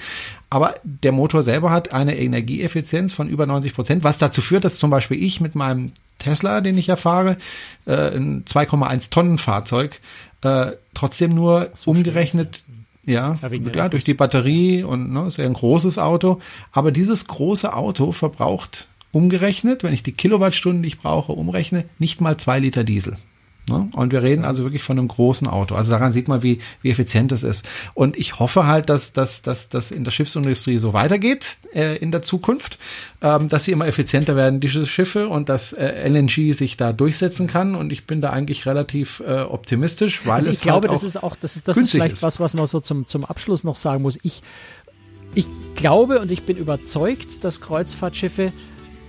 Aber 0.49 0.77
der 0.85 1.13
Motor 1.13 1.43
selber 1.43 1.71
hat 1.71 1.93
eine 1.93 2.17
Energieeffizienz 2.17 3.13
von 3.13 3.29
über 3.29 3.47
90 3.47 3.75
Prozent, 3.75 4.05
was 4.05 4.19
dazu 4.19 4.41
führt, 4.41 4.65
dass 4.65 4.79
zum 4.79 4.91
Beispiel 4.91 5.23
ich 5.23 5.41
mit 5.41 5.55
meinem 5.55 5.93
Tesla, 6.19 6.61
den 6.61 6.79
ich 6.79 6.89
erfahre, 6.89 7.37
äh, 7.85 8.17
ein 8.17 8.45
2,1 8.45 9.11
Tonnen 9.11 9.39
Fahrzeug, 9.39 10.01
äh, 10.43 10.73
trotzdem 10.95 11.35
nur 11.35 11.71
so 11.75 11.91
umgerechnet 11.91 12.65
ja, 13.07 13.39
ja 13.75 13.89
durch 13.89 14.05
die 14.05 14.15
Batterie 14.15 14.83
und 14.83 15.13
ne, 15.13 15.27
ist 15.27 15.39
ja 15.39 15.45
ein 15.45 15.53
großes 15.53 15.99
Auto. 15.99 16.41
Aber 16.73 16.91
dieses 16.93 17.27
große 17.27 17.73
Auto 17.73 18.13
verbraucht 18.13 18.89
umgerechnet, 19.13 19.83
wenn 19.83 19.95
ich 19.95 20.03
die 20.03 20.13
Kilowattstunden, 20.13 20.83
die 20.83 20.89
ich 20.89 20.99
brauche, 20.99 21.33
umrechne, 21.33 21.85
nicht 21.99 22.21
mal 22.21 22.37
zwei 22.37 22.59
Liter 22.59 22.85
Diesel. 22.85 23.17
Ne? 23.69 23.89
Und 23.93 24.13
wir 24.13 24.23
reden 24.23 24.45
also 24.45 24.63
wirklich 24.63 24.85
von 24.85 24.97
einem 24.97 25.09
großen 25.09 25.49
Auto. 25.49 25.75
Also 25.75 25.91
daran 25.91 26.13
sieht 26.13 26.29
man, 26.29 26.43
wie, 26.43 26.61
wie 26.83 26.91
effizient 26.91 27.33
das 27.33 27.43
ist. 27.43 27.69
Und 27.95 28.17
ich 28.17 28.39
hoffe 28.39 28.67
halt, 28.67 28.89
dass 28.89 29.13
das 29.13 29.43
dass, 29.43 29.69
dass 29.69 29.91
in 29.91 30.05
der 30.05 30.13
Schiffsindustrie 30.13 30.79
so 30.79 30.93
weitergeht 30.93 31.59
äh, 31.75 31.97
in 31.97 32.13
der 32.13 32.23
Zukunft, 32.23 32.79
ähm, 33.23 33.49
dass 33.49 33.65
sie 33.65 33.73
immer 33.73 33.87
effizienter 33.87 34.37
werden, 34.37 34.61
diese 34.61 34.87
Schiffe, 34.87 35.29
und 35.29 35.49
dass 35.49 35.73
äh, 35.73 36.09
LNG 36.09 36.53
sich 36.55 36.77
da 36.77 36.93
durchsetzen 36.93 37.49
kann. 37.49 37.75
Und 37.75 37.93
ich 37.93 38.07
bin 38.07 38.21
da 38.21 38.31
eigentlich 38.31 38.67
relativ 38.67 39.21
äh, 39.27 39.41
optimistisch, 39.41 40.25
weil 40.27 40.35
also 40.35 40.51
ich 40.51 40.57
es 40.57 40.63
glaube, 40.63 40.89
halt 40.89 40.97
das 40.97 41.03
ist 41.03 41.21
auch, 41.21 41.35
das 41.35 41.57
ist, 41.57 41.67
das 41.67 41.77
ist 41.77 41.91
vielleicht 41.91 42.15
ist. 42.15 42.23
was, 42.23 42.39
was 42.39 42.55
man 42.55 42.67
so 42.67 42.79
zum, 42.79 43.07
zum 43.07 43.25
Abschluss 43.25 43.65
noch 43.65 43.77
sagen 43.77 44.03
muss. 44.03 44.17
Ich, 44.23 44.43
ich 45.35 45.49
glaube 45.75 46.21
und 46.21 46.31
ich 46.31 46.45
bin 46.45 46.57
überzeugt, 46.57 47.43
dass 47.43 47.61
Kreuzfahrtschiffe 47.61 48.53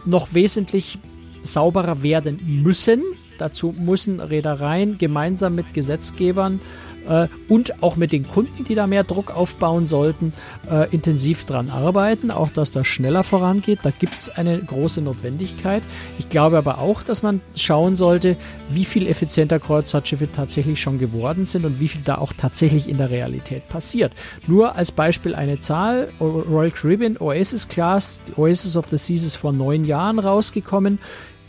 noch 0.06 0.34
wesentlich 0.34 0.98
sauberer 1.44 2.02
werden 2.02 2.40
müssen 2.64 3.04
Dazu 3.38 3.74
müssen 3.78 4.20
Reedereien 4.20 4.98
gemeinsam 4.98 5.56
mit 5.56 5.74
Gesetzgebern 5.74 6.60
äh, 7.08 7.28
und 7.48 7.82
auch 7.82 7.96
mit 7.96 8.12
den 8.12 8.28
Kunden, 8.28 8.64
die 8.64 8.76
da 8.76 8.88
mehr 8.88 9.04
Druck 9.04 9.36
aufbauen 9.36 9.88
sollten, 9.88 10.34
äh, 10.70 10.90
intensiv 10.94 11.46
dran 11.46 11.70
arbeiten, 11.70 12.32
auch 12.32 12.50
dass 12.50 12.72
das 12.72 12.88
schneller 12.88 13.24
vorangeht. 13.24 13.80
Da 13.84 13.92
gibt 13.92 14.18
es 14.18 14.30
eine 14.30 14.60
große 14.60 15.02
Notwendigkeit. 15.02 15.84
Ich 16.20 16.30
glaube 16.30 16.58
aber 16.58 16.80
auch, 16.80 17.04
dass 17.04 17.24
man 17.24 17.42
schauen 17.56 17.96
sollte, 17.96 18.36
wie 18.70 18.86
viel 18.86 19.08
effizienter 19.08 19.60
Kreuzfahrtschiffe 19.60 20.32
tatsächlich 20.32 20.82
schon 20.82 21.00
geworden 21.00 21.46
sind 21.46 21.66
und 21.66 21.80
wie 21.80 21.88
viel 21.88 22.02
da 22.04 22.18
auch 22.18 22.34
tatsächlich 22.34 22.90
in 22.90 22.98
der 22.98 23.10
Realität 23.10 23.68
passiert. 23.70 24.12
Nur 24.46 24.76
als 24.76 24.92
Beispiel 24.92 25.36
eine 25.36 25.60
Zahl: 25.60 26.10
Royal 26.20 26.72
Caribbean 26.72 27.18
Oasis 27.18 27.68
Class, 27.68 28.20
Oasis 28.36 28.76
of 28.76 28.88
the 28.88 28.98
Seas 28.98 29.24
ist 29.24 29.36
vor 29.36 29.54
neun 29.54 29.86
Jahren 29.86 30.20
rausgekommen. 30.20 31.00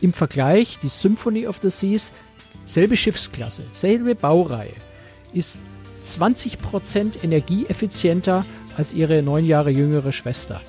Im 0.00 0.12
Vergleich, 0.12 0.78
die 0.82 0.88
Symphony 0.88 1.46
of 1.46 1.58
the 1.62 1.70
Seas, 1.70 2.12
selbe 2.64 2.96
Schiffsklasse, 2.96 3.64
selbe 3.72 4.14
Baureihe, 4.14 4.72
ist 5.32 5.58
20% 6.06 7.22
energieeffizienter 7.22 8.44
als 8.76 8.94
ihre 8.94 9.22
neun 9.22 9.44
Jahre 9.44 9.70
jüngere 9.70 10.12
Schwester. 10.12 10.60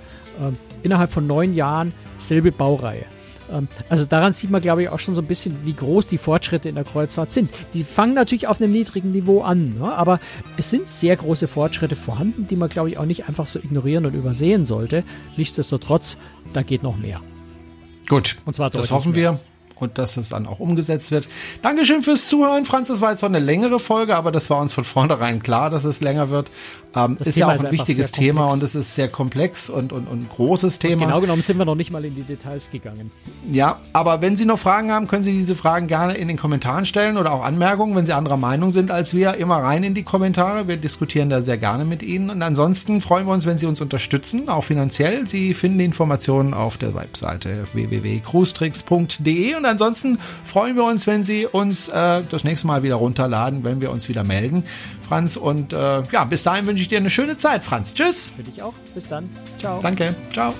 Ähm, 0.41 0.57
innerhalb 0.83 1.11
von 1.11 1.27
neun 1.27 1.53
Jahren 1.53 1.93
selbe 2.17 2.51
Baureihe. 2.51 3.05
Ähm, 3.51 3.67
also 3.87 4.05
daran 4.05 4.33
sieht 4.33 4.49
man, 4.49 4.61
glaube 4.61 4.83
ich, 4.83 4.89
auch 4.89 4.99
schon 4.99 5.15
so 5.15 5.21
ein 5.21 5.27
bisschen, 5.27 5.57
wie 5.63 5.73
groß 5.73 6.07
die 6.07 6.17
Fortschritte 6.17 6.69
in 6.69 6.75
der 6.75 6.83
Kreuzfahrt 6.83 7.31
sind. 7.31 7.49
Die 7.73 7.83
fangen 7.83 8.13
natürlich 8.13 8.47
auf 8.47 8.59
einem 8.59 8.71
niedrigen 8.71 9.11
Niveau 9.11 9.41
an, 9.41 9.73
ne? 9.73 9.93
aber 9.93 10.19
es 10.57 10.69
sind 10.69 10.87
sehr 10.87 11.15
große 11.15 11.47
Fortschritte 11.47 11.95
vorhanden, 11.95 12.47
die 12.47 12.55
man, 12.55 12.69
glaube 12.69 12.89
ich, 12.89 12.97
auch 12.97 13.05
nicht 13.05 13.27
einfach 13.27 13.47
so 13.47 13.59
ignorieren 13.59 14.05
und 14.05 14.15
übersehen 14.15 14.65
sollte. 14.65 15.03
Nichtsdestotrotz, 15.37 16.17
da 16.53 16.61
geht 16.63 16.83
noch 16.83 16.97
mehr. 16.97 17.21
Gut, 18.09 18.37
und 18.45 18.55
zwar 18.55 18.69
das 18.71 18.91
hoffen 18.91 19.13
mehr. 19.13 19.33
wir 19.33 19.39
und 19.79 19.97
dass 19.97 20.17
es 20.17 20.29
dann 20.29 20.45
auch 20.45 20.59
umgesetzt 20.59 21.11
wird. 21.11 21.27
Dankeschön 21.61 22.01
fürs 22.01 22.27
Zuhören, 22.27 22.65
Franz. 22.65 22.87
Das 22.87 23.01
war 23.01 23.11
jetzt 23.11 23.19
zwar 23.19 23.29
eine 23.29 23.39
längere 23.39 23.79
Folge, 23.79 24.15
aber 24.15 24.31
das 24.31 24.49
war 24.49 24.59
uns 24.59 24.73
von 24.73 24.83
vornherein 24.83 25.41
klar, 25.41 25.69
dass 25.69 25.83
es 25.83 26.01
länger 26.01 26.29
wird. 26.29 26.51
Ähm, 26.95 27.17
ist 27.19 27.35
Thema 27.35 27.53
ja 27.53 27.59
auch 27.59 27.63
ein 27.65 27.71
wichtiges 27.71 28.11
Thema 28.11 28.45
und 28.47 28.63
es 28.63 28.73
ist 28.73 28.95
sehr 28.95 29.09
komplex 29.09 29.69
und, 29.69 29.93
und, 29.93 30.07
und 30.07 30.27
großes 30.29 30.79
Thema. 30.79 31.03
Und 31.03 31.07
genau 31.09 31.21
genommen 31.21 31.41
sind 31.43 31.59
wir 31.59 31.65
noch 31.65 31.75
nicht 31.75 31.91
mal 31.91 32.03
in 32.03 32.15
die 32.15 32.23
Details 32.23 32.71
gegangen. 32.71 33.11
Ja, 33.51 33.79
aber 33.93 34.21
wenn 34.21 34.37
Sie 34.37 34.45
noch 34.45 34.57
Fragen 34.57 34.91
haben, 34.91 35.07
können 35.07 35.21
Sie 35.21 35.33
diese 35.33 35.55
Fragen 35.55 35.85
gerne 35.85 36.15
in 36.15 36.27
den 36.27 36.37
Kommentaren 36.37 36.85
stellen 36.85 37.17
oder 37.17 37.31
auch 37.31 37.43
Anmerkungen, 37.43 37.95
wenn 37.95 38.07
Sie 38.07 38.13
anderer 38.13 38.37
Meinung 38.37 38.71
sind 38.71 38.89
als 38.89 39.13
wir. 39.13 39.35
Immer 39.35 39.57
rein 39.57 39.83
in 39.83 39.93
die 39.93 40.01
Kommentare. 40.03 40.67
Wir 40.67 40.77
diskutieren 40.77 41.29
da 41.29 41.41
sehr 41.41 41.57
gerne 41.57 41.85
mit 41.85 42.01
Ihnen. 42.01 42.31
Und 42.31 42.41
ansonsten 42.41 43.01
freuen 43.01 43.27
wir 43.27 43.33
uns, 43.33 43.45
wenn 43.45 43.59
Sie 43.59 43.67
uns 43.67 43.81
unterstützen, 43.81 44.49
auch 44.49 44.63
finanziell. 44.63 45.27
Sie 45.27 45.53
finden 45.53 45.77
die 45.77 45.85
Informationen 45.85 46.55
auf 46.55 46.77
der 46.77 46.95
Webseite 46.95 47.67
www.cruestricks.de 47.73 49.55
und 49.55 49.65
ansonsten 49.69 50.19
freuen 50.43 50.75
wir 50.75 50.83
uns, 50.83 51.07
wenn 51.07 51.23
Sie 51.23 51.45
uns 51.45 51.89
äh, 51.89 52.23
das 52.29 52.43
nächste 52.43 52.67
Mal 52.67 52.83
wieder 52.83 52.95
runterladen, 52.95 53.63
wenn 53.63 53.81
wir 53.81 53.91
uns 53.91 54.09
wieder 54.09 54.23
melden. 54.23 54.65
Franz. 55.07 55.37
Und 55.37 55.73
äh, 55.73 56.03
ja, 56.11 56.23
bis 56.25 56.43
dahin 56.43 56.67
wünsche 56.67 56.83
ich 56.83 56.89
dir 56.89 56.99
eine 56.99 57.09
schöne 57.09 57.37
Zeit, 57.37 57.63
Franz. 57.63 57.93
Tschüss. 57.93 58.33
Für 58.35 58.43
dich 58.43 58.61
auch. 58.61 58.73
Bis 58.93 59.07
dann. 59.07 59.29
Ciao. 59.59 59.79
Danke. 59.81 60.15
Ciao. 60.31 60.53